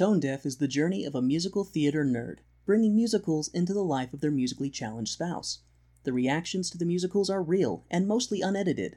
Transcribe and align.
Tone 0.00 0.18
Deaf 0.18 0.46
is 0.46 0.56
the 0.56 0.66
journey 0.66 1.04
of 1.04 1.14
a 1.14 1.20
musical 1.20 1.62
theater 1.62 2.06
nerd, 2.06 2.38
bringing 2.64 2.96
musicals 2.96 3.48
into 3.48 3.74
the 3.74 3.84
life 3.84 4.14
of 4.14 4.22
their 4.22 4.30
musically 4.30 4.70
challenged 4.70 5.12
spouse. 5.12 5.58
The 6.04 6.12
reactions 6.14 6.70
to 6.70 6.78
the 6.78 6.86
musicals 6.86 7.28
are 7.28 7.42
real 7.42 7.84
and 7.90 8.08
mostly 8.08 8.40
unedited. 8.40 8.96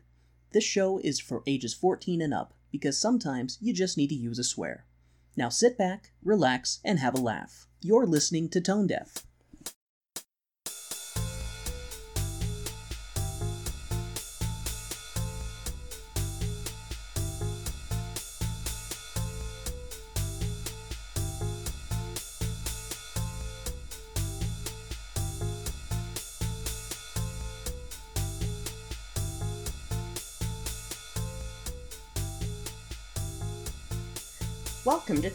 This 0.53 0.63
show 0.63 0.99
is 0.99 1.19
for 1.19 1.43
ages 1.45 1.73
14 1.73 2.21
and 2.21 2.33
up 2.33 2.53
because 2.71 2.97
sometimes 2.97 3.57
you 3.59 3.73
just 3.73 3.97
need 3.97 4.11
to 4.11 4.15
use 4.15 4.39
a 4.39 4.45
swear. 4.45 4.85
Now 5.35 5.49
sit 5.49 5.77
back, 5.77 6.13
relax, 6.23 6.79
and 6.85 6.99
have 6.99 7.15
a 7.15 7.21
laugh. 7.21 7.67
You're 7.81 8.05
listening 8.05 8.47
to 8.51 8.61
Tone 8.61 8.87
Deaf. 8.87 9.27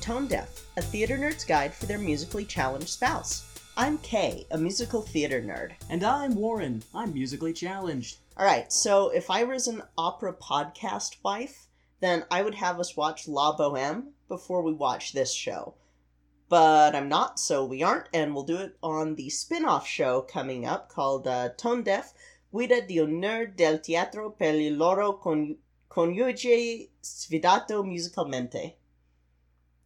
Tone 0.09 0.27
Deaf, 0.27 0.65
a 0.79 0.80
theater 0.80 1.19
nerd's 1.19 1.45
guide 1.45 1.75
for 1.75 1.85
their 1.85 1.98
musically 1.98 2.47
challenged 2.47 2.89
spouse. 2.89 3.45
I'm 3.77 3.99
Kay, 3.99 4.47
a 4.51 4.57
musical 4.57 5.03
theater 5.03 5.43
nerd. 5.43 5.73
And 5.91 6.03
I'm 6.03 6.35
Warren. 6.35 6.83
I'm 6.95 7.12
musically 7.12 7.53
challenged. 7.53 8.16
Alright, 8.35 8.73
so 8.73 9.11
if 9.11 9.29
I 9.29 9.45
was 9.45 9.69
an 9.69 9.83
opera 9.99 10.33
podcast 10.33 11.16
wife, 11.23 11.66
then 12.01 12.25
I 12.30 12.41
would 12.41 12.55
have 12.55 12.80
us 12.80 12.97
watch 12.97 13.29
La 13.29 13.55
Boheme 13.55 14.13
before 14.29 14.63
we 14.63 14.73
watch 14.73 15.13
this 15.13 15.30
show. 15.30 15.75
But 16.49 16.95
I'm 16.97 17.11
not, 17.11 17.38
so 17.38 17.66
we 17.66 17.83
aren't, 17.83 18.09
and 18.15 18.35
we'll 18.35 18.45
do 18.45 18.57
it 18.57 18.79
on 18.83 19.15
the 19.16 19.29
spin 19.29 19.66
off 19.66 19.87
show 19.87 20.23
coming 20.23 20.65
up 20.65 20.88
called 20.88 21.27
uh, 21.27 21.51
Tone 21.59 21.82
Deaf 21.82 22.15
Guida 22.51 22.80
di 22.80 22.99
Onore 22.99 23.49
del 23.49 23.79
Teatro 23.79 24.30
per 24.30 24.54
il 24.54 24.75
loro 24.75 25.13
con- 25.13 25.59
coniuge 25.91 26.88
sfidato 27.02 27.85
musicalmente. 27.85 28.77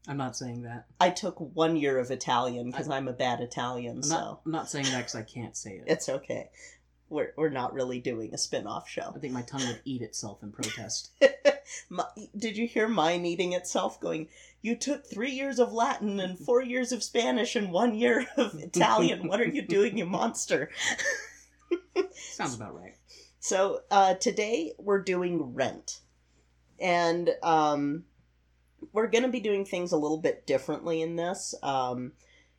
I'm 0.09 0.17
not 0.17 0.37
saying 0.37 0.63
that. 0.63 0.87
I 1.01 1.11
took 1.11 1.39
one 1.39 1.77
year 1.77 1.99
of 1.99 2.11
Italian 2.11 2.71
because 2.71 2.89
I'm 2.89 3.09
a 3.09 3.13
bad 3.13 3.41
Italian, 3.41 3.99
I'm 3.99 4.03
so 4.03 4.15
not, 4.15 4.41
I'm 4.45 4.53
not 4.53 4.71
saying 4.71 4.87
that 4.87 4.99
because 4.99 5.15
I 5.15 5.23
can't 5.23 5.57
say 5.57 5.73
it. 5.73 5.85
it's 5.87 6.09
okay. 6.09 6.51
We're, 7.09 7.33
we're 7.37 7.51
not 7.51 7.75
really 7.75 8.01
doing 8.01 8.33
a 8.35 8.39
spin 8.39 8.67
off 8.67 8.89
show. 8.89 9.13
I 9.15 9.19
think 9.19 9.35
my 9.35 9.43
tongue 9.43 9.67
would 9.67 9.83
eat 9.85 10.03
itself 10.03 10.43
in 10.43 10.51
protest. 10.51 11.11
My, 11.91 12.05
did 12.37 12.57
you 12.57 12.67
hear 12.67 12.89
mine 12.89 13.25
eating 13.25 13.53
itself 13.53 14.01
going, 14.01 14.29
You 14.61 14.77
took 14.77 15.07
three 15.07 15.31
years 15.31 15.59
of 15.59 15.73
Latin 15.73 16.21
and 16.21 16.39
four 16.39 16.63
years 16.63 16.93
of 16.93 17.03
Spanish 17.03 17.55
and 17.55 17.71
one 17.71 17.95
year 17.95 18.27
of 18.37 18.55
Italian. 18.55 19.29
What 19.29 19.41
are 19.41 19.49
you 19.49 19.63
doing, 19.63 19.99
you 19.99 20.07
monster? 20.07 20.71
Sounds 22.13 22.55
about 22.55 22.75
right. 22.75 22.97
So 23.41 23.81
uh, 23.91 24.15
today 24.15 24.73
we're 24.79 25.03
doing 25.03 25.55
Rent. 25.55 26.01
And 26.79 27.31
um, 27.43 28.05
we're 28.93 29.07
going 29.07 29.25
to 29.25 29.29
be 29.29 29.41
doing 29.41 29.65
things 29.65 29.93
a 29.93 29.97
little 29.97 30.19
bit 30.19 30.47
differently 30.47 31.03
in 31.03 31.17
this. 31.17 31.55
Um, 31.63 32.13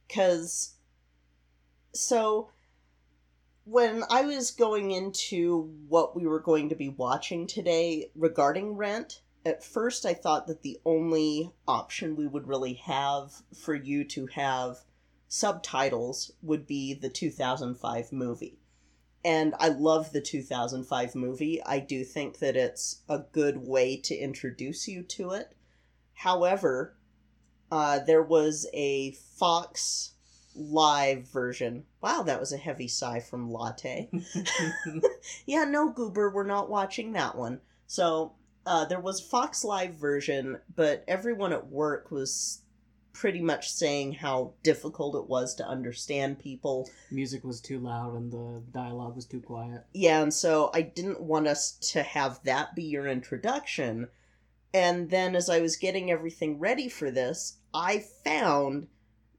because, 0.08 0.76
so, 1.94 2.50
when 3.66 4.04
I 4.10 4.22
was 4.24 4.52
going 4.52 4.92
into 4.92 5.74
what 5.88 6.16
we 6.16 6.28
were 6.28 6.42
going 6.42 6.70
to 6.70 6.76
be 6.76 6.90
watching 6.90 7.48
today 7.48 8.12
regarding 8.14 8.76
Rent, 8.76 9.22
at 9.46 9.64
first 9.64 10.06
I 10.06 10.14
thought 10.14 10.48
that 10.48 10.62
the 10.62 10.80
only 10.86 11.52
option 11.68 12.16
we 12.16 12.28
would 12.28 12.48
really 12.48 12.74
have 12.74 13.32
for 13.56 13.74
you 13.74 14.04
to 14.06 14.28
have 14.28 14.80
subtitles 15.28 16.32
would 16.42 16.68
be 16.68 16.94
the 16.94 17.10
2005 17.10 18.12
movie 18.12 18.60
and 19.26 19.56
I 19.60 19.70
love 19.70 20.12
the 20.12 20.22
2005 20.22 21.16
movie. 21.16 21.64
I 21.64 21.80
do 21.80 22.04
think 22.04 22.40
that 22.40 22.56
it's 22.56 23.02
a 23.08 23.20
good 23.20 23.58
way 23.58 23.98
to 23.98 24.16
introduce 24.16 24.88
you 24.88 25.04
to 25.04 25.32
it. 25.32 25.56
However, 26.24 26.96
uh, 27.70 28.00
there 28.00 28.24
was 28.24 28.66
a 28.74 29.12
Fox 29.12 30.14
live 30.56 31.28
version. 31.28 31.84
Wow, 32.00 32.24
that 32.24 32.40
was 32.40 32.54
a 32.54 32.58
heavy 32.58 32.88
sigh 32.88 33.20
from 33.20 33.52
Latte. 33.52 34.10
yeah, 35.46 35.66
no, 35.66 35.92
Goober, 35.92 36.30
we're 36.30 36.46
not 36.46 36.70
watching 36.70 37.12
that 37.12 37.38
one. 37.38 37.60
So, 37.88 38.36
uh, 38.66 38.86
there 38.86 39.02
was 39.02 39.20
Fox 39.20 39.66
Live 39.66 39.96
version, 39.96 40.60
but 40.74 41.04
everyone 41.10 41.52
at 41.52 41.68
work 41.68 42.10
was 42.10 42.62
pretty 43.12 43.42
much 43.42 43.70
saying 43.70 44.14
how 44.14 44.54
difficult 44.64 45.16
it 45.16 45.28
was 45.28 45.54
to 45.56 45.68
understand 45.68 46.40
people 46.40 46.90
Music 47.12 47.44
was 47.44 47.60
too 47.60 47.80
loud 47.80 48.16
and 48.16 48.32
the 48.32 48.64
dialogue 48.72 49.16
was 49.18 49.26
too 49.26 49.42
quiet. 49.42 49.84
yeah, 49.94 50.22
and 50.22 50.34
so 50.34 50.72
I 50.74 50.84
didn't 50.84 51.20
want 51.20 51.48
us 51.48 51.74
to 51.92 52.02
have 52.02 52.42
that 52.46 52.76
be 52.76 52.84
your 52.84 53.08
introduction. 53.08 54.08
And 54.74 55.10
then 55.10 55.36
as 55.36 55.50
I 55.50 55.60
was 55.60 55.76
getting 55.76 56.10
everything 56.10 56.60
ready 56.60 56.90
for 56.90 57.12
this, 57.12 57.58
I 57.74 58.04
found 58.24 58.88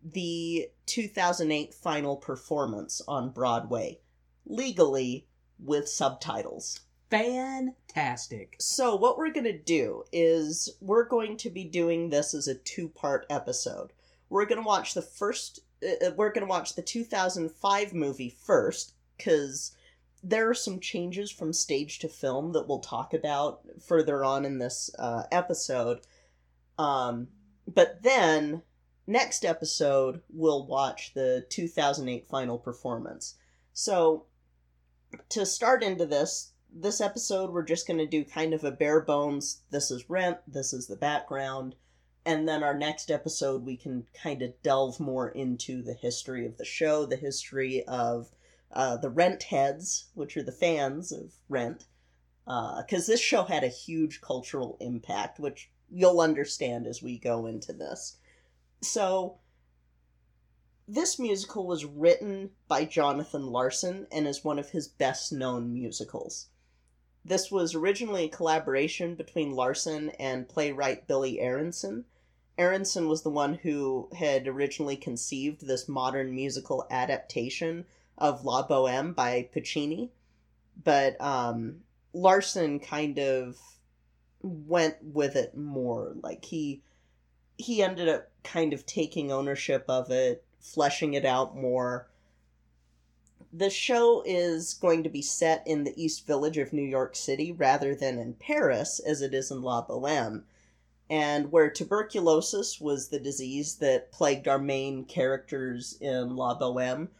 the 0.03 0.69
2008 0.87 1.75
final 1.75 2.17
performance 2.17 3.01
on 3.09 3.31
Broadway, 3.31 4.01
legally 4.47 5.27
with 5.59 5.89
subtitles. 5.89 6.81
Fantastic. 7.11 8.57
So, 8.59 8.97
what 8.97 9.19
we're 9.19 9.33
going 9.33 9.45
to 9.45 9.59
do 9.59 10.05
is 10.13 10.77
we're 10.81 11.05
going 11.05 11.37
to 11.39 11.51
be 11.51 11.65
doing 11.65 12.11
this 12.11 12.35
as 12.35 12.49
a 12.49 12.55
two 12.55 12.89
part 12.89 13.27
episode. 13.31 13.93
We're 14.29 14.47
going 14.47 14.61
to 14.61 14.67
watch 14.67 14.95
the 14.95 15.03
first, 15.03 15.61
uh, 15.83 16.11
we're 16.17 16.33
going 16.33 16.47
to 16.47 16.51
watch 16.51 16.75
the 16.75 16.83
2005 16.83 17.95
movie 17.95 18.37
first, 18.45 18.95
because 19.17 19.77
there 20.25 20.49
are 20.49 20.55
some 20.55 20.81
changes 20.81 21.31
from 21.31 21.53
stage 21.53 21.99
to 21.99 22.09
film 22.09 22.53
that 22.53 22.67
we'll 22.67 22.79
talk 22.79 23.13
about 23.13 23.61
further 23.87 24.25
on 24.25 24.47
in 24.47 24.59
this 24.59 24.91
uh, 24.99 25.25
episode. 25.31 26.01
Um, 26.79 27.29
but 27.73 28.03
then, 28.03 28.63
next 29.07 29.45
episode, 29.45 30.23
we'll 30.33 30.67
watch 30.67 31.13
the 31.15 31.45
2008 31.51 32.27
final 32.27 32.59
performance. 32.59 33.35
So, 33.75 34.25
to 35.29 35.45
start 35.45 35.83
into 35.83 36.07
this, 36.07 36.53
this 36.77 37.01
episode 37.01 37.51
we're 37.51 37.63
just 37.63 37.87
going 37.87 37.99
to 37.99 38.07
do 38.07 38.25
kind 38.25 38.53
of 38.53 38.65
a 38.65 38.71
bare 38.73 39.01
bones 39.01 39.61
this 39.71 39.93
is 39.93 40.11
rent 40.11 40.39
this 40.49 40.73
is 40.73 40.89
the 40.89 40.97
background 40.97 41.77
and 42.27 42.49
then 42.49 42.65
our 42.65 42.77
next 42.77 43.13
episode 43.13 43.65
we 43.65 43.77
can 43.77 44.05
kind 44.21 44.43
of 44.43 44.61
delve 44.61 44.99
more 44.99 45.29
into 45.29 45.83
the 45.83 45.95
history 45.95 46.45
of 46.45 46.57
the 46.57 46.65
show 46.65 47.07
the 47.07 47.15
history 47.15 47.85
of 47.87 48.29
uh, 48.73 48.97
the 48.97 49.11
rent 49.11 49.45
heads 49.45 50.07
which 50.15 50.37
are 50.37 50.43
the 50.43 50.53
fans 50.53 51.13
of 51.13 51.33
rent 51.49 51.87
because 52.47 53.07
this 53.07 53.21
show 53.21 53.45
had 53.45 53.65
a 53.65 53.69
huge 53.69 54.21
cultural 54.21 54.77
impact 54.81 55.39
which 55.39 55.71
you'll 55.91 56.21
understand 56.21 56.87
as 56.87 57.03
we 57.03 57.19
go 57.19 57.47
into 57.47 57.73
this 57.73 58.17
so 58.83 59.39
this 60.87 61.19
musical 61.19 61.67
was 61.67 61.87
written 61.87 62.51
by 62.69 62.85
Jonathan 62.85 63.47
Larson 63.47 64.07
and 64.13 64.27
is 64.29 64.45
one 64.45 64.59
of 64.59 64.69
his 64.71 64.87
best 64.87 65.33
known 65.33 65.73
musicals. 65.73 66.49
This 67.25 67.51
was 67.51 67.75
originally 67.75 68.25
a 68.25 68.29
collaboration 68.29 69.15
between 69.15 69.53
Larson 69.53 70.11
and 70.19 70.47
playwright 70.47 71.07
Billy 71.07 71.41
Aronson. 71.41 72.05
Aronson 72.59 73.09
was 73.09 73.23
the 73.23 73.31
one 73.31 73.55
who 73.55 74.11
had 74.15 74.47
originally 74.47 74.97
conceived 74.97 75.67
this 75.67 75.89
modern 75.89 76.35
musical 76.35 76.87
adaptation 76.91 77.87
of 78.19 78.45
La 78.45 78.67
Boheme 78.67 79.13
by 79.15 79.49
Puccini, 79.53 80.11
but 80.83 81.21
um, 81.21 81.81
Larson 82.13 82.81
kind 82.81 83.19
of 83.19 83.59
went 84.43 84.97
with 85.03 85.37
it 85.37 85.57
more. 85.57 86.15
Like 86.23 86.45
he 86.45 86.83
he 87.57 87.83
ended 87.83 88.09
up 88.09 88.31
kind 88.43 88.73
of 88.73 88.85
taking 88.85 89.31
ownership 89.31 89.85
of 89.89 90.11
it, 90.11 90.45
fleshing 90.61 91.15
it 91.15 91.25
out 91.25 91.57
more 91.57 92.09
the 93.57 93.71
show 93.71 94.23
is 94.27 94.75
going 94.75 95.05
to 95.05 95.09
be 95.09 95.23
set 95.23 95.63
in 95.65 95.85
the 95.85 96.03
East 96.03 96.27
Village 96.27 96.59
of 96.59 96.73
New 96.73 96.83
York 96.83 97.15
City 97.15 97.53
rather 97.53 97.95
than 97.95 98.19
in 98.19 98.35
Paris, 98.35 98.99
as 98.99 99.23
it 99.23 99.33
is 99.33 99.51
in 99.51 99.63
La 99.63 99.81
Boheme. 99.81 100.43
And 101.09 101.53
where 101.53 101.71
tuberculosis 101.71 102.81
was 102.81 103.09
the 103.09 103.21
disease 103.21 103.77
that 103.77 104.11
plagued 104.11 104.49
our 104.49 104.59
main 104.59 105.05
characters 105.05 105.97
in 106.01 106.35
La 106.35 106.59
Boheme, 106.59 107.11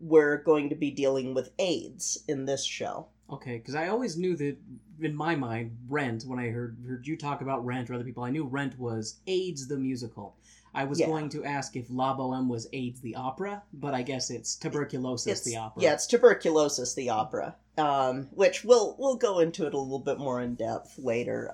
we're 0.00 0.38
going 0.38 0.68
to 0.68 0.74
be 0.74 0.90
dealing 0.90 1.34
with 1.34 1.50
AIDS 1.58 2.18
in 2.28 2.44
this 2.44 2.64
show. 2.64 3.06
Okay, 3.30 3.58
because 3.58 3.74
I 3.74 3.88
always 3.88 4.16
knew 4.16 4.36
that 4.36 4.56
in 5.00 5.14
my 5.14 5.34
mind, 5.36 5.76
Rent. 5.88 6.24
When 6.24 6.38
I 6.38 6.48
heard 6.48 6.76
heard 6.86 7.06
you 7.06 7.16
talk 7.16 7.40
about 7.42 7.64
Rent 7.64 7.90
or 7.90 7.94
other 7.94 8.04
people, 8.04 8.24
I 8.24 8.30
knew 8.30 8.44
Rent 8.44 8.78
was 8.78 9.16
AIDS 9.26 9.68
the 9.68 9.76
musical. 9.76 10.36
I 10.74 10.84
was 10.84 11.00
Yeah. 11.00 11.06
going 11.06 11.28
to 11.30 11.44
ask 11.44 11.76
if 11.76 11.86
La 11.90 12.16
Boheme 12.16 12.48
was 12.48 12.68
AIDS 12.72 13.00
the 13.00 13.14
opera, 13.16 13.62
but 13.72 13.94
I 13.94 14.02
guess 14.02 14.30
it's 14.30 14.54
tuberculosis 14.56 15.26
It's- 15.26 15.44
the 15.44 15.56
opera. 15.56 15.82
Yeah, 15.82 15.92
it's 15.94 16.06
tuberculosis 16.06 16.94
the 16.94 17.10
opera, 17.10 17.56
um, 17.76 18.28
which 18.32 18.64
we'll 18.64 18.94
we'll 18.98 19.16
go 19.16 19.40
into 19.40 19.66
it 19.66 19.74
a 19.74 19.78
little 19.78 19.98
bit 19.98 20.18
more 20.18 20.40
in 20.40 20.54
depth 20.54 20.98
later. 20.98 21.50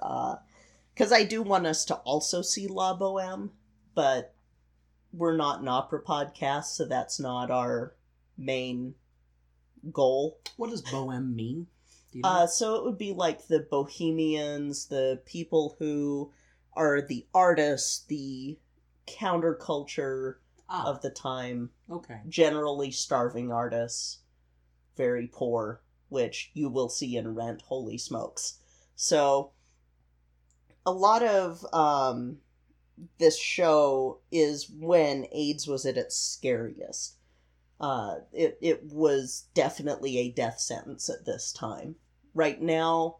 Because 0.94 1.12
I 1.12 1.24
do 1.24 1.42
want 1.42 1.66
us 1.66 1.84
to 1.86 1.96
also 1.96 2.40
see 2.42 2.66
La 2.68 2.96
Boheme, 2.96 3.50
but 3.94 4.34
we're 5.12 5.36
not 5.36 5.60
an 5.60 5.68
opera 5.68 6.02
podcast, 6.02 6.66
so 6.76 6.84
that's 6.84 7.18
not 7.18 7.50
our 7.50 7.94
main 8.36 8.94
goal. 9.92 10.38
What 10.56 10.70
does 10.70 10.82
boheme 10.82 11.34
mean? 11.34 11.66
Do 12.12 12.18
you 12.18 12.22
know? 12.22 12.28
Uh, 12.28 12.46
so 12.46 12.76
it 12.76 12.84
would 12.84 12.98
be 12.98 13.12
like 13.12 13.46
the 13.46 13.60
bohemians, 13.60 14.86
the 14.86 15.20
people 15.26 15.76
who 15.78 16.32
are 16.74 17.00
the 17.00 17.26
artists, 17.34 18.04
the 18.06 18.58
counterculture 19.06 20.36
ah, 20.68 20.86
of 20.86 21.02
the 21.02 21.10
time, 21.10 21.70
okay. 21.90 22.20
generally 22.28 22.90
starving 22.90 23.52
artists, 23.52 24.18
very 24.96 25.26
poor, 25.26 25.82
which 26.08 26.50
you 26.54 26.68
will 26.68 26.88
see 26.88 27.16
in 27.16 27.34
Rent. 27.34 27.62
Holy 27.62 27.98
smokes! 27.98 28.58
So, 28.96 29.50
a 30.86 30.92
lot 30.92 31.22
of 31.22 31.64
um, 31.72 32.38
this 33.18 33.38
show 33.38 34.20
is 34.30 34.70
when 34.70 35.26
AIDS 35.32 35.66
was 35.66 35.84
at 35.84 35.96
its 35.96 36.16
scariest. 36.16 37.16
Uh, 37.80 38.16
it 38.32 38.58
it 38.60 38.84
was 38.84 39.46
definitely 39.54 40.18
a 40.18 40.30
death 40.30 40.60
sentence 40.60 41.10
at 41.10 41.24
this 41.24 41.52
time. 41.52 41.96
Right 42.34 42.60
now, 42.60 43.16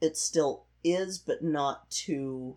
it 0.00 0.16
still 0.16 0.64
is, 0.84 1.18
but 1.18 1.42
not 1.42 1.90
to 1.90 2.56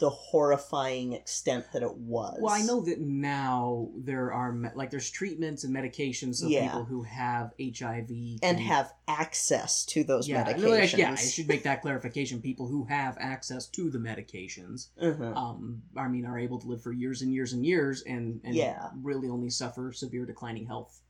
the 0.00 0.10
horrifying 0.10 1.12
extent 1.12 1.66
that 1.72 1.82
it 1.82 1.94
was. 1.96 2.38
Well, 2.40 2.52
I 2.54 2.62
know 2.62 2.80
that 2.80 3.00
now 3.00 3.88
there 3.96 4.32
are 4.32 4.50
me- 4.52 4.70
like 4.74 4.90
there's 4.90 5.10
treatments 5.10 5.62
and 5.64 5.74
medications 5.74 6.36
so 6.36 6.48
Yeah. 6.48 6.64
people 6.66 6.84
who 6.84 7.02
have 7.02 7.52
HIV 7.60 8.38
and 8.42 8.58
have 8.58 8.92
access 9.06 9.84
to 9.86 10.02
those 10.02 10.26
yeah, 10.28 10.44
medications. 10.44 10.96
yeah, 10.98 11.12
I 11.12 11.14
should 11.16 11.46
make 11.48 11.62
that 11.64 11.82
clarification. 11.82 12.40
People 12.40 12.66
who 12.66 12.84
have 12.84 13.16
access 13.20 13.66
to 13.68 13.90
the 13.90 13.98
medications, 13.98 14.88
Mhm. 15.00 15.36
um, 15.36 15.82
I 15.96 16.08
mean, 16.08 16.24
are 16.24 16.38
able 16.38 16.58
to 16.60 16.66
live 16.66 16.82
for 16.82 16.92
years 16.92 17.22
and 17.22 17.32
years 17.32 17.52
and 17.52 17.64
years, 17.64 18.02
and 18.02 18.40
and 18.42 18.54
Yeah. 18.54 18.90
really 19.02 19.28
only 19.28 19.50
suffer 19.50 19.92
severe 19.92 20.24
declining 20.26 20.66
health, 20.66 21.00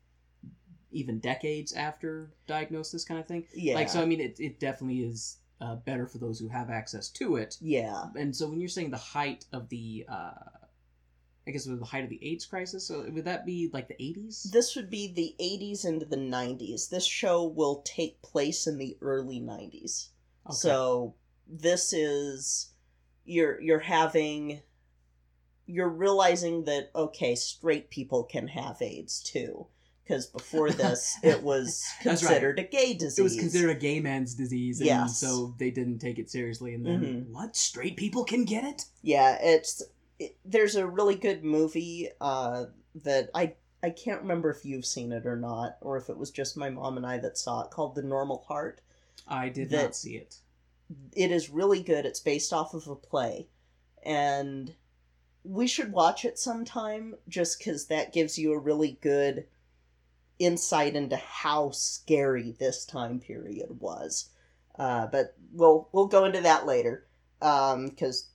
even 0.92 1.20
decades 1.20 1.72
after 1.72 2.32
diagnosis, 2.46 3.04
kind 3.04 3.20
of 3.20 3.26
thing. 3.28 3.46
Yeah, 3.54 3.74
Like, 3.74 3.88
so 3.88 4.02
I 4.02 4.04
mean, 4.06 4.20
it 4.20 4.40
it 4.40 4.58
definitely 4.58 5.00
is 5.04 5.36
uh, 5.60 5.76
better 5.76 6.06
for 6.06 6.18
those 6.18 6.38
who 6.38 6.48
have 6.48 6.70
access 6.70 7.08
to 7.10 7.36
it. 7.36 7.56
yeah, 7.60 8.04
And 8.16 8.34
so 8.34 8.48
when 8.48 8.60
you're 8.60 8.68
saying 8.68 8.90
the 8.90 8.96
height 8.96 9.46
of 9.52 9.68
the, 9.68 10.06
uh, 10.08 10.32
I 11.46 11.50
guess 11.50 11.66
it 11.66 11.70
was 11.70 11.80
the 11.80 11.86
height 11.86 12.04
of 12.04 12.10
the 12.10 12.20
AIDS 12.22 12.46
crisis, 12.46 12.86
so 12.86 13.04
would 13.10 13.24
that 13.24 13.44
be 13.46 13.70
like 13.72 13.88
the 13.88 13.94
80s? 13.94 14.50
this 14.50 14.76
would 14.76 14.90
be 14.90 15.12
the 15.12 15.34
80s 15.42 15.84
into 15.84 16.06
the 16.06 16.16
90s. 16.16 16.88
This 16.88 17.04
show 17.04 17.44
will 17.44 17.82
take 17.82 18.20
place 18.22 18.66
in 18.66 18.78
the 18.78 18.96
early 19.00 19.40
90s. 19.40 20.08
Okay. 20.46 20.54
So 20.56 21.14
this 21.46 21.92
is 21.92 22.70
you're 23.24 23.60
you're 23.60 23.80
having 23.80 24.60
you're 25.66 25.88
realizing 25.88 26.64
that 26.64 26.90
okay, 26.94 27.34
straight 27.34 27.90
people 27.90 28.24
can 28.24 28.48
have 28.48 28.80
AIDS 28.82 29.20
too. 29.22 29.66
Because 30.10 30.26
before 30.26 30.70
this, 30.72 31.16
it 31.22 31.40
was 31.40 31.84
That's 32.02 32.24
right. 32.24 32.30
considered 32.30 32.58
a 32.58 32.64
gay 32.64 32.94
disease. 32.94 33.16
it 33.20 33.22
was 33.22 33.36
considered 33.38 33.70
a 33.70 33.74
gay 33.78 34.00
man's 34.00 34.34
disease, 34.34 34.80
and 34.80 34.88
Yes. 34.88 35.18
so 35.20 35.54
they 35.58 35.70
didn't 35.70 36.00
take 36.00 36.18
it 36.18 36.28
seriously. 36.28 36.74
And 36.74 36.84
then, 36.84 37.00
Mhm. 37.00 37.30
what? 37.32 37.54
Straight 37.56 37.96
people 37.96 38.24
can 38.24 38.44
get 38.44 38.64
it? 38.64 38.86
Yeah, 39.02 39.38
it's 39.40 39.84
it, 40.18 40.36
there's 40.44 40.74
a 40.74 40.84
really 40.84 41.14
good 41.14 41.44
movie 41.44 42.08
uh, 42.20 42.66
that 43.04 43.30
I 43.36 43.54
I 43.84 43.90
can't 43.90 44.20
remember 44.22 44.50
if 44.50 44.64
you've 44.64 44.84
seen 44.84 45.12
it 45.12 45.24
or 45.26 45.36
not, 45.36 45.78
or 45.80 45.96
if 45.96 46.10
it 46.10 46.18
was 46.18 46.30
just 46.32 46.56
my 46.56 46.70
mom 46.70 46.96
and 46.96 47.06
I 47.06 47.16
that 47.18 47.38
saw 47.38 47.62
it 47.62 47.70
called 47.70 47.94
The 47.94 48.02
Normal 48.02 48.38
Heart. 48.48 48.80
I 49.28 49.48
did 49.48 49.70
That- 49.70 49.82
not 49.84 49.96
see 49.96 50.16
it. 50.16 50.40
It 51.14 51.30
is 51.30 51.50
really 51.50 51.82
good. 51.84 52.04
It's 52.04 52.18
based 52.20 52.52
off 52.52 52.74
of 52.74 52.88
a 52.88 52.96
play, 52.96 53.46
and 54.02 54.74
we 55.44 55.68
should 55.68 55.92
watch 55.92 56.24
it 56.24 56.36
sometime 56.36 57.14
just 57.28 57.58
because 57.58 57.86
that 57.86 58.12
gives 58.12 58.36
you 58.38 58.52
a 58.52 58.58
really 58.58 58.98
good 59.00 59.46
insight 60.40 60.96
into 60.96 61.16
how 61.16 61.70
scary 61.70 62.50
this 62.58 62.84
time 62.84 63.20
period 63.20 63.80
was. 63.80 64.30
Uh, 64.76 65.06
but 65.06 65.36
we'll 65.52 65.88
we'll 65.92 66.06
go 66.06 66.24
into 66.24 66.40
that 66.40 66.66
later 66.66 67.06
because 67.38 68.30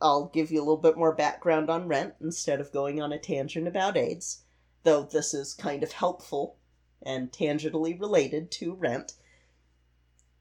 I'll 0.00 0.26
give 0.26 0.50
you 0.50 0.58
a 0.58 0.64
little 0.64 0.76
bit 0.76 0.96
more 0.96 1.14
background 1.14 1.68
on 1.68 1.88
Rent 1.88 2.14
instead 2.20 2.60
of 2.60 2.72
going 2.72 3.02
on 3.02 3.12
a 3.12 3.18
tangent 3.18 3.68
about 3.68 3.96
AIDS, 3.96 4.44
though 4.84 5.02
this 5.02 5.34
is 5.34 5.52
kind 5.54 5.82
of 5.82 5.92
helpful 5.92 6.56
and 7.02 7.30
tangentially 7.30 7.98
related 7.98 8.50
to 8.52 8.74
Rent. 8.74 9.14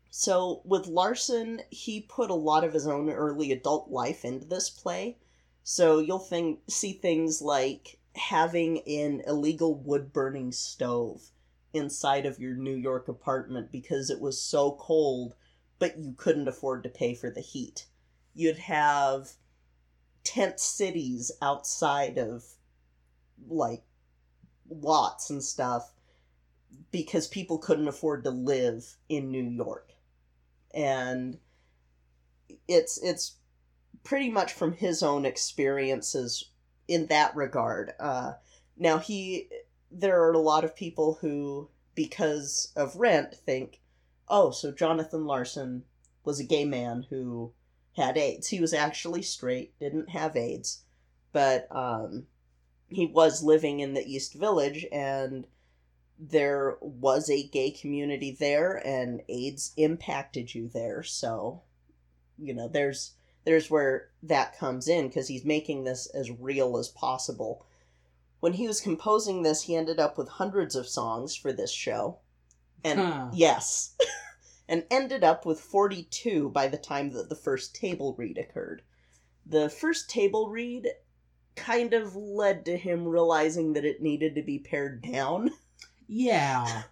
So, 0.09 0.61
with 0.63 0.85
Larson, 0.85 1.63
he 1.71 1.99
put 2.01 2.29
a 2.29 2.35
lot 2.35 2.63
of 2.63 2.73
his 2.73 2.85
own 2.85 3.09
early 3.09 3.51
adult 3.51 3.89
life 3.89 4.23
into 4.23 4.45
this 4.45 4.69
play. 4.69 5.17
So, 5.63 5.97
you'll 5.97 6.19
think, 6.19 6.59
see 6.69 6.93
things 6.93 7.41
like 7.41 7.97
having 8.15 8.79
an 8.87 9.21
illegal 9.25 9.75
wood 9.75 10.13
burning 10.13 10.51
stove 10.51 11.31
inside 11.73 12.25
of 12.25 12.39
your 12.39 12.55
New 12.55 12.75
York 12.75 13.07
apartment 13.07 13.71
because 13.71 14.09
it 14.09 14.21
was 14.21 14.41
so 14.41 14.73
cold, 14.79 15.35
but 15.79 15.97
you 15.97 16.13
couldn't 16.15 16.47
afford 16.47 16.83
to 16.83 16.89
pay 16.89 17.15
for 17.15 17.29
the 17.29 17.41
heat. 17.41 17.87
You'd 18.35 18.59
have 18.59 19.31
tent 20.23 20.59
cities 20.59 21.31
outside 21.41 22.17
of 22.17 22.43
like 23.47 23.83
lots 24.69 25.29
and 25.29 25.43
stuff 25.43 25.93
because 26.91 27.27
people 27.27 27.57
couldn't 27.57 27.87
afford 27.87 28.23
to 28.23 28.29
live 28.31 28.97
in 29.09 29.31
New 29.31 29.43
York. 29.43 29.93
And 30.73 31.39
it's 32.67 32.97
it's 33.03 33.37
pretty 34.03 34.29
much 34.29 34.53
from 34.53 34.73
his 34.73 35.01
own 35.01 35.25
experiences 35.25 36.49
in 36.87 37.07
that 37.07 37.35
regard. 37.35 37.93
Uh, 37.99 38.33
now 38.77 38.97
he 38.97 39.49
there 39.91 40.23
are 40.23 40.31
a 40.31 40.39
lot 40.39 40.63
of 40.63 40.75
people 40.75 41.19
who 41.21 41.69
because 41.95 42.71
of 42.75 42.95
Rent 42.95 43.35
think, 43.35 43.81
"Oh, 44.27 44.51
so 44.51 44.71
Jonathan 44.71 45.25
Larson 45.25 45.83
was 46.23 46.39
a 46.39 46.45
gay 46.45 46.65
man 46.65 47.05
who 47.09 47.53
had 47.95 48.17
AIDS. 48.17 48.47
He 48.47 48.59
was 48.59 48.73
actually 48.73 49.21
straight, 49.21 49.77
didn't 49.79 50.09
have 50.09 50.35
AIDS, 50.35 50.83
but 51.31 51.67
um, 51.75 52.25
he 52.87 53.05
was 53.05 53.43
living 53.43 53.79
in 53.79 53.93
the 53.93 54.05
East 54.05 54.33
Village, 54.33 54.85
and 54.91 55.47
there 56.17 56.77
was 56.81 57.29
a 57.29 57.47
gay 57.47 57.71
community 57.71 58.35
there, 58.39 58.75
and 58.85 59.21
AIDS 59.29 59.73
impacted 59.77 60.55
you 60.55 60.69
there. 60.69 61.03
So, 61.03 61.61
you 62.37 62.53
know, 62.53 62.67
there's 62.67 63.13
there's 63.45 63.69
where 63.69 64.09
that 64.23 64.57
comes 64.57 64.87
in 64.87 65.07
because 65.07 65.27
he's 65.27 65.45
making 65.45 65.83
this 65.83 66.07
as 66.07 66.31
real 66.31 66.77
as 66.77 66.89
possible. 66.89 67.65
When 68.39 68.53
he 68.53 68.67
was 68.67 68.81
composing 68.81 69.43
this, 69.43 69.63
he 69.63 69.75
ended 69.75 69.99
up 69.99 70.17
with 70.17 70.27
hundreds 70.27 70.75
of 70.75 70.87
songs 70.87 71.35
for 71.35 71.53
this 71.53 71.71
show, 71.71 72.19
and 72.83 72.99
Huh. 72.99 73.29
yes. 73.33 73.95
and 74.67 74.85
ended 74.89 75.23
up 75.23 75.45
with 75.45 75.59
42 75.59 76.49
by 76.49 76.67
the 76.67 76.77
time 76.77 77.11
that 77.11 77.29
the 77.29 77.35
first 77.35 77.75
table 77.75 78.15
read 78.17 78.37
occurred. 78.37 78.81
The 79.45 79.69
first 79.69 80.09
table 80.09 80.49
read 80.49 80.87
kind 81.55 81.93
of 81.93 82.15
led 82.15 82.65
to 82.65 82.77
him 82.77 83.05
realizing 83.05 83.73
that 83.73 83.85
it 83.85 84.01
needed 84.01 84.35
to 84.35 84.41
be 84.41 84.59
pared 84.59 85.01
down. 85.01 85.51
Yeah. 86.05 86.83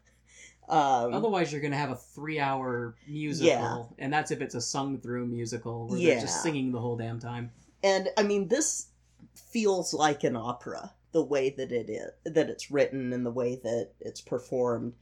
Um, 0.71 1.13
Otherwise, 1.13 1.51
you're 1.51 1.61
gonna 1.61 1.75
have 1.75 1.91
a 1.91 1.95
three-hour 1.97 2.95
musical, 3.07 3.49
Yeah. 3.49 3.83
and 4.03 4.11
that's 4.13 4.31
if 4.31 4.41
it's 4.41 4.55
a 4.55 4.61
sung-through 4.61 5.27
musical 5.27 5.87
where 5.87 5.99
they're 5.99 6.21
just 6.21 6.41
singing 6.41 6.71
the 6.71 6.79
whole 6.79 6.95
damn 6.95 7.19
time. 7.19 7.51
and 7.83 8.07
I 8.17 8.23
mean, 8.23 8.47
this 8.47 8.87
feels 9.35 9.93
like 9.93 10.23
an 10.23 10.35
opera 10.37 10.93
the 11.11 11.23
way 11.23 11.49
that 11.49 11.71
it 11.73 11.89
is, 11.89 12.11
that 12.23 12.49
it's 12.49 12.71
written 12.71 13.11
and 13.11 13.25
the 13.25 13.31
way 13.31 13.55
that 13.55 13.89
it's 13.99 14.21
performed. 14.21 14.93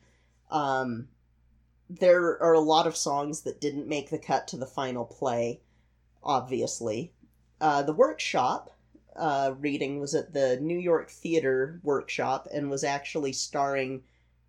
Um, 0.49 1.07
there 1.87 2.41
are 2.41 2.53
a 2.53 2.59
lot 2.59 2.87
of 2.87 2.95
songs 2.97 3.41
that 3.41 3.61
didn't 3.61 3.87
make 3.87 4.09
the 4.09 4.17
cut 4.17 4.47
to 4.47 4.57
the 4.57 4.65
final 4.65 5.05
play, 5.05 5.61
obviously. 6.23 7.13
Uh, 7.61 7.83
the 7.83 7.93
workshop 7.93 8.75
uh, 9.15 9.53
reading 9.59 9.99
was 9.99 10.15
at 10.15 10.33
the 10.33 10.57
New 10.61 10.77
York 10.79 11.09
Theater 11.11 11.79
Workshop 11.83 12.47
and 12.51 12.69
was 12.71 12.83
actually 12.83 13.33
starring 13.33 14.01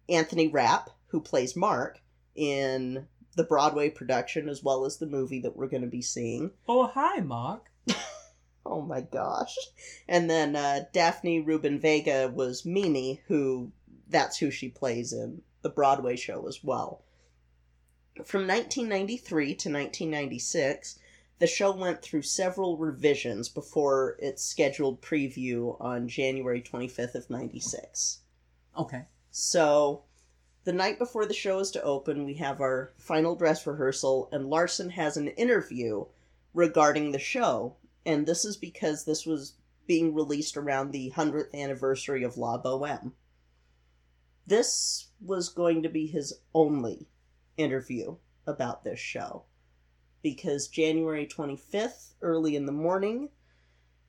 Anthony 0.09 0.49
Rapp, 0.49 0.91
who 1.11 1.21
plays 1.21 1.57
Mark, 1.57 2.01
in 2.35 3.07
the 3.37 3.45
Broadway 3.45 3.91
production 3.91 4.49
as 4.49 4.63
well 4.63 4.85
as 4.85 4.97
the 4.97 5.07
movie 5.07 5.41
that 5.41 5.57
we're 5.57 5.69
going 5.69 5.83
to 5.83 5.89
be 5.89 6.03
seeing. 6.03 6.51
Oh, 6.69 6.87
hi, 6.87 7.21
Mark. 7.21 7.71
Oh 8.67 8.83
my 8.83 9.01
gosh. 9.01 9.57
And 10.07 10.29
then 10.29 10.55
uh, 10.55 10.85
Daphne 10.93 11.41
Rubin 11.41 11.81
Vega 11.81 12.29
was 12.29 12.67
Mimi, 12.67 13.23
who 13.27 13.73
that's 14.09 14.39
who 14.39 14.51
she 14.51 14.69
plays 14.69 15.13
in 15.13 15.43
the 15.63 15.71
Broadway 15.71 16.17
show 16.17 16.47
as 16.47 16.63
well. 16.63 17.03
From 18.25 18.47
1993 18.47 19.45
to 19.47 19.51
1996, 19.71 20.99
the 21.39 21.47
show 21.47 21.73
went 21.73 22.03
through 22.03 22.23
several 22.23 22.77
revisions 22.77 23.49
before 23.49 24.17
its 24.19 24.45
scheduled 24.45 25.01
preview 25.01 25.81
on 25.81 26.07
January 26.07 26.61
25th 26.61 27.15
of 27.15 27.31
96. 27.31 28.19
Okay. 28.77 29.07
So, 29.31 30.03
the 30.65 30.73
night 30.73 30.99
before 30.99 31.27
the 31.27 31.35
show 31.35 31.59
is 31.59 31.71
to 31.73 31.83
open, 31.83 32.25
we 32.25 32.35
have 32.35 32.61
our 32.61 32.93
final 32.99 33.35
dress 33.35 33.67
rehearsal, 33.67 34.29
and 34.33 34.51
Larson 34.51 34.91
has 34.91 35.17
an 35.17 35.29
interview 35.29 36.05
regarding 36.53 37.13
the 37.13 37.19
show. 37.19 37.77
And 38.05 38.27
this 38.27 38.45
is 38.45 38.57
because 38.57 39.05
this 39.05 39.27
was 39.27 39.55
being 39.87 40.15
released 40.15 40.57
around 40.57 40.93
the 40.93 41.13
100th 41.17 41.55
anniversary 41.55 42.23
of 42.23 42.39
La 42.39 42.59
Boheme. 42.59 43.13
This 44.47 45.09
was 45.21 45.49
going 45.49 45.83
to 45.83 45.89
be 45.89 46.07
his 46.07 46.41
only 46.55 47.09
interview 47.57 48.17
about 48.47 48.85
this 48.85 48.99
show 48.99 49.45
because 50.23 50.69
January 50.69 51.27
25th, 51.27 52.15
early 52.21 52.57
in 52.57 52.67
the 52.67 52.73
morning, 52.73 53.31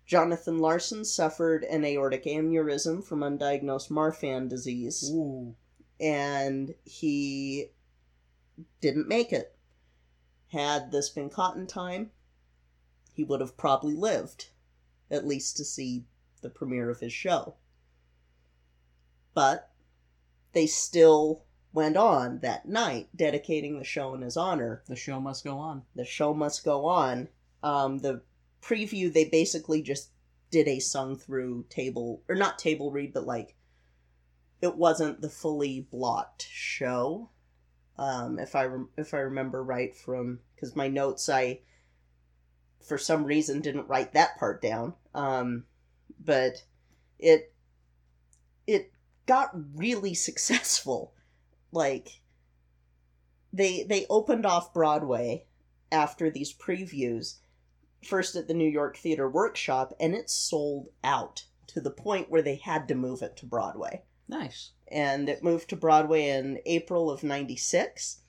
Jonathan 0.06 0.60
Larson 0.60 1.06
suffered 1.06 1.64
an 1.64 1.86
aortic 1.86 2.26
aneurysm 2.26 3.04
from 3.04 3.22
undiagnosed 3.22 3.90
Marfan 3.90 4.50
disease. 4.50 5.10
Ooh. 5.14 5.56
And 6.02 6.74
he 6.84 7.68
didn't 8.82 9.08
make 9.08 9.32
it. 9.32 9.56
Had 10.48 10.92
this 10.92 11.10
been 11.10 11.30
caught 11.30 11.56
in 11.56 11.68
time, 11.68 12.12
he 13.14 13.24
would 13.24 13.40
have 13.40 13.56
probably 13.56 13.96
lived, 13.96 14.50
at 15.10 15.28
least 15.28 15.58
to 15.58 15.64
see 15.64 16.06
the 16.42 16.50
premiere 16.50 16.90
of 16.90 17.00
his 17.00 17.14
show. 17.14 17.56
But 19.34 19.72
they 20.54 20.66
still 20.66 21.44
went 21.72 21.96
on 21.96 22.40
that 22.40 22.68
night, 22.68 23.08
dedicating 23.16 23.78
the 23.78 23.86
show 23.86 24.14
in 24.14 24.22
his 24.22 24.36
honor. 24.36 24.84
The 24.88 24.96
show 24.96 25.20
must 25.20 25.44
go 25.44 25.58
on. 25.58 25.84
The 25.96 26.04
show 26.04 26.34
must 26.34 26.66
go 26.66 26.86
on. 26.86 27.30
Um, 27.64 28.00
the 28.00 28.24
preview, 28.62 29.14
they 29.14 29.26
basically 29.26 29.82
just 29.82 30.10
did 30.50 30.68
a 30.68 30.80
sung 30.80 31.16
through 31.16 31.66
table, 31.70 32.24
or 32.28 32.36
not 32.36 32.60
table 32.60 32.92
read, 32.92 33.14
but 33.14 33.26
like, 33.26 33.56
it 34.62 34.76
wasn't 34.76 35.22
the 35.22 35.30
fully 35.30 35.88
blocked 35.92 36.48
show. 36.52 37.30
Um, 37.98 38.40
if 38.40 38.56
I 38.56 38.66
rem- 38.66 38.90
if 38.98 39.14
I 39.14 39.20
remember 39.20 39.64
right 39.64 39.96
from 39.96 40.40
because 40.56 40.76
my 40.76 40.88
notes 40.88 41.28
I 41.30 41.62
for 42.86 42.98
some 42.98 43.24
reason 43.24 43.62
didn't 43.62 43.88
write 43.88 44.14
that 44.14 44.38
part 44.38 44.62
down. 44.62 44.94
Um, 45.14 45.66
but 46.20 46.64
it 47.20 47.54
it 48.68 48.92
got 49.26 49.52
really 49.76 50.14
successful. 50.28 51.14
Like 51.72 52.22
they 53.54 53.84
they 53.84 54.06
opened 54.10 54.46
off 54.46 54.74
Broadway 54.74 55.46
after 55.92 56.30
these 56.30 56.54
previews 56.54 57.38
first 58.04 58.36
at 58.36 58.48
the 58.48 58.54
New 58.54 58.70
York 58.70 58.98
Theater 58.98 59.30
Workshop 59.30 59.94
and 60.00 60.16
it 60.16 60.30
sold 60.30 60.90
out 61.04 61.46
to 61.68 61.80
the 61.82 61.92
point 61.92 62.30
where 62.30 62.42
they 62.42 62.56
had 62.56 62.88
to 62.88 62.96
move 62.96 63.22
it 63.22 63.38
to 63.38 63.46
Broadway. 63.46 64.04
Nice. 64.32 64.72
And 64.88 65.30
it 65.30 65.44
moved 65.44 65.70
to 65.70 65.76
Broadway 65.76 66.30
in 66.30 66.60
April 66.66 67.12
of 67.12 67.24
96 67.24 68.22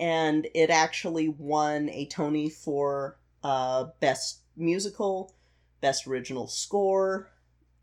and 0.00 0.48
it 0.54 0.70
actually 0.70 1.28
won 1.28 1.88
a 1.90 2.06
Tony 2.06 2.48
for 2.48 3.18
uh, 3.42 3.86
best 4.00 4.40
musical, 4.56 5.34
best 5.80 6.06
original 6.06 6.46
score. 6.46 7.30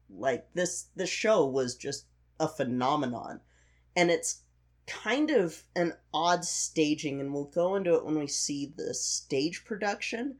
Like 0.10 0.48
this, 0.54 0.88
this 0.96 1.10
show 1.10 1.46
was 1.46 1.76
just 1.76 2.06
a 2.40 2.48
phenomenon, 2.48 3.40
and 3.96 4.10
it's 4.10 4.42
kind 4.88 5.30
of 5.30 5.64
an 5.76 5.94
odd 6.14 6.44
staging, 6.44 7.22
and 7.22 7.34
we'll 7.34 7.46
go 7.46 7.76
into 7.76 7.96
it 7.96 8.04
when 8.04 8.20
we 8.20 8.28
see 8.28 8.74
the 8.76 8.94
stage 8.94 9.64
production. 9.64 10.38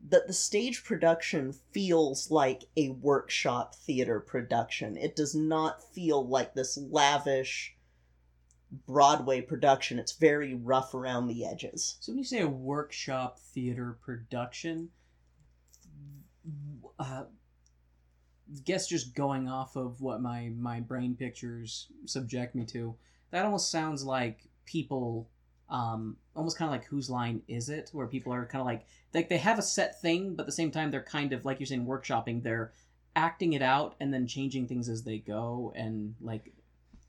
But 0.00 0.26
the 0.26 0.32
stage 0.32 0.84
production 0.84 1.52
feels 1.72 2.30
like 2.30 2.64
a 2.76 2.90
workshop 2.90 3.74
theater 3.74 4.20
production. 4.20 4.96
It 4.96 5.16
does 5.16 5.34
not 5.34 5.82
feel 5.92 6.26
like 6.26 6.54
this 6.54 6.76
lavish 6.76 7.74
Broadway 8.86 9.40
production. 9.40 9.98
It's 9.98 10.12
very 10.12 10.54
rough 10.54 10.94
around 10.94 11.26
the 11.26 11.46
edges. 11.46 11.96
So 12.00 12.12
when 12.12 12.18
you 12.18 12.24
say 12.24 12.40
a 12.40 12.48
workshop 12.48 13.38
theater 13.38 13.98
production, 14.02 14.90
uh, 16.98 17.24
guess 18.64 18.86
just 18.86 19.14
going 19.14 19.48
off 19.48 19.76
of 19.76 20.00
what 20.00 20.20
my 20.20 20.50
my 20.56 20.80
brain 20.80 21.14
pictures 21.14 21.88
subject 22.06 22.54
me 22.54 22.64
to, 22.66 22.94
that 23.30 23.44
almost 23.44 23.70
sounds 23.70 24.04
like 24.04 24.40
people, 24.64 25.28
um, 25.70 26.16
almost 26.34 26.56
kind 26.56 26.68
of 26.68 26.72
like 26.72 26.86
whose 26.86 27.10
line 27.10 27.42
is 27.48 27.68
it, 27.68 27.90
where 27.92 28.06
people 28.06 28.32
are 28.32 28.46
kind 28.46 28.60
of 28.60 28.66
like 28.66 28.86
like 29.14 29.28
they 29.28 29.38
have 29.38 29.58
a 29.58 29.62
set 29.62 30.00
thing, 30.00 30.34
but 30.34 30.42
at 30.42 30.46
the 30.46 30.52
same 30.52 30.70
time 30.70 30.90
they're 30.90 31.02
kind 31.02 31.32
of 31.32 31.44
like 31.44 31.60
you're 31.60 31.66
saying 31.66 31.86
workshopping. 31.86 32.42
They're 32.42 32.72
acting 33.16 33.52
it 33.52 33.62
out 33.62 33.96
and 34.00 34.12
then 34.12 34.26
changing 34.26 34.66
things 34.66 34.88
as 34.88 35.02
they 35.02 35.18
go, 35.18 35.72
and 35.76 36.14
like 36.20 36.52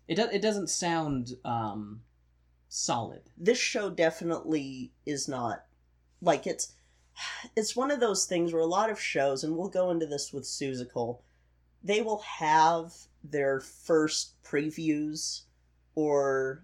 it 0.08 0.16
does. 0.16 0.30
It 0.32 0.42
doesn't 0.42 0.70
sound 0.70 1.34
um, 1.46 2.02
solid. 2.68 3.22
This 3.38 3.60
show 3.60 3.90
definitely 3.90 4.92
is 5.06 5.28
not 5.28 5.66
like 6.22 6.48
it's. 6.48 6.74
It's 7.58 7.76
one 7.76 7.92
of 7.92 8.00
those 8.00 8.26
things 8.26 8.54
where 8.54 8.62
a 8.62 8.66
lot 8.66 8.90
of 8.90 9.00
shows, 9.00 9.44
and 9.44 9.58
we'll 9.58 9.68
go 9.68 9.92
into 9.92 10.06
this 10.06 10.32
with 10.32 10.46
Seussical, 10.46 11.20
they 11.84 12.02
will 12.02 12.20
have 12.20 12.94
their 13.24 13.60
first 13.60 14.42
previews 14.42 15.42
or 15.96 16.64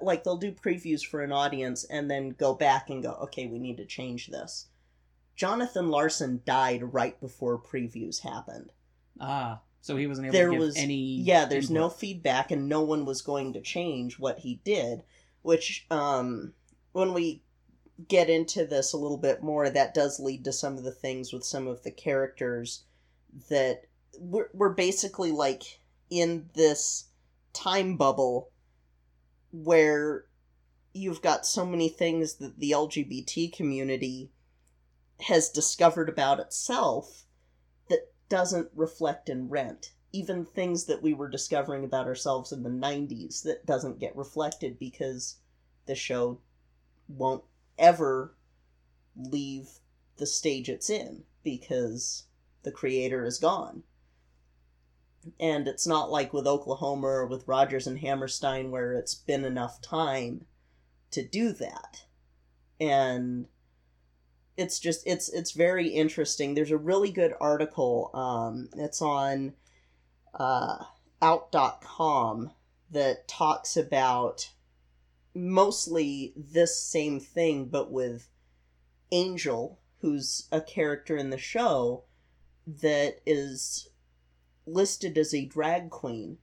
like 0.00 0.24
they'll 0.24 0.36
do 0.36 0.52
previews 0.52 1.04
for 1.04 1.22
an 1.22 1.32
audience 1.32 1.84
and 1.84 2.10
then 2.10 2.30
go 2.30 2.54
back 2.54 2.90
and 2.90 3.02
go, 3.02 3.12
okay, 3.22 3.46
we 3.46 3.58
need 3.58 3.76
to 3.78 3.84
change 3.86 4.28
this. 4.28 4.66
Jonathan 5.36 5.88
Larson 5.88 6.42
died 6.44 6.92
right 6.94 7.18
before 7.20 7.58
previews 7.60 8.20
happened. 8.20 8.70
Ah, 9.20 9.60
so 9.80 9.96
he 9.96 10.06
wasn't 10.06 10.26
able 10.26 10.32
There 10.32 10.46
to 10.46 10.52
give 10.52 10.60
was- 10.60 10.76
any. 10.76 10.94
Yeah, 11.20 11.44
there's 11.44 11.70
no 11.70 11.88
feedback 11.88 12.50
and 12.50 12.68
no 12.68 12.82
one 12.82 13.04
was 13.04 13.22
going 13.22 13.52
to 13.54 13.60
change 13.60 14.18
what 14.18 14.40
he 14.40 14.60
did, 14.64 15.02
which 15.42 15.86
um 15.90 16.52
when 16.92 17.12
we 17.12 17.42
get 18.08 18.28
into 18.28 18.66
this 18.66 18.92
a 18.92 18.96
little 18.96 19.16
bit 19.16 19.42
more 19.42 19.70
that 19.70 19.94
does 19.94 20.18
lead 20.18 20.44
to 20.44 20.52
some 20.52 20.76
of 20.76 20.84
the 20.84 20.92
things 20.92 21.32
with 21.32 21.44
some 21.44 21.66
of 21.68 21.82
the 21.84 21.90
characters 21.92 22.84
that 23.48 23.82
we're, 24.18 24.48
we're 24.52 24.70
basically 24.74 25.30
like 25.32 25.62
in 26.10 26.48
this 26.54 27.04
time 27.52 27.96
bubble 27.96 28.50
where 29.62 30.24
you've 30.92 31.22
got 31.22 31.46
so 31.46 31.64
many 31.64 31.88
things 31.88 32.34
that 32.34 32.58
the 32.58 32.72
LGBT 32.72 33.52
community 33.52 34.32
has 35.20 35.48
discovered 35.48 36.08
about 36.08 36.40
itself 36.40 37.24
that 37.88 38.12
doesn't 38.28 38.68
reflect 38.74 39.28
in 39.28 39.48
rent. 39.48 39.92
Even 40.12 40.44
things 40.44 40.84
that 40.86 41.02
we 41.02 41.14
were 41.14 41.28
discovering 41.28 41.84
about 41.84 42.06
ourselves 42.06 42.50
in 42.50 42.64
the 42.64 42.68
90s 42.68 43.42
that 43.44 43.64
doesn't 43.64 44.00
get 44.00 44.16
reflected 44.16 44.78
because 44.78 45.36
the 45.86 45.94
show 45.94 46.40
won't 47.08 47.44
ever 47.78 48.34
leave 49.16 49.68
the 50.16 50.26
stage 50.26 50.68
it's 50.68 50.90
in 50.90 51.22
because 51.44 52.24
the 52.64 52.72
creator 52.72 53.24
is 53.24 53.38
gone. 53.38 53.84
And 55.40 55.66
it's 55.68 55.86
not 55.86 56.10
like 56.10 56.32
with 56.32 56.46
Oklahoma 56.46 57.06
or 57.06 57.26
with 57.26 57.48
Rodgers 57.48 57.86
and 57.86 57.98
Hammerstein 57.98 58.70
where 58.70 58.94
it's 58.94 59.14
been 59.14 59.44
enough 59.44 59.80
time 59.80 60.46
to 61.10 61.26
do 61.26 61.52
that. 61.52 62.04
And 62.80 63.46
it's 64.56 64.78
just 64.78 65.06
it's 65.06 65.28
it's 65.28 65.52
very 65.52 65.88
interesting. 65.88 66.54
There's 66.54 66.70
a 66.70 66.76
really 66.76 67.10
good 67.10 67.34
article 67.40 68.10
um 68.14 68.68
it's 68.76 69.02
on 69.02 69.54
uh 70.34 70.84
out.com 71.22 72.50
that 72.90 73.26
talks 73.26 73.76
about 73.76 74.50
mostly 75.34 76.32
this 76.36 76.78
same 76.78 77.18
thing 77.18 77.66
but 77.66 77.90
with 77.90 78.28
Angel, 79.10 79.78
who's 80.00 80.48
a 80.52 80.60
character 80.60 81.16
in 81.16 81.30
the 81.30 81.38
show 81.38 82.04
that 82.66 83.20
is 83.26 83.88
listed 84.66 85.16
as 85.18 85.34
a 85.34 85.44
drag 85.44 85.90
queen, 85.90 86.38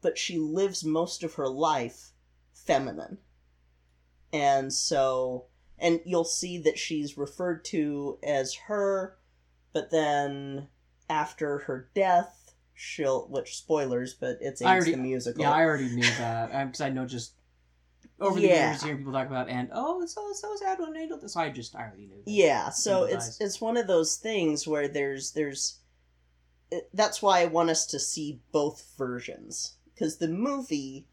but 0.00 0.16
she 0.18 0.38
lives 0.38 0.84
most 0.84 1.22
of 1.22 1.34
her 1.34 1.48
life 1.48 2.10
feminine. 2.52 3.18
And 4.32 4.72
so, 4.72 5.46
and 5.78 6.00
you'll 6.04 6.24
see 6.24 6.58
that 6.58 6.78
she's 6.78 7.18
referred 7.18 7.64
to 7.66 8.18
as 8.22 8.54
her, 8.66 9.16
but 9.72 9.90
then 9.90 10.68
after 11.08 11.58
her 11.60 11.90
death, 11.94 12.54
she'll, 12.74 13.26
which 13.28 13.56
spoilers, 13.56 14.14
but 14.14 14.38
it's 14.40 14.62
I 14.62 14.76
already- 14.76 14.92
the 14.92 14.98
musical. 14.98 15.42
Yeah, 15.42 15.52
I 15.52 15.64
already 15.64 15.88
knew 15.90 16.02
that 16.18 16.66
because 16.66 16.80
I 16.80 16.90
know 16.90 17.06
just 17.06 17.32
over 18.20 18.38
the 18.38 18.46
Yeah. 18.48 18.70
years 18.70 18.82
hearing 18.82 18.98
people 18.98 19.12
talk 19.12 19.26
about 19.26 19.48
and 19.48 19.70
oh, 19.72 20.02
it's 20.02 20.14
so 20.14 20.30
so 20.34 20.54
sad 20.56 20.78
when 20.78 20.94
Angel. 20.96 21.26
So 21.26 21.40
I 21.40 21.50
just 21.50 21.74
I 21.74 21.80
already 21.80 22.06
knew. 22.06 22.22
That. 22.24 22.30
Yeah, 22.30 22.68
so 22.70 23.04
it's 23.04 23.40
it's 23.40 23.60
one 23.60 23.76
of 23.76 23.86
those 23.86 24.16
things 24.16 24.66
where 24.66 24.88
there's 24.88 25.32
there's 25.32 25.79
that's 26.92 27.20
why 27.20 27.40
I 27.40 27.46
want 27.46 27.70
us 27.70 27.86
to 27.86 27.98
see 27.98 28.40
both 28.52 28.92
versions 28.96 29.74
because 29.92 30.18
the 30.18 30.28
movie 30.28 31.06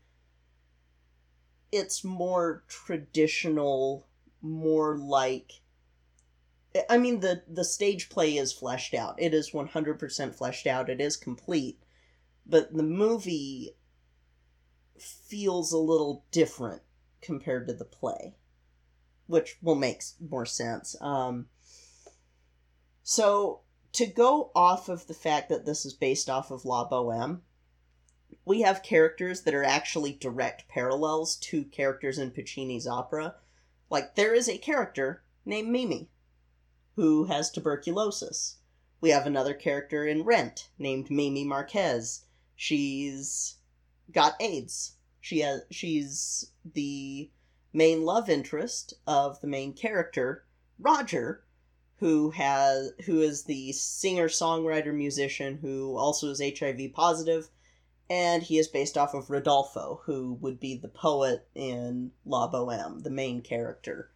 it's 1.72 2.04
more 2.04 2.64
traditional, 2.68 4.08
more 4.42 4.98
like 4.98 5.62
I 6.90 6.98
mean 6.98 7.20
the 7.20 7.44
the 7.48 7.66
stage 7.66 8.10
play 8.10 8.38
is 8.38 8.54
fleshed 8.54 8.94
out. 8.94 9.16
It 9.18 9.34
is 9.34 9.52
100% 9.52 10.36
fleshed 10.36 10.68
out. 10.68 10.90
It 10.90 11.02
is 11.02 11.18
complete. 11.18 11.80
But 12.46 12.74
the 12.74 12.84
movie 12.84 13.76
feels 14.98 15.72
a 15.74 15.78
little 15.78 16.26
different 16.32 16.82
compared 17.22 17.68
to 17.68 17.74
the 17.74 17.86
play 17.86 18.36
which 19.28 19.58
will 19.62 19.76
make 19.76 20.02
more 20.30 20.46
sense. 20.46 20.96
Um, 21.02 21.48
so 23.04 23.62
to 23.98 24.06
go 24.06 24.52
off 24.54 24.90
of 24.90 25.08
the 25.08 25.14
fact 25.16 25.50
that 25.50 25.66
this 25.66 25.84
is 25.84 25.94
based 25.96 26.30
off 26.30 26.52
of 26.52 26.66
La 26.66 26.88
Boheme, 26.88 27.42
we 28.46 28.62
have 28.62 28.84
characters 28.84 29.42
that 29.42 29.56
are 29.56 29.64
actually 29.64 30.14
direct 30.14 30.68
parallels 30.68 31.36
to 31.38 31.64
characters 31.64 32.20
in 32.20 32.30
Puccini's 32.30 32.86
opera. 32.86 33.34
Like, 33.90 34.14
there 34.14 34.36
is 34.36 34.48
a 34.48 34.60
character 34.60 35.24
named 35.46 35.70
Mimi 35.70 36.12
who 36.96 37.24
has 37.26 37.50
tuberculosis. 37.50 38.58
We 39.02 39.10
have 39.10 39.26
another 39.26 39.56
character 39.56 40.06
in 40.06 40.22
Rent 40.22 40.70
named 40.78 41.10
Mimi 41.10 41.44
Marquez. 41.44 42.24
She's 42.56 43.56
got 44.12 44.40
AIDS. 44.40 44.98
She 45.20 45.40
has 45.40 45.64
she's 45.72 46.52
the 46.64 47.32
main 47.74 48.04
love 48.04 48.30
interest 48.30 48.94
of 49.08 49.42
the 49.42 49.48
main 49.48 49.74
character, 49.74 50.46
Roger, 50.78 51.47
who 52.00 52.30
has 52.32 52.92
who 53.06 53.22
is 53.22 53.44
the 53.44 53.72
singer 53.72 54.28
songwriter 54.28 54.94
musician 54.94 55.58
who 55.58 55.96
also 55.98 56.30
is 56.30 56.42
HIV 56.42 56.94
positive, 56.94 57.50
and 58.10 58.44
he 58.44 58.58
is 58.58 58.68
based 58.68 58.98
off 58.98 59.14
of 59.14 59.30
Rodolfo, 59.30 60.02
who 60.06 60.34
would 60.42 60.60
be 60.60 60.76
the 60.76 60.88
poet 60.88 61.48
in 61.56 62.12
La 62.26 62.48
Boheme, 62.48 63.02
the 63.04 63.10
main 63.10 63.42
character. 63.42 64.12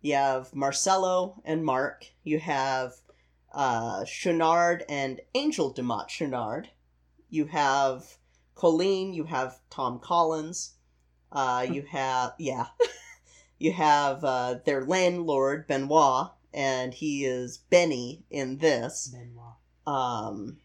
You 0.00 0.14
have 0.14 0.54
Marcello 0.54 1.42
and 1.44 1.64
Mark. 1.64 2.06
You 2.22 2.38
have 2.38 2.94
uh, 3.52 4.04
Schaunard 4.04 4.84
and 4.88 5.20
Angel 5.34 5.72
Dumott 5.74 6.08
Schunard. 6.08 6.68
You 7.28 7.46
have 7.46 8.18
Colline. 8.54 9.12
You 9.12 9.24
have 9.24 9.58
Tom 9.70 9.98
Collins. 9.98 10.74
Uh, 11.32 11.66
you 11.68 11.82
have 11.82 12.34
yeah, 12.38 12.66
you 13.58 13.72
have 13.72 14.24
uh, 14.24 14.54
their 14.64 14.84
landlord 14.84 15.66
Benoit, 15.66 16.30
and 16.52 16.94
he 16.94 17.24
is 17.24 17.58
Benny 17.58 18.24
in 18.30 18.58
this. 18.58 19.08
Benoit. 19.08 19.54
Um, 19.86 20.58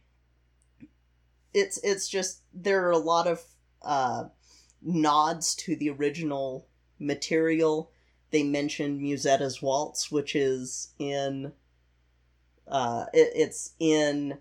it's 1.53 1.77
it's 1.83 2.09
just 2.09 2.41
there 2.53 2.85
are 2.87 2.91
a 2.91 2.97
lot 2.97 3.27
of 3.27 3.43
uh, 3.81 4.25
nods 4.81 5.55
to 5.55 5.75
the 5.75 5.89
original 5.89 6.67
material. 6.99 7.91
They 8.31 8.43
mentioned 8.43 9.01
Musetta's 9.01 9.61
Waltz, 9.61 10.11
which 10.11 10.35
is 10.35 10.93
in 10.97 11.53
uh, 12.67 13.05
it, 13.13 13.31
it's 13.35 13.73
in 13.79 14.39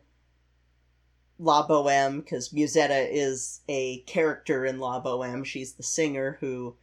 La 1.38 1.66
Boheme 1.66 2.20
because 2.20 2.50
Musetta 2.50 3.06
is 3.10 3.60
a 3.68 3.98
character 4.00 4.64
in 4.64 4.78
La 4.78 5.00
Boheme. 5.00 5.44
She's 5.44 5.74
the 5.74 5.82
singer 5.82 6.38
who 6.40 6.76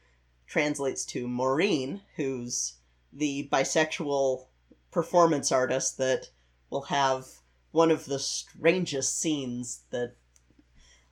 translates 0.47 1.05
to 1.05 1.27
Maureen, 1.27 2.01
who's 2.15 2.73
the 3.13 3.49
bisexual 3.51 4.45
performance 4.91 5.51
artist 5.51 5.97
that 5.97 6.29
will 6.69 6.83
have 6.83 7.25
one 7.71 7.91
of 7.91 8.05
the 8.05 8.19
strangest 8.19 9.19
scenes 9.19 9.83
that 9.91 10.15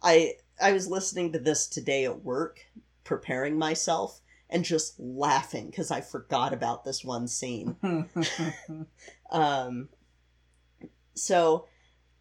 I 0.02 0.36
I 0.60 0.72
was 0.72 0.88
listening 0.88 1.32
to 1.34 1.40
this 1.40 1.68
today 1.68 2.06
at 2.06 2.24
work 2.24 2.60
preparing 3.04 3.58
myself 3.58 4.22
and 4.50 4.64
just 4.64 5.00
laughing 5.00 5.68
because 5.68 5.92
I 5.92 6.02
forgot 6.02 6.54
about 6.54 6.84
this 6.84 7.04
one 7.04 7.28
scene. 7.28 7.76
Um, 9.30 9.90
so, 11.14 11.66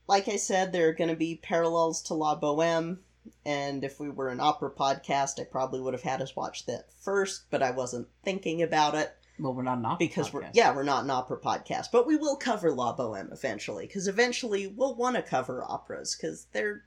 like 0.08 0.28
I 0.28 0.36
said, 0.36 0.72
there 0.72 0.88
are 0.88 0.92
going 0.92 1.10
to 1.10 1.16
be 1.16 1.40
parallels 1.40 2.02
to 2.02 2.14
La 2.14 2.38
Boheme, 2.38 2.98
and 3.44 3.84
if 3.84 4.00
we 4.00 4.08
were 4.08 4.28
an 4.28 4.40
opera 4.40 4.70
podcast, 4.70 5.40
I 5.40 5.44
probably 5.44 5.80
would 5.80 5.94
have 5.94 6.02
had 6.02 6.22
us 6.22 6.34
watch 6.34 6.66
that 6.66 6.92
first, 7.00 7.44
but 7.50 7.62
I 7.62 7.70
wasn't 7.70 8.08
thinking 8.24 8.62
about 8.62 8.94
it 8.94 9.16
well, 9.38 9.52
we're 9.54 9.62
not 9.62 9.78
an 9.78 9.84
opera 9.84 9.98
because 10.06 10.32
we're 10.32 10.48
yeah 10.54 10.74
we're 10.74 10.82
not 10.82 11.04
an 11.04 11.10
opera 11.10 11.38
podcast, 11.38 11.86
but 11.92 12.06
we 12.06 12.16
will 12.16 12.36
cover 12.36 12.70
La 12.72 12.96
Boheme 12.96 13.32
eventually 13.32 13.86
because 13.86 14.08
eventually 14.08 14.66
we'll 14.66 14.94
want 14.94 15.16
to 15.16 15.22
cover 15.22 15.62
operas 15.62 16.16
because 16.16 16.46
they're 16.52 16.84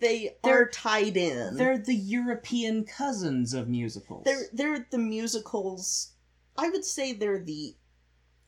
they 0.00 0.36
are 0.44 0.50
They're- 0.50 0.68
tied 0.70 1.16
in. 1.16 1.56
They're 1.56 1.78
the 1.78 1.94
European 1.94 2.84
cousins 2.84 3.54
of 3.54 3.68
musicals. 3.68 4.24
they're 4.24 4.46
they're 4.52 4.86
the 4.90 4.98
musicals. 4.98 6.12
I 6.58 6.70
would 6.70 6.84
say 6.84 7.12
they're 7.12 7.38
the 7.42 7.74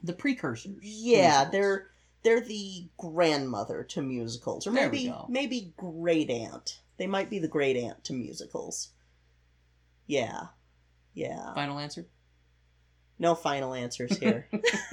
the 0.02 0.12
precursors. 0.12 0.76
Yeah, 0.82 1.44
they're 1.44 1.88
they're 2.22 2.40
the 2.40 2.88
grandmother 2.96 3.84
to 3.84 4.02
musicals, 4.02 4.66
or 4.66 4.72
There 4.72 4.90
maybe 4.90 5.14
maybe 5.28 5.72
great 5.76 6.30
aunt. 6.30 6.80
They 6.96 7.06
might 7.06 7.30
be 7.30 7.38
the 7.38 7.48
great 7.48 7.76
aunt 7.76 8.02
to 8.04 8.12
musicals. 8.12 8.88
Yeah, 10.06 10.46
yeah. 11.14 11.52
final 11.54 11.78
answer. 11.78 12.06
No 13.18 13.34
final 13.34 13.74
answers 13.74 14.16
here. 14.18 14.48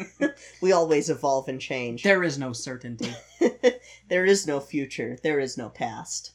we 0.62 0.72
always 0.72 1.10
evolve 1.10 1.48
and 1.48 1.62
change. 1.62 2.04
There 2.04 2.24
is 2.24 2.40
no 2.40 2.54
certainty. 2.54 3.14
there 4.10 4.26
is 4.26 4.48
no 4.48 4.60
future. 4.60 5.18
There 5.22 5.40
is 5.40 5.58
no 5.58 5.70
past. 5.70 6.32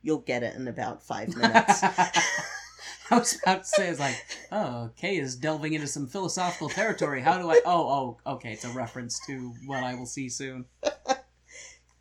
You'll 0.00 0.18
get 0.18 0.42
it 0.42 0.56
in 0.56 0.66
about 0.66 1.02
five 1.02 1.28
minutes. 1.36 1.82
I 1.82 3.18
was 3.18 3.38
about 3.42 3.64
to 3.64 3.68
say, 3.68 3.88
it's 3.88 4.00
like, 4.00 4.16
oh, 4.50 4.90
Kay 4.96 5.18
is 5.18 5.36
delving 5.36 5.74
into 5.74 5.86
some 5.86 6.06
philosophical 6.06 6.68
territory. 6.68 7.20
How 7.20 7.38
do 7.38 7.50
I? 7.50 7.60
Oh, 7.66 8.16
oh, 8.26 8.32
okay. 8.34 8.52
It's 8.52 8.64
a 8.64 8.70
reference 8.70 9.20
to 9.26 9.52
what 9.66 9.82
I 9.82 9.94
will 9.94 10.06
see 10.06 10.28
soon. 10.28 10.66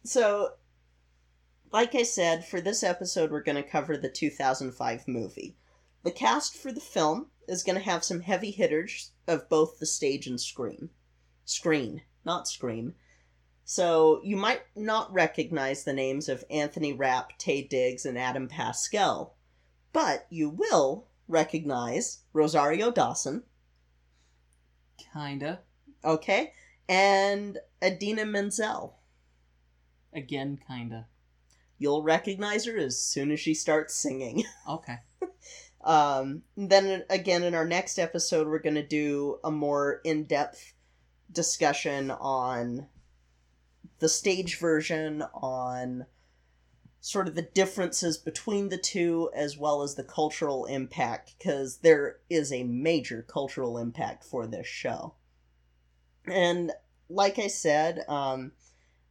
So, 0.03 0.53
like 1.73 1.95
I 1.95 2.03
said, 2.03 2.45
for 2.45 2.61
this 2.61 2.83
episode, 2.83 3.31
we're 3.31 3.43
going 3.43 3.61
to 3.61 3.69
cover 3.69 3.97
the 3.97 4.09
2005 4.09 5.07
movie. 5.07 5.57
The 6.07 6.13
cast 6.13 6.55
for 6.55 6.71
the 6.71 6.79
film 6.79 7.31
is 7.49 7.63
going 7.63 7.77
to 7.77 7.83
have 7.83 8.01
some 8.01 8.21
heavy 8.21 8.51
hitters 8.51 9.11
of 9.27 9.49
both 9.49 9.77
the 9.77 9.85
stage 9.85 10.25
and 10.25 10.39
screen. 10.39 10.89
Screen, 11.43 12.01
not 12.23 12.47
scream. 12.47 12.95
So, 13.65 14.21
you 14.23 14.37
might 14.37 14.61
not 14.73 15.11
recognize 15.11 15.83
the 15.83 15.91
names 15.91 16.29
of 16.29 16.45
Anthony 16.49 16.93
Rapp, 16.93 17.37
Taye 17.37 17.67
Diggs, 17.67 18.05
and 18.05 18.17
Adam 18.17 18.47
Pascal, 18.47 19.35
but 19.91 20.27
you 20.29 20.49
will 20.49 21.09
recognize 21.27 22.19
Rosario 22.31 22.89
Dawson, 22.89 23.43
Kinda. 25.11 25.59
okay, 26.05 26.53
and 26.87 27.57
Idina 27.83 28.25
Menzel. 28.25 28.97
Again, 30.13 30.57
kinda. 30.65 31.09
You'll 31.77 32.01
recognize 32.01 32.63
her 32.63 32.77
as 32.77 32.97
soon 32.97 33.29
as 33.29 33.41
she 33.41 33.53
starts 33.53 33.93
singing. 33.93 34.45
Okay. 34.69 34.99
Um, 35.87 36.41
then 36.57 37.05
again, 37.09 37.43
in 37.43 37.55
our 37.55 37.65
next 37.65 37.97
episode, 37.97 38.45
we're 38.45 38.59
going 38.59 38.75
to 38.75 38.85
do 38.85 39.39
a 39.41 39.49
more 39.49 40.01
in 40.03 40.25
depth 40.25 40.73
discussion 41.31 42.11
on 42.11 42.87
the 43.99 44.09
stage 44.09 44.59
version, 44.59 45.23
on 45.33 46.05
sort 46.99 47.29
of 47.29 47.35
the 47.35 47.41
differences 47.41 48.17
between 48.17 48.67
the 48.67 48.77
two, 48.77 49.29
as 49.33 49.57
well 49.57 49.81
as 49.81 49.95
the 49.95 50.03
cultural 50.03 50.65
impact, 50.65 51.35
because 51.37 51.77
there 51.77 52.17
is 52.29 52.51
a 52.51 52.63
major 52.63 53.21
cultural 53.21 53.77
impact 53.77 54.25
for 54.25 54.45
this 54.45 54.67
show. 54.67 55.13
And 56.25 56.73
like 57.07 57.39
I 57.39 57.47
said, 57.47 58.03
um, 58.09 58.51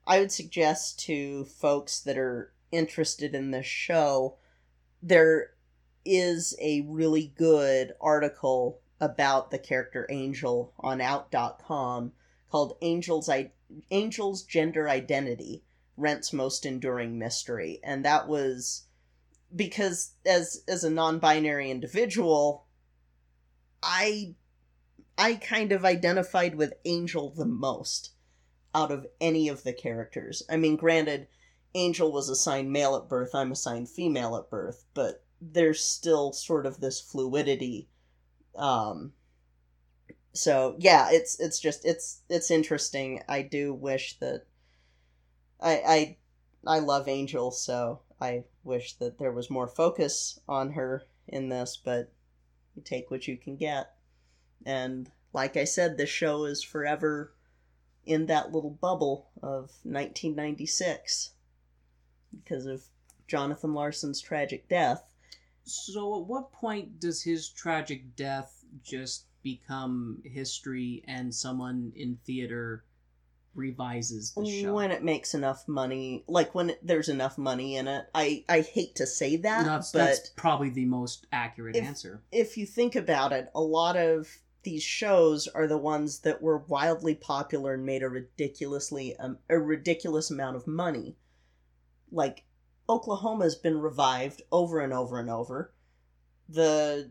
I 0.06 0.18
would 0.18 0.30
suggest 0.30 1.00
to 1.06 1.46
folks 1.46 2.00
that 2.00 2.18
are 2.18 2.52
interested 2.70 3.34
in 3.34 3.50
this 3.50 3.64
show, 3.64 4.36
there 5.02 5.52
is 6.06 6.56
a 6.60 6.82
really 6.82 7.32
good 7.36 7.92
article 8.00 8.80
about 9.00 9.50
the 9.50 9.58
character 9.58 10.06
Angel 10.08 10.72
on 10.80 11.00
out.com 11.00 12.12
called 12.50 12.76
Angel's 12.80 13.28
I- 13.28 13.52
Angel's 13.90 14.42
Gender 14.42 14.88
Identity 14.88 15.62
Rent's 15.96 16.32
Most 16.32 16.64
Enduring 16.64 17.18
Mystery 17.18 17.80
and 17.82 18.04
that 18.04 18.28
was 18.28 18.84
because 19.54 20.12
as 20.24 20.62
as 20.68 20.84
a 20.84 20.90
non-binary 20.90 21.70
individual 21.70 22.66
I 23.82 24.34
I 25.18 25.34
kind 25.34 25.72
of 25.72 25.84
identified 25.84 26.54
with 26.54 26.74
Angel 26.84 27.30
the 27.30 27.46
most 27.46 28.10
out 28.74 28.92
of 28.92 29.06
any 29.20 29.48
of 29.48 29.62
the 29.62 29.72
characters. 29.72 30.42
I 30.48 30.56
mean 30.56 30.76
granted 30.76 31.28
Angel 31.74 32.10
was 32.10 32.28
assigned 32.30 32.72
male 32.72 32.96
at 32.96 33.08
birth, 33.08 33.34
I'm 33.34 33.52
assigned 33.52 33.88
female 33.90 34.36
at 34.36 34.48
birth, 34.48 34.84
but 34.94 35.22
there's 35.40 35.82
still 35.82 36.32
sort 36.32 36.66
of 36.66 36.80
this 36.80 37.00
fluidity 37.00 37.88
um 38.56 39.12
so 40.32 40.76
yeah 40.78 41.08
it's 41.10 41.38
it's 41.40 41.58
just 41.58 41.84
it's 41.84 42.20
it's 42.28 42.50
interesting. 42.50 43.22
I 43.28 43.42
do 43.42 43.72
wish 43.72 44.18
that 44.18 44.44
i 45.60 46.16
i 46.66 46.74
i 46.76 46.78
love 46.78 47.08
angel 47.08 47.50
so 47.50 48.00
i 48.20 48.44
wish 48.62 48.94
that 48.94 49.18
there 49.18 49.32
was 49.32 49.48
more 49.50 49.66
focus 49.66 50.38
on 50.48 50.72
her 50.72 51.02
in 51.26 51.48
this 51.48 51.78
but 51.82 52.12
you 52.74 52.82
take 52.82 53.10
what 53.10 53.26
you 53.26 53.36
can 53.36 53.56
get. 53.56 53.94
And 54.64 55.10
like 55.32 55.56
i 55.56 55.64
said 55.64 55.96
this 55.96 56.10
show 56.10 56.44
is 56.44 56.62
forever 56.62 57.32
in 58.04 58.26
that 58.26 58.52
little 58.52 58.70
bubble 58.70 59.28
of 59.42 59.70
1996 59.82 61.30
because 62.30 62.66
of 62.66 62.84
jonathan 63.26 63.74
larson's 63.74 64.20
tragic 64.20 64.68
death 64.68 65.02
So, 65.66 66.20
at 66.20 66.26
what 66.26 66.52
point 66.52 67.00
does 67.00 67.22
his 67.22 67.48
tragic 67.48 68.14
death 68.16 68.64
just 68.82 69.26
become 69.42 70.22
history 70.24 71.04
and 71.06 71.34
someone 71.34 71.92
in 71.94 72.18
theater 72.24 72.84
revises 73.54 74.32
the 74.32 74.44
show. 74.44 74.74
when 74.74 74.90
it 74.90 75.02
makes 75.02 75.34
enough 75.34 75.66
money 75.66 76.24
like 76.28 76.54
when 76.54 76.70
it, 76.70 76.78
there's 76.86 77.08
enough 77.08 77.38
money 77.38 77.76
in 77.76 77.88
it 77.88 78.04
i 78.14 78.44
i 78.48 78.60
hate 78.60 78.94
to 78.94 79.06
say 79.06 79.36
that 79.36 79.64
that's, 79.64 79.92
but 79.92 79.98
that's 79.98 80.28
probably 80.30 80.68
the 80.68 80.84
most 80.84 81.26
accurate 81.32 81.74
If- 81.74 81.84
answer. 81.84 82.20
if 82.30 82.58
you 82.58 82.66
think 82.66 82.94
about 82.96 83.32
it 83.32 83.48
a 83.54 83.60
lot 83.60 83.96
of 83.96 84.28
these 84.62 84.82
shows 84.82 85.48
are 85.48 85.66
the 85.66 85.78
ones 85.78 86.18
that 86.18 86.42
were 86.42 86.58
wildly 86.58 87.14
popular 87.14 87.74
and 87.74 87.86
made 87.86 88.02
a 88.02 88.08
ridiculously 88.08 89.16
um, 89.16 89.38
a 89.48 89.58
ridiculous 89.58 90.30
amount 90.30 90.56
of 90.56 90.66
money 90.66 91.16
like 92.10 92.44
oklahoma's 92.88 93.56
been 93.56 93.80
revived 93.80 94.42
over 94.52 94.80
and 94.80 94.92
over 94.92 95.18
and 95.18 95.30
over 95.30 95.72
the 96.48 97.10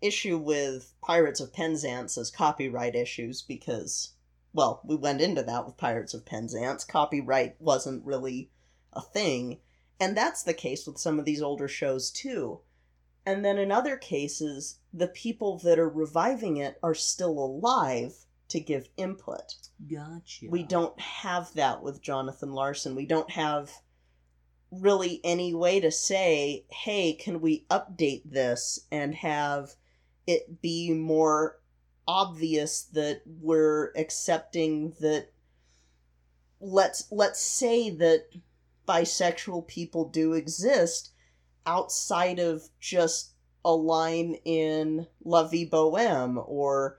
issue 0.00 0.38
with 0.38 0.94
pirates 1.02 1.40
of 1.40 1.52
penzance 1.52 2.16
is 2.16 2.30
copyright 2.30 2.94
issues 2.94 3.42
because 3.42 4.14
well, 4.52 4.82
we 4.84 4.96
went 4.96 5.20
into 5.20 5.42
that 5.42 5.64
with 5.64 5.76
Pirates 5.76 6.14
of 6.14 6.26
Penzance. 6.26 6.84
Copyright 6.84 7.56
wasn't 7.60 8.04
really 8.04 8.50
a 8.92 9.00
thing. 9.00 9.58
And 9.98 10.16
that's 10.16 10.42
the 10.42 10.54
case 10.54 10.86
with 10.86 10.98
some 10.98 11.18
of 11.18 11.24
these 11.24 11.42
older 11.42 11.68
shows 11.68 12.10
too. 12.10 12.60
And 13.24 13.44
then 13.44 13.56
in 13.56 13.70
other 13.70 13.96
cases, 13.96 14.78
the 14.92 15.06
people 15.06 15.58
that 15.58 15.78
are 15.78 15.88
reviving 15.88 16.56
it 16.56 16.78
are 16.82 16.94
still 16.94 17.38
alive 17.38 18.26
to 18.48 18.60
give 18.60 18.88
input. 18.96 19.54
Gotcha. 19.90 20.46
We 20.50 20.64
don't 20.64 20.98
have 21.00 21.54
that 21.54 21.82
with 21.82 22.02
Jonathan 22.02 22.52
Larson. 22.52 22.94
We 22.94 23.06
don't 23.06 23.30
have 23.30 23.70
really 24.72 25.20
any 25.22 25.54
way 25.54 25.78
to 25.80 25.90
say, 25.90 26.64
hey, 26.70 27.12
can 27.12 27.40
we 27.40 27.66
update 27.70 28.22
this 28.24 28.80
and 28.90 29.14
have 29.14 29.74
it 30.26 30.62
be 30.62 30.92
more 30.92 31.60
obvious 32.08 32.82
that 32.82 33.22
we're 33.26 33.92
accepting 33.96 34.94
that 35.00 35.28
let's 36.60 37.04
let's 37.10 37.40
say 37.40 37.90
that 37.90 38.26
bisexual 38.88 39.66
people 39.66 40.08
do 40.08 40.32
exist 40.32 41.10
outside 41.66 42.38
of 42.38 42.68
just 42.80 43.32
a 43.64 43.72
line 43.72 44.34
in 44.44 45.06
La 45.24 45.44
Vie 45.44 45.64
Boheme 45.64 46.42
or 46.46 46.98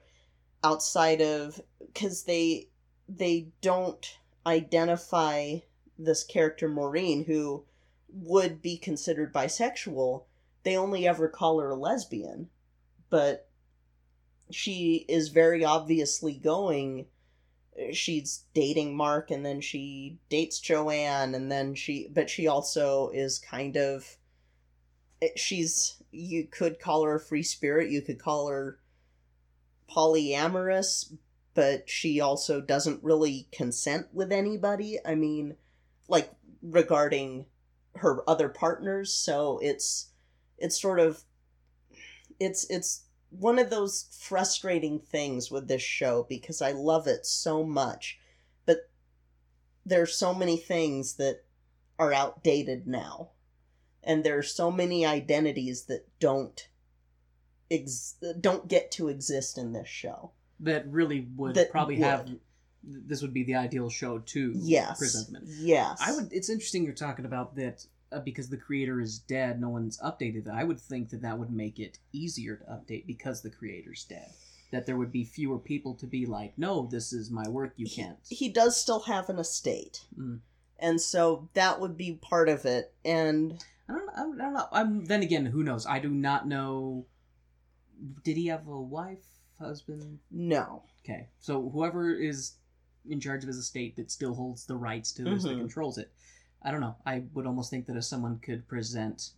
outside 0.64 1.22
of 1.22 1.60
because 1.80 2.24
they 2.24 2.70
they 3.10 3.50
don't 3.62 4.18
identify 4.46 5.56
this 5.98 6.24
character 6.24 6.68
Maureen 6.68 7.26
who 7.26 7.66
would 8.10 8.62
be 8.62 8.78
considered 8.78 9.34
bisexual 9.34 10.24
they 10.64 10.78
only 10.78 11.08
ever 11.08 11.28
call 11.28 11.60
her 11.60 11.72
a 11.72 11.76
lesbian. 11.76 12.50
But 13.10 13.50
she 14.50 15.06
is 15.08 15.30
very 15.30 15.64
obviously 15.64 16.34
going 16.34 17.08
she's 17.92 18.44
dating 18.54 18.96
Mark 18.96 19.32
and 19.32 19.44
then 19.44 19.62
she 19.62 20.20
dates 20.30 20.60
Joanne 20.60 21.34
and 21.34 21.52
then 21.52 21.74
she 21.74 22.08
but 22.14 22.30
she 22.30 22.46
also 22.48 23.10
is 23.10 23.40
kind 23.40 23.78
of 23.78 24.18
eh, 25.24 25.30
she's 25.36 25.96
you 26.12 26.46
could 26.46 26.80
call 26.80 27.04
her 27.04 27.16
a 27.16 27.20
free 27.20 27.42
spirit 27.42 27.90
you 27.90 28.04
could 28.04 28.20
call 28.20 28.48
her 28.48 28.78
polyamorous 29.90 31.14
but 31.56 31.90
she 31.90 32.20
also 32.20 32.62
doesn't 32.62 33.04
really 33.04 33.48
consent 33.52 34.08
with 34.14 34.32
anybody. 34.32 35.00
I 35.04 35.16
mean 35.16 35.56
like 36.08 36.32
regarding 36.62 37.46
her 37.96 38.28
other 38.30 38.50
partners 38.50 39.14
so 39.14 39.60
it's 39.62 40.10
it's 40.58 40.80
sort 40.82 41.00
of 41.00 41.24
it's 42.40 42.70
it's 42.70 43.04
one 43.30 43.58
of 43.60 43.70
those 43.70 44.16
frustrating 44.20 45.00
things 45.00 45.50
with 45.50 45.68
this 45.68 45.82
show 45.82 46.26
because 46.30 46.62
I 46.62 46.72
love 46.72 47.08
it 47.08 47.26
so 47.26 47.64
much, 47.64 48.20
but 48.66 48.90
there's 49.86 50.14
so 50.16 50.36
many 50.36 50.56
things 50.58 51.16
that 51.16 51.44
are 51.98 52.14
outdated 52.14 52.86
now. 52.86 53.30
And 54.04 54.24
there 54.24 54.38
are 54.38 54.44
so 54.44 54.70
many 54.70 55.04
identities 55.04 55.86
that 55.86 56.08
don't 56.20 56.68
ex- 57.72 58.16
don't 58.40 58.68
get 58.68 58.92
to 58.92 59.08
exist 59.08 59.58
in 59.58 59.74
this 59.74 59.88
show. 59.88 60.32
that 60.60 60.88
really 60.88 61.28
would 61.36 61.56
That 61.56 61.72
probably 61.72 61.96
would. 61.96 62.04
have. 62.06 62.30
This 62.84 63.22
would 63.22 63.34
be 63.34 63.44
the 63.44 63.56
ideal 63.56 63.90
show 63.90 64.20
to 64.20 64.52
Yes. 64.56 64.98
present 65.00 65.32
them. 65.32 65.44
in. 65.48 65.66
Yes. 65.68 66.00
I 66.02 66.14
would. 66.14 66.32
It's 66.34 66.50
interesting 66.50 66.84
you're 66.84 66.94
talking 66.94 67.26
about 67.26 67.56
that 67.56 67.86
uh, 68.12 68.20
because 68.20 68.50
the 68.50 68.58
creator 68.58 69.00
is 69.00 69.20
dead. 69.20 69.60
No 69.62 69.70
one's 69.70 69.98
updated. 70.00 70.50
I 70.50 70.64
would 70.64 70.80
think 70.80 71.10
that 71.10 71.22
that 71.22 71.38
would 71.40 71.52
make 71.52 71.80
it 71.80 72.00
easier 72.12 72.58
to 72.58 72.64
update 72.66 73.08
because 73.08 73.42
the 73.42 73.50
creator's 73.50 74.04
dead. 74.04 74.30
That 74.72 74.86
there 74.86 74.98
would 74.98 75.12
be 75.12 75.24
fewer 75.24 75.60
people 75.60 75.94
to 75.96 76.08
be 76.08 76.26
like, 76.26 76.58
no, 76.58 76.88
this 76.88 77.14
is 77.14 77.30
my 77.32 77.48
work. 77.48 77.74
You 77.78 77.88
can't. 77.88 78.18
he 78.28 78.50
does 78.50 78.76
still 78.80 79.02
have 79.02 79.30
an 79.30 79.38
estate. 79.40 80.02
Mm. 80.20 80.40
And 80.80 81.00
so 81.00 81.48
that 81.54 81.80
would 81.80 81.96
be 81.96 82.14
part 82.22 82.50
of 82.50 82.66
it. 82.66 82.92
And 83.06 83.64
I 83.88 83.94
don't. 83.94 84.10
I 84.10 84.20
don't 84.24 84.38
know. 84.38 84.68
I'm. 84.72 85.06
Then 85.06 85.22
again, 85.22 85.46
who 85.46 85.64
knows? 85.64 85.86
I 85.86 86.00
do 86.00 86.10
not 86.10 86.48
know. 86.48 87.06
Did 88.24 88.36
he 88.36 88.48
have 88.48 88.68
a 88.68 88.82
wife, 88.82 89.24
husband? 89.60 90.20
no. 90.32 90.84
Okay, 91.06 91.28
so 91.40 91.70
whoever 91.70 92.14
is 92.14 92.54
in 93.10 93.20
charge 93.20 93.44
of 93.44 93.48
his 93.48 93.58
estate 93.58 93.96
that 93.98 94.12
still 94.12 94.34
holds 94.34 94.66
the 94.66 94.76
rights 94.78 95.12
to 95.14 95.24
this, 95.24 95.44
that 95.44 95.56
Mhm. 95.56 95.60
controls 95.60 95.98
it. 95.98 96.12
I 96.62 96.72
don't 96.72 96.82
know. 96.82 96.96
I 97.06 97.26
would 97.34 97.46
almost 97.46 97.70
think 97.70 97.86
that 97.88 97.98
if 97.98 98.06
someone 98.06 98.40
could 98.40 98.68
present 98.68 99.32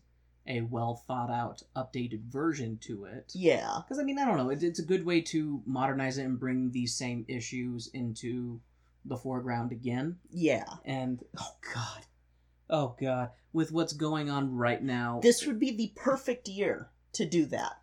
a 0.48 0.62
well 0.62 0.96
thought 1.08 1.32
out, 1.32 1.64
updated 1.76 2.22
version 2.26 2.78
to 2.78 3.06
it, 3.06 3.32
Yeah. 3.34 3.80
because 3.84 3.98
I 3.98 4.04
mean, 4.04 4.20
I 4.20 4.26
don't 4.26 4.38
know. 4.38 4.50
It, 4.52 4.62
it's 4.64 4.78
a 4.80 4.86
good 4.86 5.04
way 5.04 5.22
to 5.22 5.64
modernize 5.66 6.20
it 6.20 6.24
and 6.26 6.40
bring 6.40 6.70
these 6.72 6.94
same 6.96 7.26
issues 7.28 7.88
into 7.88 8.62
the 9.06 9.18
foreground 9.18 9.72
again. 9.72 10.20
Yeah. 10.30 10.66
And 10.86 11.24
oh 11.38 11.56
god, 11.74 12.06
oh 12.70 12.96
god, 13.00 13.32
with 13.54 13.72
what's 13.72 13.94
going 13.94 14.30
on 14.30 14.56
right 14.56 14.84
now, 14.84 15.20
This 15.22 15.48
would 15.48 15.58
be 15.60 15.76
the 15.76 15.94
perfect 15.96 16.48
year 16.48 16.92
to 17.14 17.26
do 17.26 17.46
that. 17.48 17.82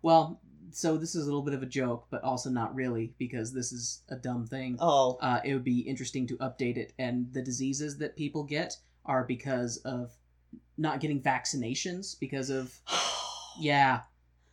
well, 0.00 0.40
so 0.70 0.96
this 0.96 1.14
is 1.14 1.22
a 1.22 1.26
little 1.26 1.42
bit 1.42 1.54
of 1.54 1.62
a 1.62 1.66
joke, 1.66 2.06
but 2.10 2.22
also 2.22 2.50
not 2.50 2.74
really 2.74 3.12
because 3.18 3.52
this 3.52 3.72
is 3.72 4.02
a 4.08 4.16
dumb 4.16 4.46
thing. 4.46 4.76
Oh. 4.80 5.18
uh, 5.20 5.40
it 5.44 5.54
would 5.54 5.64
be 5.64 5.80
interesting 5.80 6.26
to 6.28 6.36
update 6.38 6.76
it. 6.76 6.92
And 6.98 7.32
the 7.32 7.42
diseases 7.42 7.98
that 7.98 8.16
people 8.16 8.44
get 8.44 8.76
are 9.04 9.24
because 9.24 9.78
of 9.78 10.12
not 10.76 11.00
getting 11.00 11.20
vaccinations. 11.22 12.18
Because 12.18 12.50
of 12.50 12.74
yeah, 13.60 14.00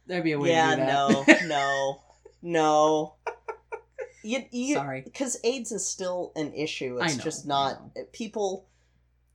there'd 0.07 0.23
be 0.23 0.33
a 0.33 0.39
way 0.39 0.49
yeah, 0.49 0.71
to 0.71 0.75
do 0.75 0.87
no, 0.87 1.23
that. 1.27 1.45
no, 1.47 2.01
no. 2.41 3.15
You, 4.23 4.43
you, 4.51 4.75
Sorry. 4.75 5.01
because 5.01 5.37
AIDS 5.43 5.71
is 5.71 5.87
still 5.87 6.31
an 6.35 6.51
issue. 6.53 6.97
It's 6.99 7.17
know, 7.17 7.23
just 7.23 7.45
not 7.45 7.79
people. 8.11 8.67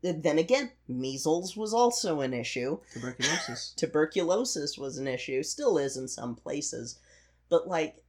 Then 0.02 0.38
again, 0.38 0.70
measles 0.88 1.56
was 1.56 1.74
also 1.74 2.20
an 2.20 2.32
issue. 2.32 2.78
Tuberculosis. 2.92 3.74
Tuberculosis 3.76 4.78
was 4.78 4.96
an 4.96 5.06
issue, 5.06 5.42
still 5.42 5.76
is 5.76 5.96
in 5.96 6.08
some 6.08 6.34
places, 6.34 6.98
but 7.50 7.68
like, 7.68 8.02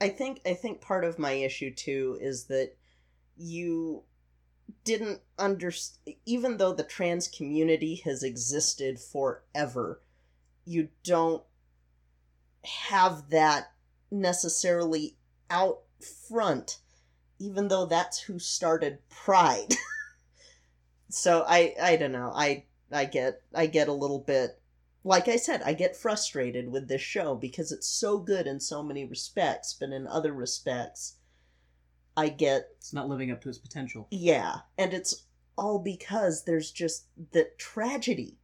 I 0.00 0.08
think 0.08 0.40
I 0.44 0.54
think 0.54 0.80
part 0.80 1.04
of 1.04 1.18
my 1.18 1.32
issue 1.32 1.72
too 1.72 2.18
is 2.20 2.44
that 2.44 2.76
you 3.36 4.02
didn't 4.84 5.20
understand. 5.38 6.16
Even 6.26 6.56
though 6.56 6.72
the 6.72 6.82
trans 6.82 7.28
community 7.28 8.02
has 8.04 8.22
existed 8.22 8.98
forever, 8.98 10.00
you 10.64 10.88
don't 11.04 11.44
have 12.64 13.30
that 13.30 13.72
necessarily 14.10 15.16
out 15.48 15.80
front, 16.28 16.78
even 17.38 17.68
though 17.68 17.86
that's 17.86 18.20
who 18.20 18.38
started 18.38 18.98
Pride. 19.08 19.74
so 21.16 21.44
I 21.48 21.74
I 21.80 21.96
don't 21.96 22.12
know. 22.12 22.32
I 22.34 22.64
I 22.92 23.04
get 23.06 23.42
I 23.54 23.66
get 23.66 23.88
a 23.88 23.92
little 23.92 24.20
bit 24.20 24.60
like 25.04 25.28
I 25.28 25.36
said, 25.36 25.62
I 25.62 25.72
get 25.72 25.96
frustrated 25.96 26.68
with 26.68 26.88
this 26.88 27.00
show 27.00 27.36
because 27.36 27.70
it's 27.70 27.86
so 27.88 28.18
good 28.18 28.46
in 28.48 28.58
so 28.58 28.82
many 28.82 29.04
respects, 29.04 29.72
but 29.78 29.90
in 29.90 30.06
other 30.06 30.32
respects 30.32 31.16
I 32.16 32.28
get 32.28 32.68
It's 32.78 32.92
not 32.92 33.08
living 33.08 33.30
up 33.30 33.40
to 33.42 33.48
its 33.48 33.58
potential. 33.58 34.08
yeah, 34.10 34.60
and 34.76 34.92
it's 34.92 35.24
all 35.56 35.78
because 35.78 36.44
there's 36.44 36.70
just 36.70 37.06
the 37.32 37.50
tragedy. 37.58 38.38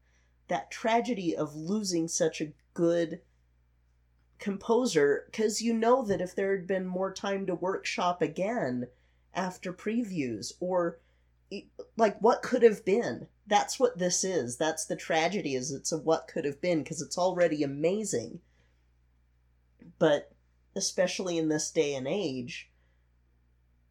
That 0.49 0.71
tragedy 0.71 1.37
of 1.37 1.55
losing 1.55 2.09
such 2.09 2.41
a 2.41 2.53
good 2.75 3.21
composer 4.39 5.25
because 5.31 5.63
you 5.63 5.73
know 5.73 6.03
that 6.03 6.21
if 6.21 6.35
there 6.35 6.57
had 6.57 6.67
been 6.67 6.87
more 6.87 7.13
time 7.13 7.47
to 7.47 7.55
workshop 7.55 8.21
again 8.23 8.89
after 9.35 9.73
previews 9.73 10.53
or 10.61 10.99
like 11.97 12.19
what 12.21 12.43
could 12.43 12.63
have 12.63 12.85
been? 12.85 13.27
That's 13.47 13.79
what 13.79 13.99
this 13.99 14.25
is. 14.25 14.57
That's 14.57 14.85
the 14.87 14.97
tragedy 14.97 15.55
is 15.55 15.73
it's 15.73 15.93
a 15.93 15.99
what 15.99 16.29
could 16.29 16.45
have 16.45 16.61
been 16.61 16.83
because 16.83 17.01
it's 17.03 17.19
already 17.19 17.63
amazing. 17.63 18.41
But 19.99 20.33
especially 20.75 21.39
in 21.39 21.49
this 21.49 21.71
day 21.71 21.95
and 21.95 22.09
age 22.09 22.71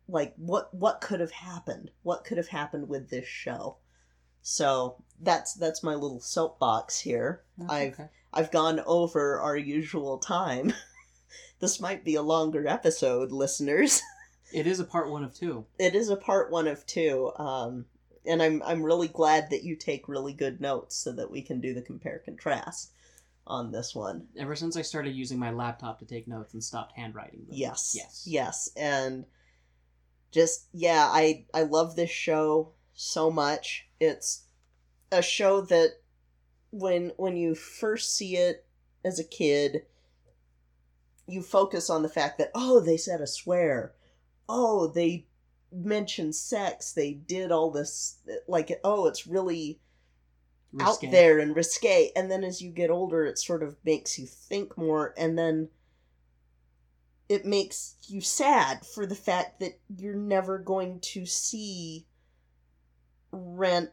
like 0.08 0.34
what 0.36 0.74
what 0.74 1.02
could 1.02 1.20
have 1.20 1.32
happened? 1.32 1.92
What 2.04 2.24
could 2.24 2.38
have 2.38 2.50
happened 2.50 2.90
with 2.90 3.10
this 3.10 3.28
show? 3.28 3.78
So 4.42 5.04
that's 5.20 5.54
that's 5.54 5.84
my 5.84 5.94
little 5.96 6.20
soapbox 6.20 7.00
here. 7.00 7.44
That's 7.58 7.72
I've- 7.72 7.94
okay. 7.94 8.10
i've 8.34 8.52
gone 8.52 8.80
over 8.86 9.40
our 9.40 9.58
usual 9.58 10.18
time. 10.18 10.74
This 11.60 11.80
might 11.80 12.04
be 12.04 12.16
a 12.16 12.24
longer 12.24 12.68
episode 12.68 13.32
listeners 13.32 14.02
It 14.54 14.68
is 14.68 14.80
a 14.80 14.86
part 14.86 15.10
one 15.10 15.24
of 15.24 15.34
two. 15.34 15.66
It 15.80 15.96
is 15.96 16.10
a 16.10 16.16
part 16.16 16.52
one 16.52 16.68
of 16.68 16.86
two. 16.86 17.32
Um, 17.38 17.86
and 18.26 18.42
I'm 18.42 18.62
I'm 18.64 18.84
really 18.84 19.08
glad 19.08 19.50
that 19.50 19.64
you 19.64 19.76
take 19.76 20.08
really 20.08 20.34
good 20.34 20.62
notes 20.62 20.96
so 20.96 21.12
that 21.14 21.32
we 21.32 21.42
can 21.42 21.60
do 21.60 21.74
the 21.74 21.82
compare 21.82 22.22
contrast 22.24 22.92
on 23.48 23.72
this 23.72 23.96
one. 23.96 24.28
Ever 24.38 24.56
since 24.56 24.78
I 24.78 24.82
started 24.82 25.16
using 25.16 25.40
my 25.40 25.52
laptop 25.52 26.00
to 26.00 26.06
take 26.06 26.28
notes 26.28 26.54
and 26.54 26.64
stopped 26.64 26.94
handwriting 26.94 27.46
them. 27.48 27.56
Yes. 27.58 27.94
Yes. 27.96 28.24
Yes. 28.28 28.70
And 28.78 29.26
just 30.32 30.68
yeah, 30.74 31.08
I 31.10 31.46
I 31.54 31.64
love 31.64 31.96
this 31.96 32.12
show 32.12 32.74
so 32.94 33.32
much. 33.32 33.88
It's 34.00 34.44
a 35.12 35.22
show 35.22 35.62
that 35.62 36.00
when 36.72 37.12
when 37.18 37.36
you 37.36 37.56
first 37.56 38.16
see 38.16 38.38
it 38.38 38.66
as 39.04 39.20
a 39.20 39.24
kid, 39.24 39.84
you 41.28 41.42
focus 41.42 41.90
on 41.90 42.04
the 42.04 42.10
fact 42.10 42.38
that 42.38 42.52
oh, 42.54 42.80
they 42.80 42.98
said 42.98 43.22
a 43.22 43.28
swear. 43.28 43.94
Oh, 44.54 44.88
they 44.88 45.28
mentioned 45.72 46.36
sex. 46.36 46.92
They 46.92 47.14
did 47.14 47.52
all 47.52 47.72
this 47.72 48.18
like 48.48 48.78
oh, 48.84 49.08
it's 49.08 49.26
really 49.26 49.80
Risque. 50.74 51.08
out 51.08 51.12
there 51.12 51.40
and 51.40 51.56
risque. 51.56 52.12
And 52.16 52.30
then 52.30 52.44
as 52.44 52.62
you 52.62 52.70
get 52.72 52.90
older, 52.90 53.26
it 53.26 53.40
sort 53.40 53.64
of 53.64 53.78
makes 53.84 54.20
you 54.20 54.26
think 54.26 54.78
more, 54.78 55.14
and 55.18 55.38
then 55.38 55.70
it 57.30 57.46
makes 57.46 57.96
you 58.08 58.20
sad 58.20 58.86
for 58.86 59.06
the 59.06 59.16
fact 59.16 59.62
that 59.62 59.80
you're 59.88 60.16
never 60.16 60.58
going 60.58 61.00
to 61.00 61.26
see 61.26 62.06
Rent 63.32 63.92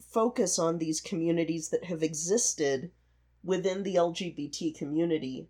focus 0.00 0.58
on 0.58 0.78
these 0.78 1.00
communities 1.00 1.68
that 1.68 1.84
have 1.84 2.02
existed 2.02 2.90
within 3.44 3.84
the 3.84 3.94
LGBT 3.94 4.76
community 4.76 5.48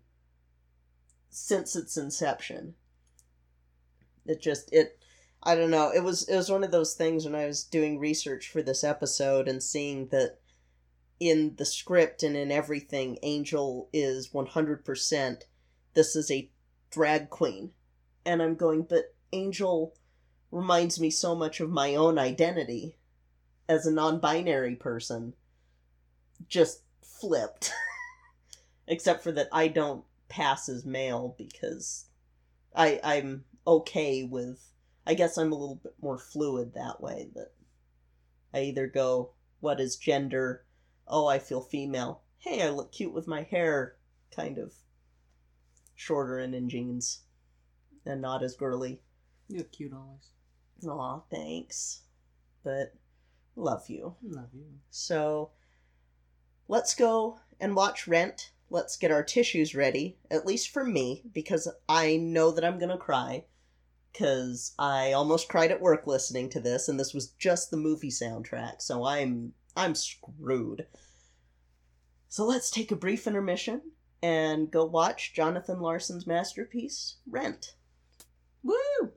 since 1.29 1.75
its 1.75 1.97
inception. 1.97 2.75
It 4.25 4.41
just 4.41 4.71
it 4.73 4.99
I 5.41 5.55
don't 5.55 5.71
know. 5.71 5.91
It 5.91 6.03
was 6.03 6.27
it 6.27 6.35
was 6.35 6.51
one 6.51 6.63
of 6.63 6.71
those 6.71 6.93
things 6.93 7.25
when 7.25 7.35
I 7.35 7.45
was 7.45 7.63
doing 7.63 7.99
research 7.99 8.49
for 8.49 8.61
this 8.61 8.83
episode 8.83 9.47
and 9.47 9.63
seeing 9.63 10.07
that 10.09 10.39
in 11.19 11.55
the 11.57 11.65
script 11.65 12.23
and 12.23 12.35
in 12.35 12.51
everything 12.51 13.17
Angel 13.23 13.89
is 13.91 14.29
100% 14.29 15.41
this 15.93 16.15
is 16.15 16.31
a 16.31 16.49
drag 16.91 17.29
queen. 17.29 17.71
And 18.25 18.41
I'm 18.41 18.55
going 18.55 18.83
but 18.83 19.15
Angel 19.31 19.95
reminds 20.51 20.99
me 20.99 21.09
so 21.09 21.35
much 21.35 21.59
of 21.59 21.69
my 21.69 21.95
own 21.95 22.17
identity 22.17 22.97
as 23.67 23.85
a 23.85 23.91
non-binary 23.91 24.75
person 24.75 25.33
just 26.47 26.81
flipped. 27.01 27.71
Except 28.87 29.23
for 29.23 29.31
that 29.31 29.47
I 29.51 29.67
don't 29.67 30.03
pass 30.29 30.69
as 30.69 30.85
male 30.85 31.35
because 31.37 32.05
I 32.75 32.99
I'm 33.03 33.45
okay 33.67 34.23
with 34.23 34.65
I 35.05 35.13
guess 35.15 35.37
I'm 35.37 35.51
a 35.51 35.55
little 35.55 35.79
bit 35.81 35.93
more 36.01 36.17
fluid 36.19 36.73
that 36.75 37.01
way 37.01 37.29
that 37.35 37.51
I 38.53 38.61
either 38.63 38.87
go 38.87 39.31
what 39.59 39.79
is 39.79 39.95
gender 39.97 40.65
oh 41.07 41.27
I 41.27 41.39
feel 41.39 41.61
female 41.61 42.21
hey 42.39 42.61
I 42.63 42.69
look 42.69 42.91
cute 42.91 43.13
with 43.13 43.27
my 43.27 43.43
hair 43.43 43.95
kind 44.35 44.57
of 44.57 44.73
shorter 45.95 46.37
and 46.39 46.55
in 46.55 46.69
jeans 46.69 47.21
and 48.05 48.21
not 48.21 48.43
as 48.43 48.55
girly 48.55 49.01
You're 49.47 49.63
cute 49.65 49.93
always. 49.93 50.29
aw 50.87 51.21
thanks 51.29 52.01
but 52.63 52.93
love 53.55 53.89
you 53.89 54.15
Love 54.23 54.49
you. 54.53 54.65
so 54.89 55.51
let's 56.67 56.93
go 56.95 57.39
and 57.59 57.75
watch 57.75 58.07
Rent. 58.07 58.51
Let's 58.69 58.97
get 58.97 59.11
our 59.11 59.23
tissues 59.23 59.73
ready, 59.73 60.17
at 60.29 60.45
least 60.45 60.69
for 60.69 60.83
me, 60.83 61.23
because 61.33 61.67
I 61.87 62.17
know 62.17 62.51
that 62.51 62.63
I'm 62.63 62.77
going 62.77 62.89
to 62.89 62.97
cry. 62.97 63.45
Because 64.11 64.73
I 64.79 65.13
almost 65.13 65.49
cried 65.49 65.71
at 65.71 65.81
work 65.81 66.07
listening 66.07 66.49
to 66.49 66.59
this, 66.59 66.87
and 66.87 66.99
this 66.99 67.13
was 67.13 67.27
just 67.39 67.69
the 67.69 67.77
movie 67.77 68.09
soundtrack, 68.09 68.81
so 68.81 69.03
I'm 69.03 69.53
I'm 69.75 69.93
screwed. 69.93 70.87
So 72.27 72.45
let's 72.45 72.69
take 72.71 72.91
a 72.91 72.95
brief 72.95 73.27
intermission 73.27 73.81
and 74.21 74.69
go 74.71 74.83
watch 74.83 75.33
Jonathan 75.33 75.79
Larson's 75.79 76.27
masterpiece, 76.27 77.17
Rent. 77.27 77.75
Woo! 78.63 79.13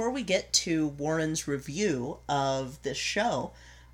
Before 0.00 0.12
we 0.14 0.22
get 0.22 0.50
to 0.50 0.88
Warren's 0.88 1.46
review 1.46 2.16
of 2.26 2.82
this 2.84 2.96
show, 2.96 3.50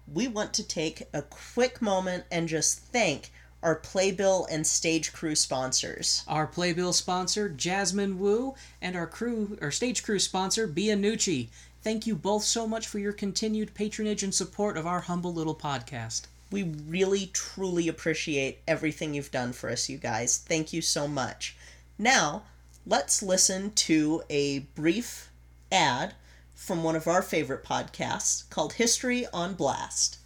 we 0.06 0.28
want 0.28 0.54
to 0.54 0.62
take 0.62 1.02
a 1.12 1.20
quick 1.20 1.82
moment 1.82 2.22
and 2.30 2.46
just 2.46 2.78
thank 2.78 3.32
our 3.60 3.74
Playbill 3.74 4.46
and 4.48 4.64
stage 4.64 5.12
crew 5.12 5.34
sponsors. 5.34 6.22
Our 6.28 6.46
Playbill 6.46 6.92
sponsor, 6.92 7.48
Jasmine 7.48 8.20
Wu, 8.20 8.54
and 8.80 8.94
our 8.94 9.08
crew, 9.08 9.58
our 9.60 9.72
stage 9.72 10.04
crew 10.04 10.20
sponsor, 10.20 10.68
Bianucci. 10.68 11.48
Thank 11.82 12.06
you 12.06 12.14
both 12.14 12.44
so 12.44 12.68
much 12.68 12.86
for 12.86 13.00
your 13.00 13.12
continued 13.12 13.74
patronage 13.74 14.22
and 14.22 14.32
support 14.32 14.76
of 14.76 14.86
our 14.86 15.00
humble 15.00 15.34
little 15.34 15.56
podcast. 15.56 16.28
We 16.52 16.62
really, 16.62 17.30
truly 17.32 17.88
appreciate 17.88 18.60
everything 18.68 19.12
you've 19.12 19.32
done 19.32 19.52
for 19.52 19.70
us, 19.70 19.88
you 19.88 19.98
guys. 19.98 20.38
Thank 20.38 20.72
you 20.72 20.82
so 20.82 21.08
much. 21.08 21.56
Now, 21.98 22.44
let's 22.86 23.24
listen 23.24 23.72
to 23.72 24.22
a 24.30 24.60
brief 24.76 25.32
ad 25.72 26.14
from 26.54 26.82
one 26.82 26.96
of 26.96 27.06
our 27.06 27.22
favorite 27.22 27.64
podcasts 27.64 28.48
called 28.50 28.74
History 28.74 29.26
on 29.32 29.54
Blast. 29.54 30.18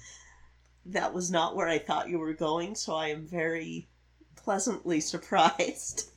That 0.84 1.14
was 1.14 1.30
not 1.30 1.56
where 1.56 1.68
I 1.68 1.78
thought 1.78 2.10
you 2.10 2.18
were 2.18 2.34
going, 2.34 2.74
so 2.74 2.94
I 2.94 3.08
am 3.08 3.26
very 3.26 3.88
pleasantly 4.36 5.00
surprised. 5.00 6.10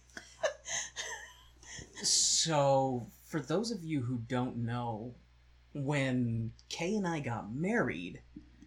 so, 2.04 3.08
for 3.24 3.40
those 3.40 3.72
of 3.72 3.86
you 3.86 4.02
who 4.02 4.18
don't 4.28 4.58
know, 4.58 5.16
when 5.74 6.52
Kay 6.68 6.98
and 6.98 7.08
I 7.08 7.22
got 7.22 7.56
married, 7.56 8.20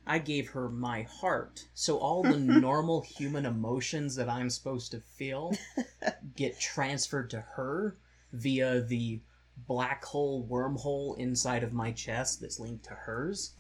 I 0.07 0.19
gave 0.19 0.51
her 0.51 0.69
my 0.69 1.03
heart. 1.03 1.67
So 1.75 1.99
all 1.99 2.23
the 2.23 2.39
normal 2.39 3.01
human 3.01 3.47
emotions 3.47 4.15
that 4.17 4.29
I'm 4.29 4.51
supposed 4.51 4.91
to 4.93 5.01
feel 5.01 5.55
get 6.37 6.61
transferred 6.61 7.31
to 7.31 7.41
her 7.41 7.97
via 8.33 8.81
the 8.83 9.21
black 9.69 10.05
hole 10.05 10.47
wormhole 10.51 11.17
inside 11.19 11.63
of 11.63 11.73
my 11.73 11.93
chest 11.93 12.41
that's 12.41 12.59
linked 12.59 12.85
to 12.85 12.95
hers. 12.95 13.53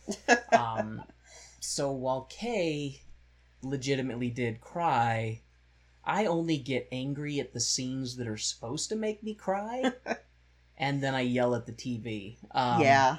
Um, 0.52 1.02
so 1.60 1.92
while 1.92 2.26
Kay 2.28 3.00
legitimately 3.62 4.30
did 4.30 4.60
cry, 4.60 5.40
I 6.04 6.26
only 6.26 6.58
get 6.58 6.88
angry 6.92 7.40
at 7.40 7.52
the 7.52 7.60
scenes 7.60 8.16
that 8.16 8.28
are 8.28 8.36
supposed 8.36 8.90
to 8.90 8.96
make 8.96 9.22
me 9.22 9.34
cry, 9.34 9.92
and 10.76 11.02
then 11.02 11.14
I 11.14 11.22
yell 11.22 11.54
at 11.54 11.64
the 11.64 11.72
TV. 11.72 12.36
Um, 12.50 12.82
yeah. 12.82 13.18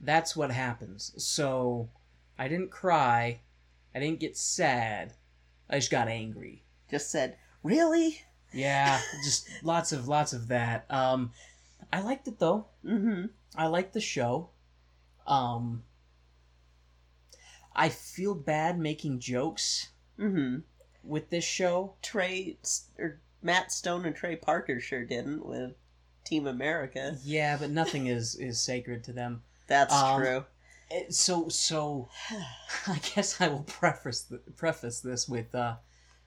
that's 0.00 0.34
what 0.34 0.50
happens. 0.50 1.12
So 1.16 1.90
I 2.38 2.48
didn't 2.48 2.70
cry, 2.70 3.40
I 3.94 3.98
didn't 4.00 4.20
get 4.20 4.36
sad, 4.36 5.12
I 5.68 5.76
just 5.76 5.90
got 5.90 6.08
angry. 6.08 6.62
Just 6.90 7.10
said, 7.10 7.36
really? 7.62 8.22
Yeah, 8.52 9.00
just 9.24 9.48
lots 9.62 9.92
of 9.92 10.08
lots 10.08 10.32
of 10.32 10.48
that. 10.48 10.86
Um, 10.90 11.32
I 11.92 12.00
liked 12.00 12.28
it 12.28 12.38
though. 12.38 12.66
Mm-hmm. 12.84 13.26
I 13.56 13.66
liked 13.66 13.92
the 13.94 14.00
show. 14.00 14.50
Um, 15.26 15.82
I 17.74 17.88
feel 17.88 18.34
bad 18.34 18.78
making 18.78 19.20
jokes 19.20 19.88
Mm-hmm. 20.18 20.58
with 21.04 21.30
this 21.30 21.44
show. 21.44 21.94
Trey 22.02 22.56
or 22.98 23.20
Matt 23.40 23.70
Stone 23.70 24.04
and 24.04 24.16
Trey 24.16 24.34
Parker 24.34 24.80
sure 24.80 25.04
didn't 25.04 25.46
with 25.46 25.74
Team 26.24 26.46
America. 26.48 27.16
Yeah, 27.22 27.56
but 27.56 27.70
nothing 27.70 28.06
is 28.08 28.34
is 28.34 28.60
sacred 28.60 29.04
to 29.04 29.12
them. 29.12 29.42
That's 29.68 29.94
Um, 29.94 30.20
true. 30.20 30.44
Eh, 30.90 31.06
So 31.10 31.48
so, 31.48 32.08
I 32.86 32.98
guess 33.14 33.40
I 33.40 33.48
will 33.48 33.62
preface 33.62 34.22
th- 34.24 34.42
preface 34.56 35.00
this 35.00 35.26
with 35.28 35.54
uh, 35.54 35.76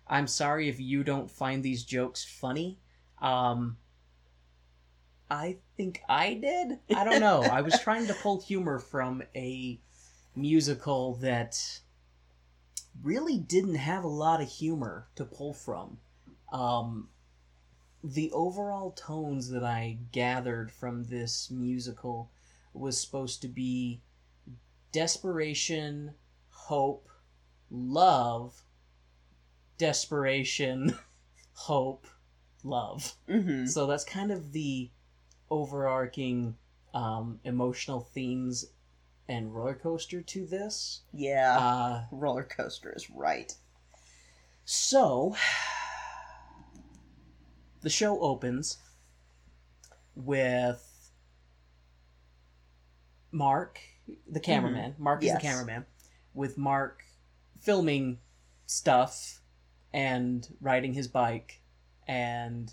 I'm 0.08 0.28
sorry 0.28 0.70
if 0.70 0.80
you 0.80 1.04
don't 1.04 1.30
find 1.32 1.64
these 1.64 1.84
jokes 1.84 2.24
funny. 2.26 2.80
Um, 3.22 3.78
I 5.32 5.58
think 5.78 6.04
I 6.08 6.36
did. 6.36 6.80
I 6.94 7.04
don't 7.04 7.20
know. 7.20 7.48
I 7.48 7.62
was 7.62 7.80
trying 7.80 8.06
to 8.08 8.14
pull 8.14 8.40
humor 8.42 8.78
from 8.78 9.24
a 9.36 9.80
musical 10.36 11.16
that 11.16 11.82
really 13.04 13.38
didn't 13.38 13.76
have 13.76 14.04
a 14.04 14.08
lot 14.08 14.42
of 14.42 14.50
humor 14.50 15.08
to 15.16 15.26
pull 15.26 15.54
from. 15.54 15.98
Um, 16.52 17.10
the 18.04 18.32
overall 18.32 18.92
tones 18.92 19.50
that 19.50 19.64
I 19.64 20.00
gathered 20.12 20.72
from 20.72 21.06
this 21.06 21.52
musical 21.52 22.32
was 22.74 23.00
supposed 23.00 23.42
to 23.44 23.48
be 23.48 24.02
desperation, 24.92 26.14
hope, 26.50 27.08
love, 27.70 28.62
desperation, 29.78 30.96
hope, 31.54 32.08
love. 32.64 33.14
Mm-hmm. 33.30 33.66
So 33.66 33.88
that's 33.88 34.04
kind 34.04 34.32
of 34.32 34.52
the 34.52 34.90
overarching 35.50 36.56
um, 36.94 37.40
emotional 37.44 38.02
themes 38.14 38.66
and 39.28 39.54
roller 39.56 39.76
coaster 39.76 40.22
to 40.22 40.46
this. 40.46 41.02
Yeah. 41.14 41.58
Uh, 41.58 42.04
Roller 42.12 42.44
coaster 42.44 42.94
is 42.96 43.10
right. 43.10 43.54
so 44.66 45.36
the 47.82 47.90
show 47.90 48.20
opens 48.20 48.78
with 50.16 51.12
Mark, 53.32 53.80
the 54.30 54.40
cameraman. 54.40 54.96
Mark 54.98 55.22
is 55.22 55.28
Yes. 55.28 55.42
the 55.42 55.48
cameraman, 55.48 55.86
with 56.34 56.58
Mark 56.58 57.04
filming 57.60 58.20
stuff 58.66 59.42
and 59.94 60.48
riding 60.62 60.94
his 60.94 61.08
bike 61.08 61.62
and 62.08 62.72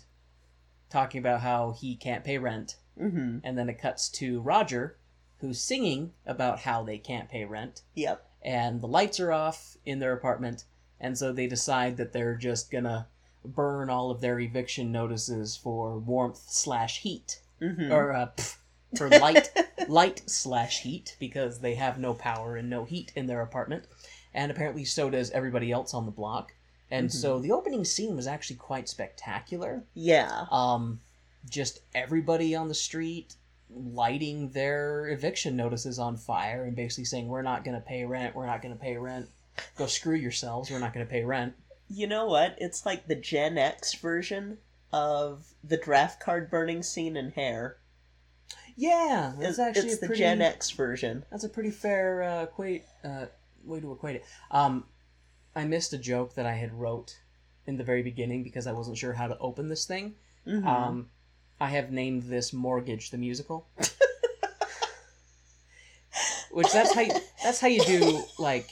talking 0.89 1.19
about 1.19 1.41
how 1.41 1.71
he 1.71 1.95
can't 1.95 2.23
pay 2.23 2.37
rent. 2.37 2.77
Mm-hmm. 2.99 3.39
And 3.43 3.57
then 3.57 3.69
it 3.69 3.79
cuts 3.79 4.09
to 4.09 4.41
Roger, 4.41 4.97
who's 5.39 5.59
singing 5.61 6.13
about 6.25 6.59
how 6.59 6.83
they 6.83 6.97
can't 6.97 7.29
pay 7.29 7.45
rent. 7.45 7.81
Yep. 7.95 8.25
And 8.41 8.81
the 8.81 8.87
lights 8.87 9.19
are 9.19 9.31
off 9.31 9.77
in 9.85 9.99
their 9.99 10.13
apartment, 10.13 10.63
and 10.99 11.17
so 11.17 11.31
they 11.31 11.47
decide 11.47 11.97
that 11.97 12.13
they're 12.13 12.35
just 12.35 12.71
gonna 12.71 13.07
burn 13.45 13.89
all 13.89 14.11
of 14.11 14.19
their 14.21 14.39
eviction 14.39 14.91
notices 14.91 15.55
for 15.57 15.97
warmth 15.97 16.43
slash 16.49 17.01
heat 17.01 17.41
Mm-hmm. 17.61 17.91
or 17.91 18.13
uh, 18.13 18.29
pff, 18.37 18.55
for 18.97 19.09
light 19.09 19.49
light 19.87 20.21
slash 20.29 20.81
heat 20.81 21.15
because 21.19 21.59
they 21.59 21.75
have 21.75 21.99
no 21.99 22.13
power 22.13 22.55
and 22.55 22.69
no 22.69 22.85
heat 22.85 23.11
in 23.15 23.27
their 23.27 23.41
apartment 23.41 23.85
and 24.33 24.51
apparently 24.51 24.85
so 24.85 25.09
does 25.09 25.31
everybody 25.31 25.71
else 25.71 25.93
on 25.93 26.05
the 26.05 26.11
block 26.11 26.53
and 26.91 27.11
so 27.11 27.39
the 27.39 27.51
opening 27.51 27.85
scene 27.85 28.15
was 28.15 28.27
actually 28.27 28.55
quite 28.55 28.89
spectacular 28.89 29.83
yeah. 29.93 30.45
um 30.51 30.99
just 31.49 31.79
everybody 31.93 32.55
on 32.55 32.67
the 32.67 32.73
street 32.73 33.35
lighting 33.71 34.49
their 34.49 35.07
eviction 35.09 35.55
notices 35.55 35.99
on 35.99 36.17
fire 36.17 36.63
and 36.65 36.75
basically 36.75 37.05
saying 37.05 37.27
we're 37.27 37.41
not 37.43 37.63
going 37.63 37.75
to 37.75 37.81
pay 37.85 38.03
rent 38.05 38.35
we're 38.35 38.45
not 38.47 38.61
going 38.61 38.73
to 38.73 38.79
pay 38.79 38.97
rent 38.97 39.27
go 39.77 39.85
screw 39.85 40.15
yourselves 40.15 40.71
we're 40.71 40.79
not 40.79 40.93
going 40.93 41.05
to 41.05 41.11
pay 41.11 41.23
rent 41.23 41.53
You 41.91 42.05
know 42.07 42.27
what? 42.27 42.55
It's 42.59 42.85
like 42.85 43.07
the 43.07 43.15
Gen 43.15 43.57
X 43.57 43.95
version 43.95 44.59
of 44.93 45.53
the 45.63 45.77
draft 45.77 46.19
card 46.19 46.49
burning 46.51 46.83
scene 46.83 47.17
in 47.17 47.31
Hair. 47.31 47.77
Yeah 48.79 49.33
that's 49.37 49.51
It's, 49.51 49.59
actually 49.59 49.89
it's 49.89 49.97
a 49.97 50.01
the 50.01 50.07
pretty, 50.07 50.21
Gen 50.21 50.41
X 50.41 50.71
version. 50.71 51.25
That's 51.29 51.43
a 51.43 51.49
pretty 51.49 51.71
fair 51.71 52.23
uh, 52.23 52.43
equate 52.43 52.85
uh, 53.03 53.25
way 53.65 53.81
to 53.81 53.91
equate 53.91 54.15
it. 54.17 54.25
Um, 54.51 54.85
I 55.55 55.65
missed 55.65 55.91
a 55.93 55.97
joke 55.97 56.35
that 56.35 56.45
I 56.45 56.53
had 56.53 56.73
wrote 56.73 57.19
in 57.67 57.77
the 57.77 57.83
very 57.83 58.03
beginning 58.03 58.43
because 58.43 58.67
I 58.67 58.71
wasn't 58.71 58.97
sure 58.97 59.13
how 59.13 59.27
to 59.27 59.37
open 59.39 59.67
this 59.67 59.85
thing. 59.85 60.15
Mhm. 60.47 60.65
Um, 60.65 61.09
I 61.59 61.67
have 61.67 61.91
named 61.91 62.23
this 62.23 62.53
"Mortgage 62.53 63.11
the 63.11 63.17
Musical," 63.17 63.67
which 66.51 66.71
that's 66.71 66.93
how 66.93 67.01
you, 67.01 67.13
that's 67.43 67.59
how 67.59 67.67
you 67.67 67.83
do 67.83 68.23
like 68.37 68.69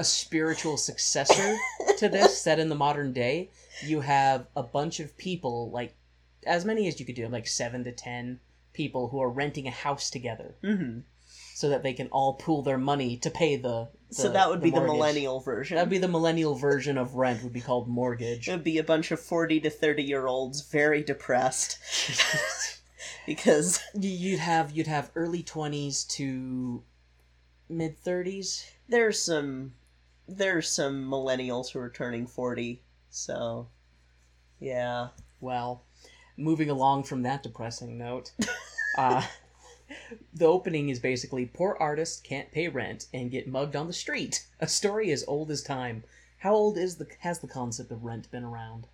a 0.00 0.04
spiritual 0.04 0.76
successor 0.76 1.56
to 1.98 2.08
this 2.08 2.42
set 2.42 2.58
in 2.58 2.68
the 2.68 2.74
modern 2.74 3.12
day. 3.12 3.50
You 3.82 4.00
have 4.00 4.48
a 4.56 4.64
bunch 4.64 4.98
of 4.98 5.16
people, 5.16 5.70
like 5.70 5.94
as 6.44 6.64
many 6.64 6.88
as 6.88 6.98
you 6.98 7.06
could 7.06 7.14
do, 7.14 7.28
like 7.28 7.46
seven 7.46 7.84
to 7.84 7.92
ten 7.92 8.40
people 8.74 9.08
who 9.08 9.20
are 9.22 9.30
renting 9.30 9.66
a 9.66 9.70
house 9.70 10.10
together 10.10 10.56
Mhm. 10.62 11.04
so 11.54 11.68
that 11.70 11.82
they 11.82 11.94
can 11.94 12.08
all 12.08 12.34
pool 12.34 12.60
their 12.62 12.76
money 12.78 13.16
to 13.16 13.30
pay 13.30 13.56
the. 13.56 13.88
the 14.10 14.14
So 14.14 14.28
that 14.30 14.50
would 14.50 14.60
be 14.60 14.70
the 14.70 14.80
millennial 14.82 15.40
version. 15.40 15.76
That'd 15.76 15.88
be 15.90 15.98
the 15.98 16.08
millennial 16.08 16.54
version 16.56 16.98
of 16.98 17.14
rent. 17.14 17.42
Would 17.42 17.52
be 17.52 17.60
called 17.60 17.88
mortgage. 17.88 18.48
It 18.48 18.52
would 18.52 18.64
be 18.64 18.78
a 18.78 18.84
bunch 18.84 19.10
of 19.10 19.20
40 19.20 19.60
to 19.60 19.70
30 19.70 20.02
year 20.02 20.26
olds 20.26 20.60
very 20.62 21.02
depressed 21.02 21.78
because 23.26 23.80
you'd 23.98 24.38
have 24.40 24.72
you'd 24.72 24.86
have 24.86 25.10
early 25.14 25.42
twenties 25.42 26.04
to 26.04 26.82
mid 27.68 27.98
thirties. 27.98 28.64
there's 28.88 29.20
some 29.22 29.74
there's 30.28 30.68
some 30.68 31.08
millennials 31.08 31.70
who 31.70 31.78
are 31.78 31.90
turning 31.90 32.26
40 32.26 32.82
so 33.10 33.68
yeah 34.60 35.08
Well, 35.40 35.84
moving 36.36 36.70
along 36.70 37.04
from 37.04 37.22
that 37.22 37.42
depressing 37.42 37.96
note, 37.98 38.32
uh, 38.98 39.22
the 40.34 40.46
opening 40.46 40.88
is 40.88 40.98
basically 40.98 41.46
poor 41.46 41.76
artists 41.78 42.20
can't 42.20 42.50
pay 42.52 42.68
rent 42.68 43.06
and 43.12 43.30
get 43.30 43.48
mugged 43.48 43.76
on 43.76 43.86
the 43.86 43.92
street. 43.92 44.46
A 44.60 44.66
story 44.68 45.10
as 45.12 45.24
old 45.26 45.50
as 45.50 45.62
time. 45.62 46.04
How 46.38 46.54
old 46.54 46.76
is 46.76 46.96
the 46.96 47.06
has 47.20 47.38
the 47.38 47.48
concept 47.48 47.90
of 47.90 48.04
rent 48.04 48.30
been 48.30 48.44
around? 48.44 48.86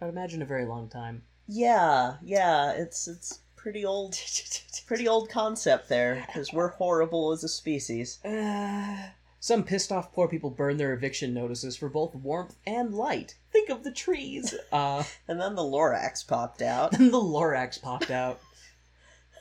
I'd 0.00 0.08
imagine 0.08 0.40
a 0.42 0.46
very 0.46 0.64
long 0.64 0.88
time. 0.88 1.22
yeah 1.46 2.16
yeah 2.22 2.70
it's 2.72 3.06
it's 3.08 3.40
pretty 3.56 3.84
old 3.84 4.16
pretty 4.86 5.06
old 5.06 5.28
concept 5.28 5.88
there 5.90 6.24
because 6.26 6.50
we're 6.52 6.68
horrible 6.68 7.32
as 7.32 7.44
a 7.44 7.48
species 7.48 8.18
Uh, 8.24 9.10
some 9.40 9.64
pissed 9.64 9.90
off 9.90 10.12
poor 10.12 10.28
people 10.28 10.50
burn 10.50 10.76
their 10.76 10.92
eviction 10.92 11.32
notices 11.34 11.76
for 11.76 11.88
both 11.88 12.14
warmth 12.14 12.56
and 12.66 12.94
light. 12.94 13.34
Think 13.50 13.70
of 13.70 13.82
the 13.82 13.90
trees. 13.92 14.54
Uh, 14.72 15.02
and 15.26 15.40
then 15.40 15.54
the 15.56 15.62
lorax 15.62 16.22
popped 16.26 16.62
out 16.62 16.92
then 16.92 17.10
the 17.10 17.18
Lorax 17.18 17.80
popped 17.80 18.10
out. 18.10 18.38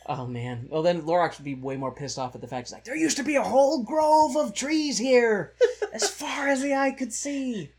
Oh 0.08 0.26
man. 0.26 0.68
Well, 0.72 0.82
then 0.82 1.04
Lorax 1.04 1.38
would 1.38 1.46
be 1.46 1.54
way 1.54 1.78
more 1.78 1.92
pissed 1.94 2.18
off 2.18 2.34
at 2.34 2.42
the 2.42 2.48
fact 2.48 2.64
it's 2.64 2.72
like 2.72 2.84
there 2.86 2.96
used 2.96 3.18
to 3.18 3.24
be 3.24 3.36
a 3.36 3.44
whole 3.44 3.84
grove 3.84 4.36
of 4.38 4.56
trees 4.56 4.98
here, 4.98 5.54
as 5.94 6.10
far 6.10 6.48
as 6.48 6.62
the 6.64 6.74
eye 6.74 6.90
could 6.92 7.14
see. 7.14 7.70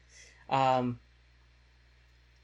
Um. 0.48 1.00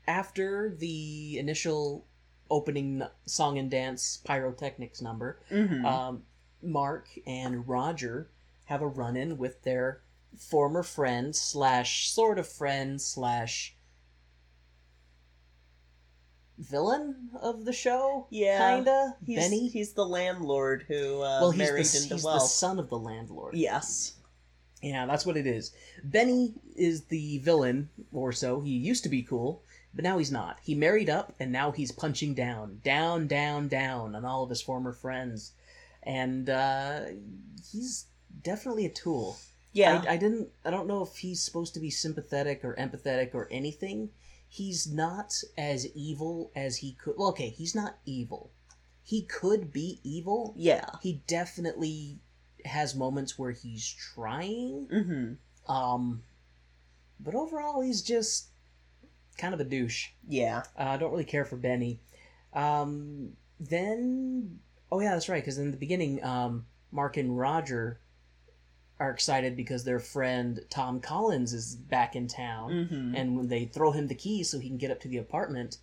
after 0.08 0.74
the 0.78 1.38
initial 1.38 2.04
opening 2.50 3.02
song 3.26 3.58
and 3.58 3.70
dance 3.70 4.18
pyrotechnics 4.24 5.02
number, 5.02 5.38
Mm-hmm. 5.50 5.84
um, 5.84 6.22
Mark 6.62 7.08
and 7.26 7.66
Roger 7.68 8.28
have 8.66 8.82
a 8.82 8.86
run 8.86 9.16
in 9.16 9.38
with 9.38 9.62
their 9.62 10.02
former 10.36 10.82
friend 10.82 11.34
slash 11.34 12.10
sort 12.10 12.38
of 12.38 12.46
friend 12.46 13.00
slash 13.00 13.74
villain 16.58 17.30
of 17.40 17.64
the 17.64 17.72
show. 17.72 18.26
Yeah. 18.30 18.76
kinda. 18.76 19.16
he's, 19.24 19.38
Benny. 19.38 19.68
he's 19.68 19.92
the 19.92 20.06
landlord 20.06 20.84
who 20.88 21.16
uh, 21.16 21.38
well, 21.40 21.50
he's, 21.50 21.58
married 21.58 21.86
the, 21.86 22.14
he's 22.14 22.22
the 22.22 22.38
son 22.40 22.78
of 22.78 22.88
the 22.88 22.98
landlord. 22.98 23.54
Yes. 23.54 24.14
Yeah, 24.82 25.06
that's 25.06 25.24
what 25.24 25.36
it 25.36 25.46
is. 25.46 25.72
Benny 26.04 26.54
is 26.76 27.04
the 27.06 27.38
villain, 27.38 27.88
or 28.12 28.30
so. 28.32 28.60
He 28.60 28.70
used 28.70 29.02
to 29.04 29.08
be 29.08 29.22
cool, 29.22 29.62
but 29.94 30.04
now 30.04 30.18
he's 30.18 30.30
not. 30.30 30.58
He 30.62 30.74
married 30.74 31.08
up, 31.08 31.34
and 31.40 31.50
now 31.50 31.72
he's 31.72 31.90
punching 31.90 32.34
down, 32.34 32.80
down, 32.84 33.26
down, 33.26 33.68
down 33.68 34.14
on 34.14 34.24
all 34.24 34.44
of 34.44 34.50
his 34.50 34.60
former 34.60 34.92
friends. 34.92 35.52
And 36.02 36.50
uh, 36.50 37.00
he's 37.72 38.04
definitely 38.42 38.86
a 38.86 38.90
tool. 38.90 39.38
Yeah. 39.72 40.02
I, 40.06 40.14
I 40.14 40.16
didn't. 40.16 40.48
I 40.64 40.70
don't 40.70 40.86
know 40.86 41.02
if 41.02 41.16
he's 41.16 41.42
supposed 41.42 41.74
to 41.74 41.80
be 41.80 41.90
sympathetic 41.90 42.64
or 42.64 42.74
empathetic 42.76 43.34
or 43.34 43.48
anything. 43.50 44.10
He's 44.48 44.90
not 44.90 45.34
as 45.58 45.86
evil 45.94 46.50
as 46.54 46.78
he 46.78 46.92
could. 46.92 47.14
Well, 47.18 47.28
okay, 47.28 47.50
he's 47.50 47.74
not 47.74 47.98
evil. 48.06 48.50
He 49.02 49.22
could 49.22 49.72
be 49.72 50.00
evil. 50.02 50.54
yeah. 50.56 50.86
He 51.02 51.22
definitely 51.26 52.18
has 52.64 52.94
moments 52.94 53.38
where 53.38 53.52
he's 53.52 53.86
trying. 53.88 54.88
Mm-hmm. 54.92 55.72
Um, 55.72 56.22
but 57.20 57.34
overall, 57.34 57.82
he's 57.82 58.02
just 58.02 58.48
kind 59.38 59.54
of 59.54 59.60
a 59.60 59.64
douche. 59.64 60.08
Yeah. 60.26 60.62
Uh, 60.78 60.84
I 60.84 60.96
don't 60.96 61.10
really 61.10 61.24
care 61.24 61.44
for 61.44 61.56
Benny. 61.56 62.00
Um, 62.52 63.32
then, 63.60 64.58
oh 64.90 65.00
yeah, 65.00 65.12
that's 65.12 65.28
right. 65.28 65.42
Because 65.42 65.58
in 65.58 65.70
the 65.70 65.76
beginning, 65.76 66.24
um, 66.24 66.66
Mark 66.90 67.16
and 67.16 67.38
Roger 67.38 68.00
are 68.98 69.10
excited 69.10 69.56
because 69.56 69.84
their 69.84 70.00
friend 70.00 70.60
Tom 70.70 71.00
Collins 71.00 71.52
is 71.52 71.74
back 71.76 72.16
in 72.16 72.26
town, 72.28 72.70
Mm-hmm. 72.70 73.14
and 73.14 73.36
when 73.36 73.48
they 73.48 73.66
throw 73.66 73.92
him 73.92 74.06
the 74.08 74.14
keys 74.14 74.48
so 74.50 74.58
he 74.58 74.68
can 74.68 74.78
get 74.78 74.90
up 74.90 75.00
to 75.00 75.08
the 75.08 75.18
apartment, 75.18 75.78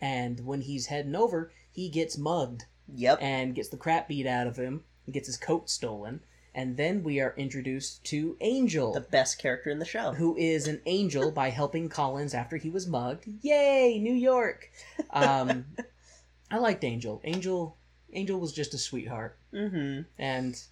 and 0.00 0.40
when 0.46 0.62
he's 0.62 0.86
heading 0.86 1.14
over, 1.14 1.52
he 1.70 1.88
gets 1.88 2.16
mugged 2.18 2.64
Yep. 2.94 3.18
and 3.20 3.54
gets 3.54 3.68
the 3.68 3.76
crap 3.76 4.08
beat 4.08 4.26
out 4.26 4.46
of 4.46 4.56
him, 4.56 4.84
and 5.06 5.14
gets 5.14 5.26
his 5.26 5.36
coat 5.36 5.68
stolen, 5.68 6.20
and 6.54 6.76
then 6.76 7.02
we 7.02 7.20
are 7.20 7.34
introduced 7.36 8.04
to 8.04 8.36
Angel 8.40 8.92
the 8.92 9.00
best 9.00 9.38
character 9.38 9.70
in 9.70 9.78
the 9.78 9.84
show. 9.84 10.12
who 10.12 10.36
is 10.36 10.66
an 10.68 10.80
angel 10.86 11.30
by 11.32 11.50
helping 11.50 11.88
Collins 11.88 12.32
after 12.34 12.56
he 12.56 12.70
was 12.70 12.86
mugged. 12.86 13.26
Yay, 13.42 13.98
New 14.00 14.14
York! 14.14 14.70
Um, 15.10 15.64
I 16.50 16.58
liked 16.58 16.84
Angel. 16.84 17.20
Angel, 17.24 17.76
Angel 18.12 18.38
was 18.38 18.52
just 18.52 18.72
a 18.74 18.78
sweetheart, 18.78 19.36
Mm-hmm. 19.52 20.02
and 20.18 20.62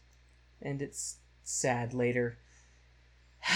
and 0.61 0.81
it's 0.83 1.17
sad 1.45 1.95
later. 1.95 2.37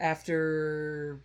after 0.00 1.20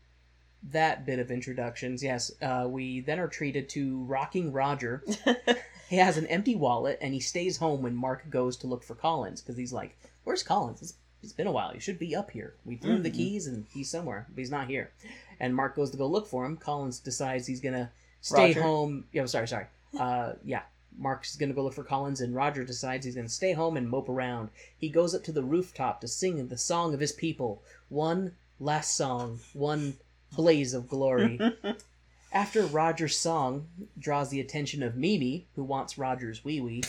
that 0.71 1.05
bit 1.05 1.19
of 1.19 1.31
introductions, 1.31 2.03
yes, 2.03 2.31
uh, 2.41 2.67
we 2.69 2.99
then 3.01 3.19
are 3.19 3.27
treated 3.27 3.67
to 3.69 4.03
Rocking 4.03 4.51
Roger. 4.51 5.03
he 5.89 5.95
has 5.97 6.17
an 6.17 6.27
empty 6.27 6.55
wallet, 6.55 6.99
and 7.01 7.13
he 7.13 7.19
stays 7.19 7.57
home 7.57 7.81
when 7.81 7.95
Mark 7.95 8.29
goes 8.29 8.57
to 8.57 8.67
look 8.67 8.83
for 8.83 8.95
Collins 8.95 9.41
because 9.41 9.57
he's 9.57 9.73
like, 9.73 9.97
"Where's 10.23 10.43
Collins? 10.43 10.81
It's, 10.81 10.93
it's 11.23 11.33
been 11.33 11.47
a 11.47 11.51
while. 11.51 11.71
He 11.71 11.79
should 11.79 11.97
be 11.99 12.15
up 12.15 12.31
here. 12.31 12.53
We 12.65 12.75
threw 12.75 12.93
him 12.95 13.03
the 13.03 13.09
Mhm. 13.11 13.15
keys, 13.15 13.47
and 13.47 13.65
he's 13.73 13.89
somewhere, 13.89 14.27
but 14.29 14.37
he's 14.37 14.51
not 14.51 14.67
here." 14.67 14.91
And 15.39 15.55
Mark 15.55 15.75
goes 15.75 15.89
to 15.91 15.97
go 15.97 16.05
look 16.05 16.27
for 16.27 16.45
him. 16.45 16.57
Collins 16.57 16.99
decides 16.99 17.47
he's 17.47 17.61
gonna 17.61 17.91
stay 18.21 18.49
Roger? 18.49 18.61
home. 18.61 19.05
Yeah, 19.11 19.25
sorry, 19.25 19.47
sorry. 19.47 19.65
Uh, 19.99 20.33
yeah. 20.45 20.61
Mark's 20.97 21.35
gonna 21.35 21.53
go 21.53 21.63
look 21.63 21.73
for 21.73 21.83
Collins, 21.83 22.21
and 22.21 22.35
Roger 22.35 22.63
decides 22.63 23.05
he's 23.05 23.15
gonna 23.15 23.29
stay 23.29 23.53
home 23.53 23.77
and 23.77 23.89
mope 23.89 24.09
around. 24.09 24.49
He 24.77 24.89
goes 24.89 25.15
up 25.15 25.23
to 25.25 25.31
the 25.31 25.43
rooftop 25.43 26.01
to 26.01 26.07
sing 26.07 26.47
the 26.47 26.57
song 26.57 26.93
of 26.93 26.99
his 26.99 27.11
people. 27.11 27.63
One 27.89 28.35
last 28.59 28.95
song, 28.95 29.39
one 29.53 29.97
blaze 30.35 30.73
of 30.73 30.87
glory. 30.87 31.39
After 32.33 32.65
Roger's 32.65 33.17
song 33.17 33.67
draws 33.99 34.29
the 34.29 34.39
attention 34.39 34.83
of 34.83 34.95
Mimi, 34.95 35.47
who 35.55 35.63
wants 35.63 35.97
Roger's 35.97 36.45
wee 36.45 36.61
wee, 36.61 36.83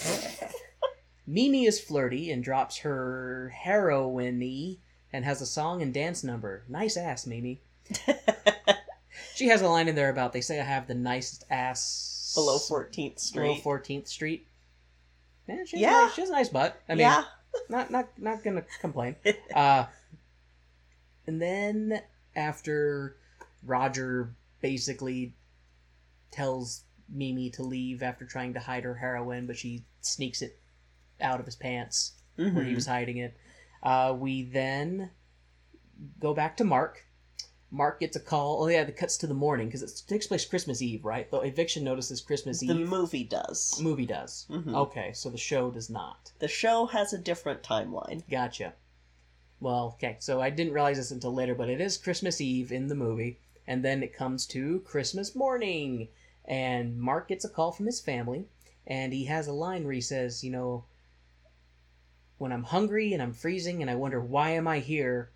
Mimi 1.27 1.67
is 1.67 1.81
flirty 1.81 2.31
and 2.31 2.45
drops 2.45 2.79
her 2.79 3.53
heroin 3.55 4.79
and 5.13 5.25
has 5.25 5.41
a 5.41 5.47
song 5.47 5.83
and 5.83 5.93
dance 5.93 6.23
number. 6.23 6.63
Nice 6.69 6.97
ass, 6.97 7.27
Mimi. 7.27 7.61
She 9.35 9.49
has 9.49 9.63
a 9.63 9.69
line 9.69 9.89
in 9.89 9.95
there 9.95 10.11
about 10.11 10.33
they 10.33 10.41
say 10.41 10.61
I 10.61 10.65
have 10.65 10.87
the 10.87 10.95
nicest 10.95 11.45
ass 11.51 11.81
Below 12.35 12.59
14th 12.59 13.33
below 13.35 13.55
Street. 13.55 13.63
14th 13.65 14.09
Street. 14.09 14.47
Yeah, 15.49 15.65
she 15.67 15.77
has, 15.77 15.83
Yeah. 15.83 15.99
A 15.99 16.05
nice, 16.07 16.15
she 16.15 16.21
has 16.23 16.31
a 16.31 16.33
nice 16.33 16.49
butt. 16.49 16.81
I 16.89 16.93
mean, 16.93 17.01
yeah. 17.01 17.25
not 17.69 17.91
not 17.91 18.09
not 18.19 18.43
gonna 18.45 18.65
complain. 18.81 19.17
Uh, 19.55 19.87
and 21.27 21.41
then 21.43 22.01
after 22.35 23.17
Roger 23.65 24.31
basically 24.61 25.35
tells 26.31 26.83
Mimi 27.09 27.51
to 27.51 27.63
leave 27.63 28.03
after 28.03 28.25
trying 28.25 28.55
to 28.55 28.61
hide 28.61 28.85
her 28.85 28.95
heroin, 28.95 29.47
but 29.47 29.57
she 29.59 29.85
sneaks 30.01 30.41
it 30.43 30.59
out 31.21 31.39
of 31.41 31.47
his 31.47 31.57
pants 31.57 32.13
where 32.37 32.65
he 32.65 32.73
Mhm. 32.73 32.75
was 32.75 32.87
hiding 32.87 33.19
it. 33.19 33.37
Uh, 33.83 34.15
we 34.19 34.43
then 34.43 35.11
go 36.19 36.33
back 36.35 36.57
to 36.57 36.65
Mark. 36.65 37.05
Mark 37.75 38.01
gets 38.01 38.17
a 38.17 38.21
call. 38.21 38.63
Oh 38.63 38.69
yeah, 38.69 38.83
it 38.83 38.97
cuts 38.99 39.17
to 39.19 39.27
the 39.27 39.33
morning 39.35 39.67
because 39.67 39.83
it 39.83 40.03
takes 40.07 40.27
place 40.27 40.45
Christmas 40.45 40.83
Eve, 40.83 41.07
right? 41.07 41.29
The 41.31 41.39
eviction 41.39 41.83
notice 41.83 42.11
is 42.11 42.21
Christmas 42.21 42.61
The 42.61 42.67
Eve. 42.67 42.75
The 42.77 42.85
movie 42.85 43.25
does. 43.25 43.81
movie 43.81 44.05
does. 44.05 44.47
Mhm. 44.51 44.75
Okay, 44.75 45.13
so 45.15 45.31
the 45.31 45.39
show 45.39 45.71
does 45.71 45.89
not. 45.89 46.33
The 46.39 46.49
show 46.49 46.85
has 46.87 47.15
a 47.15 47.19
different 47.19 47.63
timeline. 47.63 48.23
Gotcha. 48.31 48.75
Well, 49.59 49.95
okay, 49.95 50.19
so 50.21 50.41
I 50.41 50.51
didn't 50.51 50.75
realize 50.75 50.99
this 50.99 51.11
until 51.13 51.33
later, 51.33 51.55
but 51.55 51.71
it 51.71 51.81
is 51.81 51.97
Christmas 51.97 52.41
Eve 52.41 52.73
in 52.73 52.89
the 52.89 52.95
movie, 52.95 53.39
and 53.67 53.83
then 53.83 54.03
it 54.03 54.13
comes 54.13 54.45
to 54.49 54.81
Christmas 54.81 55.35
morning, 55.35 56.09
and 56.45 57.01
Mark 57.01 57.29
gets 57.29 57.45
a 57.45 57.49
call 57.49 57.73
from 57.73 57.87
his 57.87 58.01
family, 58.01 58.45
and 58.87 59.15
he 59.15 59.25
has 59.27 59.47
a 59.49 59.53
line 59.53 59.85
where 59.85 59.95
he 59.95 60.01
says, 60.03 60.45
you 60.45 60.51
know, 60.51 60.85
when 62.37 62.53
I'm 62.53 62.65
hungry 62.65 63.13
and 63.15 63.23
I'm 63.23 63.33
freezing 63.33 63.81
and 63.81 63.91
I 63.91 63.95
wonder 63.95 64.21
why 64.21 64.51
am 64.51 64.67
I 64.69 64.81
here. 64.81 65.31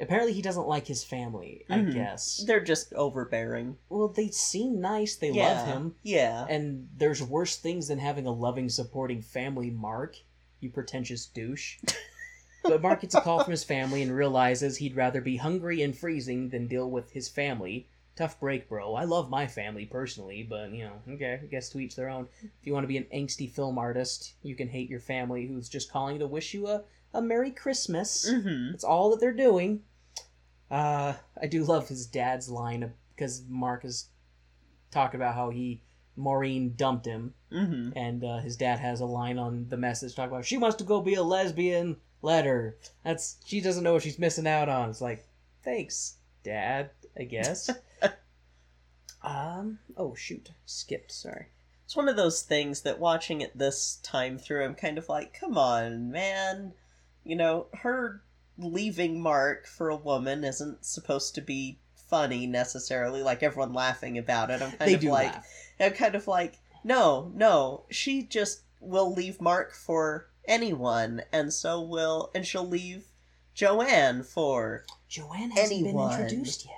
Apparently, 0.00 0.32
he 0.32 0.42
doesn't 0.42 0.66
like 0.66 0.86
his 0.86 1.04
family. 1.04 1.64
I 1.68 1.78
Mhm. 1.78 1.92
guess. 1.94 2.42
They're 2.46 2.64
just 2.64 2.92
overbearing. 2.94 3.76
Well, 3.88 4.08
they 4.08 4.28
seem 4.28 4.80
nice. 4.80 5.16
They 5.16 5.30
yeah. 5.30 5.52
love 5.52 5.66
him. 5.66 5.94
Yeah. 6.02 6.46
And 6.48 6.88
there's 6.96 7.22
worse 7.22 7.56
things 7.56 7.88
than 7.88 7.98
having 7.98 8.26
a 8.26 8.32
loving, 8.32 8.68
supporting 8.68 9.20
family, 9.22 9.70
Mark. 9.70 10.16
You 10.60 10.70
pretentious 10.70 11.26
douche. 11.26 11.78
but 12.62 12.80
Mark 12.80 13.00
gets 13.00 13.14
a 13.14 13.20
call 13.20 13.42
from 13.44 13.50
his 13.50 13.64
family 13.64 14.02
and 14.02 14.14
realizes 14.14 14.76
he'd 14.76 14.96
rather 14.96 15.20
be 15.20 15.36
hungry 15.36 15.82
and 15.82 15.96
freezing 15.96 16.48
than 16.48 16.68
deal 16.68 16.90
with 16.90 17.10
his 17.12 17.28
family. 17.28 17.88
Tough 18.14 18.38
break, 18.40 18.68
bro. 18.68 18.94
I 18.94 19.04
love 19.04 19.30
my 19.30 19.46
family 19.46 19.86
personally, 19.86 20.42
but 20.42 20.70
you 20.70 20.84
know, 20.84 21.02
okay, 21.14 21.40
I 21.42 21.46
guess 21.46 21.70
to 21.70 21.80
each 21.80 21.96
their 21.96 22.08
own. 22.10 22.28
If 22.42 22.66
you 22.66 22.72
want 22.72 22.84
to 22.84 22.88
be 22.88 22.98
an 22.98 23.06
angsty 23.12 23.50
film 23.50 23.78
artist, 23.78 24.34
you 24.42 24.54
can 24.54 24.68
hate 24.68 24.90
your 24.90 25.00
family 25.00 25.46
who's 25.46 25.68
just 25.68 25.90
calling 25.90 26.18
to 26.18 26.26
wish 26.26 26.52
you 26.54 26.66
a, 26.68 26.82
a 27.14 27.20
Merry 27.22 27.50
Christmas. 27.50 28.28
Mm-hmm. 28.30 28.72
That's 28.72 28.84
all 28.84 29.10
that 29.10 29.20
they're 29.20 29.32
doing. 29.32 29.82
Uh, 30.70 31.14
I 31.40 31.46
do 31.46 31.64
love 31.64 31.88
his 31.88 32.06
dad's 32.06 32.48
line 32.48 32.92
because 33.14 33.42
Mark 33.48 33.84
is 33.84 34.08
talking 34.90 35.20
about 35.20 35.34
how 35.34 35.50
he 35.50 35.82
Maureen 36.16 36.74
dumped 36.76 37.06
him, 37.06 37.34
Mm-hmm. 37.52 37.90
and 37.96 38.24
uh, 38.24 38.38
his 38.38 38.56
dad 38.56 38.78
has 38.78 39.00
a 39.00 39.04
line 39.06 39.38
on 39.38 39.66
the 39.68 39.76
message 39.76 40.14
talking 40.14 40.32
about 40.32 40.46
she 40.46 40.56
wants 40.56 40.76
to 40.76 40.84
go 40.84 41.00
be 41.02 41.14
a 41.14 41.22
lesbian. 41.22 41.96
Let 42.22 42.46
her. 42.46 42.76
That's 43.04 43.36
she 43.44 43.60
doesn't 43.60 43.82
know 43.84 43.92
what 43.94 44.02
she's 44.02 44.18
missing 44.18 44.46
out 44.46 44.68
on. 44.70 44.88
It's 44.90 45.00
like, 45.02 45.26
thanks, 45.64 46.16
Dad. 46.44 46.90
I 47.18 47.24
guess. 47.24 47.68
um. 49.22 49.78
Oh 49.96 50.14
shoot, 50.14 50.50
skipped. 50.66 51.12
Sorry. 51.12 51.46
It's 51.84 51.96
one 51.96 52.08
of 52.08 52.16
those 52.16 52.42
things 52.42 52.82
that 52.82 52.98
watching 52.98 53.40
it 53.42 53.56
this 53.58 53.96
time 54.02 54.38
through, 54.38 54.64
I'm 54.64 54.74
kind 54.74 54.96
of 54.96 55.08
like, 55.10 55.38
come 55.38 55.58
on, 55.58 56.10
man. 56.10 56.72
You 57.24 57.36
know, 57.36 57.66
her 57.74 58.22
leaving 58.58 59.20
Mark 59.20 59.66
for 59.66 59.88
a 59.88 59.96
woman 59.96 60.44
isn't 60.44 60.84
supposed 60.84 61.34
to 61.36 61.40
be 61.40 61.78
funny 61.94 62.46
necessarily, 62.46 63.22
like 63.22 63.42
everyone 63.42 63.72
laughing 63.72 64.18
about 64.18 64.50
it. 64.50 64.60
I'm 64.60 64.72
kind 64.72 64.94
of 64.94 65.04
like, 65.04 65.32
laugh. 65.32 65.46
I'm 65.80 65.92
kind 65.92 66.14
of 66.14 66.28
like, 66.28 66.58
no, 66.84 67.32
no, 67.34 67.84
she 67.90 68.22
just 68.22 68.62
will 68.80 69.12
leave 69.12 69.40
Mark 69.40 69.72
for 69.74 70.28
anyone, 70.46 71.22
and 71.32 71.52
so 71.52 71.80
will, 71.80 72.30
and 72.34 72.46
she'll 72.46 72.66
leave 72.68 73.06
Joanne 73.54 74.22
for 74.24 74.84
Joanne 75.08 75.50
hasn't 75.52 75.80
anyone. 75.80 76.10
been 76.10 76.20
introduced 76.20 76.64
yet. 76.64 76.74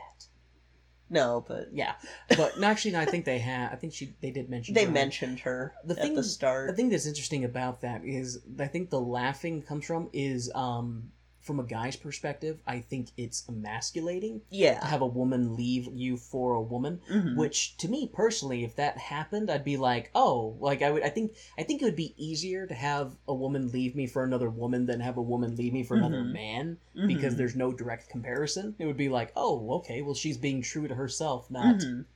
No, 1.10 1.44
but 1.46 1.68
Yeah, 1.72 1.94
but 2.36 2.58
no, 2.58 2.66
actually, 2.66 2.92
no, 2.92 3.00
I 3.00 3.04
think 3.06 3.24
they 3.24 3.38
have. 3.38 3.72
I 3.72 3.76
think 3.76 3.92
she 3.92 4.14
they 4.20 4.30
did 4.30 4.48
mention. 4.48 4.74
they 4.74 4.82
Joanne. 4.84 4.92
mentioned 4.94 5.40
her 5.40 5.74
The 5.84 5.94
at 5.94 6.00
thing- 6.02 6.14
the 6.14 6.22
start. 6.24 6.68
The 6.68 6.74
thing 6.76 6.88
that's 6.88 7.06
interesting 7.06 7.44
about 7.44 7.80
that 7.82 8.04
is 8.04 8.40
I 8.58 8.66
think 8.66 8.90
the 8.90 9.00
laughing 9.00 9.62
comes 9.62 9.84
from 9.84 10.08
is 10.12 10.50
um 10.54 11.10
from 11.44 11.60
a 11.60 11.62
guy's 11.62 11.94
perspective, 11.94 12.58
I 12.66 12.80
think 12.80 13.08
it's 13.18 13.44
emasculating 13.48 14.40
to 14.40 14.46
Yeah. 14.56 14.84
have 14.86 15.02
a 15.02 15.06
woman 15.06 15.54
leave 15.54 15.86
you 15.92 16.16
for 16.16 16.54
a 16.54 16.62
woman. 16.62 17.02
Mhm. 17.10 17.36
Which 17.36 17.76
to 17.76 17.88
me 17.88 18.08
personally, 18.10 18.64
if 18.64 18.76
that 18.76 18.96
happened, 18.96 19.50
I'd 19.50 19.62
be 19.62 19.76
like, 19.76 20.10
oh, 20.14 20.56
like 20.58 20.80
I 20.80 20.90
would. 20.90 21.02
I 21.02 21.10
think 21.10 21.34
I 21.58 21.62
think 21.62 21.82
it 21.82 21.84
would 21.84 21.96
be 21.96 22.14
easier 22.16 22.66
to 22.66 22.72
have 22.74 23.16
a 23.28 23.34
woman 23.34 23.70
leave 23.70 23.94
me 23.94 24.06
for 24.06 24.24
another 24.24 24.48
woman 24.48 24.86
than 24.86 25.00
have 25.00 25.18
a 25.18 25.22
woman 25.22 25.54
leave 25.54 25.74
me 25.74 25.84
for 25.84 25.96
another 25.96 26.24
Mhm. 26.24 26.32
man 26.32 26.78
because 27.06 27.34
Mhm. 27.34 27.36
there's 27.36 27.54
no 27.56 27.72
direct 27.72 28.08
comparison. 28.08 28.74
It 28.78 28.86
would 28.86 28.96
be 28.96 29.10
like, 29.10 29.30
oh, 29.36 29.70
okay, 29.74 30.00
well 30.00 30.14
she's 30.14 30.38
being 30.38 30.62
true 30.62 30.88
to 30.88 30.94
herself, 30.94 31.50
not 31.50 31.76
Mhm. 31.76 32.06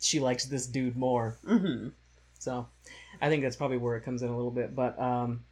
she 0.00 0.20
likes 0.20 0.44
this 0.44 0.68
dude 0.68 0.96
more. 0.96 1.36
Mhm. 1.44 1.92
So 2.38 2.68
I 3.20 3.28
think 3.28 3.42
that's 3.42 3.56
probably 3.56 3.78
where 3.78 3.96
it 3.96 4.02
comes 4.04 4.22
in 4.22 4.28
a 4.28 4.36
little 4.36 4.52
bit. 4.52 4.72
But 4.76 4.96
um, 5.00 5.44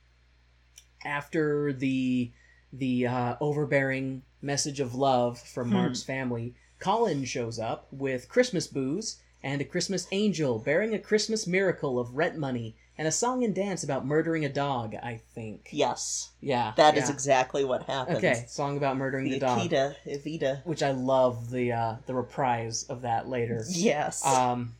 after 1.04 1.72
the 1.72 2.30
the 2.78 3.06
uh, 3.06 3.36
overbearing 3.40 4.22
message 4.42 4.80
of 4.80 4.94
love 4.94 5.38
from 5.38 5.68
Hmm. 5.68 5.74
Mark's 5.74 6.02
family, 6.02 6.54
Colin 6.80 7.24
shows 7.24 7.58
up 7.58 7.86
with 7.90 8.28
Christmas 8.28 8.66
booze 8.66 9.20
and 9.42 9.60
a 9.60 9.64
Christmas 9.64 10.06
angel 10.12 10.58
bearing 10.58 10.94
a 10.94 10.98
Christmas 10.98 11.46
miracle 11.46 11.98
of 11.98 12.14
rent 12.16 12.36
money 12.36 12.76
and 12.96 13.06
a 13.08 13.12
song 13.12 13.42
and 13.44 13.54
dance 13.54 13.82
about 13.82 14.06
murdering 14.06 14.44
a 14.44 14.48
dog. 14.48 14.94
I 15.02 15.20
think. 15.34 15.68
Yes. 15.72 16.30
Yeah, 16.40 16.72
that 16.76 16.96
is 16.96 17.08
yeah. 17.08 17.12
exactly 17.14 17.64
what 17.64 17.82
happens. 17.84 18.18
okay. 18.18 18.44
Song 18.48 18.76
about 18.76 18.96
murdering 18.96 19.24
The 19.24 19.32
the 19.32 19.38
dog, 19.40 19.58
Akita 19.60 19.94
Evita. 20.06 20.64
which 20.66 20.82
I 20.82 20.92
love 20.92 21.50
the 21.50 21.72
uh, 21.72 21.94
the 22.06 22.14
reprise 22.14 22.84
of 22.84 23.02
that 23.02 23.28
later. 23.28 23.64
Yes. 23.68 24.24
Um, 24.24 24.74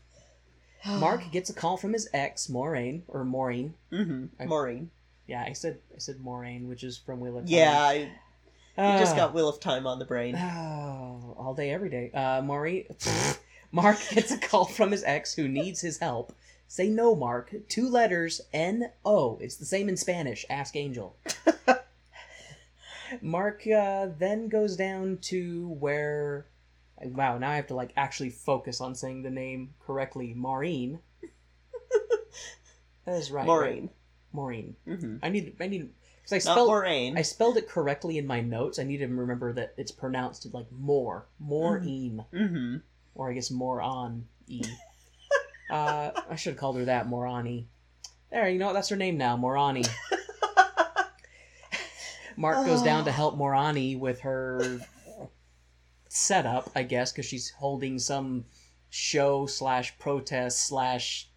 Mark 0.87 1.31
gets 1.33 1.51
a 1.51 1.55
call 1.55 1.77
from 1.77 1.93
his 1.93 2.09
ex, 2.13 2.49
Maureen, 2.49 3.03
or 3.09 3.25
Maureen. 3.25 3.75
hmm 3.91 4.27
I- 4.39 4.47
Maureen. 4.47 4.91
Yeah, 5.27 5.43
I 5.47 5.53
said 5.53 5.79
I 5.95 5.99
said 5.99 6.19
Moiraine, 6.19 6.69
which 6.69 6.85
is 6.85 6.99
from 6.99 7.21
Wheel 7.21 7.39
of 7.39 7.45
Time. 7.45 7.53
Yeah, 7.55 7.79
I 7.81 8.11
Ah. 8.77 8.95
you 8.95 8.99
just 8.99 9.15
got 9.17 9.33
Wheel 9.35 9.49
of 9.49 9.61
Time 9.61 9.87
on 9.87 9.99
the 9.99 10.05
brain. 10.05 10.37
Oh, 11.17 11.35
all 11.39 11.55
day, 11.55 11.71
every 11.71 11.89
day. 11.91 12.11
Uh, 12.13 12.43
Maureen, 12.43 12.87
Mark 13.73 13.99
gets 14.11 14.31
a 14.33 14.39
call 14.39 14.65
from 14.67 14.91
his 14.91 15.05
ex 15.05 15.35
who 15.35 15.47
needs 15.49 15.81
his 15.81 15.99
help. 15.99 16.33
Say 16.67 16.89
no, 16.89 17.15
Mark. 17.15 17.55
Two 17.69 17.89
letters, 17.89 18.41
N 18.53 18.91
O. 19.05 19.39
It's 19.41 19.57
the 19.57 19.65
same 19.67 19.89
in 19.89 19.97
Spanish. 19.97 20.45
Ask 20.51 20.75
Angel. 20.77 21.17
Mark 23.21 23.67
uh, 23.67 24.09
then 24.19 24.49
goes 24.49 24.77
down 24.77 25.19
to 25.23 25.69
where. 25.69 26.47
Wow, 27.03 27.39
now 27.39 27.51
I 27.51 27.57
have 27.57 27.67
to 27.69 27.75
like 27.75 27.93
actually 27.97 28.31
focus 28.31 28.81
on 28.81 28.95
saying 28.95 29.23
the 29.23 29.31
name 29.31 29.75
correctly. 29.87 30.35
Maureen. 30.35 31.01
That 33.07 33.17
is 33.17 33.31
right. 33.31 33.45
Maureen. 33.45 33.83
right? 33.83 33.93
Maureen. 34.35 34.77
hmm 34.85 35.17
I 35.23 35.29
need. 35.31 35.57
I 35.61 35.69
need 35.69 35.91
because 36.17 36.33
I 36.33 36.39
spelled. 36.39 36.69
Maureen. 36.69 37.17
I 37.17 37.23
spelled 37.23 37.57
it 37.57 37.69
correctly 37.69 38.19
in 38.19 38.27
my 38.27 38.41
notes. 38.41 38.79
I 38.79 38.83
need 38.83 38.99
to 38.99 39.07
remember 39.07 39.53
that 39.55 39.75
it's 39.77 39.93
pronounced 39.93 40.53
like 40.53 40.71
more, 40.73 41.27
Maureen, 41.39 42.25
hmm 42.33 42.77
or 43.15 43.31
I 43.31 43.35
guess 43.35 43.51
moron 43.51 44.27
e. 44.49 44.61
uh, 45.71 46.11
I 46.29 46.35
should 46.35 46.55
have 46.55 46.59
called 46.59 46.77
her 46.77 46.85
that, 46.87 47.09
Morani. 47.09 47.69
There, 48.31 48.49
you 48.49 48.59
know 48.59 48.67
what? 48.67 48.73
That's 48.73 48.89
her 48.89 48.97
name 48.97 49.17
now, 49.17 49.37
Morani. 49.37 49.85
Mark 52.37 52.67
goes 52.67 52.83
down 52.83 53.05
to 53.05 53.13
help 53.13 53.37
Morani 53.37 53.95
with 53.95 54.23
her 54.23 54.81
setup, 56.09 56.69
I 56.75 56.83
guess, 56.83 57.13
because 57.13 57.27
she's 57.27 57.51
holding 57.51 58.01
some 58.01 58.47
show 58.91 59.47
slash 59.47 59.97
protest 59.99 60.67
slash 60.67 61.29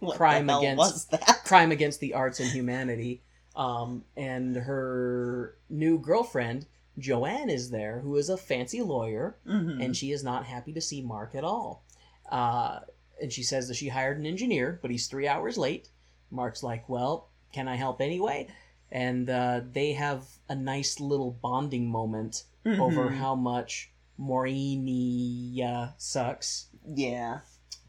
What 0.00 0.16
crime 0.16 0.48
against- 0.50 1.10
crime 1.44 1.72
against 1.72 2.00
the 2.00 2.14
arts 2.14 2.40
and 2.40 2.50
humanity. 2.50 3.22
Um, 3.54 4.04
and 4.16 4.54
her 4.56 5.56
new 5.70 5.98
girlfriend, 5.98 6.66
Joanne, 6.98 7.48
is 7.48 7.70
there, 7.70 8.00
who 8.00 8.16
is 8.16 8.28
a 8.28 8.36
fancy 8.36 8.82
lawyer, 8.82 9.36
hmm 9.46 9.80
and 9.80 9.96
she 9.96 10.12
is 10.12 10.22
not 10.22 10.44
happy 10.44 10.72
to 10.74 10.80
see 10.80 11.00
Mark 11.00 11.34
at 11.34 11.44
all. 11.44 11.82
Uh, 12.30 12.80
and 13.22 13.32
she 13.32 13.42
says 13.42 13.68
that 13.68 13.74
she 13.76 13.88
hired 13.88 14.18
an 14.18 14.26
engineer, 14.26 14.78
but 14.82 14.90
he's 14.90 15.06
three 15.06 15.26
hours 15.26 15.56
late. 15.56 15.88
Mark's 16.30 16.62
like, 16.62 16.86
Well, 16.88 17.28
can 17.52 17.66
I 17.66 17.76
help 17.76 18.00
anyway? 18.02 18.48
And 18.92 19.28
uh, 19.30 19.60
they 19.72 19.94
have 19.94 20.24
a 20.48 20.54
nice 20.54 21.00
little 21.00 21.30
bonding 21.42 21.88
moment 21.90 22.42
over 22.66 23.10
how 23.10 23.34
much 23.34 23.90
Morinia 24.20 25.92
sucks. 25.98 26.66
Yeah. 26.86 27.40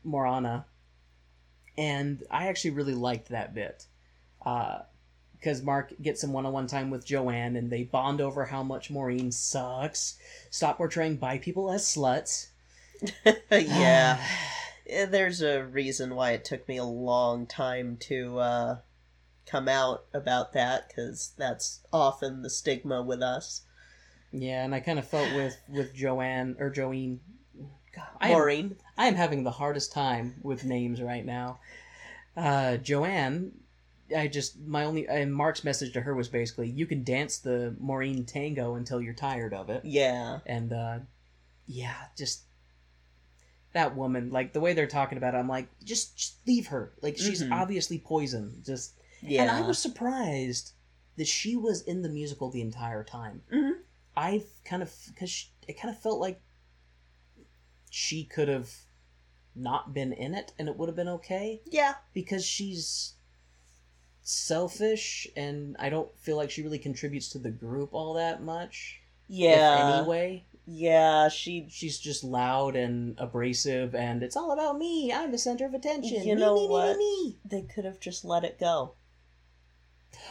Morana. 0.04 0.66
And 1.78 2.24
I 2.32 2.48
actually 2.48 2.72
really 2.72 2.96
liked 2.96 3.30
that 3.30 3.54
bit. 3.54 3.86
Because 4.40 5.62
Mark 5.62 5.94
gets 6.02 6.22
some 6.22 6.34
one 6.34 6.46
on 6.46 6.54
one 6.54 6.68
time 6.68 6.90
with 6.90 7.06
Joanne 7.06 7.56
and 7.56 7.70
they 7.70 7.84
bond 7.84 8.22
over 8.22 8.46
how 8.46 8.64
much 8.64 8.90
Maureen 8.90 9.32
sucks. 9.32 10.18
Stop 10.50 10.78
portraying 10.78 11.18
bi 11.18 11.38
people 11.38 11.72
as 11.72 11.84
sluts. 11.84 12.48
yeah. 13.52 14.20
Eh, 14.88 15.06
There's 15.06 15.42
a 15.42 15.64
reason 15.64 16.16
why 16.16 16.32
it 16.32 16.46
took 16.46 16.68
me 16.68 16.78
a 16.78 16.84
long 16.84 17.46
time 17.46 17.98
to 18.02 18.40
uh, 18.40 18.78
come 19.46 19.68
out 19.68 20.06
about 20.14 20.54
that, 20.54 20.88
because 20.88 21.34
that's 21.38 21.82
often 21.94 22.42
the 22.42 22.50
stigma 22.50 23.04
with 23.04 23.22
us. 23.22 23.62
yeah, 24.32 24.64
and 24.64 24.74
I 24.74 24.80
kind 24.80 24.98
of 24.98 25.08
felt 25.08 25.34
with, 25.36 25.58
with 25.70 25.94
Joanne, 25.94 26.56
or 26.60 26.72
Joeen. 26.72 27.20
God, 27.96 28.30
Maureen. 28.30 28.78
I 28.98 29.08
am 29.08 29.16
having 29.16 29.44
the 29.44 29.52
hardest 29.52 29.92
time 29.92 30.36
with 30.42 30.64
names 30.66 31.02
right 31.02 31.26
now. 31.26 31.60
Uh, 32.36 32.78
Joanne, 32.78 33.52
I 34.16 34.28
just, 34.28 34.60
my 34.60 34.86
only, 34.86 35.08
and 35.08 35.34
Mark's 35.34 35.64
message 35.64 35.94
to 35.94 36.02
her 36.02 36.16
was 36.16 36.28
basically, 36.30 36.70
you 36.70 36.86
can 36.86 37.04
dance 37.04 37.38
the 37.40 37.76
Maureen 37.80 38.26
tango 38.26 38.76
until 38.76 39.02
you're 39.02 39.14
tired 39.14 39.54
of 39.54 39.70
it. 39.70 39.84
Yeah. 39.86 40.40
and 40.46 40.72
uh 40.74 41.00
yeah 41.70 41.96
just 42.18 42.44
that 43.74 43.94
woman 43.98 44.32
like 44.32 44.54
the 44.54 44.60
way 44.62 44.72
they're 44.72 44.88
talking 44.88 45.18
about 45.18 45.34
it 45.36 45.38
i'm 45.38 45.50
like 45.50 45.68
just, 45.84 46.16
just 46.18 46.38
leave 46.48 46.68
her 46.68 46.94
like 47.02 47.18
she's 47.18 47.44
Mhm. 47.44 47.52
obviously 47.52 48.00
poison 48.00 48.62
just 48.66 48.94
Yeah. 49.22 49.42
and 49.42 49.52
i 49.52 49.60
was 49.60 49.78
surprised 49.78 50.72
that 51.18 51.28
she 51.28 51.58
was 51.58 51.82
in 51.82 52.04
the 52.04 52.08
musical 52.10 52.50
the 52.50 52.62
entire 52.62 53.04
time 53.04 53.42
Mhm. 53.54 53.80
i 54.16 54.46
kind 54.64 54.82
of 54.82 54.96
because 55.10 55.50
it 55.68 55.78
kind 55.78 55.94
of 55.94 56.00
felt 56.02 56.22
like 56.22 56.40
she 57.90 58.24
could 58.24 58.48
have 58.48 58.72
not 59.58 59.94
been 59.94 60.14
in 60.14 60.34
it 60.36 60.54
and 60.60 60.68
it 60.68 60.78
would 60.78 60.88
have 60.90 60.96
been 60.96 61.08
okay 61.08 61.62
Yeah. 61.66 61.96
because 62.14 62.46
she's 62.46 63.14
selfish 64.22 65.26
and 65.38 65.76
i 65.80 65.90
don't 65.90 66.10
feel 66.20 66.36
like 66.36 66.52
she 66.52 66.62
really 66.62 66.80
contributes 66.80 67.30
to 67.30 67.40
the 67.40 67.50
group 67.50 67.94
all 67.94 68.14
that 68.16 68.44
much 68.44 69.00
Yeah. 69.28 70.00
anyway 70.00 70.44
Yeah, 70.66 71.30
she. 71.30 71.68
she's 71.70 71.98
just 71.98 72.26
loud 72.26 72.76
and 72.76 73.16
abrasive 73.20 73.96
and 73.96 74.22
it's 74.22 74.36
all 74.36 74.52
about 74.52 74.78
me 74.78 75.14
i'm 75.14 75.32
the 75.32 75.38
center 75.38 75.66
of 75.66 75.74
attention 75.74 76.28
You 76.28 76.36
Me, 76.36 76.42
know 76.42 76.56
me, 76.56 76.62
me, 76.64 76.68
what? 76.68 76.98
me, 76.98 77.38
They 77.46 77.62
could 77.62 77.86
have 77.86 78.00
just 78.02 78.26
let 78.26 78.44
it 78.44 78.60
go. 78.60 78.96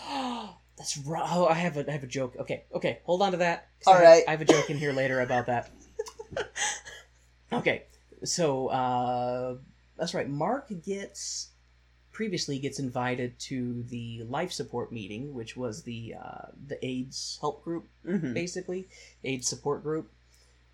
that's 0.77 0.99
right 0.99 1.23
oh 1.33 1.47
i 1.47 1.55
have 1.55 1.79
a 1.79 1.89
i 1.89 1.93
have 1.93 2.03
a 2.03 2.07
joke 2.07 2.37
okay 2.39 2.65
okay 2.75 2.99
hold 3.05 3.23
on 3.23 3.33
to 3.33 3.39
that. 3.39 3.69
All 3.87 3.95
I 3.95 4.03
right. 4.03 4.25
i 4.29 4.31
have 4.33 4.43
a 4.43 4.45
joke 4.45 4.69
in 4.69 4.77
here 4.77 4.93
later 4.93 5.21
about 5.23 5.47
that 5.47 5.71
okay 7.53 7.85
so 8.29 8.69
uh 8.69 9.57
that's 9.97 10.15
right 10.15 10.29
mark 10.29 10.71
gets 10.85 11.49
previously 12.13 12.59
gets 12.59 12.79
invited 12.79 13.39
to 13.39 13.83
the 13.89 14.23
life 14.29 14.51
support 14.53 14.91
meeting 14.93 15.35
which 15.35 15.57
was 15.57 15.83
the 15.83 16.15
uh 16.19 16.47
the 16.67 16.79
aids 16.85 17.39
help 17.41 17.63
group 17.65 17.87
hmm 18.05 18.33
basically 18.33 18.89
AIDS 19.25 19.47
support 19.49 19.83
group, 19.83 20.11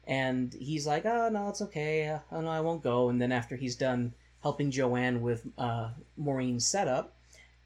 and 0.06 0.52
he's 0.54 0.86
like, 0.86 1.04
"Oh 1.06 1.28
no, 1.30 1.48
it's 1.48 1.62
okay. 1.62 2.18
Oh 2.30 2.40
no, 2.40 2.48
I 2.48 2.60
won't 2.60 2.82
go." 2.82 3.08
And 3.08 3.20
then 3.20 3.32
after 3.32 3.56
he's 3.56 3.76
done 3.76 4.14
helping 4.42 4.70
Joanne 4.70 5.22
with 5.22 5.46
uh, 5.56 5.90
Maureen's 6.16 6.66
setup, 6.66 7.14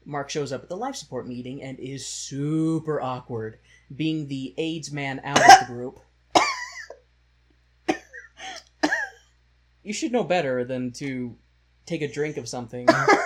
Mark 0.05 0.29
shows 0.29 0.51
up 0.51 0.63
at 0.63 0.69
the 0.69 0.77
life 0.77 0.95
support 0.95 1.27
meeting 1.27 1.61
and 1.61 1.79
is 1.79 2.05
super 2.07 3.01
awkward, 3.01 3.57
being 3.95 4.27
the 4.27 4.53
AIDS 4.57 4.91
man 4.91 5.19
out 5.23 5.39
of 5.39 5.67
the 5.67 5.73
group. 5.73 5.99
You 9.87 9.93
should 9.93 10.11
know 10.11 10.25
better 10.25 10.65
than 10.65 10.91
to 10.95 11.37
take 11.85 12.01
a 12.01 12.11
drink 12.11 12.35
of 12.35 12.49
something 12.49 12.85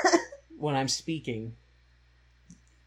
when 0.59 0.75
I'm 0.75 0.87
speaking. 0.87 1.55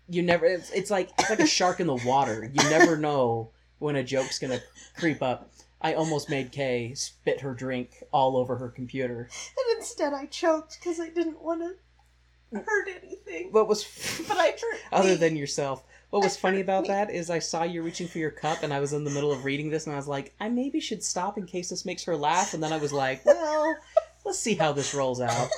You 0.09 0.23
never. 0.23 0.47
It's, 0.47 0.71
it's 0.71 0.93
like 0.93 1.11
it's 1.19 1.29
like 1.29 1.41
a 1.41 1.47
shark 1.47 1.81
in 1.81 1.89
the 1.89 1.97
water. 2.07 2.49
You 2.55 2.71
never 2.71 2.97
know 2.97 3.51
when 3.81 3.97
a 3.97 4.05
joke's 4.05 4.39
gonna 4.39 4.61
creep 4.97 5.23
up. 5.23 5.51
I 5.81 5.95
almost 5.95 6.31
made 6.31 6.53
Kay 6.53 6.95
spit 6.95 7.41
her 7.41 7.53
drink 7.53 8.05
all 8.13 8.37
over 8.37 8.55
her 8.59 8.69
computer. 8.69 9.29
And 9.59 9.77
instead, 9.77 10.13
I 10.13 10.27
choked 10.27 10.79
because 10.79 11.01
I 11.01 11.09
didn't 11.09 11.43
want 11.43 11.63
to 11.63 12.61
hurt 12.61 12.89
anything. 13.03 13.49
What 13.51 13.67
was 13.67 13.85
But 14.29 14.37
I 14.37 14.51
hurt. 14.51 14.81
other 14.93 15.09
me. 15.09 15.15
than 15.17 15.35
yourself? 15.35 15.83
What 16.15 16.23
was 16.23 16.37
funny 16.37 16.61
about 16.61 16.87
that 16.87 17.11
is 17.11 17.29
I 17.29 17.41
saw 17.41 17.65
you 17.65 17.83
reaching 17.83 18.07
for 18.07 18.19
your 18.19 18.31
cup, 18.31 18.63
and 18.63 18.73
I 18.73 18.79
was 18.79 18.93
in 18.93 19.03
the 19.03 19.11
middle 19.11 19.33
of 19.33 19.45
reading 19.45 19.69
this, 19.69 19.87
and 19.87 19.95
I 19.95 19.97
was 19.97 20.07
like, 20.07 20.33
I 20.39 20.49
maybe 20.49 20.79
should 20.79 21.03
stop 21.03 21.37
in 21.37 21.45
case 21.45 21.71
this 21.71 21.85
makes 21.85 22.05
her 22.05 22.17
laugh. 22.17 22.55
And 22.55 22.63
then 22.63 22.73
I 22.73 22.77
was 22.77 22.93
like, 22.93 23.27
well, 23.27 23.77
let's 24.25 24.39
see 24.39 24.55
how 24.55 24.71
this 24.71 24.95
rolls 24.95 25.21
out. 25.21 25.49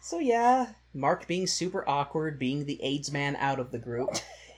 So 0.00 0.20
yeah, 0.20 0.68
Mark 0.94 1.26
being 1.26 1.48
super 1.48 1.82
awkward, 1.88 2.38
being 2.38 2.66
the 2.66 2.80
AIDS 2.84 3.10
man 3.10 3.34
out 3.34 3.58
of 3.58 3.72
the 3.72 3.80
group, 3.80 4.10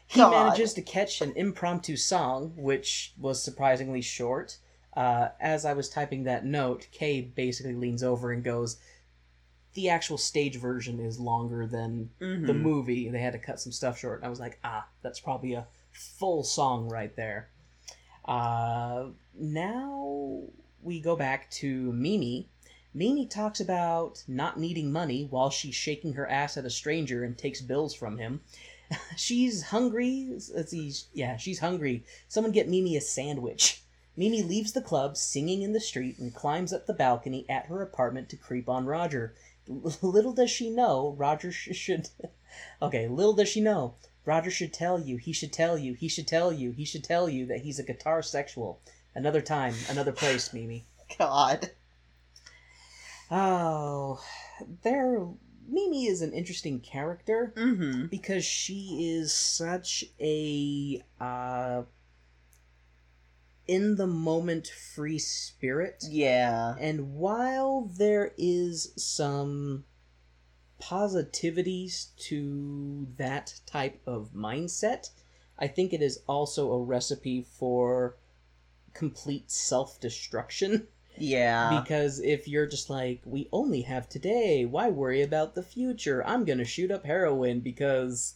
he 0.06 0.20
God. 0.20 0.32
manages 0.32 0.74
to 0.74 0.82
catch 0.82 1.22
an 1.22 1.32
impromptu 1.34 1.96
song, 1.96 2.52
which 2.54 3.14
was 3.18 3.42
surprisingly 3.42 4.02
short. 4.02 4.58
Uh, 4.94 5.28
as 5.40 5.64
I 5.64 5.72
was 5.72 5.88
typing 5.88 6.24
that 6.24 6.44
note, 6.44 6.88
Kay 6.92 7.22
basically 7.22 7.74
leans 7.74 8.02
over 8.02 8.32
and 8.32 8.44
goes, 8.44 8.76
"The 9.74 9.88
actual 9.88 10.18
stage 10.18 10.56
version 10.56 10.98
is 11.00 11.18
longer 11.20 11.66
than 11.66 12.10
the 12.18 12.26
Mhm. 12.26 12.60
movie. 12.60 13.08
They 13.08 13.20
had 13.20 13.32
to 13.34 13.38
cut 13.38 13.60
some 13.60 13.72
stuff 13.72 13.98
short." 13.98 14.18
And 14.18 14.26
I 14.26 14.30
was 14.30 14.40
like, 14.40 14.58
"Ah, 14.64 14.88
that's 15.02 15.20
probably 15.20 15.54
a 15.54 15.66
full 15.92 16.42
song 16.44 16.88
right 16.88 17.14
there." 17.16 17.48
Uh, 18.24 19.08
now 19.34 20.42
we 20.82 21.00
go 21.00 21.16
back 21.16 21.50
to 21.50 21.92
Mimi. 21.92 22.48
Mimi 22.92 23.26
talks 23.26 23.60
about 23.60 24.24
not 24.26 24.58
needing 24.58 24.90
money 24.90 25.26
while 25.30 25.50
she's 25.50 25.74
shaking 25.74 26.14
her 26.14 26.28
ass 26.28 26.56
at 26.56 26.64
a 26.64 26.70
stranger 26.70 27.22
and 27.22 27.38
takes 27.38 27.60
bills 27.60 27.94
from 27.94 28.18
him. 28.18 28.40
she's 29.16 29.62
hungry. 29.64 30.26
Let's 30.52 30.72
see. 30.72 30.92
Yeah, 31.14 31.36
she's 31.36 31.60
hungry. 31.60 32.04
Someone 32.28 32.52
get 32.52 32.68
Mimi 32.68 32.96
a 32.96 33.00
sandwich. 33.00 33.82
Mimi 34.16 34.42
leaves 34.42 34.72
the 34.72 34.82
club 34.82 35.16
singing 35.16 35.62
in 35.62 35.72
the 35.72 35.80
street 35.80 36.18
and 36.18 36.34
climbs 36.34 36.72
up 36.72 36.86
the 36.86 36.92
balcony 36.92 37.46
at 37.48 37.66
her 37.66 37.80
apartment 37.80 38.28
to 38.30 38.36
creep 38.36 38.68
on 38.68 38.84
Roger. 38.86 39.34
Little 40.02 40.32
does 40.32 40.50
she 40.50 40.68
know, 40.70 41.14
Roger 41.16 41.52
sh- 41.52 41.74
should. 41.76 42.08
okay, 42.82 43.06
little 43.06 43.32
does 43.34 43.48
she 43.48 43.60
know, 43.60 43.94
Roger 44.24 44.50
should 44.50 44.72
tell 44.72 44.98
you, 45.00 45.16
he 45.16 45.32
should 45.32 45.52
tell 45.52 45.78
you, 45.78 45.94
he 45.94 46.08
should 46.08 46.26
tell 46.26 46.52
you, 46.52 46.72
he 46.72 46.84
should 46.84 47.04
tell 47.04 47.28
you 47.28 47.46
that 47.46 47.60
he's 47.60 47.78
a 47.78 47.84
guitar 47.84 48.22
sexual. 48.22 48.80
Another 49.14 49.40
time, 49.40 49.74
another 49.88 50.12
place, 50.12 50.52
Mimi. 50.54 50.84
God. 51.18 51.70
Oh, 53.30 54.20
there. 54.82 55.26
Mimi 55.68 56.06
is 56.06 56.20
an 56.20 56.32
interesting 56.32 56.80
character 56.80 57.52
Mm-hmm. 57.56 58.06
because 58.06 58.44
she 58.44 59.12
is 59.18 59.32
such 59.32 60.04
a 60.20 61.00
uh, 61.20 61.82
in 63.70 63.94
the 63.94 64.06
moment 64.06 64.66
free 64.66 65.20
spirit. 65.20 66.02
Yeah. 66.10 66.74
And 66.80 67.14
while 67.14 67.88
there 67.96 68.32
is 68.36 68.92
some 68.96 69.84
positivities 70.82 72.08
to 72.16 73.06
that 73.16 73.54
type 73.66 74.00
of 74.08 74.30
mindset, 74.34 75.10
I 75.56 75.68
think 75.68 75.92
it 75.92 76.02
is 76.02 76.18
also 76.26 76.72
a 76.72 76.82
recipe 76.82 77.42
for 77.42 78.16
complete 78.92 79.52
self 79.52 80.00
destruction. 80.00 80.88
Yeah. 81.16 81.80
Because 81.80 82.18
if 82.18 82.48
you're 82.48 82.66
just 82.66 82.90
like, 82.90 83.20
we 83.24 83.48
only 83.52 83.82
have 83.82 84.08
today, 84.08 84.64
why 84.64 84.88
worry 84.88 85.22
about 85.22 85.54
the 85.54 85.62
future? 85.62 86.26
I'm 86.26 86.44
gonna 86.44 86.64
shoot 86.64 86.90
up 86.90 87.04
heroin 87.04 87.60
because. 87.60 88.34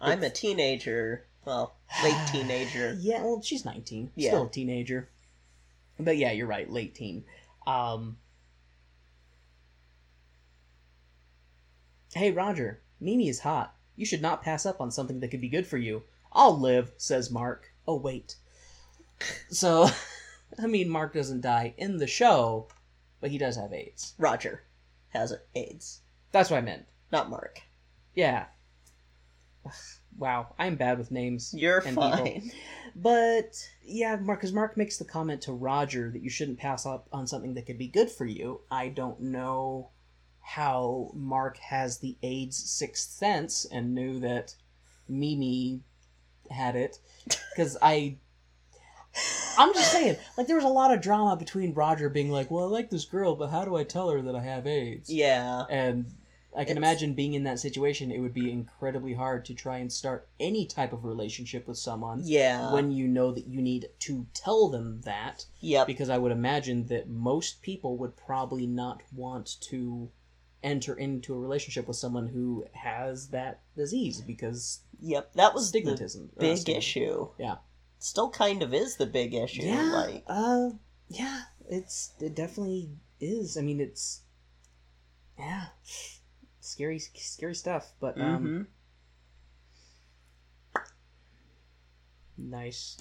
I'm 0.00 0.22
a 0.22 0.30
teenager. 0.30 1.26
Well, 1.44 1.74
late 2.02 2.16
teenager. 2.30 2.96
Yeah, 3.00 3.22
well, 3.22 3.42
she's 3.42 3.64
19. 3.64 4.12
Yeah. 4.14 4.30
Still 4.30 4.46
a 4.46 4.50
teenager. 4.50 5.08
But 5.98 6.16
yeah, 6.16 6.32
you're 6.32 6.46
right, 6.46 6.70
late 6.70 6.94
teen. 6.94 7.24
Um. 7.66 8.16
Hey, 12.14 12.30
Roger, 12.30 12.80
Mimi 13.00 13.28
is 13.28 13.40
hot. 13.40 13.74
You 13.96 14.04
should 14.04 14.22
not 14.22 14.42
pass 14.42 14.66
up 14.66 14.80
on 14.80 14.90
something 14.90 15.20
that 15.20 15.28
could 15.28 15.40
be 15.40 15.48
good 15.48 15.66
for 15.66 15.78
you. 15.78 16.02
I'll 16.32 16.58
live, 16.58 16.92
says 16.96 17.30
Mark. 17.30 17.70
Oh, 17.86 17.96
wait. 17.96 18.36
So, 19.50 19.88
I 20.62 20.66
mean, 20.66 20.88
Mark 20.88 21.14
doesn't 21.14 21.40
die 21.40 21.74
in 21.76 21.98
the 21.98 22.06
show, 22.06 22.68
but 23.20 23.30
he 23.30 23.38
does 23.38 23.56
have 23.56 23.72
AIDS. 23.72 24.14
Roger 24.18 24.62
has 25.10 25.34
AIDS, 25.54 26.00
That's 26.32 26.50
what 26.50 26.56
I 26.58 26.62
meant. 26.62 26.86
not 27.10 27.28
Mark. 27.30 27.60
Yeah. 28.14 28.46
Wow, 30.18 30.54
I'm 30.58 30.76
bad 30.76 30.98
with 30.98 31.10
names. 31.10 31.54
You're 31.56 31.78
and 31.78 31.96
people. 31.96 32.02
fine. 32.10 32.52
But 32.94 33.56
yeah, 33.82 34.16
Mark, 34.16 34.40
because 34.40 34.52
Mark 34.52 34.76
makes 34.76 34.98
the 34.98 35.04
comment 35.04 35.42
to 35.42 35.52
Roger 35.52 36.10
that 36.10 36.22
you 36.22 36.30
shouldn't 36.30 36.58
pass 36.58 36.84
up 36.84 37.08
on 37.12 37.26
something 37.26 37.54
that 37.54 37.66
could 37.66 37.78
be 37.78 37.88
good 37.88 38.10
for 38.10 38.26
you. 38.26 38.60
I 38.70 38.88
don't 38.88 39.20
know 39.20 39.90
how 40.40 41.10
Mark 41.14 41.56
has 41.58 41.98
the 41.98 42.18
AIDS 42.22 42.56
sixth 42.56 43.10
sense 43.10 43.64
and 43.64 43.94
knew 43.94 44.20
that 44.20 44.54
Mimi 45.08 45.82
had 46.50 46.76
it, 46.76 46.98
because 47.50 47.76
I. 47.80 48.16
I'm 49.58 49.74
just 49.74 49.92
saying, 49.92 50.16
like, 50.38 50.46
there 50.46 50.56
was 50.56 50.64
a 50.64 50.68
lot 50.68 50.94
of 50.94 51.02
drama 51.02 51.36
between 51.36 51.74
Roger 51.74 52.08
being 52.08 52.30
like, 52.30 52.50
"Well, 52.50 52.64
I 52.64 52.68
like 52.68 52.88
this 52.88 53.04
girl, 53.04 53.36
but 53.36 53.50
how 53.50 53.64
do 53.64 53.76
I 53.76 53.84
tell 53.84 54.08
her 54.10 54.22
that 54.22 54.34
I 54.34 54.40
have 54.40 54.66
AIDS?" 54.66 55.10
Yeah. 55.10 55.64
And 55.68 56.06
I 56.54 56.64
can 56.64 56.76
It's- 56.76 56.76
imagine 56.76 57.14
being 57.14 57.32
in 57.34 57.44
that 57.44 57.58
situation, 57.58 58.10
it 58.12 58.18
would 58.20 58.34
be 58.34 58.50
incredibly 58.52 59.14
hard 59.14 59.44
to 59.46 59.54
try 59.54 59.78
and 59.78 59.90
start 59.92 60.28
any 60.38 60.66
type 60.66 60.92
of 60.92 61.04
relationship 61.04 61.66
with 61.66 61.78
someone 61.78 62.20
Yeah. 62.24 62.72
when 62.72 62.92
you 62.92 63.08
know 63.08 63.32
that 63.32 63.46
you 63.46 63.62
need 63.62 63.88
to 64.00 64.26
tell 64.34 64.68
them 64.68 65.00
that. 65.02 65.46
Yep. 65.60 65.86
Because 65.86 66.10
I 66.10 66.18
would 66.18 66.32
imagine 66.32 66.86
that 66.88 67.08
most 67.08 67.62
people 67.62 67.96
would 67.96 68.16
probably 68.16 68.66
not 68.66 69.02
want 69.14 69.56
to 69.62 70.10
enter 70.62 70.94
into 70.94 71.34
a 71.34 71.38
relationship 71.38 71.88
with 71.88 71.96
someone 71.96 72.28
who 72.28 72.64
has 72.72 73.28
that 73.30 73.60
disease 73.74 74.20
because 74.20 74.80
Yep. 75.00 75.32
That 75.32 75.54
was 75.54 75.72
stigmatism. 75.72 76.28
uh, 76.36 76.40
big 76.40 76.58
stigma. 76.58 76.78
issue. 76.78 77.28
Yeah. 77.38 77.56
Still 77.98 78.30
kind 78.30 78.62
of 78.62 78.72
is 78.74 78.96
the 78.96 79.06
big 79.06 79.32
issue. 79.34 79.62
Yeah. 79.62 79.90
Like, 79.92 80.24
Uh, 80.26 80.70
yeah. 81.08 81.44
It's 81.68 82.12
it 82.20 82.34
definitely 82.34 82.90
is. 83.20 83.56
I 83.56 83.62
mean, 83.62 83.80
it's 83.80 84.20
yeah, 85.38 85.68
scary, 86.62 86.98
scary 86.98 87.54
stuff. 87.54 87.92
But 88.00 88.18
um, 88.20 88.66
mhm. 90.76 90.82
nice 92.38 92.96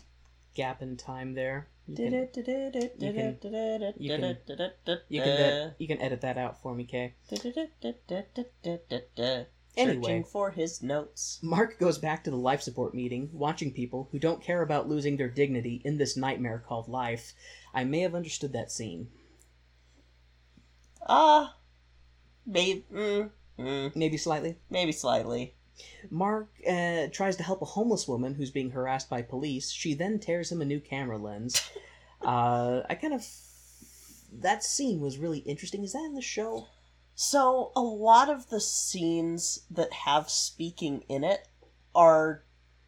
gap 0.55 0.81
in 0.81 0.97
time 0.97 1.33
there. 1.33 1.67
You 1.87 1.95
can, 1.95 2.13
You 2.99 3.13
can- 3.13 3.33
you 3.99 4.11
can- 4.13 4.23
you 5.09 5.21
can, 5.21 5.29
ed- 5.29 5.75
you 5.79 5.87
can 5.87 6.01
edit 6.01 6.21
that 6.21 6.37
out 6.37 6.61
for 6.61 6.75
me, 6.75 6.83
Kay. 6.85 7.13
Searching 9.77 9.89
Anyway. 9.89 10.23
for 10.29 10.51
his 10.51 10.83
notes. 10.83 11.39
Mark 11.41 11.79
goes 11.79 11.97
back 11.97 12.25
to 12.25 12.29
the 12.29 12.35
life 12.35 12.61
support 12.61 12.93
meeting, 12.93 13.29
watching 13.31 13.71
people 13.71 14.09
who 14.11 14.19
don't 14.19 14.43
care 14.43 14.61
about 14.61 14.89
losing 14.89 15.15
their 15.15 15.29
dignity 15.29 15.81
in 15.85 15.97
this 15.97 16.17
nightmare 16.17 16.61
called 16.67 16.89
life. 16.89 17.33
I 17.73 17.85
may 17.85 18.01
have 18.01 18.13
understood 18.13 18.51
that 18.51 18.69
scene. 18.71 19.07
Ah, 21.07 21.55
maybe, 22.45 22.85
mm, 22.93 23.31
mm, 23.59 23.95
Maybe 23.95 24.17
slightly. 24.17 24.57
maybe 24.69 24.91
slightly. 24.91 25.55
Mark 26.09 26.49
uh, 26.69 27.07
tries 27.11 27.35
to 27.37 27.43
help 27.43 27.61
a 27.61 27.65
homeless 27.65 28.07
woman 28.07 28.35
who's 28.35 28.51
being 28.51 28.71
harassed 28.71 29.09
by 29.09 29.21
police. 29.21 29.71
She 29.71 29.93
then 29.93 30.19
tears 30.19 30.51
him 30.51 30.61
a 30.61 30.65
new 30.65 30.79
camera 30.79 31.17
lens. 31.17 31.61
Uh, 32.23 32.83
I 32.87 32.93
kind 32.93 33.15
of. 33.15 33.25
That 34.31 34.63
scene 34.63 34.99
was 35.01 35.17
really 35.17 35.39
interesting. 35.39 35.83
Is 35.83 35.93
that 35.93 36.05
in 36.05 36.13
the 36.13 36.21
show? 36.21 36.67
So 37.15 37.71
a 37.75 37.81
lot 37.81 38.29
of 38.29 38.49
the 38.49 38.61
scenes 38.61 39.65
that 39.71 39.91
have 39.91 40.29
speaking 40.29 41.03
in 41.09 41.23
it 41.23 41.47
are 41.95 42.43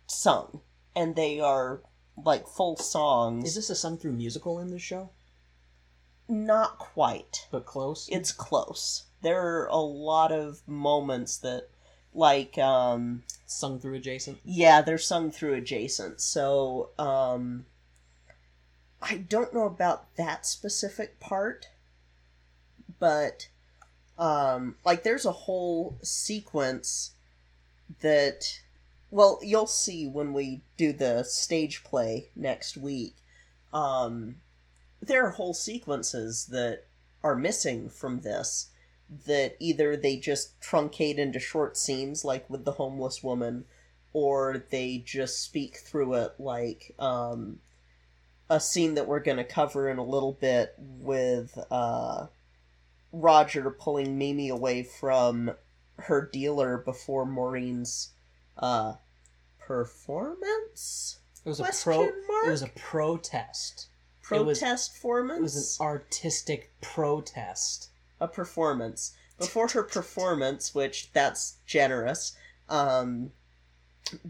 sung, 0.05 0.61
and 0.95 1.16
they 1.16 1.39
are 1.39 1.82
like 2.16 2.47
full 2.47 2.78
songs. 2.78 3.45
Is 3.47 3.55
this 3.55 3.72
a 3.72 3.76
sung 3.76 3.97
through 3.97 4.14
musical 4.14 4.59
in 4.59 4.70
the 4.70 4.78
show? 4.78 5.09
Not 6.30 6.78
quite. 6.78 7.47
But 7.49 7.66
close? 7.66 8.07
It's 8.11 8.32
close. 8.32 9.05
There 9.24 9.41
are 9.41 9.67
a 9.67 9.78
lot 9.78 10.32
of 10.32 10.61
moments 10.67 11.38
that, 11.38 11.69
like, 12.13 12.57
um, 12.57 13.24
sung 13.45 13.80
through 13.80 13.95
adjacent. 13.95 14.39
yeah, 14.43 14.82
they're 14.82 14.97
sung 14.97 15.32
through 15.32 15.53
adjacent. 15.55 16.21
So, 16.21 16.89
um, 16.99 17.65
I 19.01 19.17
don't 19.17 19.53
know 19.53 19.65
about 19.65 20.15
that 20.15 20.45
specific 20.45 21.19
part, 21.19 21.69
but, 22.99 23.47
um, 24.17 24.76
like, 24.86 25.03
there's 25.03 25.26
a 25.26 25.32
whole 25.32 25.97
sequence 26.03 27.11
that, 28.01 28.59
well, 29.09 29.39
you'll 29.41 29.67
see 29.67 30.07
when 30.07 30.34
we 30.34 30.61
do 30.78 30.93
the 30.93 31.24
stage 31.24 31.84
play 31.84 32.30
next 32.36 32.78
week. 32.78 33.15
Um, 33.71 34.36
there 35.01 35.26
are 35.26 35.32
whole 35.32 35.53
sequences 35.53 36.47
that 36.47 36.86
are 37.24 37.36
missing 37.36 37.89
from 37.89 38.21
this 38.21 38.69
that 39.25 39.55
either 39.59 39.95
they 39.95 40.17
just 40.17 40.59
truncate 40.61 41.17
into 41.17 41.39
short 41.39 41.77
scenes 41.77 42.23
like 42.25 42.49
with 42.49 42.65
the 42.65 42.71
homeless 42.73 43.21
woman 43.23 43.65
or 44.13 44.63
they 44.69 44.97
just 45.05 45.41
speak 45.41 45.77
through 45.77 46.13
it 46.15 46.33
like 46.39 46.93
um, 46.99 47.59
a 48.49 48.59
scene 48.59 48.95
that 48.95 49.07
we're 49.07 49.19
going 49.19 49.37
to 49.37 49.43
cover 49.43 49.89
in 49.89 49.97
a 49.97 50.03
little 50.03 50.33
bit 50.33 50.73
with 50.79 51.57
uh, 51.71 52.27
Roger 53.11 53.69
pulling 53.71 54.17
Mimi 54.17 54.49
away 54.49 54.83
from 54.83 55.51
her 55.99 56.27
dealer 56.31 56.77
before 56.77 57.25
Maureen's 57.25 58.11
uh, 58.57 58.93
performance. 59.59 61.19
It 61.45 61.49
was 61.49 61.59
a 61.59 61.63
Question 61.63 61.83
pro. 61.93 62.05
mark? 62.05 62.47
It 62.47 62.51
was 62.51 62.61
a 62.61 62.67
protest. 62.75 63.87
It 64.31 64.45
was- 64.45 64.59
It 65.37 65.41
was 65.41 65.77
an 65.79 65.85
artistic 65.85 66.71
protest. 66.81 67.89
A 68.24 68.28
performance 68.28 69.13
before 69.38 69.67
her 69.69 69.84
performance, 69.84 70.74
which 70.74 71.11
that's 71.13 71.57
generous. 71.65 72.36
Um, 72.69 73.32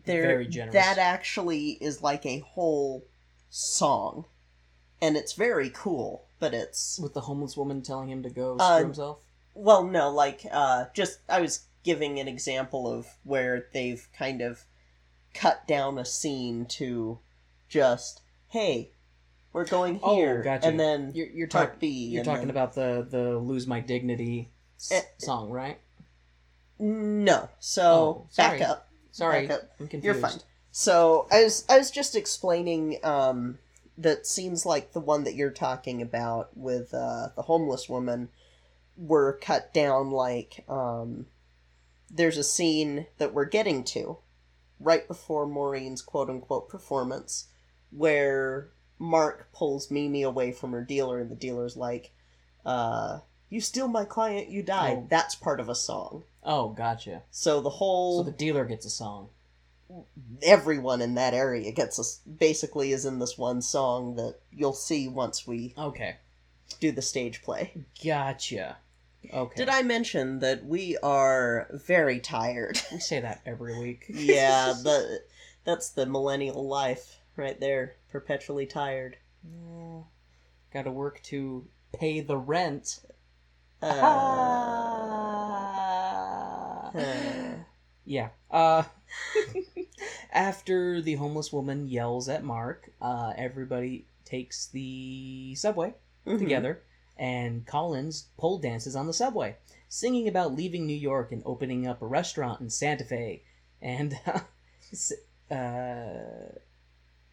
there 0.05 0.23
Very 0.27 0.47
generous. 0.47 0.73
that 0.73 0.97
actually 0.97 1.71
is 1.81 2.01
like 2.01 2.25
a 2.25 2.39
whole 2.39 3.05
song 3.49 4.25
and 5.01 5.17
it's 5.17 5.33
very 5.33 5.69
cool 5.73 6.25
but 6.39 6.53
it's 6.53 6.99
With 6.99 7.13
the 7.13 7.21
homeless 7.21 7.57
woman 7.57 7.81
telling 7.81 8.09
him 8.09 8.23
to 8.23 8.29
go 8.29 8.55
Uh, 8.59 8.77
screw 8.77 8.85
himself. 8.85 9.19
well 9.53 9.83
no 9.83 10.09
like 10.11 10.45
uh 10.51 10.85
just 10.93 11.19
i 11.27 11.41
was 11.41 11.65
giving 11.83 12.19
an 12.19 12.27
example 12.27 12.91
of 12.91 13.07
where 13.23 13.67
they've 13.73 14.07
kind 14.17 14.41
of 14.41 14.63
cut 15.33 15.67
down 15.67 15.97
a 15.97 16.05
scene 16.05 16.65
to 16.65 17.19
just 17.67 18.21
hey 18.49 18.89
we're 19.53 19.65
going 19.65 19.99
Oh, 20.03 20.15
here 20.15 20.41
gotcha. 20.43 20.67
and 20.67 20.79
then 20.79 21.11
You're, 21.13 21.27
you're, 21.27 21.47
part 21.47 21.79
B, 21.79 21.87
you're 21.87 22.23
talking 22.23 22.41
then- 22.41 22.49
about 22.49 22.73
the, 22.73 23.07
the 23.09 23.37
Lose 23.37 23.65
My 23.67 23.79
Dignity 23.79 24.49
s- 24.77 24.91
Eh, 24.91 25.01
song, 25.19 25.49
right? 25.49 25.79
no 26.79 27.49
so 27.59 27.83
Oh, 27.83 28.27
sorry. 28.29 28.59
back 28.59 28.69
up 28.69 28.89
Sorry, 29.11 29.45
Back 29.45 29.57
up. 29.59 29.69
I'm 29.79 29.87
confused. 29.87 30.05
You're 30.05 30.15
fine. 30.29 30.39
So 30.71 31.27
I 31.31 31.43
was 31.43 31.65
I 31.69 31.77
was 31.77 31.91
just 31.91 32.15
explaining 32.15 32.97
um, 33.03 33.59
that 33.95 34.25
scenes 34.25 34.65
like 34.65 34.91
the 34.93 34.99
one 34.99 35.23
that 35.25 35.35
you're 35.35 35.51
talking 35.51 36.01
about 36.01 36.57
with 36.57 36.95
uh, 36.95 37.27
the 37.35 37.43
homeless 37.43 37.87
woman 37.87 38.29
were 38.97 39.37
cut 39.39 39.71
down 39.71 40.09
like 40.09 40.65
um, 40.67 41.27
there's 42.09 42.37
a 42.39 42.43
scene 42.43 43.05
that 43.19 43.35
we're 43.35 43.45
getting 43.45 43.83
to 43.83 44.17
right 44.79 45.07
before 45.07 45.45
Maureen's 45.45 46.01
quote 46.01 46.27
unquote 46.31 46.67
performance 46.67 47.49
where 47.91 48.69
Mark 49.03 49.49
pulls 49.53 49.91
Mimi 49.91 50.23
away 50.23 50.51
from 50.53 50.71
her 50.71 50.81
dealer 50.81 51.19
and 51.19 51.29
the 51.29 51.35
dealer's 51.35 51.75
like 51.75 52.11
uh, 52.65 53.19
you 53.49 53.59
steal 53.59 53.87
my 53.89 54.05
client 54.05 54.49
you 54.49 54.63
die 54.63 54.95
Oh. 54.97 55.07
that's 55.09 55.35
part 55.35 55.59
of 55.59 55.67
a 55.69 55.75
song 55.75 56.23
Oh, 56.43 56.69
gotcha. 56.69 57.21
so 57.29 57.59
the 57.61 57.69
whole 57.69 58.19
So 58.23 58.29
the 58.31 58.37
dealer 58.37 58.63
gets 58.65 58.85
a 58.85 58.89
song. 58.89 59.29
everyone 60.41 61.01
in 61.01 61.15
that 61.15 61.33
area 61.33 61.71
gets 61.71 61.99
us 61.99 62.19
basically 62.39 62.91
is 62.91 63.05
in 63.05 63.19
this 63.19 63.37
one 63.37 63.61
song 63.61 64.15
that 64.15 64.35
you'll 64.51 64.73
see 64.73 65.07
once 65.07 65.45
we 65.47 65.73
Okay. 65.77 66.15
do 66.79 66.91
the 66.91 67.01
stage 67.01 67.41
play. 67.43 67.73
Gotcha. 68.03 68.77
Okay. 69.33 69.55
Did 69.57 69.69
I 69.69 69.83
mention 69.83 70.39
that 70.39 70.65
we 70.65 70.97
are 71.03 71.67
very 71.71 72.19
tired? 72.19 72.81
We 72.91 72.99
say 72.99 73.19
that 73.21 73.41
every 73.45 73.79
week. 73.79 74.05
yeah, 74.09 74.73
the 74.83 75.21
that's 75.63 75.89
the 75.89 76.05
millennial 76.05 76.67
life 76.67 77.19
right 77.35 77.59
there, 77.59 77.95
perpetually 78.11 78.65
tired. 78.65 79.17
Got 80.73 80.83
to 80.83 80.91
work 80.91 81.21
to 81.23 81.67
pay 81.93 82.21
the 82.21 82.37
rent. 82.37 82.99
Uh, 83.81 83.85
uh, 86.95 87.55
yeah. 88.05 88.29
Uh, 88.49 88.83
after 90.31 91.01
the 91.01 91.15
homeless 91.15 91.51
woman 91.53 91.87
yells 91.87 92.27
at 92.29 92.43
Mark, 92.43 92.91
uh, 93.01 93.33
everybody 93.37 94.05
takes 94.25 94.67
the 94.67 95.53
subway 95.55 95.93
mhm. 96.25 96.39
together, 96.39 96.81
and 97.17 97.65
Collins 97.65 98.27
pole 98.37 98.57
dances 98.57 98.95
on 98.95 99.07
the 99.07 99.13
subway, 99.13 99.55
singing 99.87 100.27
about 100.27 100.55
leaving 100.55 100.87
New 100.87 100.97
York 100.97 101.31
and 101.31 101.43
opening 101.45 101.85
up 101.85 102.01
a 102.01 102.07
restaurant 102.07 102.61
in 102.61 102.69
Santa 102.69 103.03
Fe, 103.03 103.43
and 103.81 104.17
uh, 105.51 106.07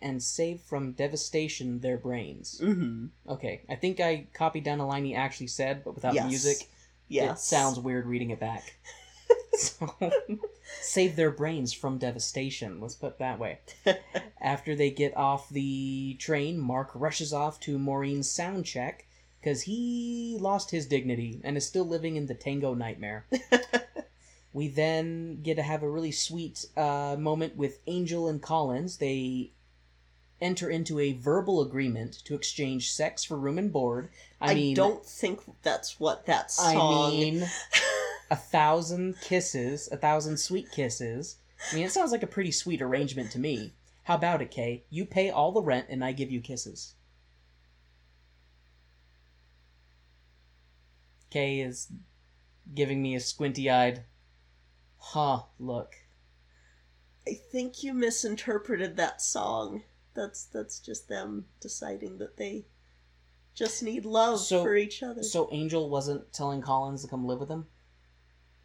and 0.02 0.22
save 0.22 0.60
from 0.60 0.92
devastation 0.92 1.80
their 1.80 1.96
brains. 1.98 2.60
Mhm. 2.62 3.10
Okay, 3.28 3.60
I 3.68 3.74
think 3.76 4.00
I 4.00 4.26
copied 4.32 4.64
down 4.64 4.80
a 4.80 4.86
line 4.86 5.04
he 5.04 5.14
actually 5.14 5.48
said, 5.48 5.84
but 5.84 5.94
without 5.94 6.14
Yes. 6.14 6.26
music, 6.28 6.68
Yes. 7.08 7.40
it 7.40 7.44
sounds 7.44 7.78
weird 7.78 8.06
reading 8.06 8.30
it 8.30 8.40
back. 8.40 8.74
so, 9.54 9.94
save 10.80 11.16
their 11.16 11.30
brains 11.30 11.72
from 11.72 11.98
devastation. 11.98 12.80
Let's 12.80 12.94
put 12.94 13.12
it 13.14 13.18
that 13.18 13.38
way. 13.38 13.58
After 14.40 14.74
they 14.74 14.90
get 14.90 15.16
off 15.16 15.48
the 15.50 16.14
train, 16.18 16.58
Mark 16.58 16.90
rushes 16.94 17.32
off 17.32 17.60
to 17.60 17.78
Maureen's 17.78 18.30
sound 18.30 18.64
check 18.64 19.06
because 19.40 19.62
he 19.62 20.36
lost 20.40 20.70
his 20.70 20.86
dignity 20.86 21.40
and 21.44 21.56
is 21.56 21.66
still 21.66 21.84
living 21.84 22.16
in 22.16 22.26
the 22.26 22.34
tango 22.34 22.74
nightmare. 22.74 23.26
we 24.52 24.68
then 24.68 25.40
get 25.42 25.54
to 25.56 25.62
have 25.62 25.82
a 25.82 25.88
really 25.88 26.12
sweet 26.12 26.66
uh, 26.76 27.16
moment 27.18 27.56
with 27.56 27.78
Angel 27.86 28.28
and 28.28 28.42
Collins. 28.42 28.96
They 28.98 29.50
enter 30.40 30.70
into 30.70 30.98
a 30.98 31.12
verbal 31.12 31.60
agreement 31.60 32.24
to 32.24 32.34
exchange 32.34 32.92
sex 32.92 33.24
for 33.24 33.36
room 33.36 33.58
and 33.58 33.72
board. 33.72 34.08
I, 34.40 34.52
I, 34.52 34.54
mean, 34.54 34.74
don't 34.74 35.04
think 35.04 35.40
that's 35.62 36.00
what 36.00 36.26
that 36.26 36.50
song. 36.50 37.08
I 37.08 37.10
mean, 37.10 37.46
a 38.30 38.36
thousand 38.36 39.20
kisses, 39.20 39.88
a 39.90 39.96
thousand 39.96 40.38
sweet 40.38 40.70
kisses. 40.70 41.36
I 41.70 41.74
mean, 41.74 41.84
it 41.84 41.92
sounds 41.92 42.12
like 42.12 42.22
a 42.22 42.28
pretty 42.28 42.52
sweet 42.52 42.80
arrangement 42.80 43.30
to 43.32 43.38
me. 43.38 43.74
How 44.04 44.14
about 44.14 44.42
it, 44.42 44.50
Kay? 44.50 44.84
You 44.90 45.04
pay 45.04 45.30
all 45.30 45.52
the 45.52 45.62
rent 45.62 45.86
and 45.88 46.04
I 46.04 46.12
give 46.12 46.30
you 46.30 46.40
kisses. 46.40 46.94
Kay 51.30 51.60
is 51.60 51.92
giving 52.74 53.02
me 53.02 53.14
a 53.14 53.20
squinty 53.20 53.70
eyed, 53.70 54.04
huh, 54.96 55.42
look. 55.58 55.94
I 57.26 57.34
think 57.34 57.82
you 57.82 57.94
misinterpreted 57.94 58.96
that 58.96 59.22
song. 59.22 59.82
That's 60.14 60.44
that's 60.44 60.80
just 60.80 61.08
them 61.08 61.46
deciding 61.60 62.18
that 62.18 62.36
they 62.36 62.66
just 63.54 63.82
need 63.82 64.04
love 64.04 64.40
So- 64.40 64.62
for 64.62 64.74
each 64.76 65.02
other. 65.02 65.22
So 65.22 65.48
Angel 65.52 65.88
wasn't 65.88 66.32
telling 66.32 66.60
Collins 66.62 67.02
to 67.02 67.08
come 67.08 67.26
live 67.26 67.40
with 67.40 67.48
him? 67.50 67.66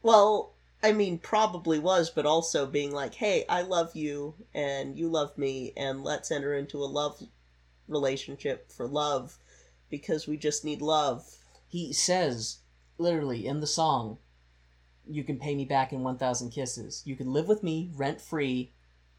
well, 0.01 0.53
I 0.83 0.91
mean, 0.91 1.17
probably 1.17 1.79
was, 1.79 2.11
but 2.11 2.27
also 2.27 2.67
being 2.67 2.91
like, 2.91 3.15
"Hey, 3.15 3.43
I 3.49 3.63
love 3.63 3.95
you, 3.95 4.35
and 4.53 4.95
you 4.99 5.09
love 5.09 5.35
me, 5.35 5.73
and 5.75 6.03
let's 6.03 6.29
enter 6.29 6.53
into 6.53 6.83
a 6.83 6.85
love 6.85 7.23
relationship 7.87 8.71
for 8.71 8.87
love, 8.87 9.39
because 9.89 10.27
we 10.27 10.37
just 10.37 10.63
need 10.63 10.81
love." 10.83 11.39
He 11.67 11.91
says, 11.91 12.59
literally, 12.99 13.47
in 13.47 13.61
the 13.61 13.67
song, 13.67 14.19
you 15.07 15.23
can 15.23 15.39
pay 15.39 15.55
me 15.55 15.65
back 15.65 15.91
in 15.91 16.03
1,000 16.03 16.51
kisses. 16.51 17.01
You 17.05 17.15
can 17.15 17.33
live 17.33 17.47
with 17.47 17.63
me 17.63 17.89
rent 17.95 18.21
free, 18.21 18.71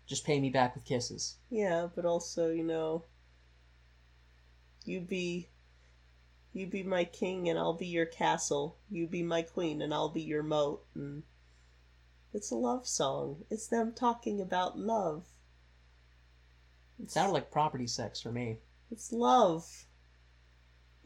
just 0.06 0.24
pay 0.24 0.40
me 0.40 0.50
back 0.50 0.74
with 0.74 0.84
kisses. 0.84 1.36
Yeah, 1.50 1.88
but 1.94 2.04
also, 2.04 2.50
you 2.50 2.62
know, 2.62 3.04
you 4.84 5.00
be 5.00 5.48
you 6.52 6.66
be 6.66 6.82
my 6.82 7.04
king 7.04 7.48
and 7.48 7.58
I'll 7.58 7.74
be 7.74 7.86
your 7.86 8.06
castle. 8.06 8.78
You 8.90 9.06
be 9.06 9.22
my 9.22 9.42
queen 9.42 9.82
and 9.82 9.92
I'll 9.92 10.08
be 10.08 10.22
your 10.22 10.42
moat. 10.42 10.84
And 10.94 11.22
it's 12.32 12.50
a 12.50 12.54
love 12.54 12.86
song. 12.86 13.44
It's 13.50 13.66
them 13.66 13.92
talking 13.92 14.40
about 14.40 14.78
love. 14.78 15.24
It 17.02 17.10
sounded 17.10 17.32
like 17.32 17.50
property 17.50 17.86
sex 17.86 18.22
for 18.22 18.32
me. 18.32 18.60
It's 18.90 19.12
love. 19.12 19.84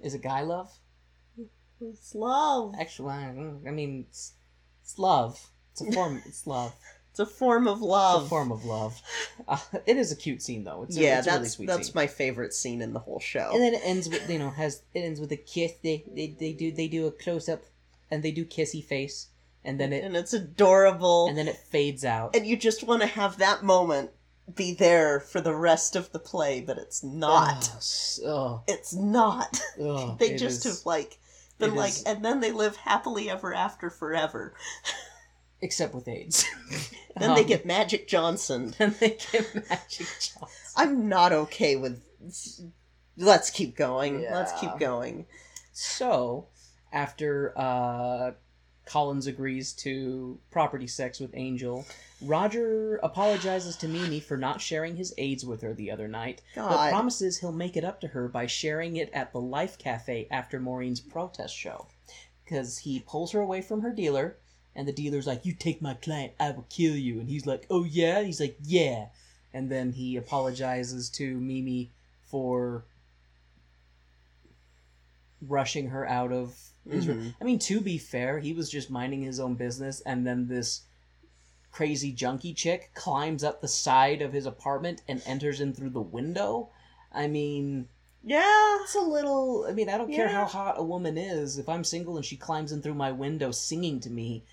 Is 0.00 0.14
it 0.14 0.22
guy 0.22 0.42
love? 0.42 0.70
It's 1.80 2.14
love. 2.14 2.74
Actually, 2.78 3.14
I 3.14 3.70
mean, 3.70 4.06
it's, 4.08 4.34
it's 4.82 4.98
love. 4.98 5.50
It's 5.72 5.80
a 5.80 5.90
form. 5.92 6.22
It's 6.26 6.46
love. 6.46 6.74
It's 7.10 7.18
a 7.18 7.26
form 7.26 7.66
of 7.66 7.80
love. 7.82 8.22
It's 8.22 8.26
a 8.26 8.28
form 8.30 8.52
of 8.52 8.64
love. 8.64 9.00
Uh, 9.48 9.58
it 9.86 9.96
is 9.96 10.12
a 10.12 10.16
cute 10.16 10.42
scene 10.42 10.64
though. 10.64 10.84
It's 10.84 10.96
a, 10.96 11.00
yeah, 11.00 11.18
it's 11.18 11.26
a 11.26 11.30
that's 11.30 11.38
really 11.40 11.48
sweet 11.48 11.66
that's 11.66 11.86
scene. 11.88 11.92
my 11.96 12.06
favorite 12.06 12.54
scene 12.54 12.80
in 12.82 12.92
the 12.92 13.00
whole 13.00 13.20
show. 13.20 13.50
And 13.52 13.60
then 13.62 13.74
it 13.74 13.80
ends 13.84 14.08
with 14.08 14.28
you 14.30 14.38
know 14.38 14.50
has 14.50 14.82
it 14.94 15.00
ends 15.00 15.20
with 15.20 15.32
a 15.32 15.36
kiss. 15.36 15.72
They 15.82 16.04
they, 16.14 16.28
they 16.38 16.52
do 16.52 16.70
they 16.72 16.86
do 16.88 17.06
a 17.06 17.10
close 17.10 17.48
up, 17.48 17.62
and 18.10 18.22
they 18.22 18.30
do 18.30 18.44
kissy 18.44 18.82
face, 18.84 19.26
and 19.64 19.78
then 19.80 19.92
it 19.92 20.04
and 20.04 20.16
it's 20.16 20.32
adorable. 20.32 21.26
and 21.28 21.36
then 21.36 21.48
it 21.48 21.56
fades 21.56 22.04
out. 22.04 22.36
and 22.36 22.46
you 22.46 22.56
just 22.56 22.84
want 22.84 23.02
to 23.02 23.08
have 23.08 23.38
that 23.38 23.62
moment 23.64 24.10
be 24.54 24.74
there 24.74 25.20
for 25.20 25.40
the 25.40 25.54
rest 25.54 25.94
of 25.96 26.10
the 26.12 26.18
play, 26.18 26.60
but 26.60 26.76
it's 26.78 27.02
not. 27.04 27.70
Oh, 28.24 28.28
oh, 28.28 28.62
It's 28.68 28.94
not. 28.94 29.60
oh, 29.80 30.16
they 30.18 30.30
it 30.32 30.38
just 30.38 30.64
is- 30.66 30.76
have 30.78 30.86
like 30.86 31.18
been 31.58 31.74
like, 31.74 31.90
is- 31.90 32.02
and 32.04 32.24
then 32.24 32.40
they 32.40 32.50
live 32.52 32.76
happily 32.76 33.28
ever 33.30 33.52
after 33.54 33.90
forever. 33.90 34.54
except 35.62 35.94
with 35.94 36.08
AIDS. 36.08 36.44
Then 37.18 37.34
they 37.34 37.40
Um, 37.42 37.46
get 37.48 37.66
Magic 37.66 38.06
Johnson. 38.06 38.72
then 38.78 38.94
they 39.00 39.18
get 39.32 39.52
Magic 39.68 40.06
Johnson. 40.20 40.48
I'm 40.76 41.08
not 41.08 41.32
okay 41.32 41.74
with. 41.74 42.00
Let's 43.16 43.50
keep 43.50 43.76
going. 43.76 44.22
Let's 44.22 44.52
keep 44.60 44.78
going. 44.78 45.26
So, 45.72 46.46
after 46.92 47.52
uh, 47.58 48.32
Collins 48.86 49.26
agrees 49.26 49.72
to 49.74 50.38
property 50.52 50.86
sex 50.86 51.18
with 51.20 51.32
Angel, 51.34 51.84
Roger 52.22 52.96
apologizes 53.02 53.76
to 53.78 53.88
Mimi 53.88 54.20
for 54.20 54.36
not 54.36 54.60
sharing 54.60 54.96
his 54.96 55.12
AIDS 55.18 55.44
with 55.44 55.62
her 55.62 55.74
the 55.74 55.90
other 55.90 56.08
night, 56.08 56.42
but 56.54 56.90
promises 56.90 57.38
he'll 57.38 57.52
make 57.52 57.76
it 57.76 57.84
up 57.84 58.00
to 58.02 58.06
her 58.08 58.28
by 58.28 58.46
sharing 58.46 58.96
it 58.96 59.10
at 59.12 59.32
the 59.32 59.40
Life 59.40 59.78
Cafe 59.78 60.28
after 60.30 60.60
Maureen's 60.60 61.00
protest 61.00 61.56
show. 61.56 61.88
Because 62.44 62.78
he 62.78 63.00
pulls 63.00 63.32
her 63.32 63.40
away 63.40 63.62
from 63.62 63.80
her 63.82 63.92
dealer, 63.92 64.36
and 64.74 64.86
the 64.86 64.92
dealer's 64.92 65.26
like, 65.26 65.44
You 65.44 65.52
take 65.52 65.80
my 65.82 65.94
client, 65.94 66.32
I 66.38 66.50
will 66.52 66.66
kill 66.70 66.94
you. 66.96 67.20
And 67.20 67.28
he's 67.28 67.46
like, 67.46 67.66
Oh, 67.70 67.84
yeah? 67.84 68.18
And 68.18 68.26
he's 68.26 68.40
like, 68.40 68.56
Yeah. 68.62 69.06
And 69.52 69.70
then 69.70 69.92
he 69.92 70.16
apologizes 70.16 71.08
to 71.10 71.38
Mimi 71.40 71.90
for 72.30 72.84
rushing 75.46 75.88
her 75.88 76.06
out 76.06 76.32
of 76.32 76.56
his 76.88 77.08
room. 77.08 77.20
Mhm. 77.20 77.34
I 77.40 77.44
mean, 77.44 77.58
to 77.60 77.80
be 77.80 77.98
fair, 77.98 78.38
he 78.38 78.52
was 78.52 78.70
just 78.70 78.90
minding 78.90 79.22
his 79.22 79.40
own 79.40 79.54
business, 79.54 80.00
and 80.02 80.26
then 80.26 80.48
this 80.48 80.82
crazy 81.72 82.12
junkie 82.12 82.52
chick 82.52 82.90
climbs 82.94 83.44
up 83.44 83.60
the 83.60 83.68
side 83.68 84.22
of 84.22 84.32
his 84.32 84.44
apartment 84.46 85.02
and 85.08 85.22
enters 85.24 85.60
in 85.60 85.72
through 85.72 85.90
the 85.90 86.00
window. 86.00 86.68
I 87.12 87.26
mean, 87.26 87.88
Yeah. 88.22 88.78
it's 88.82 88.94
a 88.94 89.00
little. 89.00 89.64
I 89.68 89.72
mean, 89.72 89.88
I 89.88 89.96
don't 89.96 90.12
care 90.12 90.28
how 90.28 90.44
hot 90.44 90.78
a 90.78 90.82
woman 90.82 91.16
is. 91.16 91.58
If 91.58 91.68
I'm 91.68 91.84
single 91.84 92.16
and 92.16 92.24
she 92.24 92.36
climbs 92.36 92.72
in 92.72 92.82
through 92.82 92.94
my 92.94 93.12
window 93.12 93.50
singing 93.50 94.00
to 94.00 94.10
me, 94.10 94.44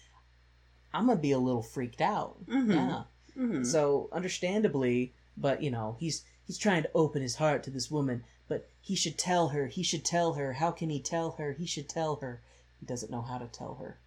I'm 0.98 1.08
gonna 1.08 1.20
be 1.20 1.32
a 1.32 1.38
little 1.40 1.62
freaked 1.62 2.02
out. 2.02 2.46
Mhm. 2.46 2.76
Yeah. 2.76 3.04
Mhm. 3.38 3.66
So 3.66 4.10
understandably, 4.12 5.14
but 5.38 5.62
you 5.62 5.70
know, 5.72 5.96
he's 6.00 6.24
he's 6.46 6.58
trying 6.58 6.84
to 6.84 6.90
open 6.96 7.22
his 7.22 7.36
heart 7.36 7.64
to 7.64 7.70
this 7.70 7.92
woman, 7.92 8.24
but 8.48 8.68
he 8.82 8.96
should 8.96 9.18
tell 9.18 9.50
her, 9.50 9.68
he 9.68 9.84
should 9.84 10.04
tell 10.06 10.34
her. 10.34 10.54
How 10.54 10.72
can 10.72 10.90
he 10.90 11.00
tell 11.00 11.32
her? 11.32 11.54
He 11.54 11.66
should 11.66 11.88
tell 11.90 12.16
her. 12.18 12.42
He 12.80 12.86
doesn't 12.86 13.12
know 13.12 13.22
how 13.22 13.38
to 13.38 13.48
tell 13.48 13.76
her. 13.76 14.00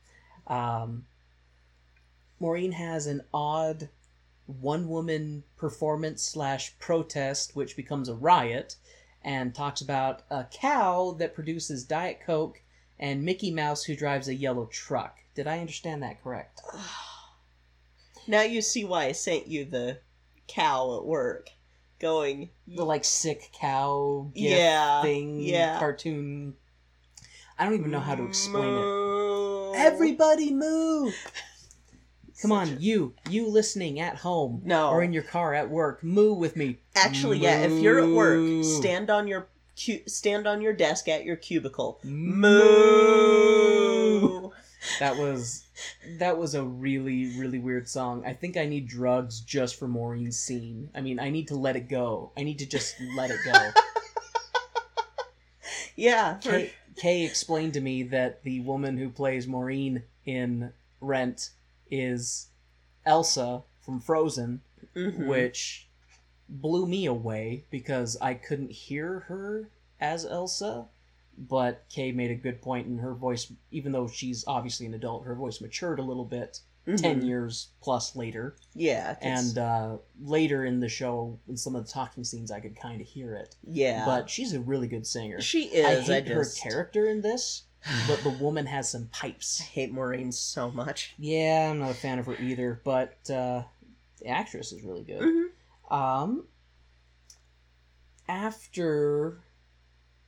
Um 0.52 1.06
Maureen 2.40 2.72
has 2.72 3.06
an 3.06 3.22
odd 3.32 3.88
one 4.46 4.88
woman 4.88 5.44
performance 5.56 6.22
slash 6.22 6.76
protest 6.78 7.54
which 7.54 7.76
becomes 7.76 8.08
a 8.08 8.14
riot 8.14 8.76
and 9.22 9.54
talks 9.54 9.80
about 9.80 10.22
a 10.30 10.44
cow 10.50 11.12
that 11.18 11.34
produces 11.34 11.84
Diet 11.84 12.20
Coke 12.24 12.62
and 12.98 13.22
Mickey 13.22 13.50
Mouse 13.50 13.84
who 13.84 13.94
drives 13.94 14.26
a 14.26 14.34
yellow 14.34 14.66
truck. 14.66 15.19
Did 15.34 15.46
I 15.46 15.60
understand 15.60 16.02
that 16.02 16.22
correct? 16.22 16.60
Now 18.28 18.42
you 18.42 18.60
see 18.62 18.84
why 18.84 19.06
I 19.06 19.12
sent 19.12 19.48
you 19.48 19.64
the 19.64 19.98
cow 20.46 20.98
at 20.98 21.04
work, 21.04 21.48
going. 21.98 22.50
the 22.68 22.84
like 22.84 23.04
sick 23.04 23.50
cow 23.58 24.30
Yeah, 24.34 25.02
thing 25.02 25.40
yeah. 25.40 25.78
cartoon 25.78 26.54
i 27.58 27.64
don't 27.64 27.74
even 27.74 27.90
know 27.90 27.98
how 28.00 28.14
to 28.14 28.24
explain 28.24 28.72
it 28.74 29.76
everybody 29.76 30.52
move 30.52 31.14
come 32.42 32.52
on 32.52 32.68
a- 32.68 32.72
you 32.76 33.14
you 33.28 33.48
listening 33.48 33.98
at 34.00 34.16
home 34.16 34.62
No. 34.64 34.90
or 34.90 35.02
in 35.02 35.12
your 35.12 35.22
car 35.24 35.54
at 35.54 35.68
work 35.70 36.04
moo 36.04 36.32
with 36.34 36.56
me 36.56 36.78
Actually, 36.94 37.38
yeah. 37.38 37.60
If 37.62 37.82
you're 37.82 38.02
at 38.04 38.10
work, 38.10 38.64
stand 38.64 39.10
on 39.10 39.26
your 39.26 39.48
cu- 39.82 40.06
stand 40.06 40.46
on 40.46 40.60
your 40.62 40.72
desk 40.72 41.08
at 41.08 41.24
your 41.24 41.36
cubicle. 41.36 41.98
moo 42.04 42.50
Moo. 44.20 44.50
That 44.98 45.16
was 45.16 45.64
that 46.18 46.38
was 46.38 46.54
a 46.54 46.62
really 46.64 47.36
really 47.38 47.58
weird 47.58 47.86
song 47.88 48.24
i 48.24 48.32
think 48.32 48.56
i 48.56 48.64
need 48.66 48.88
drugs 48.88 49.40
just 49.40 49.78
for 49.78 49.86
maureen's 49.86 50.38
scene 50.38 50.88
i 50.94 51.00
mean 51.00 51.18
i 51.20 51.28
need 51.28 51.48
to 51.48 51.54
let 51.54 51.76
it 51.76 51.88
go 51.88 52.30
i 52.36 52.42
need 52.42 52.58
to 52.58 52.66
just 52.66 52.94
let 53.16 53.30
it 53.30 53.38
go 53.44 53.52
Yeah. 55.96 56.38
Kay, 56.40 56.72
Kay 56.96 57.24
explained 57.24 57.74
to 57.74 57.80
me 57.80 58.02
that 58.04 58.42
the 58.42 58.60
woman 58.60 58.96
who 58.96 59.10
plays 59.10 59.46
Maureen 59.46 60.02
in 60.24 60.72
Rent 61.00 61.50
is 61.90 62.46
Elsa 63.04 63.62
from 63.82 64.00
Frozen, 64.00 64.62
Mhm. 64.96 65.26
which 65.26 65.88
blew 66.48 66.86
me 66.86 67.04
away 67.04 67.64
because 67.70 68.16
I 68.20 68.32
couldn't 68.34 68.70
hear 68.72 69.20
her 69.28 69.68
as 70.00 70.24
Elsa. 70.24 70.86
But 71.48 71.84
Kay 71.88 72.12
made 72.12 72.30
a 72.30 72.34
good 72.34 72.60
point 72.60 72.86
in 72.86 72.98
her 72.98 73.14
voice, 73.14 73.50
even 73.70 73.92
though 73.92 74.06
she's 74.06 74.44
obviously 74.46 74.84
an 74.86 74.92
adult, 74.94 75.24
her 75.24 75.34
voice 75.34 75.60
matured 75.60 75.98
a 75.98 76.02
little 76.02 76.24
bit 76.26 76.60
Mhm. 76.86 77.00
10 77.00 77.22
years 77.26 77.68
plus 77.82 78.14
later. 78.16 78.56
Yeah. 78.74 79.16
And 79.20 79.56
uh, 79.58 79.96
later 80.22 80.64
in 80.64 80.80
the 80.80 80.88
show, 80.88 81.38
in 81.48 81.56
some 81.56 81.76
of 81.76 81.86
the 81.86 81.92
talking 81.92 82.24
scenes, 82.24 82.50
I 82.50 82.60
could 82.60 82.74
kind 82.76 83.00
of 83.00 83.06
hear 83.06 83.34
it. 83.34 83.54
yeah. 83.66 84.04
But 84.06 84.28
she's 84.30 84.52
a 84.54 84.60
really 84.60 84.86
good 84.88 85.06
singer. 85.06 85.40
she 85.40 85.68
I 85.84 85.92
is. 85.92 86.10
I, 86.10 86.14
hate 86.14 86.26
just 86.26 86.60
her 86.62 86.70
character 86.70 87.06
in 87.06 87.20
this, 87.22 87.62
but 88.08 88.22
the 88.22 88.30
woman 88.40 88.66
has 88.66 88.88
some 88.90 89.08
I 89.14 89.16
pipes. 89.28 89.60
hate 89.60 89.92
Maureen 89.92 90.32
so 90.32 90.70
much. 90.70 91.14
Yeah, 91.18 91.68
I'm 91.70 91.78
not 91.80 91.90
a 91.90 91.94
fan 91.94 92.18
of 92.18 92.26
her 92.26 92.36
either, 92.36 92.80
but 92.84 93.14
uh, 93.30 93.62
the 94.18 94.26
actress 94.26 94.72
is 94.72 94.82
really 94.82 95.04
good. 95.04 95.20
Mhm. 95.22 95.46
Um, 95.94 96.44
after, 98.28 99.40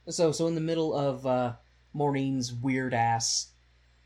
so 0.08 0.32
so 0.32 0.46
in 0.46 0.54
the 0.54 0.60
middle 0.60 0.94
of 0.94 1.26
uh, 1.26 1.52
Maureen's 1.94 2.52
weird 2.52 2.94
ass 2.94 3.48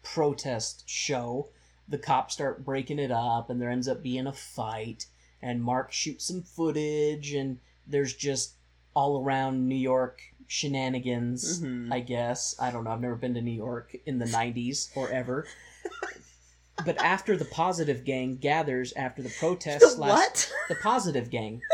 protest 0.03 0.85
show, 0.87 1.49
the 1.89 1.99
cops 1.99 2.35
start 2.35 2.65
breaking 2.65 2.99
it 2.99 3.11
up, 3.11 3.51
and 3.51 3.61
there 3.61 3.71
ends 3.71 3.89
up 3.89 4.03
being 4.03 4.27
a 4.27 4.33
fight. 4.33 5.07
And 5.43 5.63
Mark 5.63 5.93
shoots 5.93 6.27
some 6.27 6.43
footage, 6.43 7.33
and 7.33 7.59
there's 7.87 8.15
just 8.15 8.55
all 8.95 9.23
around 9.23 9.69
New 9.69 9.75
York 9.77 10.21
shenanigans. 10.49 11.61
Mhm. 11.63 11.93
I 11.93 12.01
guess 12.01 12.55
I 12.59 12.71
don't 12.71 12.85
know. 12.85 12.91
I've 12.91 13.01
never 13.01 13.17
been 13.17 13.35
to 13.35 13.43
New 13.43 13.51
York 13.51 13.95
in 14.07 14.19
the 14.19 14.25
'90s 14.27 14.91
or 14.97 15.09
ever. 15.11 15.47
but 16.85 16.99
after 17.03 17.37
the 17.37 17.45
positive 17.45 18.05
gang 18.05 18.37
gathers 18.37 18.93
after 18.95 19.23
the 19.23 19.33
protest, 19.39 19.81
The 19.81 19.89
slash- 19.91 20.11
what? 20.19 20.53
the 20.69 20.75
positive 20.77 21.31
gang. 21.31 21.63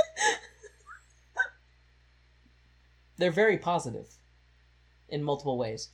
They're 3.22 3.30
very 3.30 3.56
positive 3.56 4.16
in 5.08 5.22
multiple 5.22 5.56
ways. 5.56 5.90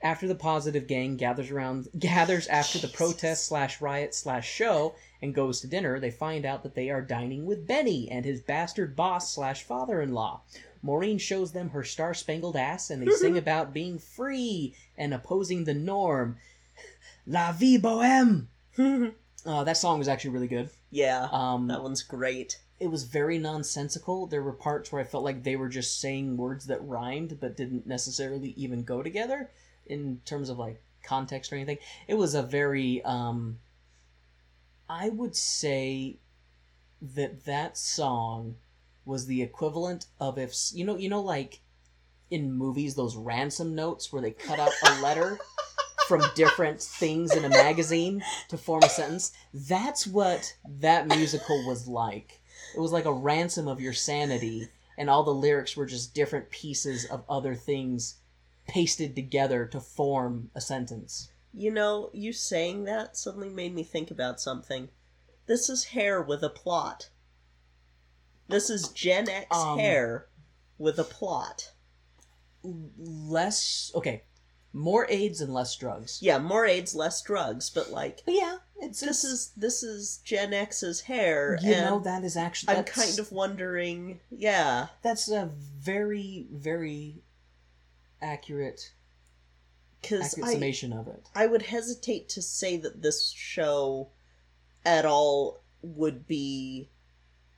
After 0.00 0.26
the 0.26 0.34
positive 0.34 0.86
gang 0.86 1.18
gathers 1.18 1.50
around 1.50 1.88
gathers 1.98 2.46
after 2.46 2.78
the 2.78 2.88
protest 2.88 3.44
slash 3.44 3.82
riot 3.82 4.14
slash 4.14 4.48
show 4.50 4.94
and 5.20 5.34
goes 5.34 5.60
to 5.60 5.66
dinner, 5.66 6.00
they 6.00 6.10
find 6.10 6.46
out 6.46 6.62
that 6.62 6.74
they 6.74 6.88
are 6.88 7.02
dining 7.02 7.44
with 7.44 7.66
Benny 7.66 8.10
and 8.10 8.24
his 8.24 8.40
bastard 8.40 8.96
boss 8.96 9.30
slash 9.30 9.62
father 9.62 10.00
in 10.00 10.14
law. 10.14 10.40
Maureen 10.80 11.18
shows 11.18 11.52
them 11.52 11.68
her 11.68 11.84
star 11.84 12.14
spangled 12.14 12.56
ass 12.56 12.88
and 12.88 13.02
they 13.02 13.12
sing 13.12 13.36
about 13.44 13.74
being 13.74 13.98
free 13.98 14.74
and 14.96 15.12
opposing 15.12 15.64
the 15.64 15.74
norm. 15.74 16.38
La 17.26 17.52
vie 17.52 17.76
bohème! 17.76 18.46
Uh, 19.44 19.64
that 19.64 19.76
song 19.76 19.98
was 19.98 20.08
actually 20.08 20.30
really 20.30 20.48
good. 20.48 20.70
yeah. 20.90 21.28
Um, 21.30 21.68
that 21.68 21.82
one's 21.82 22.02
great. 22.02 22.58
It 22.80 22.88
was 22.88 23.04
very 23.04 23.38
nonsensical. 23.38 24.26
There 24.26 24.42
were 24.42 24.52
parts 24.52 24.92
where 24.92 25.02
I 25.02 25.04
felt 25.04 25.24
like 25.24 25.42
they 25.42 25.56
were 25.56 25.68
just 25.68 26.00
saying 26.00 26.36
words 26.36 26.66
that 26.66 26.86
rhymed 26.86 27.38
but 27.40 27.56
didn't 27.56 27.86
necessarily 27.86 28.50
even 28.56 28.84
go 28.84 29.02
together 29.02 29.50
in 29.86 30.20
terms 30.24 30.48
of 30.48 30.58
like 30.58 30.80
context 31.02 31.52
or 31.52 31.56
anything. 31.56 31.78
It 32.06 32.14
was 32.14 32.34
a 32.34 32.42
very 32.42 33.02
um 33.04 33.58
I 34.88 35.08
would 35.08 35.36
say 35.36 36.18
that 37.02 37.44
that 37.44 37.76
song 37.76 38.56
was 39.04 39.26
the 39.26 39.42
equivalent 39.42 40.06
of 40.20 40.38
if 40.38 40.54
you 40.72 40.84
know 40.84 40.96
you 40.96 41.08
know 41.08 41.20
like 41.20 41.60
in 42.30 42.52
movies 42.52 42.94
those 42.94 43.16
ransom 43.16 43.74
notes 43.74 44.12
where 44.12 44.22
they 44.22 44.30
cut 44.30 44.60
out 44.60 44.72
a 44.84 45.00
letter 45.00 45.38
from 46.06 46.22
different 46.34 46.80
things 46.80 47.36
in 47.36 47.44
a 47.44 47.48
magazine 47.50 48.22
to 48.48 48.56
form 48.56 48.82
a 48.82 48.88
sentence. 48.88 49.32
That's 49.52 50.06
what 50.06 50.54
that 50.80 51.06
musical 51.06 51.66
was 51.66 51.86
like. 51.86 52.40
It 52.74 52.80
was 52.80 52.92
like 52.92 53.04
a 53.04 53.12
ransom 53.12 53.68
of 53.68 53.80
your 53.80 53.92
sanity, 53.92 54.68
and 54.96 55.08
all 55.08 55.22
the 55.22 55.30
lyrics 55.30 55.76
were 55.76 55.86
just 55.86 56.14
different 56.14 56.50
pieces 56.50 57.04
of 57.04 57.24
other 57.28 57.54
things 57.54 58.16
pasted 58.68 59.14
together 59.14 59.66
to 59.66 59.80
form 59.80 60.50
a 60.54 60.60
sentence. 60.60 61.30
You 61.52 61.70
know, 61.70 62.10
you 62.12 62.32
saying 62.32 62.84
that 62.84 63.16
suddenly 63.16 63.48
made 63.48 63.74
me 63.74 63.82
think 63.82 64.10
about 64.10 64.40
something. 64.40 64.90
This 65.46 65.70
is 65.70 65.84
hair 65.84 66.20
with 66.20 66.42
a 66.42 66.50
plot. 66.50 67.08
This 68.48 68.70
is 68.70 68.88
Gen 68.88 69.28
X 69.28 69.46
Um, 69.50 69.78
hair 69.78 70.28
with 70.76 70.98
a 70.98 71.04
plot. 71.04 71.72
Less 72.62 73.90
okay, 73.94 74.24
more 74.78 75.06
AIDS 75.10 75.40
and 75.40 75.52
less 75.52 75.74
drugs. 75.76 76.18
Yeah, 76.22 76.38
more 76.38 76.64
AIDS, 76.64 76.94
less 76.94 77.20
drugs, 77.20 77.68
but 77.68 77.90
like 77.90 78.22
But 78.24 78.34
yeah, 78.34 78.58
it's 78.80 79.00
this 79.00 79.24
is 79.24 79.50
this 79.56 79.82
is 79.82 80.18
Gen 80.24 80.54
X's 80.54 81.00
hair, 81.02 81.58
you 81.60 81.72
and 81.72 81.84
know 81.84 81.98
that 82.00 82.22
is 82.22 82.36
actually 82.36 82.70
I'm 82.76 82.84
that's- 82.84 83.06
kind 83.06 83.18
of 83.18 83.32
wondering. 83.32 84.20
Yeah, 84.30 84.86
that's 85.02 85.28
a 85.28 85.50
very 85.78 86.46
very 86.52 87.22
accurate 88.22 88.92
I 90.04 90.22
summation 90.22 90.92
of 90.92 91.08
it. 91.08 91.28
I 91.34 91.46
would 91.46 91.62
hesitate 91.62 92.28
to 92.30 92.42
say 92.42 92.76
that 92.76 93.02
this 93.02 93.30
show 93.30 94.08
at 94.86 95.04
all 95.04 95.60
would 95.82 96.26
be 96.26 96.88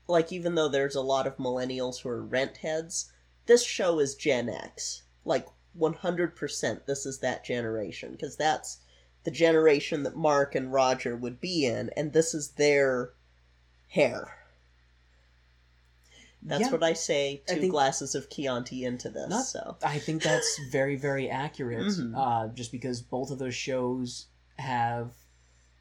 like 0.08 0.32
even 0.32 0.54
though 0.54 0.68
there's 0.68 0.96
a 0.96 1.02
lot 1.02 1.26
of 1.26 1.36
millennials 1.36 2.00
who 2.00 2.08
are 2.08 2.22
rent 2.22 2.58
heads, 2.58 3.12
this 3.44 3.62
show 3.64 3.98
is 3.98 4.14
Gen 4.14 4.48
X. 4.48 5.02
Like 5.24 5.46
100% 5.78 6.86
this 6.86 7.06
is 7.06 7.18
that 7.18 7.44
generation 7.44 8.12
because 8.12 8.36
that's 8.36 8.78
the 9.24 9.30
generation 9.30 10.02
that 10.02 10.16
Mark 10.16 10.54
and 10.54 10.72
Roger 10.72 11.14
would 11.16 11.40
be 11.40 11.66
in 11.66 11.90
and 11.96 12.12
this 12.12 12.34
is 12.34 12.50
their 12.52 13.10
hair. 13.88 14.36
That's 16.42 16.62
Yeah. 16.62 16.70
what 16.70 16.82
I 16.82 16.94
say 16.94 17.42
I 17.48 17.54
two 17.54 17.60
think- 17.60 17.72
glasses 17.72 18.14
of 18.14 18.30
Chianti 18.30 18.84
into 18.84 19.10
this. 19.10 19.28
Not- 19.28 19.44
so 19.44 19.76
I 19.82 19.98
think 19.98 20.22
that's 20.22 20.58
very, 20.70 20.96
very 20.96 21.28
accurate. 21.28 21.84
Mhm. 21.86 22.14
Uh, 22.16 22.48
just 22.54 22.72
because 22.72 23.02
both 23.02 23.30
of 23.30 23.38
those 23.38 23.54
shows 23.54 24.26
have 24.58 25.12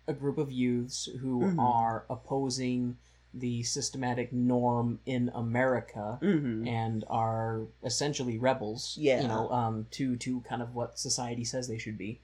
a 0.06 0.14
group 0.14 0.38
of 0.38 0.52
youths 0.52 1.06
who 1.22 1.40
Mhm. 1.42 1.60
are 1.60 2.06
opposing 2.10 2.98
the 3.34 3.62
systematic 3.64 4.34
norm 4.34 5.00
in 5.06 5.30
America 5.36 6.18
Mhm. 6.22 6.68
and 6.68 7.06
are 7.10 7.68
essentially 7.84 8.38
rebels. 8.40 8.98
Yeah. 9.00 9.22
You 9.22 9.28
know, 9.28 9.50
um, 9.52 9.88
to 9.92 10.16
to 10.18 10.42
kind 10.42 10.62
of 10.62 10.74
what 10.74 10.98
society 10.98 11.44
says 11.46 11.68
they 11.68 11.78
should 11.78 11.98
be. 11.98 12.22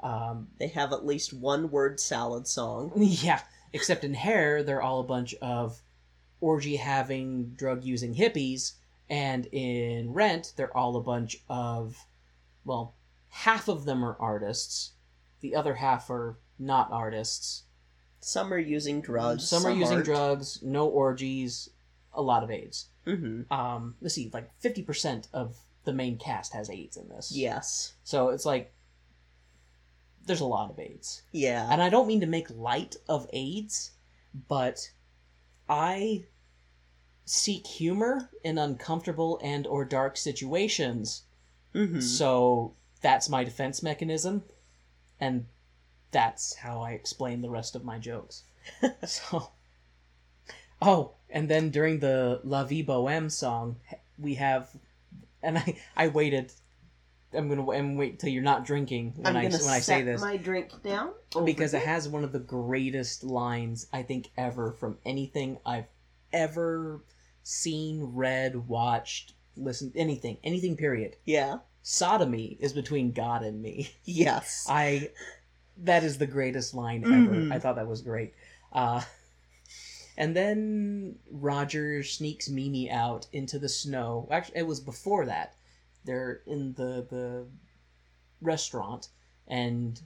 Um, 0.00 0.48
they 0.58 0.68
have 0.68 0.92
at 0.92 1.04
least 1.06 1.32
one 1.32 1.70
word 1.70 2.00
salad 2.00 2.46
song. 2.46 2.92
yeah, 2.96 3.40
Except 3.72 4.02
in 4.04 4.14
Hair, 4.14 4.62
they're 4.62 4.80
all 4.82 5.00
a 5.00 5.04
bunch 5.04 5.34
of 5.42 5.82
orgy 6.40 6.76
having, 6.76 7.50
drug 7.50 7.84
using 7.84 8.14
hippies, 8.14 8.74
and 9.10 9.46
in 9.46 10.12
Rent, 10.12 10.52
they're 10.56 10.74
all 10.76 10.96
a 10.96 11.02
bunch 11.02 11.36
of, 11.48 12.06
well, 12.64 12.94
half 13.28 13.68
of 13.68 13.84
them 13.84 14.04
are 14.04 14.16
artists, 14.20 14.92
the 15.40 15.54
other 15.54 15.74
half 15.74 16.08
are 16.10 16.38
not 16.58 16.90
artists. 16.92 17.64
Some 18.20 18.52
are 18.52 18.58
using 18.58 19.00
drugs. 19.00 19.48
Some, 19.48 19.64
are 19.64 19.70
using 19.70 19.96
aren't. 19.96 20.04
drugs, 20.04 20.60
no 20.62 20.88
orgies, 20.88 21.70
a 22.12 22.22
lot 22.22 22.42
of 22.42 22.50
AIDS. 22.50 22.86
Mm-hmm. 23.06 23.52
Um, 23.52 23.94
let's 24.00 24.14
see, 24.14 24.30
like 24.32 24.50
50% 24.62 25.28
of 25.32 25.56
the 25.84 25.92
main 25.92 26.18
cast 26.18 26.52
has 26.52 26.68
AIDS 26.68 26.96
in 26.96 27.08
this. 27.08 27.32
Yes. 27.34 27.94
So 28.04 28.30
it's 28.30 28.44
like, 28.44 28.72
there's 30.26 30.40
a 30.40 30.46
lot 30.46 30.70
of 30.70 30.78
AIDS. 30.78 31.22
Yeah. 31.32 31.66
And 31.70 31.82
I 31.82 31.88
don't 31.88 32.06
mean 32.06 32.20
to 32.20 32.26
make 32.26 32.50
light 32.50 32.96
of 33.08 33.28
AIDS, 33.32 33.92
but 34.48 34.90
I 35.68 36.24
seek 37.24 37.66
humor 37.66 38.30
in 38.42 38.58
uncomfortable 38.58 39.40
and 39.42 39.66
or 39.66 39.84
dark 39.84 40.16
situations. 40.16 41.22
Mm-hmm. 41.74 42.00
So 42.00 42.74
that's 43.00 43.28
my 43.28 43.44
defense 43.44 43.82
mechanism 43.82 44.42
and 45.20 45.46
that's 46.10 46.54
how 46.54 46.80
I 46.80 46.92
explain 46.92 47.42
the 47.42 47.50
rest 47.50 47.74
of 47.74 47.84
my 47.84 47.98
jokes. 47.98 48.44
so 49.04 49.50
Oh, 50.80 51.12
and 51.30 51.48
then 51.48 51.70
during 51.70 51.98
the 51.98 52.40
La 52.44 52.64
Vie 52.64 52.82
Boheme 52.82 53.30
song, 53.30 53.76
we 54.18 54.34
have 54.34 54.70
and 55.42 55.58
I 55.58 55.76
I 55.96 56.08
waited 56.08 56.52
I'm 57.32 57.48
to 57.54 57.70
and 57.72 57.98
wait 57.98 58.18
till 58.18 58.30
you're 58.30 58.42
not 58.42 58.64
drinking 58.64 59.14
when 59.16 59.34
gonna 59.34 59.48
when 59.50 59.52
I 59.68 59.80
say 59.80 60.02
this 60.02 60.20
my 60.20 60.36
drink 60.36 60.82
down 60.82 61.12
because 61.44 61.74
it 61.74 61.82
has 61.82 62.08
one 62.08 62.24
of 62.24 62.32
the 62.32 62.38
greatest 62.38 63.22
lines 63.22 63.86
I 63.92 64.02
think 64.02 64.30
ever 64.36 64.72
from 64.72 64.98
anything 65.04 65.58
I've 65.66 65.88
ever 66.32 67.02
seen, 67.42 68.12
read, 68.14 68.68
watched, 68.68 69.34
listened, 69.56 69.92
anything, 69.96 70.38
anything. 70.44 70.76
Period. 70.76 71.16
yeah. 71.24 71.58
Sodomy 71.82 72.58
is 72.60 72.74
between 72.74 73.12
God 73.12 73.42
and 73.42 73.62
me. 73.62 73.90
Yes. 74.04 74.66
I 74.70 75.10
that 75.84 76.04
is 76.04 76.18
the 76.18 76.26
greatest 76.26 76.74
line 76.74 77.04
ever. 77.04 77.34
Mhm. 77.34 77.52
I 77.52 77.58
thought 77.58 77.76
that 77.76 77.86
was 77.88 78.02
great. 78.02 78.34
Uh, 78.72 79.02
and 80.16 80.34
then 80.36 81.16
Roger 81.30 82.02
sneaks 82.02 82.48
Mimi 82.48 82.90
out 82.90 83.26
into 83.32 83.58
the 83.58 83.68
snow. 83.68 84.28
Actually, 84.30 84.58
it 84.60 84.66
was 84.66 84.80
before 84.80 85.26
that. 85.26 85.54
They're 86.04 86.42
in 86.46 86.72
the 86.74 87.06
the 87.08 87.46
restaurant, 88.40 89.08
and 89.46 90.00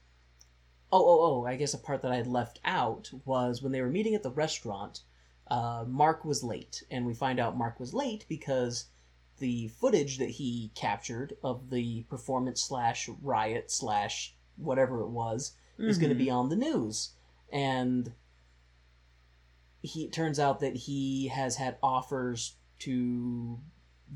Oh, 0.90 1.06
oh, 1.06 1.20
oh! 1.22 1.46
I 1.46 1.54
guess 1.54 1.72
a 1.72 1.78
part 1.78 2.02
that 2.02 2.10
I 2.10 2.16
had 2.16 2.26
left 2.26 2.58
out 2.64 3.12
was 3.24 3.62
when 3.62 3.70
they 3.70 3.80
were 3.80 3.88
meeting 3.88 4.16
at 4.16 4.24
the 4.24 4.32
restaurant. 4.32 5.02
Uh, 5.46 5.84
Mark 5.86 6.24
was 6.24 6.42
late, 6.42 6.82
and 6.90 7.06
we 7.06 7.14
find 7.14 7.38
out 7.38 7.56
Mark 7.56 7.78
was 7.78 7.94
late 7.94 8.26
because 8.28 8.86
the 9.38 9.68
footage 9.68 10.18
that 10.18 10.30
he 10.30 10.72
captured 10.74 11.36
of 11.44 11.70
the 11.70 12.02
performance 12.10 12.60
slash 12.60 13.08
riot 13.22 13.70
slash 13.70 14.34
whatever 14.56 15.00
it 15.02 15.10
was 15.10 15.52
is 15.78 15.98
going 15.98 16.10
to 16.10 16.14
be 16.14 16.30
on 16.30 16.48
the 16.48 16.56
news, 16.56 17.10
and 17.52 18.12
he 19.82 20.04
it 20.04 20.12
turns 20.12 20.38
out 20.38 20.60
that 20.60 20.74
he 20.76 21.28
has 21.28 21.56
had 21.56 21.76
offers 21.82 22.56
to 22.80 23.58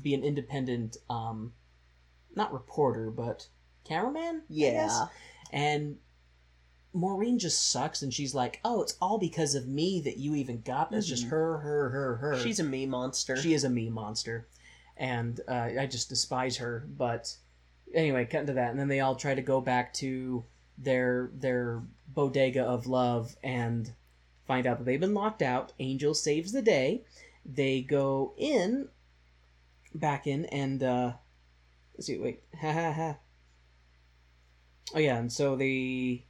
be 0.01 0.13
an 0.13 0.23
independent, 0.23 0.97
um, 1.09 1.53
not 2.35 2.51
reporter, 2.53 3.09
but 3.11 3.47
cameraman. 3.85 4.43
Yeah. 4.49 5.07
and 5.51 5.97
Maureen 6.95 7.39
just 7.39 7.71
sucks, 7.71 8.01
and 8.03 8.13
she's 8.13 8.35
like, 8.35 8.59
"Oh, 8.63 8.81
it's 8.83 8.95
all 9.01 9.17
because 9.17 9.55
of 9.55 9.67
me 9.67 9.99
that 10.01 10.17
you 10.17 10.35
even 10.35 10.61
got 10.61 10.91
this. 10.91 11.07
Just 11.07 11.25
Mhm. 11.25 11.29
her, 11.29 11.57
her, 11.59 11.89
her, 11.89 12.15
her." 12.17 12.39
She's 12.39 12.59
a 12.59 12.63
me 12.63 12.85
monster. 12.85 13.35
she 13.35 13.53
is 13.53 13.63
a 13.63 13.69
me 13.69 13.89
monster, 13.89 14.47
and 14.95 15.39
uh, 15.47 15.69
I 15.79 15.87
just 15.87 16.09
despise 16.09 16.57
her. 16.57 16.85
But 16.95 17.35
anyway, 17.95 18.25
cutting 18.25 18.47
to 18.47 18.53
that, 18.53 18.69
and 18.71 18.79
then 18.79 18.89
they 18.89 18.99
all 18.99 19.15
try 19.15 19.33
to 19.33 19.41
go 19.41 19.59
back 19.59 19.91
to 19.95 20.43
their 20.77 21.29
their 21.33 21.81
bodega 22.07 22.63
of 22.63 22.87
love 22.87 23.35
and 23.43 23.91
find 24.45 24.67
out 24.67 24.77
that 24.79 24.85
they've 24.85 24.99
been 24.99 25.13
locked 25.13 25.41
out. 25.41 25.73
Angel 25.79 26.13
saves 26.13 26.51
the 26.51 26.61
day. 26.61 27.03
They 27.45 27.81
go 27.81 28.33
in, 28.37 28.89
back 29.93 30.27
in, 30.27 30.45
and 30.45 30.81
uh, 30.81 31.13
let's 31.95 32.07
see. 32.07 32.17
Wait, 32.17 32.41
ha 32.59 32.71
ha 32.71 32.91
ha. 32.91 33.17
Oh 34.95 34.99
yeah, 34.99 35.17
and 35.17 35.31
so 35.31 35.55
they 35.55 36.25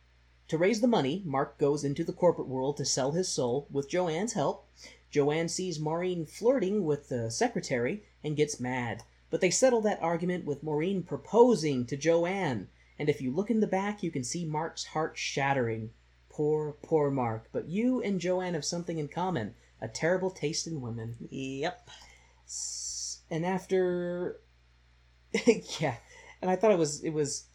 to 0.49 0.57
raise 0.57 0.81
the 0.81 0.87
money, 0.87 1.23
Mark 1.25 1.57
goes 1.57 1.83
into 1.83 2.03
the 2.03 2.13
corporate 2.13 2.47
world 2.47 2.77
to 2.77 2.85
sell 2.85 3.13
his 3.13 3.27
soul 3.27 3.67
with 3.71 3.89
Joanne's 3.89 4.33
help. 4.33 4.67
Joanne 5.09 5.47
sees 5.47 5.79
Maureen 5.79 6.25
flirting 6.25 6.85
with 6.85 7.09
the 7.09 7.31
secretary 7.31 8.03
and 8.23 8.35
gets 8.35 8.59
mad, 8.59 9.03
but 9.29 9.41
they 9.41 9.49
settle 9.49 9.81
that 9.81 10.01
argument 10.01 10.45
with 10.45 10.61
Maureen 10.61 11.01
proposing 11.01 11.85
to 11.85 11.97
Joanne. 11.97 12.67
And 13.03 13.09
if 13.09 13.19
you 13.19 13.31
look 13.35 13.49
in 13.51 13.59
the 13.59 13.67
back, 13.67 14.01
you 14.01 14.11
can 14.11 14.23
see 14.23 14.45
Mark's 14.45 14.85
heart 14.85 15.17
shattering. 15.17 15.89
Poor, 16.29 16.77
poor 16.81 17.11
Mark. 17.11 17.49
But 17.51 17.67
you 17.67 18.01
and 18.01 18.17
Joanne 18.17 18.53
have 18.53 18.63
something 18.63 18.97
in 18.97 19.09
common 19.09 19.55
a 19.81 19.89
terrible 19.89 20.31
taste 20.31 20.67
in 20.67 20.79
women. 20.79 21.17
Yep. 21.29 21.89
And 23.29 23.45
after. 23.45 24.39
yeah. 25.81 25.95
And 26.41 26.49
I 26.49 26.55
thought 26.55 26.71
it 26.71 26.77
was. 26.77 27.03
It 27.03 27.09
was. 27.09 27.47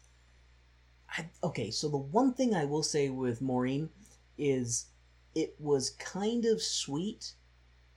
I, 1.17 1.25
okay, 1.43 1.71
so 1.71 1.89
the 1.89 1.97
one 1.97 2.35
thing 2.35 2.53
I 2.53 2.65
will 2.65 2.83
say 2.83 3.09
with 3.09 3.41
Maureen 3.41 3.89
is 4.37 4.85
it 5.33 5.55
was 5.57 5.89
kind 5.89 6.45
of 6.45 6.61
sweet 6.61 7.33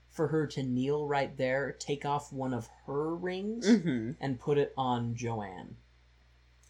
for 0.09 0.29
her 0.29 0.47
to 0.47 0.63
kneel 0.63 1.07
right 1.07 1.37
there, 1.37 1.77
take 1.79 2.07
off 2.07 2.33
one 2.33 2.55
of 2.55 2.71
her 2.87 3.15
rings, 3.15 3.69
Mm-hmm. 3.69 4.13
and 4.23 4.41
put 4.41 4.57
it 4.57 4.73
on 4.79 5.15
Joanne. 5.15 5.77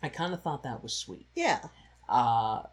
I 0.03 0.09
kind 0.09 0.35
of 0.35 0.43
thought 0.43 0.63
that 0.65 0.83
was 0.83 0.93
sweet. 0.95 1.27
Yeah. 1.35 1.61
Uh, 2.09 2.65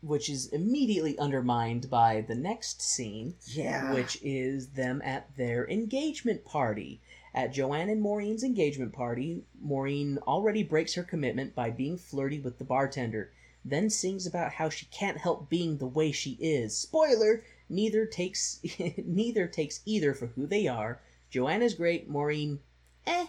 which 0.00 0.28
is 0.28 0.48
immediately 0.48 1.18
undermined 1.18 1.88
by 1.88 2.20
the 2.20 2.34
next 2.34 2.82
scene, 2.82 3.34
Yeah. 3.48 3.92
which 3.94 4.18
is 4.22 4.68
them 4.68 5.00
at 5.02 5.34
their 5.36 5.68
engagement 5.68 6.44
party. 6.44 7.00
At 7.34 7.52
Joanne 7.52 7.88
and 7.88 8.00
Maureen's 8.00 8.44
engagement 8.44 8.92
party, 8.92 9.44
Maureen 9.60 10.18
already 10.18 10.62
breaks 10.62 10.94
her 10.94 11.02
commitment 11.02 11.54
by 11.54 11.70
being 11.70 11.96
flirty 11.96 12.38
with 12.38 12.58
the 12.58 12.64
bartender, 12.64 13.32
then 13.64 13.88
sings 13.90 14.26
about 14.26 14.52
how 14.52 14.68
she 14.68 14.86
can't 14.86 15.16
help 15.18 15.48
being 15.48 15.78
the 15.78 15.86
way 15.86 16.12
she 16.12 16.32
is. 16.40 16.76
Spoiler, 16.76 17.42
neither 17.68 18.04
takes 18.06 18.60
neither 18.98 19.48
takes 19.48 19.80
either 19.86 20.12
for 20.14 20.26
who 20.28 20.46
they 20.46 20.68
are. 20.68 21.00
Joanne 21.30 21.62
is 21.62 21.74
great, 21.74 22.08
Maureen 22.08 22.60
eh. 23.06 23.26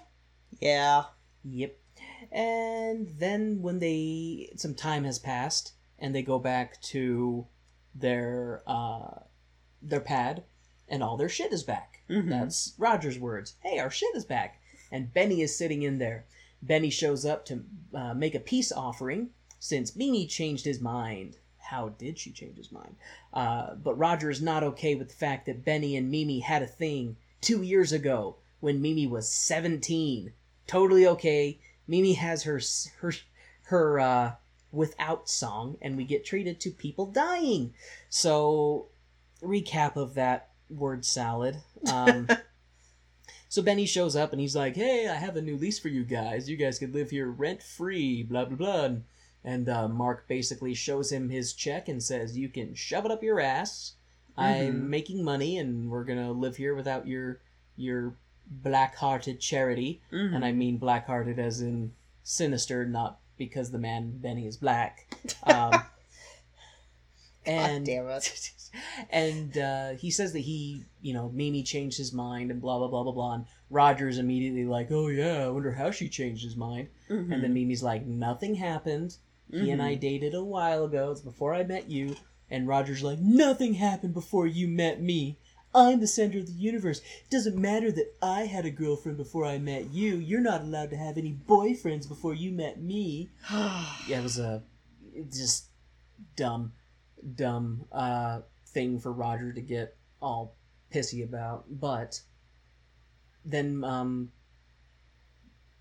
Yeah. 0.60 1.06
Yep. 1.46 1.78
And 2.32 3.08
then 3.18 3.62
when 3.62 3.80
they 3.80 4.52
some 4.56 4.76
time 4.76 5.04
has 5.04 5.20
passed 5.20 5.74
and 6.00 6.14
they 6.14 6.22
go 6.22 6.40
back 6.40 6.82
to 6.82 7.48
their 7.94 8.62
uh 8.68 9.20
their 9.82 10.00
pad 10.02 10.44
and 10.88 11.02
all 11.04 11.18
their 11.18 11.30
shit 11.30 11.54
is 11.54 11.64
back. 11.64 12.02
Mhm. 12.10 12.30
That's 12.30 12.74
Roger's 12.78 13.20
words. 13.20 13.56
Hey, 13.62 13.80
our 13.80 13.90
shit 13.90 14.16
is 14.16 14.26
back. 14.26 14.62
And 14.92 15.14
Benny 15.14 15.42
is 15.42 15.58
sitting 15.58 15.82
in 15.84 15.98
there. 15.98 16.26
Benny 16.62 16.90
shows 16.90 17.26
up 17.26 17.46
to 17.46 17.64
uh, 17.94 18.14
make 18.14 18.36
a 18.36 18.40
peace 18.40 18.72
offering 18.72 19.30
since 19.60 19.96
Mimi 19.96 20.28
changed 20.28 20.66
his 20.66 20.80
mind. 20.80 21.38
How 21.58 21.90
did 21.90 22.20
she 22.20 22.32
change 22.32 22.58
his 22.58 22.72
mind? 22.72 22.96
Uh, 23.34 23.74
but 23.76 23.98
Roger 23.98 24.30
is 24.30 24.42
not 24.42 24.64
okay 24.64 24.94
with 24.96 25.10
the 25.10 25.16
fact 25.16 25.48
that 25.48 25.66
Benny 25.66 25.96
and 25.96 26.12
Mimi 26.12 26.40
had 26.40 26.62
a 26.62 26.68
thing 26.68 27.18
two 27.42 27.64
years 27.64 27.92
ago 27.92 28.38
when 28.60 28.82
Mimi 28.82 29.08
was 29.08 29.28
17. 29.30 30.32
Totally 30.68 31.08
okay. 31.08 31.60
Mimi 31.88 32.14
has 32.14 32.44
her 32.44 32.60
her 33.00 33.14
her 33.64 34.00
uh, 34.00 34.32
without 34.72 35.30
song, 35.30 35.78
and 35.82 35.98
we 35.98 36.04
get 36.04 36.26
treated 36.26 36.60
to 36.62 36.72
people 36.72 37.06
dying. 37.08 37.74
So, 38.10 38.88
recap 39.42 39.96
of 39.96 40.14
that 40.16 40.50
word 40.70 41.06
salad. 41.06 41.58
Um, 41.92 42.28
so 43.50 43.62
Benny 43.62 43.86
shows 43.86 44.16
up 44.16 44.32
and 44.32 44.42
he's 44.42 44.56
like, 44.56 44.76
"Hey, 44.76 45.08
I 45.08 45.16
have 45.16 45.36
a 45.36 45.42
new 45.42 45.58
lease 45.58 45.80
for 45.80 45.90
you 45.90 46.04
guys. 46.04 46.50
You 46.50 46.58
guys 46.58 46.80
could 46.80 46.94
live 46.94 47.10
here 47.10 47.30
rent 47.30 47.62
free." 47.64 48.24
Blah 48.24 48.46
blah 48.46 48.58
blah. 48.58 48.86
And, 48.86 49.04
and 49.44 49.70
uh, 49.70 49.88
Mark 49.88 50.28
basically 50.28 50.74
shows 50.74 51.12
him 51.12 51.30
his 51.30 51.54
check 51.54 51.88
and 51.88 52.02
says, 52.02 52.38
"You 52.38 52.50
can 52.50 52.74
shove 52.76 53.06
it 53.06 53.12
up 53.12 53.24
your 53.24 53.40
ass. 53.40 53.94
Mhm. 54.38 54.44
I'm 54.44 54.90
making 54.90 55.24
money, 55.24 55.58
and 55.58 55.90
we're 55.90 56.04
gonna 56.04 56.32
live 56.32 56.58
here 56.58 56.76
without 56.76 57.08
your 57.08 57.40
your 57.78 58.16
black-hearted 58.50 59.40
charity." 59.40 60.02
Mhm. 60.12 60.36
And 60.36 60.46
I 60.46 60.52
mean 60.52 60.78
black-hearted 60.78 61.40
as 61.40 61.62
in 61.62 61.94
sinister, 62.24 62.86
not 62.86 63.20
because 63.38 63.72
the 63.72 63.78
man 63.78 64.18
Benny 64.18 64.46
is 64.48 64.58
black. 64.58 65.16
Um, 65.44 65.84
and 67.46 67.88
and 69.10 69.58
uh, 69.58 69.90
he 69.92 70.10
says 70.12 70.34
that 70.34 70.40
he, 70.40 70.84
you 71.02 71.14
know, 71.14 71.30
Mimi 71.30 71.64
changed 71.64 71.98
his 71.98 72.12
mind 72.14 72.52
and 72.52 72.60
blah 72.62 72.78
blah 72.80 72.88
blah 72.88 73.04
blah 73.04 73.12
blah. 73.12 73.34
And 73.36 73.46
Roger's 73.70 74.18
immediately 74.18 74.66
like, 74.66 74.92
"Oh 74.92 75.08
yeah, 75.08 75.46
I 75.46 75.50
wonder 75.50 75.72
how 75.72 75.92
she 75.92 76.10
changed 76.10 76.44
his 76.44 76.56
mind." 76.56 76.90
Mhm. 77.10 77.32
And 77.32 77.44
then 77.44 77.54
Mimi's 77.54 77.84
like, 77.84 78.06
"Nothing 78.06 78.56
happened. 78.56 79.18
He 79.52 79.70
and 79.70 79.82
I 79.82 79.94
dated 79.94 80.34
a 80.34 80.44
while 80.44 80.84
ago. 80.86 81.12
It's 81.12 81.22
before 81.22 81.54
I 81.54 81.64
met 81.64 81.90
you." 81.90 82.16
And 82.50 82.68
Roger's 82.68 83.04
like, 83.04 83.20
"Nothing 83.20 83.76
happened 83.76 84.14
before 84.14 84.48
you 84.48 84.68
met 84.68 85.02
me. 85.02 85.38
I'm 85.76 86.00
the 86.00 86.08
center 86.08 86.40
of 86.40 86.48
the 86.48 86.54
universe. 86.54 87.00
It 87.00 87.30
doesn't 87.30 87.58
matter 87.58 87.92
that 87.92 88.16
I 88.22 88.46
had 88.46 88.66
a 88.66 88.72
girlfriend 88.72 89.18
before 89.18 89.46
I 89.46 89.58
met 89.58 89.92
you. 89.92 90.16
You're 90.16 90.40
not 90.40 90.62
allowed 90.62 90.90
to 90.92 90.98
have 90.98 91.18
any 91.18 91.34
boyfriends 91.34 92.08
before 92.08 92.34
you 92.34 92.52
met 92.52 92.82
me." 92.82 93.30
yeah, 93.52 94.20
it 94.20 94.24
was 94.24 94.40
a 94.40 94.64
just 95.32 95.66
dumb, 96.38 96.72
dumb 97.36 97.86
uh, 97.92 98.40
thing 98.68 99.00
for 99.00 99.12
Roger 99.12 99.52
to 99.52 99.62
get 99.62 99.98
all 100.22 100.56
pissy 100.94 101.24
about. 101.24 101.66
But 101.70 102.22
then 103.44 103.84
um, 103.84 104.32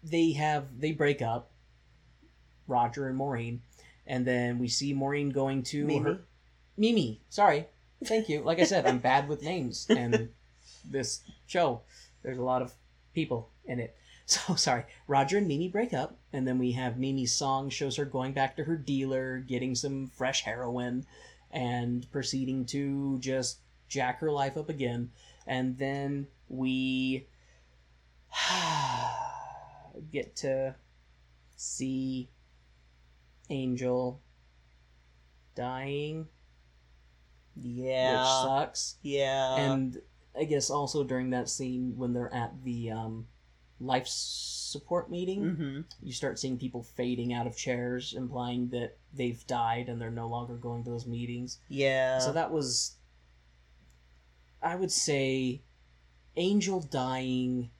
they 0.02 0.32
have 0.32 0.80
they 0.80 0.90
break 0.90 1.22
up, 1.22 1.52
Roger 2.66 3.06
and 3.06 3.16
Maureen, 3.16 3.62
and 4.08 4.26
then 4.26 4.58
we 4.58 4.66
see 4.66 4.92
Maureen 4.92 5.30
going 5.30 5.62
to 5.64 5.84
Mimi. 5.84 6.02
her 6.02 6.18
Mimi. 6.76 7.20
Sorry, 7.28 7.66
thank 8.06 8.28
you. 8.28 8.42
Like 8.42 8.58
I 8.60 8.64
said, 8.64 8.86
I'm 8.86 8.98
bad 8.98 9.28
with 9.28 9.42
names 9.42 9.86
and 9.88 10.30
this 10.88 11.20
show. 11.46 11.82
There's 12.22 12.38
a 12.38 12.42
lot 12.42 12.62
of 12.62 12.72
people 13.14 13.50
in 13.64 13.80
it. 13.80 13.96
So 14.26 14.54
sorry. 14.54 14.84
Roger 15.06 15.36
and 15.36 15.46
Mimi 15.46 15.68
break 15.68 15.92
up, 15.92 16.16
and 16.32 16.48
then 16.48 16.58
we 16.58 16.72
have 16.72 16.96
Mimi's 16.96 17.34
song 17.34 17.68
shows 17.68 17.96
her 17.96 18.06
going 18.06 18.32
back 18.32 18.56
to 18.56 18.64
her 18.64 18.74
dealer, 18.74 19.40
getting 19.40 19.74
some 19.74 20.06
fresh 20.06 20.44
heroin, 20.44 21.04
and 21.50 22.10
proceeding 22.10 22.64
to 22.68 23.18
just 23.18 23.58
jack 23.86 24.20
her 24.20 24.32
life 24.32 24.56
up 24.56 24.70
again. 24.70 25.10
And 25.46 25.76
then 25.76 26.26
we 26.48 27.26
get 30.10 30.36
to 30.36 30.74
see 31.56 32.30
Angel 33.50 34.22
dying, 35.54 36.28
Yeah. 37.60 38.18
which 38.20 38.28
sucks. 38.28 38.96
yeah. 39.02 39.56
and 39.56 40.00
I 40.38 40.44
guess 40.44 40.70
also 40.70 41.04
during 41.04 41.30
that 41.30 41.48
scene 41.48 41.94
when 41.96 42.12
they're 42.12 42.32
at 42.34 42.64
the 42.64 42.90
um, 42.90 43.26
life 43.80 44.06
support 44.08 45.10
meeting, 45.10 45.54
hmm 45.54 45.80
you 46.02 46.12
start 46.12 46.38
seeing 46.38 46.58
people 46.58 46.82
fading 46.82 47.32
out 47.32 47.46
of 47.46 47.56
chairs, 47.56 48.14
implying 48.16 48.68
that 48.70 48.96
they've 49.12 49.46
died 49.46 49.88
and 49.88 50.00
they're 50.00 50.10
no 50.10 50.28
longer 50.28 50.54
going 50.56 50.82
to 50.84 50.90
those 50.90 51.06
meetings. 51.06 51.58
Yeah. 51.68 52.18
So 52.18 52.32
that 52.32 52.50
was, 52.50 52.96
I 54.62 54.74
would 54.74 54.90
say, 54.92 55.62
Angel 56.36 56.80
dying 56.80 57.70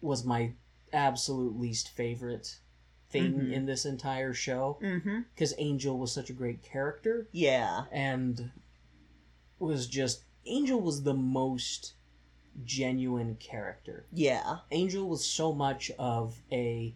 was 0.00 0.24
my 0.24 0.52
absolute 0.92 1.58
least 1.58 1.88
favorite 1.88 2.60
thing 3.08 3.34
Mhm. 3.34 3.52
in 3.52 3.66
this 3.66 3.84
entire 3.84 4.32
show 4.34 4.78
because 5.34 5.54
Angel 5.58 5.96
was 5.98 6.12
such 6.12 6.28
a 6.30 6.32
great 6.32 6.62
character 6.62 7.28
Yeah. 7.32 7.84
and 7.92 8.50
was 9.58 9.86
just 9.86 10.24
Angel 10.44 10.80
was 10.80 11.02
the 11.02 11.14
most 11.14 11.94
genuine 12.64 13.36
character. 13.36 14.06
Yeah. 14.12 14.58
Angel 14.70 15.08
was 15.08 15.24
so 15.24 15.52
much 15.52 15.90
of 15.98 16.40
a 16.52 16.94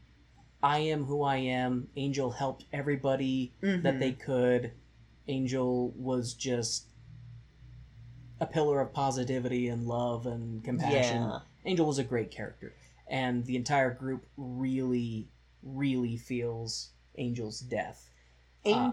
I 0.63 0.79
am 0.81 1.05
who 1.05 1.23
I 1.23 1.37
am. 1.37 1.89
Angel 1.97 2.31
helped 2.33 2.67
everybody 2.73 3.53
that 3.63 3.83
Mhm. 3.83 3.99
they 3.99 4.13
could. 4.13 4.73
Angel 5.27 5.91
was 5.97 6.35
just 6.35 6.87
a 8.41 8.47
pillar 8.47 8.81
of 8.81 8.93
positivity 8.93 9.69
and 9.69 9.87
love 9.87 10.27
and 10.27 10.63
compassion. 10.65 11.23
Yeah. 11.23 11.41
Angel 11.65 11.87
was 11.87 11.99
a 11.99 12.05
great 12.05 12.31
character. 12.31 12.75
And 13.07 13.45
the 13.47 13.57
entire 13.57 13.93
group 13.93 14.27
really, 14.37 15.29
really 15.63 16.17
feels 16.17 16.91
Angel's 17.17 17.61
death. 17.61 18.09
Uh, 18.65 18.93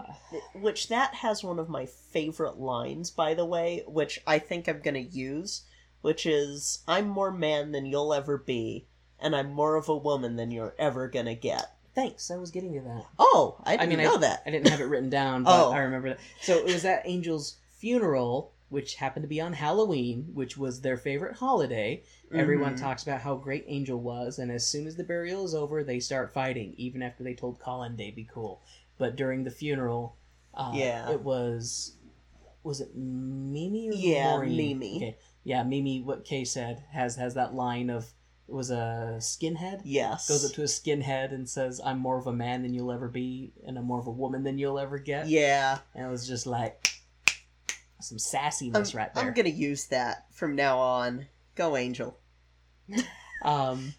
which 0.54 0.88
that 0.88 1.12
has 1.14 1.44
one 1.44 1.58
of 1.58 1.68
my 1.68 1.84
favorite 1.84 2.58
lines, 2.58 3.10
by 3.10 3.34
the 3.34 3.44
way, 3.44 3.82
which 3.86 4.18
I 4.26 4.38
think 4.38 4.66
I'm 4.66 4.80
gonna 4.80 4.98
use, 5.00 5.64
which 6.00 6.24
is, 6.24 6.82
"I'm 6.88 7.06
more 7.06 7.30
man 7.30 7.72
than 7.72 7.84
you'll 7.84 8.14
ever 8.14 8.38
be, 8.38 8.86
and 9.18 9.36
I'm 9.36 9.52
more 9.52 9.76
of 9.76 9.88
a 9.90 9.96
woman 9.96 10.36
than 10.36 10.50
you're 10.50 10.74
ever 10.78 11.08
gonna 11.08 11.34
get." 11.34 11.74
thanks, 11.94 12.30
I 12.30 12.36
was 12.36 12.52
getting 12.52 12.74
to 12.74 12.80
that. 12.82 13.06
Oh, 13.18 13.56
I 13.64 13.72
I 13.72 13.76
didn't 13.78 13.88
mean, 13.98 14.06
know 14.06 14.14
I, 14.14 14.18
that. 14.18 14.42
I 14.46 14.50
didn't 14.52 14.68
have 14.68 14.80
it 14.80 14.84
written 14.84 15.10
down, 15.10 15.42
but 15.42 15.66
Oh. 15.66 15.72
I 15.72 15.78
remember 15.80 16.10
that. 16.10 16.20
So 16.40 16.56
it 16.56 16.64
was 16.64 16.84
at 16.84 17.04
Angel's 17.04 17.56
funeral, 17.72 18.52
which 18.68 18.96
happened 18.96 19.22
to 19.24 19.28
be 19.28 19.40
on 19.40 19.52
Halloween, 19.54 20.30
which 20.34 20.56
was 20.58 20.80
their 20.80 20.96
favorite 20.96 21.36
holiday. 21.36 22.02
Everyone 22.34 22.74
Mhm. 22.74 22.80
talks 22.80 23.02
about 23.02 23.20
how 23.22 23.34
great 23.36 23.64
Angel 23.66 23.98
was, 23.98 24.38
and 24.38 24.50
as 24.50 24.66
soon 24.66 24.86
as 24.86 24.96
the 24.96 25.04
burial 25.04 25.44
is 25.44 25.54
over, 25.54 25.82
they 25.82 26.00
start 26.00 26.32
fighting, 26.32 26.74
even 26.76 27.02
after 27.02 27.24
they 27.24 27.34
told 27.34 27.58
Colin 27.58 27.96
they'd 27.96 28.14
be 28.14 28.24
cool. 28.30 28.60
But 28.98 29.16
during 29.16 29.44
the 29.44 29.50
funeral, 29.50 30.16
uh, 30.54 30.72
Yeah. 30.74 31.10
it 31.10 31.22
was 31.22 31.94
was 32.64 32.80
it 32.82 32.94
Mimi 32.94 33.88
or 33.88 33.92
Yeah, 33.94 34.32
Maureen? 34.36 34.56
Mimi. 34.56 34.96
Okay. 34.96 35.16
Yeah, 35.44 35.62
Mimi. 35.62 36.02
What 36.02 36.24
Kay 36.24 36.44
said 36.44 36.82
has 36.90 37.16
has 37.16 37.32
that 37.34 37.54
line 37.54 37.88
of 37.88 38.12
it 38.46 38.52
was 38.52 38.70
a 38.70 39.16
skinhead 39.20 39.80
Yes. 39.84 40.28
goes 40.28 40.44
up 40.44 40.52
to 40.52 40.62
a 40.62 40.66
skinhead 40.66 41.32
and 41.32 41.48
says, 41.48 41.80
"I'm 41.82 41.98
more 41.98 42.18
of 42.18 42.26
a 42.26 42.32
man 42.32 42.62
than 42.62 42.74
you'll 42.74 42.92
ever 42.92 43.08
be, 43.08 43.52
and 43.66 43.78
I'm 43.78 43.84
more 43.84 44.00
of 44.00 44.06
a 44.06 44.10
woman 44.10 44.42
than 44.42 44.58
you'll 44.58 44.78
ever 44.78 44.98
get." 44.98 45.28
Yeah. 45.28 45.78
and 45.94 46.06
it 46.06 46.10
was 46.10 46.26
just 46.26 46.46
like 46.46 46.90
some 48.00 48.16
I'm, 48.16 48.18
sassiness 48.18 48.94
right 48.94 49.12
there. 49.14 49.24
I'm 49.24 49.34
gonna 49.34 49.48
use 49.48 49.86
that 49.86 50.26
from 50.32 50.54
now 50.54 50.78
on. 50.78 51.26
Go, 51.54 51.76
Angel. 51.76 52.18
Um, 53.44 53.94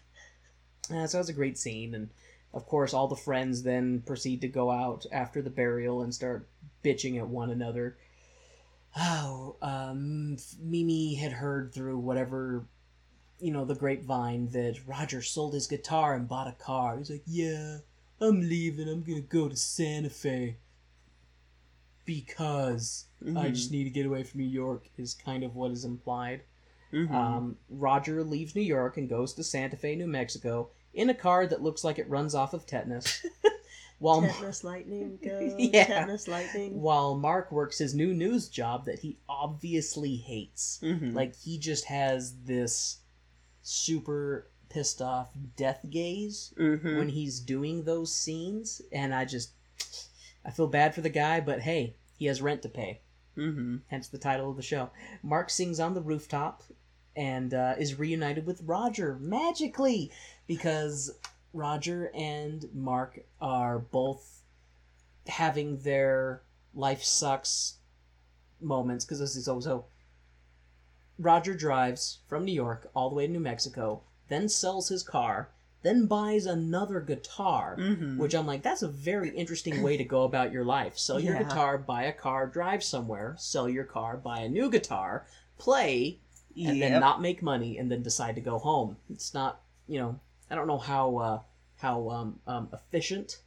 uh, 0.92 1.06
so 1.06 1.18
it 1.18 1.20
was 1.20 1.28
a 1.28 1.34
great 1.34 1.56
scene, 1.56 1.94
and 1.94 2.10
of 2.52 2.66
course, 2.66 2.92
all 2.92 3.08
the 3.08 3.16
friends 3.16 3.62
then 3.62 4.02
proceed 4.04 4.40
to 4.42 4.48
go 4.48 4.70
out 4.70 5.06
after 5.12 5.40
the 5.40 5.50
burial 5.50 6.02
and 6.02 6.14
start 6.14 6.48
bitching 6.84 7.18
at 7.18 7.28
one 7.28 7.50
another. 7.50 7.96
Oh, 8.96 9.56
um, 9.62 10.36
Mimi 10.60 11.14
had 11.14 11.32
heard 11.32 11.72
through 11.72 11.98
whatever, 11.98 12.66
you 13.38 13.52
know, 13.52 13.64
the 13.64 13.76
grapevine 13.76 14.48
that 14.48 14.80
Roger 14.86 15.22
sold 15.22 15.54
his 15.54 15.68
guitar 15.68 16.14
and 16.14 16.28
bought 16.28 16.48
a 16.48 16.52
car. 16.52 16.98
He's 16.98 17.10
like, 17.10 17.22
"Yeah, 17.26 17.78
I'm 18.20 18.40
leaving. 18.40 18.88
I'm 18.88 19.02
gonna 19.02 19.20
go 19.20 19.48
to 19.48 19.56
Santa 19.56 20.10
Fe." 20.10 20.56
Because 22.10 23.06
I 23.22 23.28
Mhm. 23.48 23.54
just 23.54 23.70
need 23.70 23.84
to 23.84 23.90
get 23.90 24.06
away 24.06 24.22
from 24.24 24.40
New 24.40 24.46
York 24.48 24.90
is 24.96 25.14
kind 25.14 25.44
of 25.44 25.54
what 25.54 25.70
is 25.70 25.84
implied. 25.84 26.42
Mhm. 26.92 27.10
Um, 27.12 27.56
Roger 27.68 28.24
leaves 28.24 28.54
New 28.56 28.62
York 28.62 28.96
and 28.96 29.08
goes 29.08 29.32
to 29.34 29.44
Santa 29.44 29.76
Fe, 29.76 29.94
New 29.94 30.08
Mexico, 30.08 30.70
in 30.92 31.08
a 31.08 31.14
car 31.14 31.46
that 31.46 31.62
looks 31.62 31.84
like 31.84 31.98
it 31.98 32.08
runs 32.08 32.34
off 32.34 32.52
of 32.52 32.66
tetanus. 32.66 33.24
while 34.00 34.22
tetanus 34.22 34.64
lightning 34.64 35.18
go. 35.22 35.54
Yeah. 35.58 35.84
Tetanus 35.84 36.26
lightning. 36.26 36.80
while 36.80 37.16
Mark 37.16 37.52
works 37.52 37.78
his 37.78 37.94
new 37.94 38.12
news 38.14 38.48
job 38.48 38.86
that 38.86 38.98
he 39.00 39.18
obviously 39.28 40.16
hates. 40.16 40.80
Mhm. 40.82 41.12
Like 41.14 41.36
he 41.36 41.58
just 41.58 41.84
has 41.84 42.34
this 42.44 42.98
super 43.62 44.50
pissed 44.68 45.02
off 45.02 45.30
death 45.56 45.84
gaze 45.90 46.52
Mhm. 46.58 46.96
when 46.98 47.08
he's 47.10 47.40
doing 47.40 47.84
those 47.84 48.14
scenes, 48.14 48.80
and 48.92 49.14
I 49.14 49.24
just 49.26 49.50
I 50.44 50.50
feel 50.50 50.66
bad 50.66 50.94
for 50.94 51.00
the 51.00 51.10
guy, 51.10 51.40
but 51.40 51.60
hey, 51.60 51.96
he 52.16 52.26
has 52.26 52.42
rent 52.42 52.62
to 52.62 52.68
pay. 52.68 53.00
Mhm. 53.36 53.82
Hence 53.88 54.08
the 54.08 54.18
title 54.18 54.50
of 54.50 54.56
the 54.56 54.62
show. 54.62 54.90
Mark 55.22 55.50
sings 55.50 55.80
on 55.80 55.94
the 55.94 56.00
rooftop 56.00 56.62
and 57.16 57.54
uh, 57.54 57.74
is 57.78 57.98
reunited 57.98 58.46
with 58.46 58.62
Roger 58.62 59.18
magically 59.20 60.10
because 60.46 61.10
Roger 61.52 62.10
and 62.14 62.72
Mark 62.72 63.20
are 63.40 63.78
both 63.78 64.42
having 65.26 65.78
their 65.78 66.42
life 66.74 67.02
sucks 67.02 67.78
moments 68.60 69.04
because 69.04 69.18
this 69.18 69.36
is 69.36 69.48
also 69.48 69.86
Roger 71.18 71.54
drives 71.54 72.20
from 72.28 72.44
New 72.44 72.52
York 72.52 72.90
all 72.94 73.10
the 73.10 73.16
way 73.16 73.26
to 73.26 73.32
New 73.32 73.40
Mexico, 73.40 74.02
then 74.28 74.48
sells 74.48 74.88
his 74.88 75.02
car, 75.02 75.50
then 75.82 76.06
buys 76.06 76.44
another 76.46 77.00
guitar, 77.00 77.76
Mhm. 77.78 78.18
which 78.18 78.34
I'm 78.34 78.46
like, 78.46 78.62
that's 78.62 78.82
a 78.82 78.88
very 78.88 79.30
interesting 79.30 79.82
way 79.82 79.96
to 79.96 80.04
go 80.04 80.24
about 80.24 80.52
your 80.52 80.64
life. 80.64 80.98
Sell 80.98 81.18
your 81.18 81.38
guitar, 81.38 81.78
buy 81.78 82.02
a 82.04 82.12
car, 82.12 82.46
drive 82.46 82.84
somewhere, 82.84 83.34
sell 83.38 83.68
your 83.68 83.84
car, 83.84 84.16
buy 84.16 84.40
a 84.40 84.48
new 84.48 84.70
guitar, 84.70 85.26
play, 85.58 86.18
and 86.56 86.76
Yep. 86.76 86.90
then 86.90 87.00
not 87.00 87.22
make 87.22 87.42
money, 87.42 87.78
and 87.78 87.90
then 87.90 88.02
decide 88.02 88.34
to 88.34 88.40
go 88.40 88.58
home. 88.58 88.96
It's 89.08 89.32
not, 89.32 89.62
you 89.86 89.98
know, 90.00 90.18
I 90.50 90.54
don't 90.54 90.66
know 90.66 90.78
how 90.78 91.16
uh, 91.16 91.40
how 91.76 92.10
um, 92.10 92.40
um, 92.46 92.68
efficient 92.74 93.38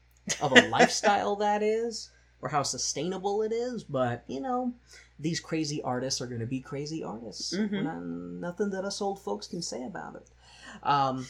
of 0.42 0.52
a 0.54 0.68
lifestyle 0.70 1.36
that 1.36 1.62
is, 1.62 2.10
or 2.42 2.50
how 2.50 2.64
sustainable 2.64 3.44
it 3.44 3.52
is, 3.52 3.84
but 3.84 4.24
you 4.28 4.40
know, 4.42 4.74
these 5.20 5.40
crazy 5.40 5.82
artists 5.84 6.20
are 6.20 6.26
going 6.28 6.40
to 6.42 6.48
be 6.48 6.60
crazy 6.62 7.04
artists. 7.04 7.54
Mhm. 7.56 7.84
Not- 7.84 8.02
nothing 8.04 8.70
that 8.72 8.86
us 8.86 9.02
old 9.02 9.22
folks 9.22 9.46
can 9.48 9.62
say 9.62 9.84
about 9.84 10.16
it. 10.16 10.28
Um, 10.82 11.28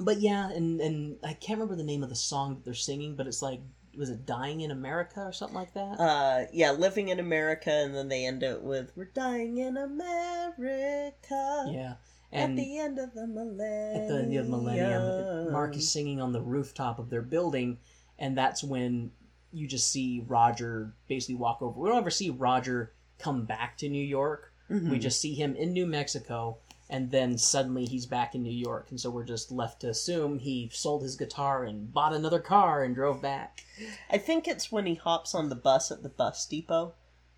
but 0.00 0.20
yeah, 0.20 0.50
and 0.50 0.80
and 0.80 1.16
I 1.22 1.32
can't 1.34 1.58
remember 1.60 1.76
the 1.76 1.84
name 1.84 2.02
of 2.02 2.08
the 2.08 2.14
song 2.16 2.54
that 2.54 2.64
they're 2.64 2.74
singing, 2.74 3.14
but 3.16 3.26
it's 3.26 3.42
like 3.42 3.60
was 3.96 4.08
it 4.10 4.24
"Dying 4.24 4.60
in 4.60 4.70
America" 4.70 5.20
or 5.20 5.32
something 5.32 5.56
like 5.56 5.74
that? 5.74 5.98
Uh, 6.00 6.46
yeah, 6.52 6.70
living 6.72 7.08
in 7.08 7.18
America, 7.18 7.70
and 7.72 7.94
then 7.94 8.08
they 8.08 8.24
end 8.26 8.42
it 8.42 8.62
with 8.62 8.92
"We're 8.96 9.04
dying 9.06 9.58
in 9.58 9.76
America." 9.76 11.66
yeah, 11.70 11.94
At 12.32 12.54
the 12.56 12.78
end 12.78 12.98
of 12.98 13.14
the 13.14 13.26
millennium. 13.26 13.96
at 14.02 14.08
the 14.08 14.18
end 14.18 14.36
of 14.36 14.44
the 14.46 14.50
millennium, 14.50 15.52
Mark 15.52 15.76
is 15.76 15.90
singing 15.90 16.20
on 16.20 16.32
the 16.32 16.40
rooftop 16.40 16.98
of 16.98 17.10
their 17.10 17.22
building, 17.22 17.78
and 18.18 18.36
that's 18.36 18.62
when 18.62 19.10
you 19.52 19.66
just 19.66 19.90
see 19.90 20.24
Roger 20.26 20.94
basically 21.08 21.34
walk 21.34 21.60
over. 21.60 21.78
We 21.80 21.88
don't 21.88 21.98
ever 21.98 22.10
see 22.10 22.30
Roger 22.30 22.92
come 23.18 23.44
back 23.44 23.76
to 23.78 23.88
New 23.88 24.04
York. 24.04 24.52
We 24.68 24.76
Mhm. 24.76 25.00
just 25.00 25.20
see 25.20 25.34
him 25.34 25.56
in 25.56 25.72
New 25.72 25.84
Mexico, 25.86 26.58
and 26.90 27.10
then 27.10 27.38
suddenly 27.38 27.86
he's 27.86 28.04
back 28.04 28.34
in 28.34 28.42
New 28.42 28.52
York, 28.52 28.88
and 28.90 29.00
so 29.00 29.08
we're 29.10 29.24
just 29.24 29.50
left 29.52 29.80
to 29.80 29.88
assume 29.88 30.38
he 30.40 30.68
sold 30.72 31.02
his 31.02 31.16
guitar 31.16 31.64
and 31.64 31.92
bought 31.94 32.12
another 32.12 32.40
car 32.40 32.82
and 32.82 32.94
drove 32.94 33.22
back. 33.22 33.64
I 34.10 34.18
think 34.18 34.46
it's 34.48 34.70
when 34.72 34.84
he 34.86 34.96
hops 34.96 35.34
on 35.34 35.48
the 35.48 35.54
bus 35.54 35.90
at 35.92 36.02
the 36.02 36.08
bus 36.08 36.44
depot, 36.46 36.94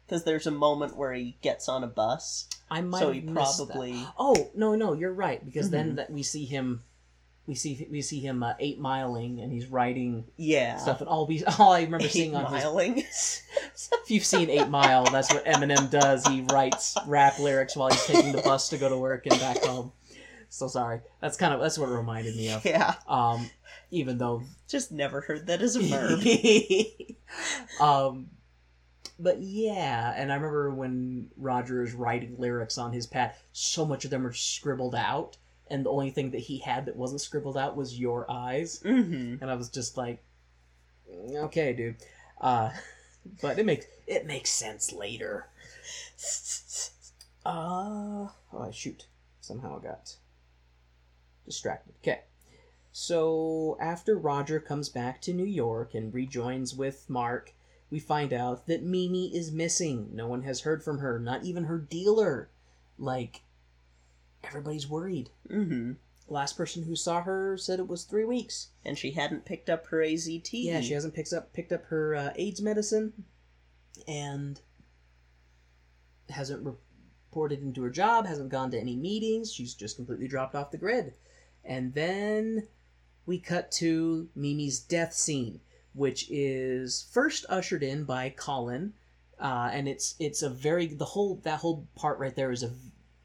because 0.06 0.24
there's 0.24 0.46
a 0.46 0.50
moment 0.50 0.96
where 0.96 1.12
he 1.12 1.36
gets 1.42 1.68
on 1.68 1.84
a 1.84 1.88
bus. 1.88 2.48
I 2.70 2.80
might 2.80 3.00
So 3.00 3.10
he 3.12 3.20
missed 3.20 3.58
that. 3.58 3.66
probably- 3.68 4.06
Oh 4.18 4.50
no, 4.54 4.74
no, 4.74 4.94
you're 4.94 5.12
right 5.12 5.44
because 5.44 5.68
then 5.70 5.92
Mhm. 5.92 5.96
that 5.96 6.10
we 6.10 6.22
see 6.22 6.46
him, 6.46 6.82
we 7.52 7.56
see 7.56 7.86
we 7.90 8.00
see 8.00 8.18
him 8.18 8.42
uh, 8.42 8.54
eight 8.60 8.80
miling 8.80 9.42
and 9.42 9.52
he's 9.52 9.66
writing 9.66 10.24
Yeah. 10.38 10.78
stuff, 10.78 11.00
and 11.00 11.08
all 11.08 11.26
we 11.26 11.44
all 11.58 11.72
I 11.72 11.82
remember 11.82 12.06
Eight 12.06 12.12
seeing 12.12 12.34
on 12.34 12.50
his 12.50 12.64
miling. 12.64 12.96
if 14.04 14.10
you've 14.10 14.24
seen 14.24 14.48
Eight 14.48 14.68
Mile, 14.68 15.04
that's 15.04 15.30
what 15.34 15.44
Eminem 15.44 15.90
does. 15.90 16.26
He 16.26 16.46
writes 16.50 16.96
rap 17.06 17.38
lyrics 17.38 17.76
while 17.76 17.90
he's 17.90 18.02
taking 18.06 18.32
the 18.32 18.40
bus 18.40 18.70
to 18.70 18.78
go 18.78 18.88
to 18.88 18.96
work 18.96 19.26
and 19.26 19.38
back 19.38 19.58
home. 19.62 19.92
So 20.48 20.66
sorry. 20.66 21.00
That's 21.20 21.36
kind 21.36 21.52
of 21.52 21.60
that's 21.60 21.78
what 21.78 21.90
it 21.90 21.92
reminded 21.92 22.36
me 22.36 22.50
of. 22.52 22.64
yeah. 22.64 22.94
Um, 23.06 23.50
even 23.90 24.16
though, 24.16 24.44
Just 24.66 24.90
never 24.90 25.20
heard 25.20 25.48
that 25.48 25.60
as 25.60 25.76
a 25.76 25.80
verb. 25.80 26.20
um, 27.82 28.28
but 29.18 29.42
yeah, 29.42 30.14
and 30.16 30.32
I 30.32 30.36
remember 30.36 30.70
when 30.70 31.28
Roger 31.36 31.82
is 31.82 31.92
writing 31.92 32.36
lyrics 32.38 32.78
on 32.78 32.92
his 32.94 33.06
pad, 33.06 33.34
so 33.52 33.84
much 33.84 34.06
of 34.06 34.10
them 34.10 34.26
are 34.26 34.32
scribbled 34.32 34.94
out, 34.94 35.36
and 35.70 35.84
the 35.84 35.90
only 35.90 36.10
thing 36.10 36.30
that 36.32 36.40
he 36.40 36.58
had 36.58 36.86
that 36.86 36.96
wasn't 36.96 37.20
scribbled 37.20 37.56
out 37.56 37.76
was 37.76 37.98
"Your 37.98 38.30
Eyes." 38.30 38.80
hmm 38.82 39.36
and 39.40 39.50
I 39.50 39.54
was 39.54 39.68
just 39.68 39.96
like, 39.96 40.22
okay, 41.34 41.72
dude. 41.72 41.96
Uh, 42.40 42.70
but 43.42 43.58
it 43.58 43.66
makes 43.66 43.86
it 44.06 44.26
makes 44.26 44.50
sense 44.50 44.92
later. 44.92 45.46
Uh 47.44 48.28
oh, 48.52 48.70
shoot! 48.70 49.06
Somehow 49.40 49.80
I 49.80 49.82
got 49.82 50.14
distracted. 51.44 51.92
Okay, 52.00 52.20
so 52.92 53.76
after 53.80 54.16
Roger 54.16 54.60
comes 54.60 54.88
back 54.88 55.20
to 55.22 55.32
New 55.32 55.44
York 55.46 55.92
and 55.94 56.14
rejoins 56.14 56.74
with 56.76 57.10
Mark, 57.10 57.52
we 57.90 57.98
find 57.98 58.32
out 58.32 58.66
that 58.68 58.82
Mimi 58.84 59.34
is 59.34 59.50
missing. 59.50 60.10
No 60.12 60.28
one 60.28 60.42
has 60.42 60.60
heard 60.60 60.84
from 60.84 60.98
her, 60.98 61.18
not 61.18 61.42
even 61.42 61.64
her 61.64 61.78
dealer. 61.78 62.48
Like 62.98 63.42
everybody's 64.44 64.88
worried. 64.88 65.30
hmm 65.48 65.92
Last 66.28 66.56
person 66.56 66.84
who 66.84 66.96
saw 66.96 67.22
her 67.22 67.58
said 67.58 67.78
it 67.78 67.88
was 67.88 68.04
three 68.04 68.24
weeks. 68.24 68.68
And 68.84 68.96
she 68.96 69.10
hadn't 69.10 69.44
picked 69.44 69.68
up 69.68 69.86
her 69.88 69.98
AZT. 69.98 70.50
Yeah, 70.52 70.80
she 70.80 70.94
hasn't 70.94 71.14
picked 71.14 71.32
up 71.32 71.52
picked 71.52 71.72
up 71.72 71.84
her 71.86 72.14
uh, 72.14 72.30
AIDS 72.36 72.62
medicine, 72.62 73.24
and 74.08 74.60
hasn't 76.30 76.64
reported 76.64 77.60
into 77.60 77.82
her 77.82 77.90
job. 77.90 78.26
Hasn't 78.26 78.48
gone 78.50 78.70
to 78.70 78.80
any 78.80 78.96
meetings. 78.96 79.52
She's 79.52 79.74
just 79.74 79.96
completely 79.96 80.28
dropped 80.28 80.54
off 80.54 80.70
the 80.70 80.78
grid. 80.78 81.14
And 81.64 81.92
then 81.94 82.68
we 83.26 83.38
cut 83.38 83.70
to 83.72 84.28
Mimi's 84.34 84.80
death 84.80 85.12
scene, 85.12 85.60
which 85.92 86.30
is 86.30 87.08
first 87.12 87.44
ushered 87.48 87.82
in 87.82 88.04
by 88.04 88.30
Colin, 88.30 88.94
uh, 89.38 89.70
and 89.72 89.88
it's 89.88 90.14
it's 90.18 90.42
a 90.42 90.50
very 90.50 90.86
the 90.86 91.04
whole 91.04 91.40
that 91.44 91.60
whole 91.60 91.86
part 91.94 92.18
right 92.18 92.34
there 92.34 92.50
is 92.52 92.62
a 92.62 92.72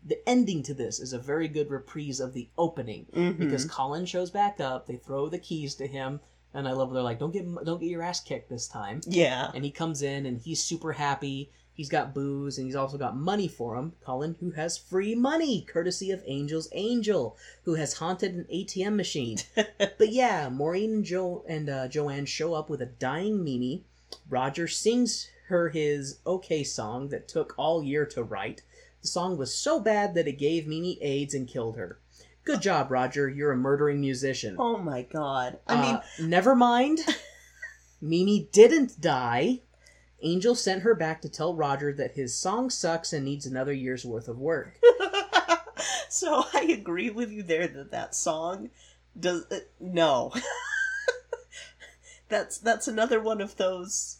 the 0.07 0.27
ending 0.29 0.63
to 0.63 0.73
this 0.73 0.99
is 0.99 1.13
a 1.13 1.19
very 1.19 1.47
good 1.47 1.69
reprise 1.69 2.19
of 2.19 2.33
the 2.33 2.47
opening 2.57 3.05
Mhm. 3.13 3.37
because 3.37 3.65
Colin 3.65 4.05
shows 4.05 4.31
back 4.31 4.59
up. 4.59 4.87
They 4.87 4.95
throw 4.95 5.27
the 5.29 5.39
keys 5.39 5.75
to 5.75 5.87
him, 5.87 6.21
and 6.53 6.67
I 6.67 6.71
love. 6.71 6.93
They're 6.93 7.03
like, 7.03 7.19
"Don't 7.19 7.31
get 7.33 7.45
don't 7.65 7.79
get 7.81 7.89
your 7.89 8.01
ass 8.01 8.19
kicked 8.21 8.49
this 8.49 8.67
time." 8.67 9.01
Yeah. 9.05 9.51
And 9.53 9.63
he 9.65 9.71
comes 9.71 10.01
in, 10.01 10.25
and 10.25 10.39
he's 10.39 10.63
super 10.63 10.93
happy. 10.93 11.51
He's 11.73 11.89
got 11.89 12.13
booze, 12.15 12.57
and 12.57 12.65
he's 12.65 12.75
also 12.75 12.97
got 12.97 13.15
money 13.15 13.47
for 13.47 13.75
him. 13.75 13.93
Colin, 14.03 14.35
who 14.39 14.49
has 14.51 14.79
free 14.79 15.13
money, 15.13 15.61
courtesy 15.61 16.09
of 16.09 16.23
Angel's 16.27 16.69
Angel, 16.71 17.37
who 17.65 17.75
has 17.75 17.93
haunted 17.93 18.33
an 18.33 18.47
ATM 18.49 18.95
machine. 18.95 19.37
but 19.77 20.09
yeah, 20.11 20.49
Maureen 20.49 20.91
and 20.93 21.05
Joe 21.05 21.45
and 21.47 21.69
uh, 21.69 21.87
Joanne 21.87 22.25
show 22.25 22.55
up 22.55 22.67
with 22.69 22.81
a 22.81 22.87
dying 22.87 23.43
Mimi. 23.43 23.83
Roger 24.29 24.67
sings 24.67 25.27
her 25.49 25.69
his 25.69 26.19
"Okay" 26.25 26.63
song 26.63 27.09
that 27.09 27.27
took 27.27 27.53
all 27.57 27.83
year 27.83 28.05
to 28.07 28.23
write. 28.23 28.63
The 29.01 29.07
song 29.07 29.37
was 29.37 29.53
so 29.55 29.79
bad 29.79 30.15
that 30.15 30.27
it 30.27 30.33
gave 30.39 30.67
Mimi 30.67 31.01
AIDS 31.01 31.33
and 31.33 31.47
killed 31.47 31.77
her. 31.77 31.99
Good 32.43 32.61
job, 32.61 32.91
Roger. 32.91 33.27
You're 33.27 33.51
a 33.51 33.57
murdering 33.57 33.99
musician. 33.99 34.55
Oh 34.57 34.77
my 34.77 35.01
god. 35.03 35.59
I 35.67 35.81
mean, 35.81 35.95
Uh, 35.95 36.01
never 36.21 36.55
mind. 36.55 36.99
Mimi 38.01 38.49
didn't 38.51 39.01
die. 39.01 39.61
Angel 40.21 40.55
sent 40.55 40.81
her 40.81 40.95
back 40.95 41.21
to 41.21 41.29
tell 41.29 41.53
Roger 41.55 41.93
that 41.93 42.13
his 42.13 42.35
song 42.35 42.69
sucks 42.69 43.13
and 43.13 43.23
needs 43.25 43.45
another 43.45 43.73
year's 43.73 44.05
worth 44.05 44.27
of 44.27 44.39
work. 44.39 44.79
so 46.09 46.43
I 46.53 46.61
agree 46.71 47.09
with 47.09 47.31
you 47.31 47.43
there 47.43 47.67
that 47.67 47.91
that 47.91 48.15
song 48.15 48.69
does 49.19 49.45
uh, 49.51 49.59
no. 49.79 50.31
that's 52.29 52.57
that's 52.57 52.87
another 52.87 53.19
one 53.19 53.41
of 53.41 53.57
those 53.57 54.17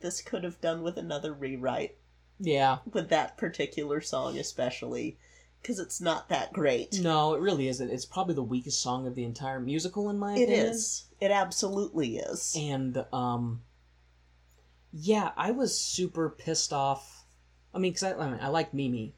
this 0.00 0.22
could 0.22 0.44
have 0.44 0.60
done 0.60 0.82
with 0.82 0.96
another 0.96 1.32
rewrite 1.32 1.96
Yeah. 2.40 2.78
with 2.92 3.10
that 3.10 3.36
particular 3.36 4.00
song 4.00 4.38
especially 4.38 5.18
because 5.62 5.78
it's 5.78 6.00
not 6.00 6.28
that 6.30 6.52
great. 6.52 6.98
No, 7.00 7.34
it 7.34 7.40
really 7.40 7.68
isn't. 7.68 7.90
It's 7.90 8.06
probably 8.06 8.34
the 8.34 8.42
weakest 8.42 8.80
song 8.82 9.06
of 9.06 9.14
the 9.14 9.24
entire 9.24 9.60
musical, 9.60 10.08
in 10.08 10.18
my 10.18 10.34
It 10.34 10.44
opinion. 10.44 10.66
is. 10.68 11.04
It 11.20 11.30
absolutely 11.30 12.16
is. 12.16 12.56
And, 12.58 13.04
um, 13.12 13.60
yeah, 14.92 15.32
I 15.36 15.50
was 15.50 15.78
super 15.78 16.30
pissed 16.30 16.72
off. 16.72 17.26
I 17.74 17.78
mean, 17.78 17.92
because 17.92 18.04
I, 18.04 18.14
I, 18.14 18.30
mean, 18.30 18.40
I 18.40 18.48
like 18.48 18.72
Mimi. 18.74 19.14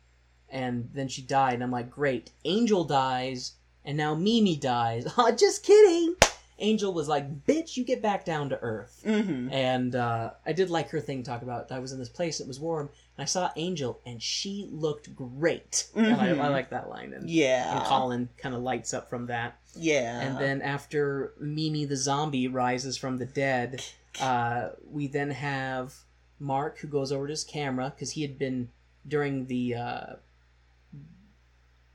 And 0.49 0.91
then 0.93 1.09
she 1.09 1.23
died, 1.23 1.55
and 1.55 1.63
I'm 1.63 1.71
like, 1.71 1.91
great. 1.91 2.31
Angel 2.45 2.85
dies, 2.85 3.53
and 3.85 3.97
now 3.97 4.15
Mimi 4.15 4.57
dies. 4.57 5.07
Just 5.39 5.63
kidding! 5.63 6.17
Angel 6.63 6.93
was 6.93 7.09
like, 7.09 7.45
"Bitch, 7.45 7.77
you 7.77 7.85
get 7.85 8.01
back 8.01 8.25
down 8.25 8.49
to 8.51 8.59
earth." 8.63 9.03
Mm-hmm. 9.05 9.53
And 9.53 9.95
uh, 9.95 10.31
I 10.47 10.53
did 10.53 10.71
like 10.71 10.89
her 10.91 11.01
thing 11.01 11.23
talk 11.23 11.43
about 11.43 11.71
I 11.71 11.79
was 11.81 11.93
in 11.93 11.99
this 11.99 12.09
place 12.09 12.41
it 12.41 12.47
was 12.49 12.59
warm 12.61 12.89
and 13.17 13.23
I 13.23 13.27
saw 13.27 13.51
Angel 13.57 14.01
and 14.07 14.23
she 14.23 14.69
looked 14.71 15.15
great. 15.15 15.89
And 15.95 16.15
I. 16.17 16.29
I 16.31 16.49
like 16.49 16.71
that 16.71 16.89
line 16.89 17.13
and, 17.13 17.29
Yeah. 17.29 17.77
and 17.79 17.87
Colin 17.87 18.29
kind 18.39 18.55
of 18.55 18.63
lights 18.63 18.95
up 18.95 19.11
from 19.11 19.27
that. 19.27 19.59
Yeah. 19.77 20.21
And 20.21 20.39
then 20.39 20.63
after 20.63 21.35
Mimi 21.39 21.85
the 21.85 21.97
zombie 21.97 22.49
rises 22.49 22.97
from 22.97 23.19
the 23.19 23.27
dead, 23.27 23.85
uh, 24.21 24.71
we 24.91 25.07
then 25.09 25.31
have 25.31 25.95
Mark 26.39 26.79
who 26.79 26.89
goes 26.89 27.13
over 27.13 27.27
to 27.27 27.33
his 27.33 27.45
camera 27.45 27.93
because 27.95 28.13
he 28.13 28.23
had 28.23 28.39
been 28.39 28.69
during 29.07 29.47
the 29.47 29.75
uh, 29.75 30.07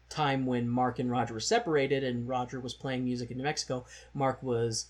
time 0.09 0.45
when 0.45 0.67
Mark 0.69 0.99
and 0.99 1.11
Roger 1.11 1.33
were 1.33 1.39
separated 1.39 2.03
and 2.03 2.27
Roger 2.27 2.59
was 2.59 2.73
playing 2.73 3.03
music 3.03 3.31
in 3.31 3.37
New 3.37 3.43
Mexico. 3.43 3.85
Mark 4.13 4.41
was 4.41 4.87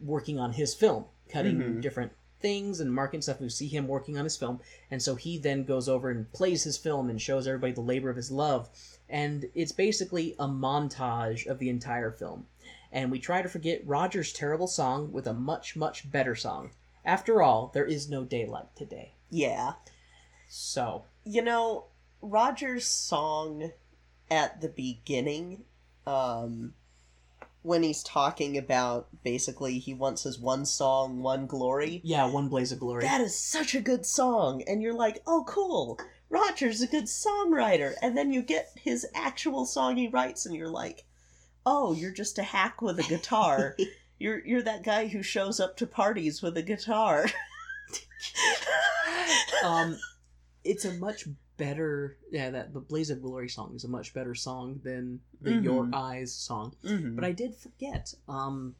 working 0.00 0.38
on 0.38 0.52
his 0.52 0.74
film, 0.74 1.04
cutting 1.30 1.56
Mhm. 1.58 1.80
different 1.80 2.12
things 2.40 2.80
and 2.80 2.92
marking 2.92 3.22
stuff. 3.22 3.40
We 3.40 3.48
see 3.48 3.66
him 3.68 3.88
working 3.88 4.18
on 4.18 4.24
his 4.24 4.36
film, 4.36 4.60
and 4.90 5.02
so 5.02 5.14
he 5.14 5.38
then 5.38 5.64
goes 5.64 5.88
over 5.88 6.10
and 6.10 6.30
plays 6.32 6.64
his 6.64 6.76
film 6.76 7.08
and 7.08 7.20
shows 7.20 7.46
everybody 7.46 7.72
the 7.72 7.80
labor 7.80 8.10
of 8.10 8.16
his 8.16 8.30
love. 8.30 8.68
And 9.08 9.46
it's 9.54 9.72
basically 9.72 10.34
a 10.38 10.46
montage 10.46 11.46
of 11.46 11.58
the 11.58 11.70
entire 11.70 12.10
film. 12.10 12.46
And 12.92 13.10
we 13.10 13.18
try 13.18 13.40
to 13.42 13.48
forget 13.48 13.86
Roger's 13.86 14.32
terrible 14.32 14.66
song 14.66 15.12
with 15.12 15.26
a 15.26 15.32
much, 15.32 15.76
much 15.76 16.10
better 16.10 16.34
song. 16.34 16.70
After 17.04 17.40
all, 17.40 17.70
there 17.72 17.86
is 17.86 18.08
no 18.10 18.24
daylight 18.24 18.74
today. 18.76 19.12
yeah. 19.30 19.74
So, 20.48 21.04
You 21.24 21.42
know, 21.42 21.86
Roger's 22.20 22.86
song 22.86 23.72
at 24.30 24.60
the 24.60 24.68
beginning, 24.68 25.64
um, 26.06 26.74
when 27.62 27.82
he's 27.82 28.02
talking 28.02 28.56
about 28.56 29.08
basically 29.24 29.78
he 29.78 29.92
wants 29.92 30.22
his 30.22 30.38
one 30.38 30.64
song, 30.64 31.22
one 31.22 31.46
glory. 31.46 32.00
yeah, 32.04 32.30
One 32.30 32.48
Blaze 32.48 32.70
of 32.72 32.78
Glory. 32.78 33.02
That 33.02 33.20
is 33.20 33.36
such 33.36 33.74
a 33.74 33.80
good 33.80 34.06
song, 34.06 34.62
and 34.68 34.80
you're 34.80 34.94
like, 34.94 35.22
oh, 35.26 35.44
cool. 35.48 35.98
Roger's 36.28 36.80
a 36.80 36.86
good 36.86 37.04
songwriter, 37.04 37.94
and 38.02 38.16
then 38.16 38.32
you 38.32 38.42
get 38.42 38.70
his 38.76 39.06
actual 39.14 39.66
song 39.66 39.96
he 39.96 40.08
writes, 40.08 40.46
and 40.46 40.54
you're 40.54 40.68
like, 40.68 41.04
oh, 41.64 41.92
you're 41.92 42.12
just 42.12 42.38
a 42.38 42.42
hack 42.44 42.80
with 42.80 42.98
a 43.00 43.02
guitar. 43.02 43.76
you're 44.18 44.44
you're 44.46 44.62
that 44.62 44.84
guy 44.84 45.08
who 45.08 45.22
shows 45.22 45.60
up 45.60 45.76
to 45.76 45.86
parties 45.86 46.42
with 46.42 46.56
a 46.56 46.62
guitar. 46.62 47.26
um, 49.64 49.98
it's 50.64 50.84
a 50.84 50.92
much 50.94 51.26
better, 51.56 52.18
yeah, 52.30 52.50
that 52.50 52.72
the 52.72 52.80
Blaze 52.80 53.10
of 53.10 53.22
Glory 53.22 53.48
song 53.48 53.74
is 53.74 53.84
a 53.84 53.88
much 53.88 54.12
better 54.14 54.34
song 54.34 54.80
than 54.84 55.20
the 55.40 55.54
Your 55.54 55.84
Mhm. 55.84 55.94
Eyes 55.94 56.32
song. 56.32 56.74
Mhm. 56.84 57.14
But 57.14 57.24
I 57.24 57.32
did 57.32 57.54
forget, 57.54 58.14
um, 58.28 58.76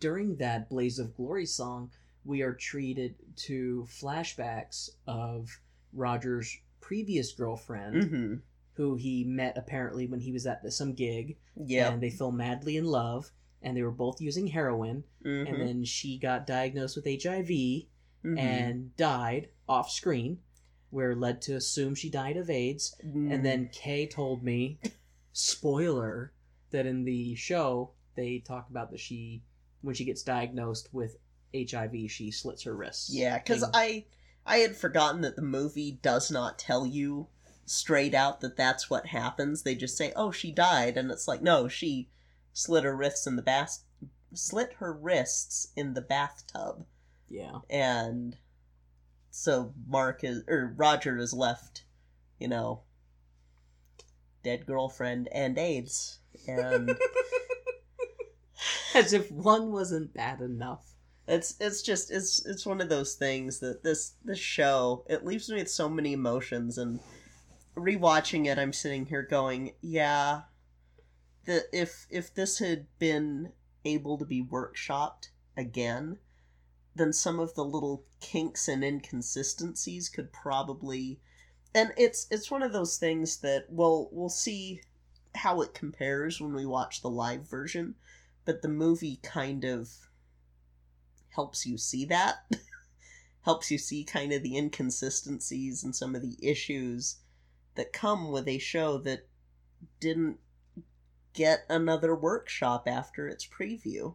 during 0.00 0.36
that 0.36 0.68
Blaze 0.68 0.98
of 0.98 1.14
Glory 1.16 1.46
song, 1.46 1.90
we 2.24 2.42
are 2.42 2.54
treated 2.54 3.14
to 3.36 3.84
flashbacks 3.88 4.90
of 5.06 5.60
Roger's 5.92 6.56
previous 6.80 7.32
girlfriend, 7.32 8.02
Mhm. 8.02 8.42
who 8.74 8.96
he 8.96 9.24
met 9.24 9.56
apparently 9.56 10.06
when 10.06 10.20
he 10.20 10.32
was 10.32 10.46
at 10.46 10.70
some 10.72 10.92
gig, 10.92 11.38
yeah 11.54 11.92
and 11.92 12.02
they 12.02 12.10
fell 12.10 12.32
madly 12.32 12.76
in 12.76 12.84
love, 12.84 13.30
and 13.62 13.76
they 13.76 13.82
were 13.82 13.90
both 13.92 14.20
using 14.20 14.48
heroin, 14.48 15.04
and 15.24 15.60
then 15.60 15.84
she 15.84 16.18
got 16.18 16.46
diagnosed 16.46 16.96
with 16.96 17.06
HIV 17.06 17.88
Mhm. 18.24 18.38
and 18.38 18.96
died 18.96 19.48
off 19.68 19.90
screen. 19.90 20.40
We're 20.96 21.14
led 21.14 21.42
to 21.42 21.56
assume 21.56 21.94
she 21.94 22.08
died 22.08 22.38
of 22.38 22.48
AIDS, 22.48 22.94
Mm. 23.04 23.30
and 23.30 23.44
then 23.44 23.68
Kay 23.70 24.06
told 24.06 24.42
me, 24.42 24.78
spoiler, 25.34 26.32
that 26.70 26.86
in 26.86 27.04
the 27.04 27.34
show 27.34 27.90
they 28.14 28.38
talk 28.38 28.70
about 28.70 28.90
that 28.92 28.98
she, 29.00 29.42
when 29.82 29.94
she 29.94 30.06
gets 30.06 30.22
diagnosed 30.22 30.88
with 30.94 31.18
HIV, 31.54 32.08
she 32.10 32.30
slits 32.30 32.62
her 32.62 32.74
wrists. 32.74 33.10
Yeah, 33.14 33.36
because 33.36 33.62
And- 33.62 33.72
I 33.76 34.06
I 34.46 34.58
had 34.58 34.74
forgotten 34.74 35.20
that 35.20 35.36
the 35.36 35.42
movie 35.42 35.98
does 36.00 36.30
not 36.30 36.58
tell 36.58 36.86
you 36.86 37.26
straight 37.66 38.14
out 38.14 38.40
that 38.40 38.56
that's 38.56 38.88
what 38.88 39.06
happens. 39.08 39.64
They 39.64 39.74
just 39.74 39.98
say, 39.98 40.14
"Oh, 40.16 40.30
she 40.30 40.50
died," 40.50 40.96
and 40.96 41.10
it's 41.10 41.28
like, 41.28 41.42
no, 41.42 41.68
she 41.68 42.08
slit 42.54 42.84
her 42.84 42.96
wrists 42.96 43.26
in 43.26 43.36
the 43.36 43.42
bath, 43.42 43.82
slit 44.32 44.72
her 44.74 44.94
wrists 44.94 45.72
in 45.76 45.92
the 45.92 46.00
bathtub, 46.00 46.86
yeah, 47.28 47.58
and 47.68 48.38
so 49.36 49.74
Mark 49.86 50.24
is 50.24 50.42
or 50.48 50.72
Roger 50.76 51.18
is 51.18 51.34
left, 51.34 51.84
you 52.38 52.48
know, 52.48 52.80
dead 54.42 54.64
girlfriend 54.64 55.28
and 55.30 55.58
AIDS, 55.58 56.20
and 56.48 56.96
as 58.94 59.12
if 59.12 59.30
one 59.30 59.72
wasn't 59.72 60.14
bad 60.14 60.40
enough. 60.40 60.94
It's 61.28 61.54
it's 61.60 61.82
just 61.82 62.10
it's 62.10 62.46
it's 62.46 62.64
one 62.64 62.80
of 62.80 62.88
those 62.88 63.14
things 63.14 63.58
that 63.60 63.82
this 63.84 64.14
this 64.24 64.38
show 64.38 65.04
it 65.06 65.26
leaves 65.26 65.50
me 65.50 65.56
with 65.58 65.70
so 65.70 65.88
many 65.88 66.14
emotions 66.14 66.78
and 66.78 66.98
rewatching 67.76 68.46
it 68.46 68.58
I'm 68.58 68.72
sitting 68.72 69.04
here 69.04 69.22
going 69.22 69.72
yeah 69.82 70.42
the 71.44 71.64
if 71.72 72.06
if 72.10 72.32
this 72.32 72.60
had 72.60 72.86
been 72.98 73.52
able 73.84 74.16
to 74.18 74.24
be 74.24 74.42
workshopped 74.42 75.28
again 75.56 76.18
then 76.96 77.12
some 77.12 77.38
of 77.38 77.54
the 77.54 77.64
little 77.64 78.04
kinks 78.20 78.68
and 78.68 78.82
inconsistencies 78.84 80.08
could 80.08 80.32
probably 80.32 81.20
and 81.74 81.92
it's 81.96 82.26
it's 82.30 82.50
one 82.50 82.62
of 82.62 82.72
those 82.72 82.96
things 82.96 83.38
that 83.38 83.66
we'll 83.68 84.08
we'll 84.12 84.28
see 84.28 84.80
how 85.34 85.60
it 85.60 85.74
compares 85.74 86.40
when 86.40 86.54
we 86.54 86.64
watch 86.64 87.02
the 87.02 87.10
live 87.10 87.48
version 87.48 87.94
but 88.44 88.62
the 88.62 88.68
movie 88.68 89.20
kind 89.22 89.64
of 89.64 89.90
helps 91.30 91.66
you 91.66 91.76
see 91.76 92.04
that 92.04 92.36
helps 93.42 93.70
you 93.70 93.78
see 93.78 94.02
kind 94.02 94.32
of 94.32 94.42
the 94.42 94.56
inconsistencies 94.56 95.84
and 95.84 95.94
some 95.94 96.14
of 96.14 96.22
the 96.22 96.36
issues 96.42 97.16
that 97.76 97.92
come 97.92 98.32
with 98.32 98.48
a 98.48 98.58
show 98.58 98.98
that 98.98 99.28
didn't 100.00 100.38
get 101.32 101.64
another 101.68 102.14
workshop 102.14 102.88
after 102.88 103.28
its 103.28 103.46
preview. 103.46 104.14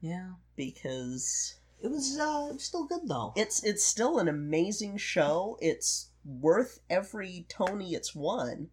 Yeah, 0.00 0.30
because 0.56 1.56
it 1.84 1.90
was 1.90 2.18
uh, 2.18 2.56
still 2.56 2.86
good 2.86 3.02
though. 3.04 3.34
it's 3.36 3.62
it's 3.62 3.84
still 3.84 4.18
an 4.18 4.26
amazing 4.26 4.96
show. 4.96 5.58
It's 5.60 6.10
worth 6.24 6.80
every 6.88 7.44
tony 7.48 7.94
it's 7.94 8.14
won. 8.14 8.70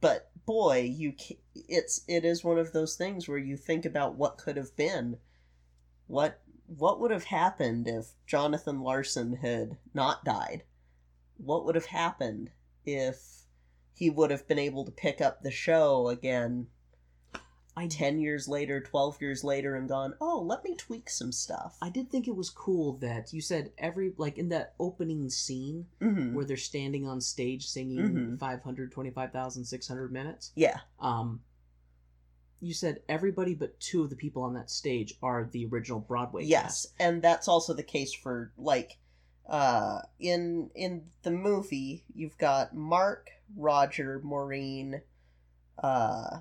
But 0.00 0.30
boy 0.46 0.80
you 0.80 1.12
it's 1.54 2.00
it 2.08 2.24
is 2.24 2.42
one 2.42 2.58
of 2.58 2.72
those 2.72 2.96
things 2.96 3.28
where 3.28 3.38
you 3.38 3.58
think 3.58 3.84
about 3.84 4.16
what 4.16 4.38
could 4.38 4.56
have 4.56 4.74
been. 4.74 5.18
What 6.06 6.40
what 6.66 6.98
would 6.98 7.10
have 7.10 7.24
happened 7.24 7.86
if 7.86 8.12
Jonathan 8.26 8.80
Larson 8.80 9.36
had 9.36 9.76
not 9.92 10.24
died? 10.24 10.62
What 11.36 11.66
would 11.66 11.74
have 11.74 11.86
happened 11.86 12.50
if 12.86 13.42
he 13.92 14.08
would 14.08 14.30
have 14.30 14.48
been 14.48 14.58
able 14.58 14.86
to 14.86 14.90
pick 14.90 15.20
up 15.20 15.42
the 15.42 15.50
show 15.50 16.08
again 16.08 16.68
I 17.80 17.86
10 17.86 18.18
years 18.20 18.46
later 18.46 18.80
12 18.80 19.22
years 19.22 19.42
later 19.42 19.74
and 19.74 19.88
gone 19.88 20.12
oh 20.20 20.40
let 20.40 20.62
me 20.64 20.74
tweak 20.76 21.08
some 21.08 21.32
stuff 21.32 21.76
I 21.80 21.88
did 21.88 22.10
think 22.10 22.28
it 22.28 22.36
was 22.36 22.50
cool 22.50 22.94
that 22.98 23.32
you 23.32 23.40
said 23.40 23.72
every 23.78 24.12
like 24.18 24.36
in 24.36 24.50
that 24.50 24.74
opening 24.78 25.30
scene 25.30 25.86
Mhm. 26.00 26.34
where 26.34 26.44
they're 26.44 26.56
standing 26.58 27.06
on 27.06 27.20
stage 27.22 27.66
singing 27.66 28.36
Mhm. 28.36 28.38
525,600 28.38 30.12
minutes. 30.12 30.52
yeah 30.54 30.80
Um, 30.98 31.40
you 32.60 32.74
said 32.74 33.00
everybody 33.08 33.54
but 33.54 33.80
two 33.80 34.02
of 34.02 34.10
the 34.10 34.16
people 34.16 34.42
on 34.42 34.52
that 34.54 34.70
stage 34.70 35.14
are 35.22 35.48
the 35.50 35.64
original 35.66 36.00
Broadway 36.00 36.44
yes 36.44 36.84
cast. 36.86 36.94
and 37.00 37.22
that's 37.22 37.48
also 37.48 37.72
the 37.72 37.82
case 37.82 38.12
for 38.12 38.52
like 38.58 38.98
uh 39.48 40.02
in 40.18 40.70
in 40.74 41.10
the 41.22 41.30
movie 41.30 42.04
you've 42.14 42.36
got 42.36 42.74
mark 42.74 43.30
roger 43.56 44.20
maureen 44.22 45.00
uh 45.82 46.40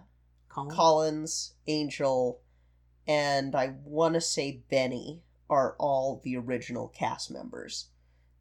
Colin? 0.50 0.76
collins 0.76 1.54
angel 1.68 2.42
and 3.08 3.56
i 3.56 3.74
want 3.84 4.14
to 4.16 4.22
say 4.22 4.62
benny 4.70 5.22
are 5.50 5.76
all 5.80 6.20
the 6.24 6.36
original 6.36 6.88
cast 6.88 7.32
members 7.32 7.88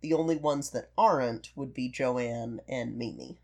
the 0.00 0.12
only 0.12 0.36
ones 0.36 0.70
that 0.70 0.90
aren't 0.98 1.50
would 1.54 1.72
be 1.74 1.88
joanne 1.88 2.60
and 2.68 2.96
mimi 2.96 3.38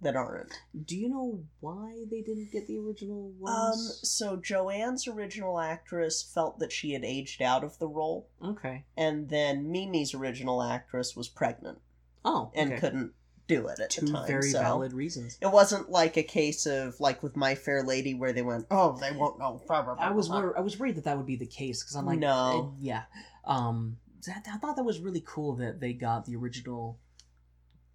that 0.00 0.16
aren't 0.16 0.52
Do 0.84 0.96
you 0.98 1.08
know 1.08 1.44
why 1.60 2.04
they 2.10 2.22
didn't 2.22 2.50
get 2.50 2.66
the 2.66 2.76
original 2.78 3.30
ones? 3.38 3.90
um 3.90 3.96
so 4.02 4.36
joanne's 4.36 5.06
original 5.06 5.60
actress 5.60 6.22
felt 6.22 6.58
that 6.58 6.72
she 6.72 6.92
had 6.92 7.04
aged 7.04 7.40
out 7.40 7.62
of 7.64 7.78
the 7.78 7.86
role 7.88 8.28
okay. 8.44 8.84
and 8.96 9.28
then 9.28 9.70
Mimi's 9.70 10.12
original 10.14 10.62
actress 10.62 11.14
was 11.16 11.28
pregnant 11.28 11.78
Oh, 12.24 12.50
Okay. 12.52 12.60
and 12.62 12.80
couldn't 12.80 13.12
do 13.54 13.66
it 13.68 13.80
at 13.80 13.90
Two 13.90 14.06
the 14.06 14.12
time. 14.12 14.26
very 14.26 14.50
so 14.50 14.58
valid 14.60 14.92
reasons. 14.92 15.38
It 15.40 15.50
wasn't 15.50 15.90
like 15.90 16.16
a 16.16 16.22
case 16.22 16.66
of 16.66 16.98
like 17.00 17.22
with 17.22 17.36
My 17.36 17.54
Fair 17.54 17.82
Lady 17.82 18.14
where 18.14 18.32
they 18.32 18.42
went, 18.42 18.66
oh, 18.70 18.96
they 19.00 19.12
won't 19.12 19.38
know. 19.38 19.60
blah, 19.66 19.82
blah, 19.82 19.94
blah, 19.94 20.04
I 20.04 20.10
was 20.10 20.28
blah." 20.28 20.40
wor- 20.40 20.58
I 20.58 20.60
was 20.60 20.78
worried 20.78 20.96
that 20.96 21.04
that 21.04 21.16
would 21.16 21.26
be 21.26 21.36
the 21.36 21.46
case 21.46 21.82
because 21.82 21.96
I'm 21.96 22.06
like, 22.06 22.18
No. 22.18 22.74
eh, 22.74 22.76
yeah. 22.80 23.02
Um, 23.44 23.98
that, 24.26 24.46
I 24.52 24.56
thought 24.58 24.76
that 24.76 24.84
was 24.84 25.00
really 25.00 25.22
cool 25.26 25.56
that 25.56 25.80
they 25.80 25.92
got 25.92 26.24
the 26.26 26.36
original 26.36 26.98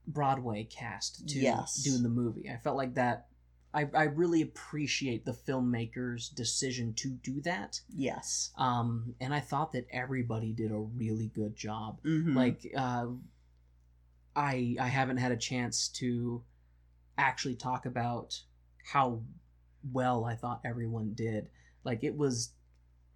Broadway 0.07 0.63
cast 0.63 1.27
to 1.29 1.39
Yes. 1.39 1.75
do 1.84 1.95
in 1.95 2.03
the 2.03 2.09
movie. 2.09 2.49
I 2.49 2.57
felt 2.57 2.77
like 2.77 2.95
that. 2.95 3.27
I, 3.73 3.88
I 3.93 4.03
really 4.03 4.41
appreciate 4.41 5.25
the 5.25 5.34
filmmaker's 5.34 6.29
decision 6.29 6.93
to 6.95 7.09
do 7.09 7.41
that. 7.41 7.81
Yes. 7.93 8.51
Um, 8.57 9.13
and 9.19 9.34
I 9.34 9.41
thought 9.41 9.73
that 9.73 9.85
everybody 9.91 10.53
did 10.53 10.71
a 10.71 10.77
really 10.77 11.27
good 11.27 11.55
job. 11.55 11.99
Mhm. 12.03 12.34
Like, 12.34 12.65
uh, 12.75 13.07
I 14.38 14.76
I 14.80 14.88
haven't 14.88 15.18
had 15.18 15.31
a 15.34 15.38
chance 15.38 15.89
to 15.99 16.43
actually 17.18 17.55
talk 17.55 17.85
about 17.85 18.39
how 18.93 19.22
well 19.91 20.23
I 20.26 20.35
thought 20.35 20.61
everyone 20.64 21.14
did. 21.14 21.49
Like, 21.84 22.03
it 22.03 22.15
was 22.15 22.51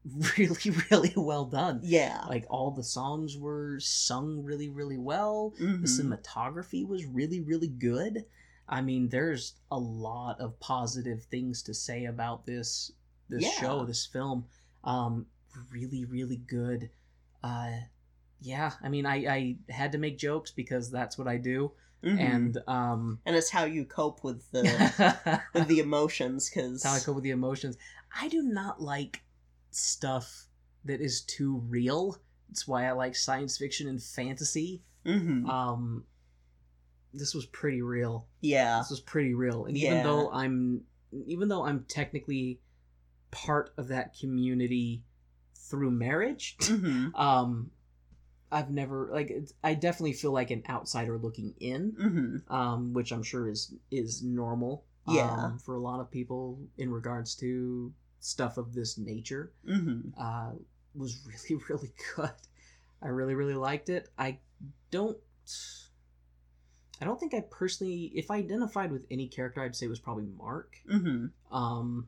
really 0.37 0.71
really 0.89 1.13
well 1.15 1.45
done. 1.45 1.79
yeah. 1.83 2.23
Like 2.27 2.45
all 2.49 2.71
the 2.71 2.83
songs 2.83 3.37
were 3.37 3.79
sung 3.79 4.43
really 4.43 4.67
really 4.69 4.97
well. 4.97 5.53
Mhm. 5.59 5.81
The 5.81 5.87
cinematography 5.87 6.87
was 6.87 7.05
really, 7.05 7.39
really 7.41 7.67
good. 7.67 8.25
I 8.67 8.81
mean, 8.81 9.09
there's 9.09 9.53
a 9.69 9.77
lot 9.77 10.39
of 10.39 10.59
positive 10.59 11.23
things 11.25 11.61
to 11.63 11.73
say 11.73 12.05
about 12.05 12.45
this 12.45 12.91
this 13.29 13.43
Yeah. 13.43 13.51
show, 13.61 13.85
this 13.85 14.05
film. 14.07 14.45
Um, 14.83 15.27
really, 15.71 16.05
really 16.05 16.37
good. 16.37 16.89
Uh, 17.43 17.71
yeah, 18.41 18.71
I 18.83 18.89
mean, 18.89 19.05
I, 19.05 19.15
I 19.27 19.57
had 19.69 19.91
to 19.93 19.97
make 19.97 20.17
jokes 20.17 20.51
because 20.51 20.89
that's 20.91 21.17
what 21.17 21.27
I 21.27 21.37
do, 21.37 21.71
Mhm. 22.03 22.19
and 22.19 22.57
um, 22.67 23.19
and 23.25 23.35
it's 23.35 23.49
how 23.51 23.65
you 23.65 23.85
cope 23.85 24.23
with 24.23 24.49
the 24.51 24.63
with 25.53 25.67
the 25.67 25.79
emotions 25.79 26.49
because 26.49 26.83
how 26.83 26.93
I 26.93 26.99
cope 26.99 27.15
with 27.15 27.23
the 27.23 27.29
emotions. 27.31 27.77
I 28.19 28.27
do 28.27 28.41
not 28.41 28.81
like 28.81 29.21
stuff 29.69 30.47
that 30.85 30.99
is 31.01 31.21
too 31.21 31.59
real. 31.69 32.17
It's 32.49 32.67
why 32.67 32.85
I 32.87 32.91
like 32.93 33.15
science 33.15 33.57
fiction 33.57 33.87
and 33.87 34.01
fantasy. 34.01 34.81
hmm 35.05 35.47
Um, 35.49 36.05
this 37.13 37.33
was 37.35 37.45
pretty 37.45 37.81
real. 37.81 38.27
yeah 38.41 38.79
this 38.79 38.89
was 38.89 38.99
pretty 39.01 39.33
real 39.33 39.65
and 39.65 39.75
even 39.77 39.97
Yeah. 39.97 40.03
though 40.03 40.31
i'm 40.31 40.81
even 41.27 41.49
though 41.49 41.65
i'm 41.65 41.83
technically 41.89 42.61
part 43.31 43.73
of 43.77 43.89
that 43.89 44.15
community 44.17 45.03
through 45.55 45.91
marriage 45.91 46.55
hmm 46.61 47.07
um 47.15 47.71
i've 48.51 48.69
never 48.69 49.09
like 49.11 49.29
it's, 49.29 49.53
i 49.63 49.73
definitely 49.73 50.13
feel 50.13 50.31
like 50.31 50.51
an 50.51 50.63
outsider 50.69 51.17
looking 51.17 51.53
in 51.59 51.93
hmm 51.99 52.53
um 52.53 52.93
which 52.93 53.11
i'm 53.11 53.23
sure 53.23 53.47
is 53.49 53.73
is 53.91 54.21
normal 54.23 54.83
Yeah. 55.07 55.31
um, 55.45 55.59
for 55.59 55.75
a 55.75 55.79
lot 55.79 55.99
of 55.99 56.11
people 56.11 56.59
in 56.77 56.91
regards 56.91 57.35
to 57.35 57.91
stuff 58.19 58.57
of 58.57 58.73
this 58.73 58.97
nature. 58.97 59.51
Hmm 59.65 60.09
uh 60.19 60.51
was 60.93 61.19
really 61.49 61.63
really 61.69 61.91
good. 62.15 62.31
I 63.01 63.07
really 63.07 63.33
really 63.33 63.55
liked 63.55 63.89
it. 63.89 64.09
I 64.17 64.37
don't 64.91 65.17
i 67.01 67.05
don't 67.05 67.19
think 67.19 67.33
i 67.33 67.39
personally 67.49 68.11
if 68.13 68.29
i 68.29 68.37
identified 68.37 68.91
with 68.91 69.05
any 69.09 69.27
character 69.27 69.61
i'd 69.63 69.75
say 69.75 69.85
it 69.87 69.89
was 69.89 69.99
probably 69.99 70.27
mark. 70.37 70.75
Hmm 70.89 71.27
um 71.51 72.07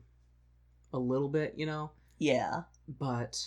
a 0.92 0.98
little 0.98 1.28
bit 1.28 1.54
you 1.56 1.66
know? 1.66 1.90
Yeah. 2.18 2.62
But 2.86 3.44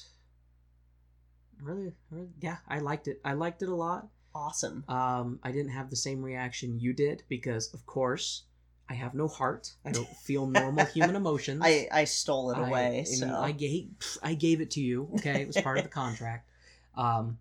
really, 1.61 1.91
really 2.11 2.29
yeah 2.39 2.57
i 2.67 2.79
liked 2.79 3.07
it. 3.07 3.19
I 3.25 3.33
liked 3.33 3.61
it 3.61 3.69
a 3.69 3.75
lot. 3.75 4.07
Awesome. 4.35 4.83
Um 4.87 5.39
i 5.43 5.51
didn't 5.51 5.71
have 5.71 5.89
the 5.89 5.95
same 5.95 6.21
reaction 6.21 6.79
you 6.79 6.93
did 6.93 7.23
because 7.29 7.73
of 7.73 7.85
course 7.85 8.43
i 8.89 8.93
have 8.93 9.13
no 9.13 9.27
heart. 9.27 9.73
I 9.85 9.91
don't 9.91 10.07
feel 10.07 10.47
normal 10.47 10.85
human 10.95 11.15
emotions. 11.15 11.61
I 11.63 11.87
i 11.91 12.03
stole 12.05 12.51
it 12.51 12.57
I- 12.57 12.67
away 12.67 12.99
I, 13.01 13.03
so. 13.13 13.27
I 13.27 13.51
gave 13.51 13.89
I 14.23 14.33
gave 14.33 14.61
it 14.61 14.71
to 14.71 14.81
you. 14.81 15.09
Okay, 15.15 15.41
it 15.41 15.47
was 15.47 15.57
part 15.57 15.77
of 15.77 15.83
the 15.83 15.89
contract. 16.03 16.49
Um, 16.95 17.37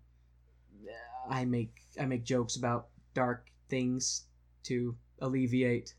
I 1.29 1.45
make 1.45 1.75
I 1.99 2.05
make 2.05 2.23
jokes 2.23 2.55
about 2.55 2.87
dark 3.13 3.47
things 3.69 4.23
to 4.63 4.95
alleviate 5.19 5.93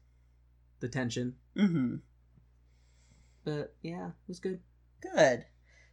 the 0.80 0.88
tension. 0.88 1.34
hmm 1.56 1.96
But 3.44 3.74
yeah, 3.82 4.08
it 4.08 4.28
was 4.28 4.40
good. 4.40 4.60
good. 5.00 5.44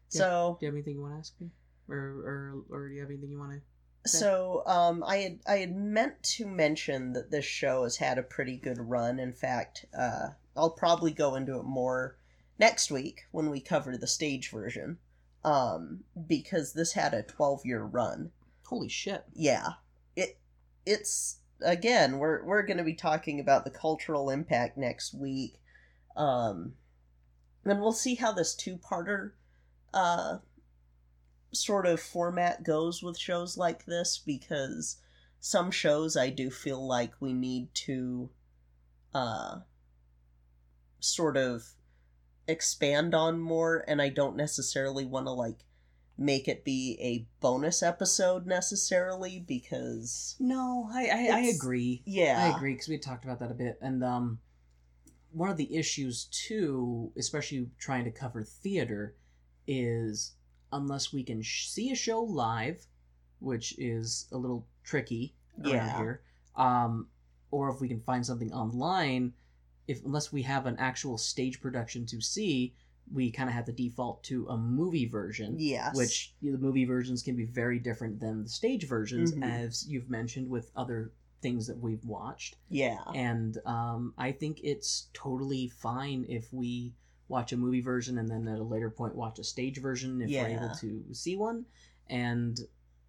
So 0.09 0.57
Do 0.59 0.65
you 0.65 0.67
have 0.67 0.75
anything 0.75 0.95
you 0.95 1.01
want 1.01 1.13
to 1.15 1.19
ask 1.19 1.33
me, 1.41 1.49
or 1.89 1.97
or 1.97 2.63
or 2.69 2.87
do 2.87 2.95
you 2.95 3.01
have 3.01 3.09
anything 3.09 3.31
you 3.31 3.39
want 3.39 3.53
to? 3.53 3.61
So, 4.07 4.61
um, 4.67 5.03
I 5.03 5.17
had 5.17 5.39
I 5.47 5.57
had 5.57 5.75
meant 5.75 6.21
to 6.23 6.45
mention 6.45 7.13
that 7.13 7.31
this 7.31 7.45
show 7.45 7.83
has 7.83 7.97
had 7.97 8.17
a 8.17 8.23
pretty 8.23 8.55
good 8.55 8.77
run. 8.79 9.19
In 9.19 9.33
fact, 9.33 9.85
uh, 9.97 10.29
I'll 10.55 10.69
probably 10.69 11.11
go 11.11 11.35
into 11.35 11.57
it 11.57 11.63
more 11.63 12.17
next 12.59 12.91
week 12.91 13.25
when 13.31 13.49
we 13.49 13.59
cover 13.59 13.97
the 13.97 14.07
stage 14.07 14.51
version, 14.51 14.99
um, 15.43 16.03
because 16.27 16.73
this 16.73 16.93
had 16.93 17.13
a 17.15 17.23
twelve 17.23 17.65
year 17.65 17.83
run. 17.83 18.31
Holy 18.65 18.89
shit! 18.89 19.25
Yeah, 19.33 19.69
it 20.15 20.37
it's 20.85 21.37
again 21.61 22.19
we're 22.19 22.43
we're 22.43 22.63
going 22.63 22.77
to 22.77 22.83
be 22.83 22.93
talking 22.93 23.39
about 23.39 23.63
the 23.65 23.71
cultural 23.71 24.29
impact 24.29 24.77
next 24.77 25.15
week, 25.15 25.59
um, 26.15 26.73
and 27.63 27.81
we'll 27.81 27.91
see 27.91 28.15
how 28.15 28.31
this 28.31 28.53
two 28.55 28.77
parter, 28.77 29.31
uh, 29.95 30.37
sort 31.55 31.85
of 31.85 31.99
format 31.99 32.63
goes 32.63 33.01
with 33.01 33.17
shows 33.17 33.57
like 33.57 33.85
this 33.85 34.17
because 34.17 34.97
some 35.39 35.71
shows 35.71 36.15
I 36.17 36.29
do 36.29 36.49
feel 36.49 36.85
like 36.85 37.13
we 37.19 37.33
need 37.33 37.73
to, 37.85 38.29
uh, 39.13 39.59
sort 40.99 41.37
of 41.37 41.63
expand 42.47 43.13
on 43.13 43.39
more, 43.39 43.83
and 43.87 44.01
I 44.01 44.09
don't 44.09 44.35
necessarily 44.35 45.05
want 45.05 45.27
to 45.27 45.31
like 45.31 45.65
make 46.17 46.47
it 46.47 46.63
be 46.63 46.97
a 47.01 47.27
bonus 47.41 47.83
episode 47.83 48.45
necessarily 48.47 49.39
because 49.39 50.35
No, 50.39 50.89
I 50.91 51.07
I, 51.07 51.37
I 51.37 51.39
agree. 51.41 52.01
yeah 52.05 52.41
I 52.51 52.55
agree 52.55 52.73
because 52.73 52.87
we 52.87 52.97
talked 52.97 53.25
about 53.25 53.39
that 53.39 53.51
a 53.51 53.55
bit, 53.55 53.77
and 53.81 54.03
um, 54.03 54.39
one 55.31 55.49
of 55.49 55.57
the 55.57 55.75
issues 55.75 56.25
too, 56.25 57.11
especially 57.17 57.69
trying 57.77 58.05
to 58.05 58.11
cover 58.11 58.43
theater, 58.43 59.15
is 59.67 60.33
unless 60.75 61.11
we 61.13 61.23
can 61.23 61.41
sh- 61.41 61.67
see 61.69 61.91
a 61.91 61.95
show 61.95 62.21
live, 62.21 62.85
which 63.39 63.77
is 63.79 64.27
a 64.31 64.37
little 64.37 64.67
tricky 64.83 65.35
around 65.63 65.71
Yeah. 65.73 65.97
here, 65.97 66.21
um, 66.55 67.07
or 67.51 67.69
if 67.69 67.79
we 67.81 67.87
can 67.87 68.01
find 68.01 68.25
something 68.25 68.51
online, 68.53 69.33
if 69.87 70.03
unless 70.03 70.31
we 70.31 70.41
have 70.43 70.65
an 70.65 70.75
actual 70.77 71.17
stage 71.17 71.61
production 71.61 72.05
to 72.07 72.21
see, 72.21 72.73
we 73.13 73.31
kind 73.31 73.47
of 73.49 73.53
have 73.55 73.65
to 73.65 73.71
default 73.71 74.23
to 74.23 74.47
a 74.47 74.57
movie 74.57 75.05
version 75.05 75.59
yes 75.59 75.95
which 75.95 76.33
you 76.41 76.49
know, 76.49 76.57
the 76.57 76.63
movie 76.63 76.85
versions 76.85 77.21
can 77.21 77.35
be 77.35 77.45
very 77.45 77.77
different 77.77 78.19
than 78.19 78.41
the 78.41 78.49
stage 78.49 78.87
versions 78.87 79.31
Mhm. 79.31 79.43
as 79.43 79.87
you've 79.87 80.09
mentioned 80.09 80.49
with 80.49 80.71
other 80.75 81.11
things 81.39 81.67
that 81.67 81.77
we've 81.77 82.03
watched 82.03 82.57
yeah 82.67 83.03
and 83.13 83.59
um, 83.67 84.11
i 84.17 84.31
think 84.31 84.59
it's 84.63 85.09
totally 85.13 85.67
fine 85.67 86.25
if 86.27 86.51
we 86.51 86.95
watch 87.27 87.51
a 87.53 87.57
movie 87.57 87.81
version 87.81 88.17
and 88.19 88.29
then 88.29 88.47
at 88.47 88.59
a 88.59 88.63
later 88.63 88.89
point 88.89 89.15
watch 89.15 89.39
a 89.39 89.43
stage 89.43 89.79
version 89.81 90.21
if 90.21 90.29
we're 90.29 90.57
able 90.57 90.69
to 90.75 91.03
see 91.13 91.35
one. 91.35 91.65
And 92.09 92.59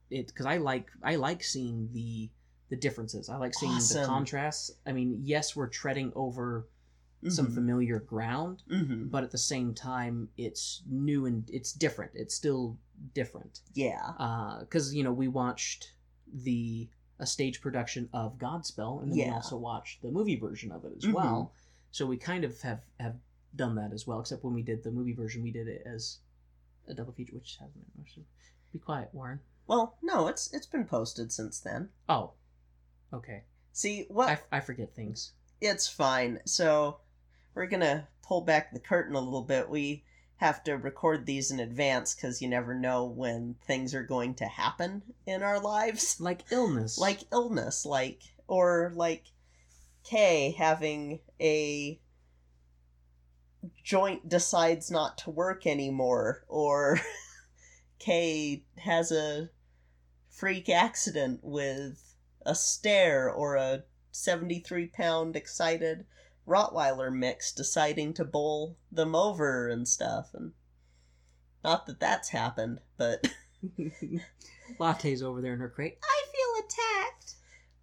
it 0.08 0.28
because 0.28 0.46
i 0.46 0.56
like 0.56 0.88
i 1.02 1.16
like 1.16 1.42
seeing 1.42 1.88
the 1.92 2.30
the 2.68 2.76
differences. 2.76 3.28
I 3.28 3.36
like 3.36 3.54
seeing 3.54 3.72
the 3.74 3.78
contrasts. 4.06 4.70
I 4.86 4.92
mean 4.92 5.20
yes 5.22 5.54
we're 5.56 5.68
treading 5.68 6.12
over 6.14 6.66
some 7.28 7.50
familiar 7.50 7.98
ground 7.98 8.62
hmm 8.68 9.06
but 9.08 9.24
at 9.24 9.30
the 9.32 9.38
same 9.38 9.72
time 9.74 10.28
it's 10.36 10.82
new 10.88 11.26
and 11.26 11.48
it's 11.50 11.72
different. 11.72 12.12
It's 12.14 12.34
still 12.34 12.76
different. 13.14 13.60
Yeah. 13.74 14.12
Because 14.60 14.94
you 14.94 15.02
know 15.04 15.12
we 15.12 15.28
watched 15.28 15.92
the 16.32 16.88
a 17.18 17.26
stage 17.26 17.60
production 17.60 18.08
of 18.12 18.36
godspell 18.38 19.02
and 19.02 19.10
then 19.10 19.18
we 19.18 19.24
also 19.34 19.56
watched 19.56 20.02
the 20.02 20.10
movie 20.10 20.36
version 20.36 20.70
of 20.72 20.84
it 20.84 20.92
as 20.96 21.04
Mhm. 21.04 21.12
well. 21.14 21.52
So 21.90 22.04
we 22.06 22.16
kind 22.16 22.44
of 22.44 22.60
have 22.62 22.82
have 23.00 23.16
done 23.56 23.74
that 23.74 23.92
as 23.92 24.06
well 24.06 24.20
except 24.20 24.44
when 24.44 24.54
we 24.54 24.62
did 24.62 24.82
the 24.82 24.90
movie 24.90 25.12
version 25.12 25.42
we 25.42 25.50
did 25.50 25.68
it 25.68 25.82
as 25.86 26.18
a 26.88 26.94
double 26.94 27.12
feature 27.12 27.34
which 27.34 27.56
hasn't 27.58 27.74
been 27.74 28.04
posted 28.04 28.24
be 28.72 28.78
quiet 28.78 29.08
warren. 29.12 29.40
Well 29.66 29.96
no 30.02 30.28
it's 30.28 30.52
it's 30.52 30.66
been 30.66 30.84
posted 30.84 31.32
since 31.32 31.60
then. 31.60 31.88
Oh 32.08 32.32
okay. 33.12 33.44
See 33.72 34.06
what 34.08 34.28
I, 34.28 34.58
I 34.58 34.60
forget 34.60 34.94
things. 34.94 35.32
It's 35.60 35.88
fine. 35.88 36.40
So 36.44 36.98
we're 37.54 37.66
gonna 37.66 38.08
pull 38.22 38.42
back 38.42 38.72
the 38.72 38.80
curtain 38.80 39.14
a 39.14 39.20
little 39.20 39.42
bit. 39.42 39.68
We 39.68 40.04
have 40.36 40.62
to 40.64 40.74
record 40.74 41.24
these 41.24 41.50
in 41.50 41.60
advance 41.60 42.14
because 42.14 42.42
you 42.42 42.48
never 42.48 42.74
know 42.74 43.06
when 43.06 43.56
things 43.66 43.94
are 43.94 44.02
going 44.02 44.34
to 44.34 44.44
happen 44.44 45.02
in 45.26 45.42
our 45.42 45.58
lives. 45.58 46.20
Like 46.26 46.42
illness. 46.50 46.98
Like 46.98 47.20
illness 47.32 47.86
like 47.86 48.22
or 48.48 48.92
like 48.94 49.24
kay 50.04 50.54
having 50.56 51.20
a 51.40 51.98
joint 53.86 54.28
decides 54.28 54.90
not 54.90 55.16
to 55.16 55.30
work 55.30 55.64
anymore 55.64 56.42
or 56.48 56.98
kay 58.00 58.64
has 58.78 59.12
a 59.12 59.48
freak 60.28 60.68
accident 60.68 61.38
with 61.40 62.16
a 62.44 62.52
stare 62.52 63.30
or 63.30 63.54
a 63.54 63.84
73 64.10 64.88
pound 64.88 65.36
excited 65.36 66.04
rottweiler 66.48 67.14
mix 67.14 67.52
deciding 67.52 68.12
to 68.12 68.24
bowl 68.24 68.76
them 68.90 69.14
over 69.14 69.68
and 69.68 69.86
stuff 69.86 70.30
and 70.34 70.50
not 71.62 71.86
that 71.86 72.00
that's 72.00 72.30
happened 72.30 72.80
but 72.96 73.24
latte's 74.80 75.22
over 75.22 75.40
there 75.40 75.54
in 75.54 75.60
her 75.60 75.68
crate 75.68 75.98
I 76.02 76.24
feel 76.32 76.64
attacked. 76.64 77.34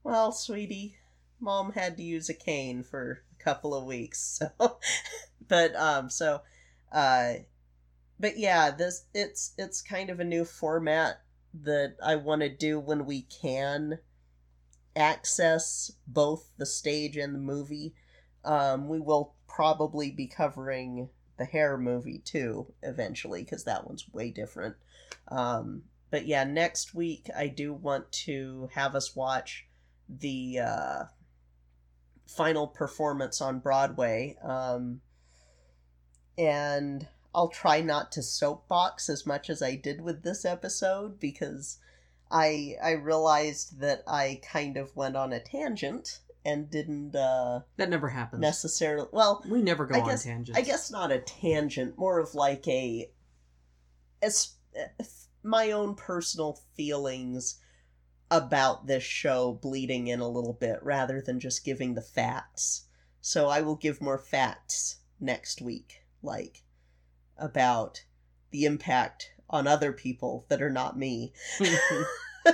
Well, 0.03 0.33
sweetie, 0.33 0.97
mom 1.39 1.71
had 1.71 1.95
to 1.95 2.03
use 2.03 2.27
a 2.27 2.33
cane 2.33 2.83
for 2.83 3.23
couple 3.43 3.75
of 3.75 3.85
weeks. 3.85 4.39
So, 4.39 4.77
but 5.47 5.75
um, 5.75 6.09
so, 6.09 6.41
uh, 6.91 7.33
but 8.19 8.37
yeah, 8.37 8.71
this 8.71 9.05
it's 9.13 9.53
it's 9.57 9.81
kind 9.81 10.09
of 10.09 10.19
a 10.19 10.25
new 10.25 10.45
format 10.45 11.21
that 11.63 11.95
I 12.03 12.15
want 12.15 12.41
to 12.41 12.49
do 12.49 12.79
when 12.79 13.05
we 13.05 13.23
can 13.23 13.99
access 14.95 15.91
both 16.07 16.49
the 16.57 16.65
stage 16.65 17.17
and 17.17 17.33
the 17.33 17.39
movie. 17.39 17.93
Um, 18.45 18.87
we 18.87 18.99
will 18.99 19.35
probably 19.47 20.11
be 20.11 20.27
covering 20.27 21.09
the 21.37 21.45
hair 21.45 21.77
movie 21.77 22.19
too 22.19 22.67
eventually 22.81 23.43
because 23.43 23.63
that 23.63 23.87
one's 23.87 24.11
way 24.13 24.29
different. 24.29 24.75
Um, 25.29 25.83
but 26.11 26.27
yeah, 26.27 26.43
next 26.43 26.93
week 26.93 27.29
I 27.35 27.47
do 27.47 27.73
want 27.73 28.11
to 28.11 28.69
have 28.73 28.95
us 28.95 29.15
watch 29.15 29.65
the 30.07 30.59
uh, 30.59 31.03
final 32.27 32.67
performance 32.67 33.41
on 33.41 33.59
Broadway. 33.59 34.37
Um, 34.43 35.01
and 36.37 37.07
I'll 37.35 37.49
try 37.49 37.81
not 37.81 38.11
to 38.13 38.23
soapbox 38.23 39.09
as 39.09 39.25
much 39.25 39.49
as 39.49 39.61
I 39.61 39.75
did 39.75 40.01
with 40.01 40.23
this 40.23 40.45
episode 40.45 41.19
because 41.19 41.77
I 42.31 42.75
I 42.83 42.91
realized 42.91 43.79
that 43.81 44.03
I 44.07 44.41
kind 44.43 44.77
of 44.77 44.95
went 44.95 45.15
on 45.15 45.33
a 45.33 45.39
tangent 45.39 46.19
and 46.45 46.69
didn't 46.69 47.15
uh 47.15 47.61
That 47.77 47.89
never 47.89 48.09
happens. 48.09 48.41
necessarily 48.41 49.07
well 49.11 49.43
we 49.47 49.61
never 49.61 49.85
go 49.85 49.95
I 49.95 50.01
on 50.01 50.07
guess- 50.09 50.23
tangents. 50.23 50.57
I 50.59 50.63
guess 50.63 50.91
not 50.91 51.11
a 51.11 51.19
tangent, 51.19 51.97
more 51.97 52.19
of 52.19 52.33
like 52.35 52.67
a 52.67 53.11
as 54.21 54.55
my 55.43 55.71
own 55.71 55.93
personal 55.95 56.59
feelings 56.75 57.59
about 58.33 58.87
this 58.87 59.03
show 59.03 59.53
bleeding 59.53 60.07
in 60.07 60.19
a 60.19 60.27
little 60.27 60.53
bit 60.53 60.79
rather 60.81 61.21
than 61.21 61.39
just 61.39 61.63
giving 61.63 61.93
the 61.93 62.01
facts. 62.01 62.87
So 63.21 63.47
I 63.47 63.61
will 63.61 63.75
give 63.75 64.01
more 64.01 64.17
facts 64.17 64.97
next 65.19 65.61
week, 65.61 66.03
like 66.23 66.63
about 67.37 68.03
the 68.49 68.65
impact 68.65 69.31
on 69.49 69.67
other 69.67 69.93
people 69.93 70.45
that 70.49 70.63
are 70.63 70.71
not 70.71 70.97
me. 70.97 71.31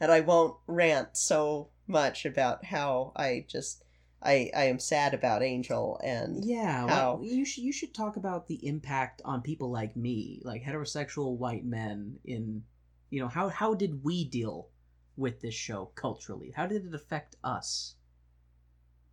and 0.00 0.12
I 0.12 0.20
won't 0.20 0.56
rant 0.68 1.16
so 1.16 1.70
much 1.88 2.24
about 2.24 2.64
how 2.64 3.12
I 3.16 3.44
just 3.48 3.82
I 4.22 4.50
I 4.54 4.64
am 4.64 4.78
sad 4.78 5.14
about 5.14 5.42
Angel 5.42 6.00
and 6.04 6.44
Yeah, 6.44 6.86
How? 6.86 7.16
well, 7.16 7.24
you 7.24 7.44
should 7.44 7.64
you 7.64 7.72
should 7.72 7.92
talk 7.92 8.16
about 8.16 8.46
the 8.46 8.64
impact 8.66 9.20
on 9.24 9.42
people 9.42 9.70
like 9.70 9.96
me, 9.96 10.40
like 10.44 10.62
heterosexual 10.62 11.36
white 11.36 11.64
men 11.64 12.20
in 12.24 12.62
you 13.10 13.20
know, 13.20 13.28
how 13.28 13.48
how 13.48 13.74
did 13.74 14.04
we 14.04 14.24
deal 14.24 14.68
with 15.16 15.40
this 15.40 15.54
show 15.54 15.90
culturally? 15.94 16.52
How 16.56 16.66
did 16.66 16.86
it 16.86 16.94
affect 16.94 17.36
us? 17.44 17.96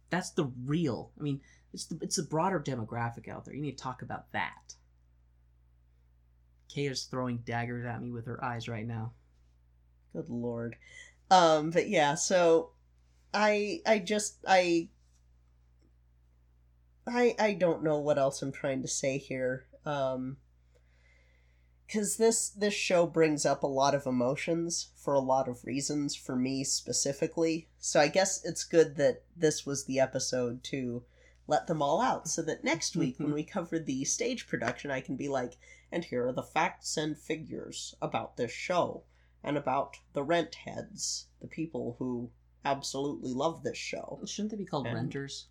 That's 0.10 0.30
the 0.30 0.52
real. 0.65 1.11
I 1.19 1.24
mean, 1.24 1.41
it's 1.74 1.86
the 1.86 1.98
it's 2.02 2.18
a 2.18 2.24
broader 2.24 2.60
demographic 2.60 3.28
out 3.28 3.45
there. 3.45 3.53
You 3.53 3.61
need 3.61 3.78
to 3.78 3.84
talk 3.84 4.02
about 4.02 4.32
that. 4.32 4.76
Kay 6.69 6.86
is 6.86 7.03
throwing 7.03 7.38
daggers 7.40 7.86
at 7.86 8.02
me 8.02 8.11
with 8.11 8.26
her 8.26 8.44
eyes 8.44 8.69
right 8.69 8.86
now. 8.86 9.14
good 10.14 10.30
lord. 10.30 10.78
Um 11.30 11.72
but 11.72 11.90
yeah, 11.90 12.15
so 12.15 12.72
I 13.34 13.82
I 13.86 13.99
just 13.99 14.38
I 14.48 14.90
I 17.06 17.36
I 17.40 17.53
don't 17.53 17.84
know 17.84 17.99
what 17.99 18.18
else 18.18 18.41
I'm 18.41 18.52
trying 18.52 18.82
to 18.82 18.88
say 18.88 19.18
here. 19.18 19.65
Um 19.86 20.38
cuz 21.91 22.18
this 22.18 22.49
this 22.49 22.73
show 22.73 23.05
brings 23.07 23.45
up 23.45 23.64
a 23.64 23.68
lot 23.68 23.95
of 23.95 24.05
emotions 24.05 24.89
for 24.95 25.14
a 25.14 25.19
lot 25.19 25.47
of 25.47 25.65
reasons 25.65 26.15
for 26.15 26.35
me 26.35 26.64
specifically. 26.64 27.69
So 27.80 27.99
I 27.99 28.07
guess 28.07 28.43
it's 28.43 28.64
good 28.64 28.95
that 28.95 29.23
this 29.35 29.65
was 29.65 29.85
the 29.85 29.99
episode 29.99 30.64
to 30.65 31.03
let 31.47 31.68
them 31.68 31.81
all 31.81 32.01
out 32.01 32.27
so 32.27 32.41
that 32.41 32.64
next 32.64 32.95
week 32.95 33.19
when 33.19 33.30
mm-hmm. 33.30 33.35
we 33.35 33.43
cover 33.43 33.80
the 33.80 34.03
stage 34.03 34.47
production 34.47 34.91
I 34.91 35.01
can 35.01 35.15
be 35.15 35.30
like 35.30 35.57
and 35.91 36.03
here 36.03 36.27
are 36.27 36.34
the 36.34 36.43
facts 36.43 36.97
and 36.97 37.18
figures 37.18 37.95
about 38.01 38.35
this 38.35 38.51
show 38.51 39.03
and 39.43 39.57
about 39.57 39.97
the 40.14 40.23
rent 40.23 40.55
heads, 40.55 41.27
the 41.39 41.47
people 41.47 41.95
who 41.99 42.30
absolutely 42.65 43.34
love 43.34 43.64
this 43.64 43.77
show. 43.77 44.19
Shouldn't 44.26 44.51
they 44.51 44.57
be 44.57 44.65
called 44.65 44.88
And- 44.88 44.95
renters? 44.95 45.47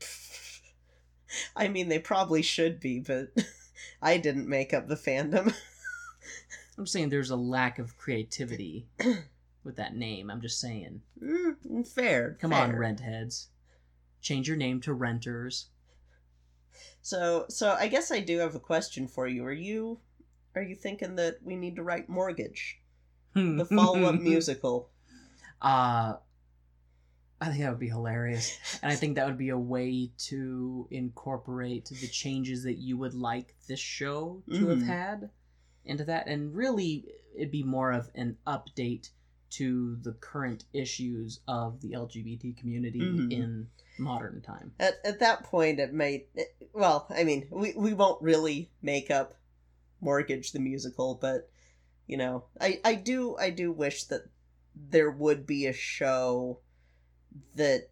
I 1.56 1.68
mean, 1.68 1.88
they 1.88 1.98
probably 1.98 2.42
should 2.42 2.80
be, 2.80 3.00
but 3.00 3.28
I 4.04 4.18
didn't 4.18 4.46
make 4.46 4.74
up 4.74 4.86
the 4.86 4.96
fandom. 4.96 5.54
I'm 6.78 6.86
saying 6.86 7.08
there's 7.08 7.30
a 7.30 7.36
lack 7.36 7.78
of 7.78 7.96
creativity 7.96 8.86
with 9.64 9.76
that 9.76 9.96
name. 9.96 10.30
I'm 10.30 10.42
just 10.42 10.60
saying. 10.60 11.00
Mm, 11.22 11.88
fair. 11.88 12.36
Come 12.38 12.52
on, 12.52 12.76
rent 12.76 13.00
heads. 13.00 13.48
Change 14.20 14.46
your 14.46 14.58
name 14.58 14.80
to 14.82 14.92
renters. 14.92 15.66
So, 17.00 17.46
so 17.48 17.76
I 17.78 17.88
guess 17.88 18.12
I 18.12 18.20
do 18.20 18.38
have 18.38 18.54
a 18.54 18.60
question 18.60 19.08
for 19.08 19.26
you. 19.26 19.44
Are 19.46 19.52
you, 19.52 20.00
are 20.54 20.62
you 20.62 20.74
thinking 20.74 21.16
that 21.16 21.38
we 21.42 21.56
need 21.56 21.76
to 21.76 21.82
write 21.82 22.08
Mortgage, 22.08 22.80
the 23.34 23.64
follow-up 23.64 24.14
musical? 24.20 24.90
Uh 25.62 26.14
I 27.44 27.50
think 27.50 27.62
that 27.62 27.70
would 27.70 27.78
be 27.80 27.88
hilarious. 27.88 28.58
And 28.82 28.90
I 28.92 28.96
think 28.96 29.16
that 29.16 29.26
would 29.26 29.38
be 29.38 29.50
a 29.50 29.58
way 29.58 30.10
to 30.28 30.88
incorporate 30.90 31.86
the 31.86 32.08
changes 32.08 32.62
that 32.64 32.78
you 32.78 32.96
would 32.96 33.14
like 33.14 33.54
this 33.68 33.80
show 33.80 34.42
to 34.50 34.68
have 34.68 34.78
Mhm. 34.78 34.86
had 34.86 35.30
into 35.84 36.04
that. 36.04 36.26
And 36.26 36.54
really 36.54 37.06
it'd 37.34 37.50
be 37.50 37.62
more 37.62 37.92
of 37.92 38.10
an 38.14 38.38
update 38.46 39.10
to 39.50 39.96
the 39.96 40.12
current 40.14 40.64
issues 40.72 41.40
of 41.46 41.80
the 41.80 41.92
LGBT 41.92 42.52
community 42.54 43.00
Mhm. 43.00 43.32
in 43.32 43.70
modern 43.98 44.40
time. 44.40 44.72
At, 44.80 44.94
at 45.04 45.20
that 45.20 45.44
point, 45.44 45.78
it 45.78 45.92
might. 45.92 46.28
It, 46.34 46.56
well, 46.72 47.06
I 47.10 47.22
mean, 47.24 47.46
we 47.50 47.72
we 47.74 47.92
won't 47.92 48.20
really 48.22 48.70
make 48.82 49.10
up 49.10 49.36
Mortgage 50.00 50.52
the 50.52 50.58
musical, 50.60 51.14
but 51.14 51.50
you 52.06 52.16
know, 52.16 52.44
I 52.60 52.80
I 52.84 52.94
do 52.96 53.36
I 53.36 53.50
do 53.50 53.70
wish 53.70 54.04
that 54.04 54.22
there 54.74 55.10
would 55.10 55.46
be 55.46 55.66
a 55.66 55.72
show 55.72 56.60
that 57.56 57.90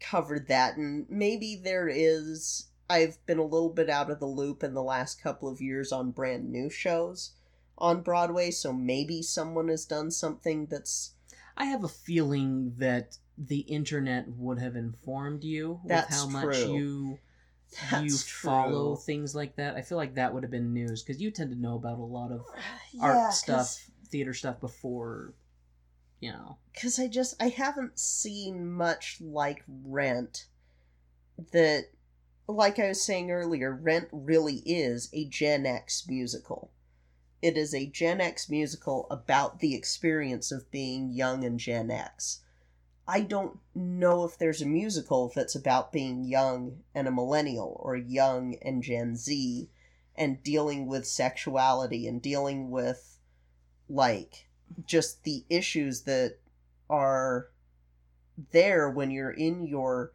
covered 0.00 0.48
that, 0.48 0.76
and 0.76 1.06
maybe 1.08 1.60
there 1.62 1.88
is. 1.88 2.66
I've 2.90 3.24
been 3.26 3.38
a 3.38 3.44
little 3.44 3.68
bit 3.68 3.90
out 3.90 4.10
of 4.10 4.18
the 4.18 4.26
loop 4.26 4.64
in 4.64 4.72
the 4.72 4.82
last 4.82 5.22
couple 5.22 5.50
of 5.50 5.60
years 5.60 5.92
on 5.92 6.10
brand 6.10 6.50
new 6.50 6.70
shows 6.70 7.32
on 7.76 8.00
Broadway, 8.00 8.50
so 8.50 8.72
maybe 8.72 9.22
someone 9.22 9.68
has 9.68 9.84
done 9.84 10.10
something 10.10 10.66
that's 10.66 11.12
I 11.56 11.66
have 11.66 11.84
a 11.84 11.88
feeling 11.88 12.74
that 12.78 13.18
the 13.36 13.60
internet 13.60 14.28
would 14.28 14.58
have 14.58 14.76
informed 14.76 15.44
you 15.44 15.80
with 15.84 16.06
how 16.08 16.28
much 16.28 16.62
true. 16.62 16.74
you 16.74 17.18
that's 17.90 18.02
you 18.04 18.18
true. 18.18 18.50
follow 18.50 18.96
things 18.96 19.34
like 19.34 19.56
that. 19.56 19.76
I 19.76 19.82
feel 19.82 19.98
like 19.98 20.14
that 20.14 20.32
would 20.32 20.42
have 20.42 20.50
been 20.50 20.72
news 20.72 21.02
because 21.02 21.20
you 21.20 21.30
tend 21.30 21.50
to 21.50 21.60
know 21.60 21.76
about 21.76 21.98
a 21.98 22.02
lot 22.02 22.32
of 22.32 22.44
Yeah, 22.92 23.02
art 23.02 23.34
stuff, 23.34 23.90
theater 24.08 24.34
stuff 24.34 24.60
before, 24.60 25.34
you 26.20 26.32
know. 26.32 26.58
because 26.72 26.98
I 26.98 27.08
just 27.08 27.40
I 27.40 27.48
haven't 27.48 27.98
seen 27.98 28.70
much 28.70 29.18
like 29.20 29.62
Rent 29.66 30.46
that 31.52 31.86
like 32.48 32.78
I 32.78 32.88
was 32.88 33.02
saying 33.02 33.30
earlier, 33.30 33.72
Rent 33.74 34.08
really 34.10 34.62
is 34.64 35.10
a 35.12 35.26
Gen 35.26 35.66
X 35.66 36.06
musical. 36.08 36.70
It 37.42 37.56
is 37.56 37.74
a 37.74 37.86
Gen 37.86 38.20
X 38.20 38.48
musical 38.48 39.06
about 39.10 39.60
the 39.60 39.74
experience 39.74 40.50
of 40.50 40.70
being 40.70 41.10
young 41.10 41.44
and 41.44 41.58
Gen 41.60 41.90
X. 41.90 42.40
I 43.06 43.20
don't 43.20 43.58
know 43.74 44.24
if 44.24 44.36
there's 44.36 44.60
a 44.60 44.66
musical 44.66 45.30
that's 45.34 45.54
about 45.54 45.92
being 45.92 46.24
young 46.24 46.80
and 46.94 47.06
a 47.06 47.12
millennial 47.12 47.80
or 47.80 47.96
young 47.96 48.56
and 48.60 48.82
Gen 48.82 49.16
Z 49.16 49.70
and 50.16 50.42
dealing 50.42 50.86
with 50.86 51.06
sexuality 51.06 52.06
and 52.06 52.20
dealing 52.20 52.70
with 52.70 53.18
like 53.88 54.47
just 54.84 55.24
the 55.24 55.44
issues 55.48 56.02
that 56.02 56.36
are 56.88 57.48
there 58.52 58.88
when 58.88 59.10
you're 59.10 59.30
in 59.30 59.66
your 59.66 60.12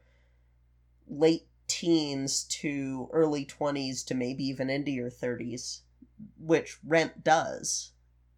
late 1.08 1.46
teens 1.68 2.44
to 2.44 3.10
early 3.12 3.46
20s 3.46 4.06
to 4.06 4.14
maybe 4.14 4.44
even 4.44 4.70
into 4.70 4.92
your 4.92 5.10
30s 5.10 5.82
which 6.40 6.78
rent 6.86 7.24
does. 7.24 7.92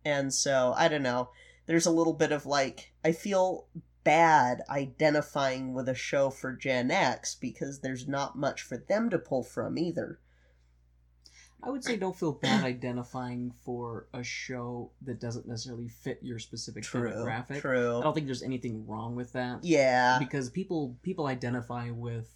And 0.03 0.33
so 0.33 0.73
i 0.77 0.87
don't 0.87 1.03
know 1.03 1.29
there's 1.65 1.85
a 1.85 1.91
little 1.91 2.13
bit 2.13 2.31
of 2.31 2.45
like 2.45 2.91
i 3.03 3.11
feel 3.11 3.65
bad 4.03 4.61
identifying 4.69 5.73
with 5.73 5.89
a 5.89 5.95
show 5.95 6.29
for 6.29 6.53
gen 6.53 6.91
x 6.91 7.35
because 7.35 7.79
there's 7.79 8.07
not 8.07 8.37
much 8.37 8.61
for 8.61 8.77
them 8.77 9.09
to 9.09 9.17
pull 9.17 9.43
from 9.43 9.77
either 9.77 10.19
I 11.65 11.69
would 11.69 11.83
say 11.83 11.97
don't 11.97 12.15
feel 12.15 12.33
bad 12.33 12.63
identifying 12.63 13.51
for 13.63 14.07
a 14.13 14.23
show 14.23 14.91
that 15.01 15.19
doesn't 15.19 15.47
necessarily 15.47 15.87
fit 15.87 16.19
your 16.21 16.39
specific 16.39 16.83
true, 16.83 17.09
demographic. 17.09 17.65
I 17.65 18.01
don't 18.03 18.13
think 18.13 18.27
there's 18.27 18.43
anything 18.43 18.85
wrong 18.87 19.15
with 19.15 19.33
that. 19.33 19.63
yeah 19.63 20.19
because 20.19 20.49
people 20.49 20.95
people 21.01 21.25
identify 21.27 21.89
with 21.89 22.29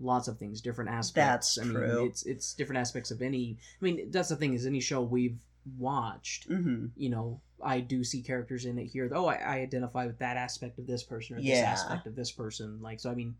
lots 0.00 0.28
of 0.28 0.38
things, 0.38 0.60
different 0.60 0.90
aspects. 0.90 1.54
That's 1.54 1.58
I 1.58 1.62
mean, 1.64 1.74
true. 1.74 2.06
it's 2.06 2.24
it's 2.24 2.54
different 2.54 2.80
aspects 2.80 3.10
of 3.10 3.22
any. 3.22 3.58
I 3.80 3.84
mean, 3.84 4.10
that's 4.10 4.28
the 4.28 4.36
thing 4.36 4.54
is 4.54 4.66
any 4.66 4.80
show 4.80 5.02
we've 5.02 5.38
watched. 5.78 6.48
mm-hmm 6.48 6.86
You 6.96 7.10
know, 7.10 7.40
I 7.62 7.80
do 7.80 8.04
see 8.04 8.22
characters 8.22 8.64
in 8.66 8.78
it 8.78 8.86
here. 8.86 9.10
Oh, 9.14 9.26
I, 9.26 9.36
I 9.36 9.54
identify 9.60 10.06
with 10.06 10.18
that 10.18 10.36
aspect 10.36 10.78
of 10.78 10.86
this 10.86 11.02
person 11.02 11.36
or 11.36 11.42
this 11.42 11.58
aspect 11.58 12.06
of 12.06 12.14
this 12.14 12.30
person. 12.30 12.80
Like, 12.82 13.00
so 13.00 13.10
I 13.10 13.14
mean, 13.14 13.36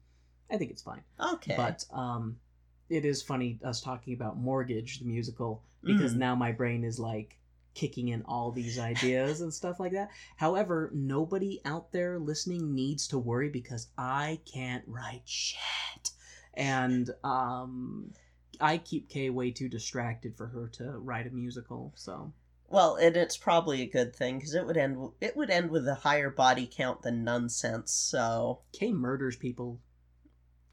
I 0.50 0.56
think 0.56 0.70
it's 0.70 0.82
fine. 0.82 1.02
Okay. 1.20 1.54
But 1.56 1.84
um, 1.92 2.38
it 2.88 3.04
is 3.04 3.22
funny 3.22 3.58
us 3.64 3.80
talking 3.80 4.14
about 4.14 4.38
Mortgage, 4.38 4.98
the 5.00 5.04
musical, 5.06 5.62
because 5.82 6.14
Mhm. 6.14 6.18
now 6.18 6.34
my 6.34 6.52
brain 6.52 6.84
is 6.84 6.98
like 6.98 7.38
kicking 7.74 8.08
in 8.08 8.22
all 8.22 8.50
these 8.52 8.78
ideas 8.78 9.42
and 9.42 9.52
stuff 9.52 9.78
like 9.78 9.92
that. 9.92 10.10
However, 10.36 10.90
nobody 10.94 11.60
out 11.64 11.92
there 11.92 12.18
listening 12.18 12.74
needs 12.74 13.06
to 13.08 13.18
worry 13.18 13.50
because 13.50 13.88
I 13.98 14.40
can't 14.46 14.84
write 14.86 15.22
shit. 15.26 16.10
And 16.54 17.10
um, 17.22 18.12
I 18.60 18.78
keep 18.78 19.10
Kay 19.10 19.28
way 19.28 19.50
too 19.50 19.68
distracted 19.68 20.36
for 20.36 20.46
her 20.46 20.68
to 20.68 20.92
write 20.92 21.26
a 21.26 21.30
musical. 21.30 21.92
So 21.96 22.32
Well, 22.68 22.96
and 22.96 23.14
it's 23.16 23.36
probably 23.36 23.82
a 23.82 23.86
good 23.86 24.16
thing 24.16 24.38
because 24.38 24.54
it 24.54 24.66
would 24.66 24.78
end. 24.78 25.10
It 25.20 25.36
would 25.36 25.50
end 25.50 25.70
with 25.70 25.86
a 25.86 25.94
higher 25.96 26.30
body 26.30 26.66
count 26.66 27.02
than 27.02 27.24
nonsense. 27.24 27.92
So 27.92 28.60
Kay 28.72 28.92
murders 28.92 29.36
people 29.36 29.80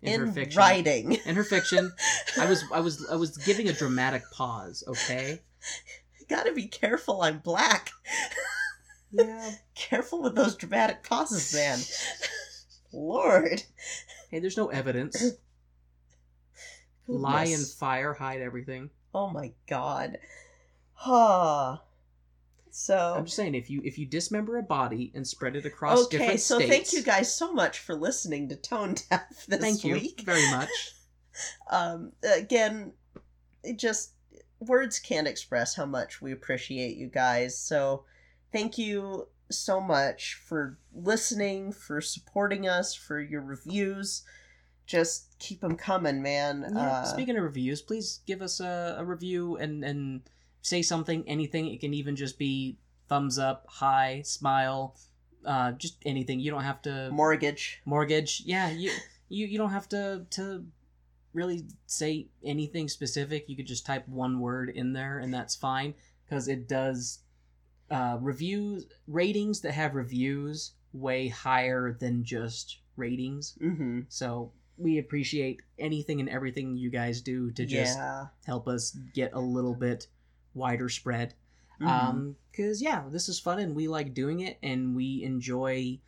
in, 0.04 0.14
in 0.22 0.28
her 0.28 0.34
fiction. 0.34 0.60
writing, 0.60 1.14
In 1.26 1.36
her 1.36 1.44
fiction, 1.44 1.92
I 2.40 2.46
was 2.48 2.64
I 2.74 2.80
was 2.80 3.06
I 3.10 3.16
was 3.16 3.38
giving 3.38 3.70
a 3.70 3.74
dramatic 3.74 4.24
pause. 4.32 4.84
Okay. 4.88 5.42
gotta 6.30 6.54
be 6.54 6.68
careful. 6.68 7.22
I'm 7.22 7.40
black. 7.40 7.92
Yeah. 9.16 9.52
Careful 9.76 10.24
with 10.24 10.34
those 10.34 10.56
dramatic 10.56 11.04
pauses, 11.04 11.54
man. 11.54 11.78
Lord, 12.92 13.62
Hey, 14.32 14.40
there's 14.40 14.58
no 14.58 14.70
evidence. 14.70 15.24
Lye 17.08 17.46
and 17.46 17.64
fire 17.68 18.14
hide 18.16 18.42
everything. 18.42 18.90
oh 19.14 19.30
my 19.30 19.52
god. 19.68 20.18
Ha. 20.94 21.80
So 22.76 23.14
I'm 23.16 23.26
just 23.26 23.36
saying, 23.36 23.54
if 23.54 23.70
you 23.70 23.82
if 23.86 24.00
you 24.00 24.06
dismember 24.08 24.58
a 24.58 24.64
body 24.64 25.12
and 25.14 25.26
spread 25.28 25.56
it 25.56 25.64
across 25.66 26.06
okay. 26.06 26.18
different 26.18 26.40
So 26.40 26.58
states, 26.58 26.72
thank 26.72 26.94
you 26.94 27.04
guys 27.04 27.34
so 27.34 27.54
much 27.54 27.80
for 27.80 27.94
listening 27.94 28.50
to 28.50 28.56
Tone 28.56 28.96
Deaf 29.10 29.46
this 29.48 29.60
week. 29.60 29.62
thank 29.62 29.84
you 29.84 29.94
week. 29.94 30.22
very 30.26 30.50
much. 30.52 30.70
um 31.72 32.12
again 32.24 32.94
it 33.64 33.78
just 33.80 34.12
words 34.60 35.00
can't 35.00 35.28
express 35.28 35.76
how 35.76 35.86
much 35.86 36.22
we 36.22 36.32
appreciate 36.32 36.96
you 36.98 37.08
guys 37.08 37.58
so 37.58 38.04
thank 38.52 38.78
you 38.78 39.28
so 39.50 39.80
much 39.82 40.36
for 40.48 40.78
listening 40.94 41.72
for 41.72 42.02
supporting 42.02 42.68
us 42.68 42.94
for 42.96 43.20
your 43.20 43.42
reviews 43.42 44.24
just 44.86 45.38
keep 45.40 45.62
them 45.62 45.76
coming 45.76 46.22
man 46.22 46.66
Yeah, 46.74 46.80
uh, 46.80 47.04
Speaking 47.06 47.38
of 47.38 47.44
reviews, 47.44 47.82
please 47.82 48.20
give 48.28 48.42
us 48.42 48.60
a, 48.60 48.96
a 49.00 49.06
review 49.06 49.56
and 49.58 49.84
and 49.84 50.22
say 50.64 50.82
something, 50.82 51.24
anything. 51.28 51.68
It 51.68 51.80
can 51.80 51.94
even 51.94 52.16
just 52.16 52.40
be 52.40 52.78
thumbs 53.08 53.38
up, 53.38 53.66
hi, 53.70 54.24
smile, 54.24 54.96
uh, 55.46 55.74
just 55.74 55.98
anything. 56.06 56.40
You 56.40 56.50
don't 56.50 56.64
have 56.64 56.82
to 56.84 57.12
mortgage 57.12 57.82
mortgage. 57.86 58.42
Yeah, 58.46 58.72
you 58.72 58.92
you 59.30 59.46
you 59.46 59.60
don't 59.60 59.70
have 59.70 59.88
to 59.90 60.26
to 60.32 60.66
really 61.34 61.66
say 61.86 62.28
anything 62.44 62.88
specific. 62.88 63.48
You 63.48 63.56
could 63.56 63.68
just 63.68 63.86
type 63.86 64.08
one 64.08 64.40
word 64.40 64.70
in 64.70 64.94
there, 64.94 65.20
and 65.20 65.32
that's 65.32 65.56
fine 65.56 65.94
because 66.26 66.48
it 66.48 66.68
does 66.68 67.20
uh, 67.92 68.18
reviews 68.20 68.88
ratings 69.08 69.62
that 69.62 69.74
have 69.74 69.94
reviews 69.94 70.72
way 70.94 71.28
higher 71.28 71.96
than 72.00 72.24
just 72.24 72.80
ratings. 72.96 73.58
mm-hmm. 73.62 74.02
So 74.10 74.52
we 74.78 74.98
appreciate 74.98 75.62
anything 75.78 76.20
and 76.20 76.30
everything 76.30 76.78
you 76.78 76.90
guys 76.90 77.22
do 77.22 77.52
to 77.52 77.66
just 77.66 77.98
yeah 77.98 78.26
help 78.46 78.68
us 78.68 78.98
get 79.14 79.32
a 79.34 79.40
little 79.40 79.76
bit 79.76 80.08
wider 80.54 80.90
spread. 80.90 81.34
Mhm. 81.82 81.88
Um, 81.88 82.36
cause 82.56 82.82
yeah, 82.82 83.04
this 83.10 83.28
is 83.30 83.40
fun 83.40 83.60
and 83.60 83.76
we 83.76 83.88
like 83.88 84.14
doing 84.14 84.40
it 84.42 84.58
and 84.64 84.96
we 84.96 85.24
enjoy 85.24 86.00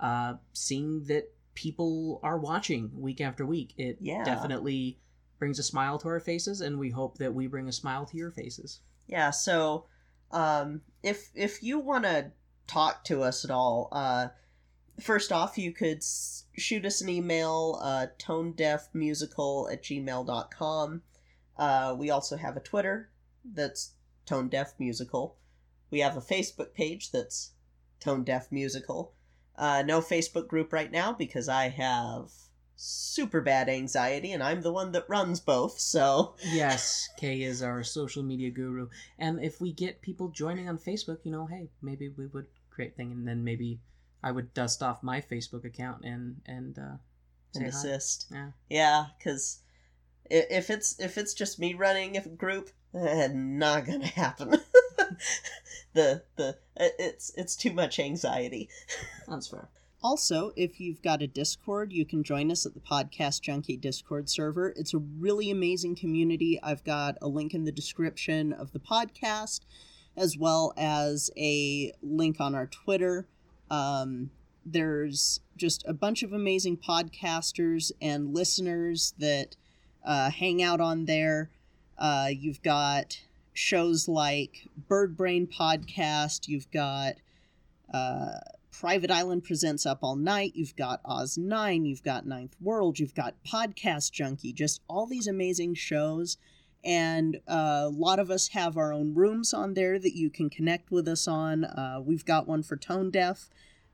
uh 0.00 0.34
seeing 0.52 1.04
that 1.04 1.32
people 1.54 2.20
are 2.22 2.38
watching 2.38 2.90
week 3.00 3.20
after 3.20 3.46
week. 3.46 3.72
It 3.76 3.98
Yeah. 4.00 4.24
definitely 4.24 4.98
brings 5.38 5.58
a 5.58 5.62
smile 5.62 5.98
to 5.98 6.08
our 6.08 6.20
faces 6.20 6.60
and 6.60 6.78
we 6.78 6.90
hope 6.90 7.18
that 7.18 7.32
we 7.34 7.46
bring 7.46 7.68
a 7.68 7.72
smile 7.72 8.06
to 8.06 8.16
your 8.16 8.30
faces. 8.30 8.80
yeah 9.06 9.30
so 9.30 9.84
um 10.30 10.80
if 11.02 11.30
if 11.34 11.62
you 11.62 11.78
want 11.78 12.04
to 12.04 12.30
talk 12.66 13.04
to 13.04 13.22
us 13.22 13.44
at 13.44 13.50
all 13.50 13.88
uh 13.92 14.28
first 15.00 15.30
off 15.32 15.58
you 15.58 15.70
could 15.72 15.98
s- 15.98 16.44
shoot 16.56 16.84
us 16.86 17.00
an 17.02 17.08
email 17.10 17.78
uh 17.82 18.06
tonedeafmusical 18.18 19.72
at 19.72 19.82
gmail.com 19.82 21.02
uh 21.58 21.94
we 21.98 22.10
also 22.10 22.36
have 22.36 22.56
a 22.56 22.60
twitter 22.60 23.10
that's 23.54 23.93
tone 24.26 24.48
deaf 24.48 24.74
musical 24.78 25.36
we 25.90 26.00
have 26.00 26.16
a 26.16 26.20
facebook 26.20 26.74
page 26.74 27.10
that's 27.12 27.52
tone 28.00 28.24
deaf 28.24 28.50
musical 28.50 29.12
uh 29.56 29.82
no 29.82 30.00
facebook 30.00 30.48
group 30.48 30.72
right 30.72 30.90
now 30.90 31.12
because 31.12 31.48
i 31.48 31.68
have 31.68 32.30
super 32.76 33.40
bad 33.40 33.68
anxiety 33.68 34.32
and 34.32 34.42
i'm 34.42 34.62
the 34.62 34.72
one 34.72 34.92
that 34.92 35.08
runs 35.08 35.40
both 35.40 35.78
so 35.78 36.34
Yes, 36.44 37.08
Kay 37.16 37.42
is 37.42 37.62
our 37.62 37.82
social 37.84 38.22
media 38.22 38.50
guru. 38.50 38.88
And 39.18 39.42
if 39.42 39.60
we 39.60 39.72
get 39.72 40.02
people 40.02 40.28
joining 40.28 40.68
on 40.68 40.78
Facebook, 40.78 41.18
you 41.24 41.30
know, 41.30 41.46
hey, 41.46 41.70
maybe 41.80 42.08
we 42.08 42.26
would 42.26 42.46
create 42.70 42.96
thing 42.96 43.12
and 43.12 43.26
then 43.26 43.44
maybe 43.44 43.80
I 44.22 44.32
would 44.32 44.52
dust 44.54 44.82
off 44.82 45.02
my 45.02 45.20
Facebook 45.20 45.64
account 45.64 46.04
and 46.04 46.40
and 46.46 46.78
uh 46.78 46.96
and 47.54 47.54
say 47.54 47.62
hi. 47.62 47.68
assist 47.68 48.26
Yeah. 48.30 48.50
Yeah, 48.68 49.06
because 49.16 49.60
if 50.30 50.70
it's 50.70 50.98
if 50.98 51.16
it's 51.16 51.34
just 51.34 51.58
me 51.58 51.74
running 51.74 52.16
a 52.16 52.28
group, 52.28 52.70
not 52.94 53.86
gonna 53.86 54.06
happen. 54.06 54.50
the 55.94 56.22
the 56.36 56.56
it's 56.76 57.32
it's 57.36 57.56
too 57.56 57.72
much 57.72 57.98
anxiety. 57.98 58.68
That's 59.28 59.48
fair. 59.48 59.68
Also, 60.02 60.52
if 60.54 60.80
you've 60.80 61.00
got 61.00 61.22
a 61.22 61.26
Discord, 61.26 61.90
you 61.90 62.04
can 62.04 62.22
join 62.22 62.50
us 62.50 62.66
at 62.66 62.74
the 62.74 62.80
Podcast 62.80 63.40
Junkie 63.40 63.78
Discord 63.78 64.28
server. 64.28 64.74
It's 64.76 64.92
a 64.92 64.98
really 64.98 65.50
amazing 65.50 65.96
community. 65.96 66.60
I've 66.62 66.84
got 66.84 67.16
a 67.22 67.26
link 67.26 67.54
in 67.54 67.64
the 67.64 67.72
description 67.72 68.52
of 68.52 68.72
the 68.72 68.80
podcast, 68.80 69.60
as 70.14 70.36
well 70.36 70.74
as 70.76 71.30
a 71.38 71.90
link 72.02 72.36
on 72.38 72.54
our 72.54 72.66
Twitter. 72.66 73.26
Um, 73.70 74.30
there's 74.66 75.40
just 75.56 75.84
a 75.86 75.94
bunch 75.94 76.22
of 76.22 76.34
amazing 76.34 76.76
podcasters 76.76 77.90
and 78.02 78.34
listeners 78.34 79.14
that 79.18 79.56
uh, 80.04 80.30
hang 80.30 80.62
out 80.62 80.82
on 80.82 81.06
there. 81.06 81.50
Uh, 81.98 82.28
you've 82.30 82.62
got 82.62 83.20
shows 83.52 84.08
like 84.08 84.68
Bird 84.88 85.16
Brain 85.16 85.46
Podcast. 85.46 86.48
You've 86.48 86.70
got 86.70 87.14
uh, 87.92 88.38
Private 88.72 89.10
Island 89.10 89.44
presents 89.44 89.86
Up 89.86 90.00
All 90.02 90.16
Night. 90.16 90.52
You've 90.54 90.76
got 90.76 91.00
Oz 91.04 91.38
9. 91.38 91.84
You've 91.84 92.02
got 92.02 92.26
Ninth 92.26 92.56
World. 92.60 92.98
You've 92.98 93.14
got 93.14 93.34
Podcast 93.46 94.10
Junkie. 94.10 94.52
Just 94.52 94.80
all 94.88 95.06
these 95.06 95.26
amazing 95.26 95.74
shows. 95.74 96.36
And 96.84 97.40
uh, 97.48 97.84
a 97.84 97.88
lot 97.88 98.18
of 98.18 98.30
us 98.30 98.48
have 98.48 98.76
our 98.76 98.92
own 98.92 99.14
rooms 99.14 99.54
on 99.54 99.74
there 99.74 99.98
that 99.98 100.14
you 100.14 100.28
can 100.28 100.50
connect 100.50 100.90
with 100.90 101.08
us 101.08 101.26
on. 101.26 101.64
Uh, 101.64 102.00
we've 102.04 102.24
got 102.24 102.46
one 102.46 102.62
for 102.62 102.76
Tone 102.76 103.10
Deaf. 103.10 103.48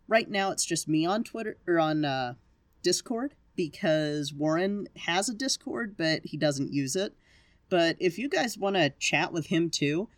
Right 0.09 0.28
now, 0.28 0.51
it's 0.51 0.64
just 0.64 0.89
me 0.89 1.06
on 1.06 1.22
Twitter 1.22 1.56
or 1.68 1.78
on 1.78 2.05
uh, 2.05 2.35
Discord 2.82 3.35
because 3.55 4.32
Warren 4.32 4.89
has 4.97 5.28
a 5.28 5.35
Discord, 5.35 5.97
but 5.97 6.22
he 6.24 6.36
doesn't 6.36 6.72
use 6.72 6.97
it. 6.97 7.14
But 7.70 7.97
if 8.01 8.18
you 8.18 8.28
guys 8.28 8.59
want 8.59 8.76
to 8.76 8.90
chat 8.98 9.32
with 9.32 9.47
him 9.47 9.70
too, 9.70 10.09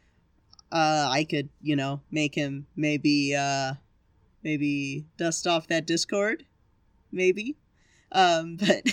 uh, 0.72 1.06
I 1.10 1.24
could, 1.24 1.50
you 1.60 1.76
know, 1.76 2.00
make 2.10 2.34
him 2.34 2.66
maybe, 2.74 3.36
uh, 3.36 3.74
maybe 4.42 5.04
dust 5.18 5.46
off 5.46 5.68
that 5.68 5.86
Discord, 5.86 6.46
maybe. 7.12 7.56
Um, 8.10 8.56
but 8.60 8.84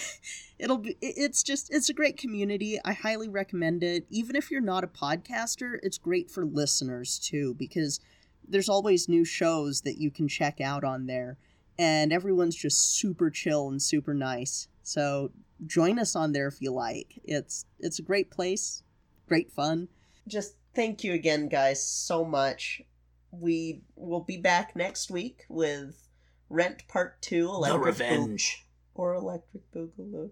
it'll 0.60 0.78
be, 0.78 0.98
it's 1.02 1.42
just, 1.42 1.74
it's 1.74 1.90
a 1.90 1.94
great 1.94 2.18
community. 2.18 2.78
I 2.84 2.92
highly 2.94 3.30
recommend 3.30 3.82
it. 3.82 4.06
Even 4.10 4.36
if 4.36 4.52
you're 4.52 4.62
not 4.62 4.84
a 4.84 4.88
podcaster, 4.88 5.80
it's 5.82 5.98
great 5.98 6.30
for 6.30 6.46
listeners 6.46 7.18
too, 7.18 7.56
because 7.56 8.02
there's 8.46 8.70
always 8.70 9.08
new 9.08 9.24
shows 9.24 9.82
that 9.82 9.98
you 9.98 10.12
can 10.12 10.28
check 10.28 10.60
out 10.60 10.84
on 10.84 11.06
there. 11.06 11.38
And 11.78 12.12
everyone's 12.12 12.58
just 12.58 12.98
super 12.98 13.30
chill 13.30 13.70
and 13.70 13.82
super 13.82 14.14
nice. 14.14 14.68
So 14.90 15.30
join 15.68 16.00
us 16.00 16.16
on 16.16 16.32
there 16.32 16.48
if 16.48 16.62
you 16.62 16.72
like. 16.72 17.20
It's, 17.24 17.68
it's 17.80 18.00
a 18.00 18.02
great 18.02 18.32
place, 18.32 18.82
great 19.28 19.52
fun. 19.52 19.88
Just 20.28 20.56
thank 20.74 21.04
you 21.04 21.14
again, 21.14 21.48
guys, 21.48 21.88
so 21.88 22.26
much. 22.26 22.82
We 23.30 23.82
will 23.96 24.22
be 24.22 24.38
back 24.38 24.76
next 24.76 25.12
week 25.12 25.46
with 25.48 26.08
Rent 26.50 26.88
Part 26.88 27.22
Two, 27.22 27.50
Electric 27.50 27.98
Boog- 27.98 28.56
or 28.96 29.14
Electric 29.14 29.72
Boogaloo, 29.72 30.32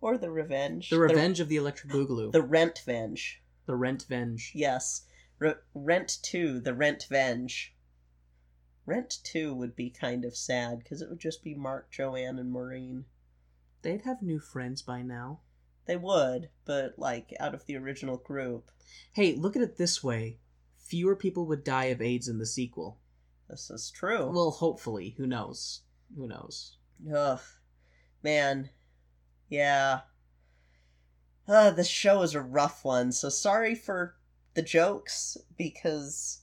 or 0.00 0.16
the 0.16 0.30
Revenge. 0.30 0.90
The 0.90 1.00
Revenge 1.00 1.40
of 1.40 1.48
the 1.48 1.56
Electric 1.56 1.92
Boogaloo. 1.92 2.30
The, 2.30 2.40
the 2.40 2.46
Rent 2.46 2.82
Venge. 2.86 3.42
the 3.66 3.74
Rent 3.74 4.04
Venge. 4.08 4.52
Yes. 4.54 5.02
Re- 5.40 5.54
Rent 5.74 6.18
2, 6.22 6.60
The 6.60 6.74
Rent 6.74 7.06
Venge. 7.10 7.74
Rent 8.86 9.18
2 9.24 9.52
would 9.54 9.74
be 9.74 9.90
kind 9.90 10.24
of 10.24 10.36
sad 10.36 10.78
because 10.78 11.02
it 11.02 11.08
would 11.10 11.18
just 11.18 11.42
be 11.42 11.54
Mark, 11.54 11.90
Joanne, 11.90 12.38
and 12.38 12.52
Maureen. 12.52 13.06
They'd 13.82 14.02
have 14.02 14.22
new 14.22 14.38
friends 14.40 14.82
by 14.82 15.02
now. 15.02 15.40
They 15.86 15.96
would, 15.96 16.50
but 16.64 16.98
like 16.98 17.34
out 17.40 17.54
of 17.54 17.66
the 17.66 17.76
original 17.76 18.16
group. 18.16 18.70
Hey, 19.12 19.34
look 19.34 19.56
at 19.56 19.62
it 19.62 19.76
this 19.76 20.02
way. 20.04 20.38
fewer 20.78 21.16
people 21.16 21.46
would 21.46 21.64
die 21.64 21.86
of 21.86 22.02
AIDS 22.02 22.28
in 22.28 22.38
the 22.38 22.46
sequel. 22.46 22.98
This 23.48 23.70
is 23.70 23.90
true. 23.90 24.30
Well, 24.30 24.50
hopefully. 24.50 25.14
Who 25.16 25.26
knows? 25.26 25.82
Who 26.16 26.26
knows? 26.28 26.76
Ugh, 27.14 27.40
man, 28.22 28.70
yeah. 29.48 30.00
Uh, 31.48 31.70
this 31.70 31.88
show 31.88 32.22
is 32.22 32.34
a 32.34 32.40
rough 32.40 32.84
one, 32.84 33.10
so 33.12 33.28
sorry 33.28 33.74
for 33.74 34.16
the 34.54 34.62
jokes 34.62 35.36
because 35.56 36.40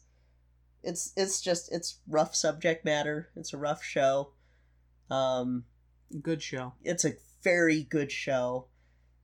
it's 0.84 1.14
it's 1.16 1.40
just 1.42 1.72
it's 1.72 2.00
rough 2.08 2.36
subject 2.36 2.84
matter. 2.84 3.30
It's 3.36 3.54
a 3.54 3.58
rough 3.58 3.84
show. 3.84 4.32
Um, 5.10 5.66
Good 6.22 6.42
show. 6.42 6.74
it's 6.84 7.06
a 7.06 7.14
very 7.44 7.84
good 7.84 8.12
show. 8.12 8.66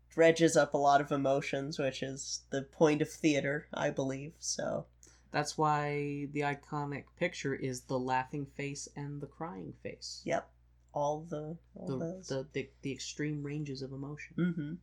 Dredges 0.09 0.55
up 0.55 0.73
a 0.73 0.77
lot 0.77 1.01
of 1.01 1.11
emotions, 1.11 1.79
which 1.79 2.03
is 2.03 2.41
the 2.51 2.61
point 2.61 3.01
of 3.01 3.09
theater, 3.09 3.67
I 3.73 3.89
believe. 3.89 4.33
So 4.39 4.85
That's 5.31 5.57
why 5.57 6.27
the 6.31 6.41
iconic 6.41 7.05
picture 7.17 7.55
is 7.55 7.81
the 7.81 7.97
laughing 7.97 8.45
face 8.55 8.87
and 8.95 9.19
the 9.21 9.25
crying 9.27 9.73
face. 9.81 10.21
yep, 10.23 10.49
all 10.93 11.25
the 11.27 11.57
all 11.75 11.87
The, 11.87 11.97
those. 11.97 12.27
the, 12.27 12.47
the, 12.53 12.69
the 12.83 12.91
extreme 12.91 13.41
ranges 13.41 13.81
of 13.81 13.91
emotion. 13.91 14.35
Mm-hmm. 14.37 14.73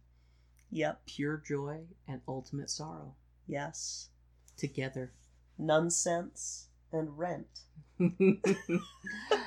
Yep. 0.72 1.02
Pure 1.06 1.42
joy 1.46 1.82
and 2.08 2.20
ultimate 2.26 2.70
sorrow. 2.70 3.14
Yes. 3.46 4.08
Together. 4.56 5.12
Nonsense 5.56 6.66
and 6.92 7.16
rent. 7.16 7.60
uh, 8.00 8.08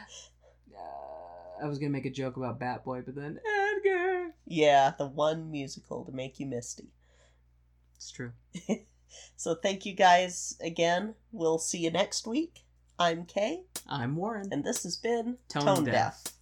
I 1.61 1.67
was 1.67 1.77
gonna 1.79 1.91
make 1.91 2.05
a 2.05 2.09
joke 2.09 2.37
about 2.37 2.59
Bat 2.59 2.85
Boy, 2.85 3.01
but 3.01 3.15
then 3.15 3.39
Edgar. 3.85 4.33
Yeah, 4.45 4.93
the 4.97 5.07
one 5.07 5.51
musical 5.51 6.03
to 6.05 6.11
make 6.11 6.39
you 6.39 6.45
misty. 6.45 6.87
It's 7.95 8.11
true. 8.11 8.31
So 9.35 9.53
thank 9.55 9.85
you 9.85 9.93
guys 9.93 10.57
again. 10.61 11.13
We'll 11.31 11.59
see 11.59 11.77
you 11.79 11.91
next 11.91 12.25
week. 12.25 12.63
I'm 12.97 13.25
Kay, 13.25 13.63
I'm 13.87 14.15
Warren. 14.15 14.49
and 14.51 14.63
this 14.63 14.83
has 14.83 14.97
been 14.97 15.37
Tone 15.49 15.63
Tone, 15.65 15.83
Deaf. 15.85 16.23
Deaf. 16.23 16.33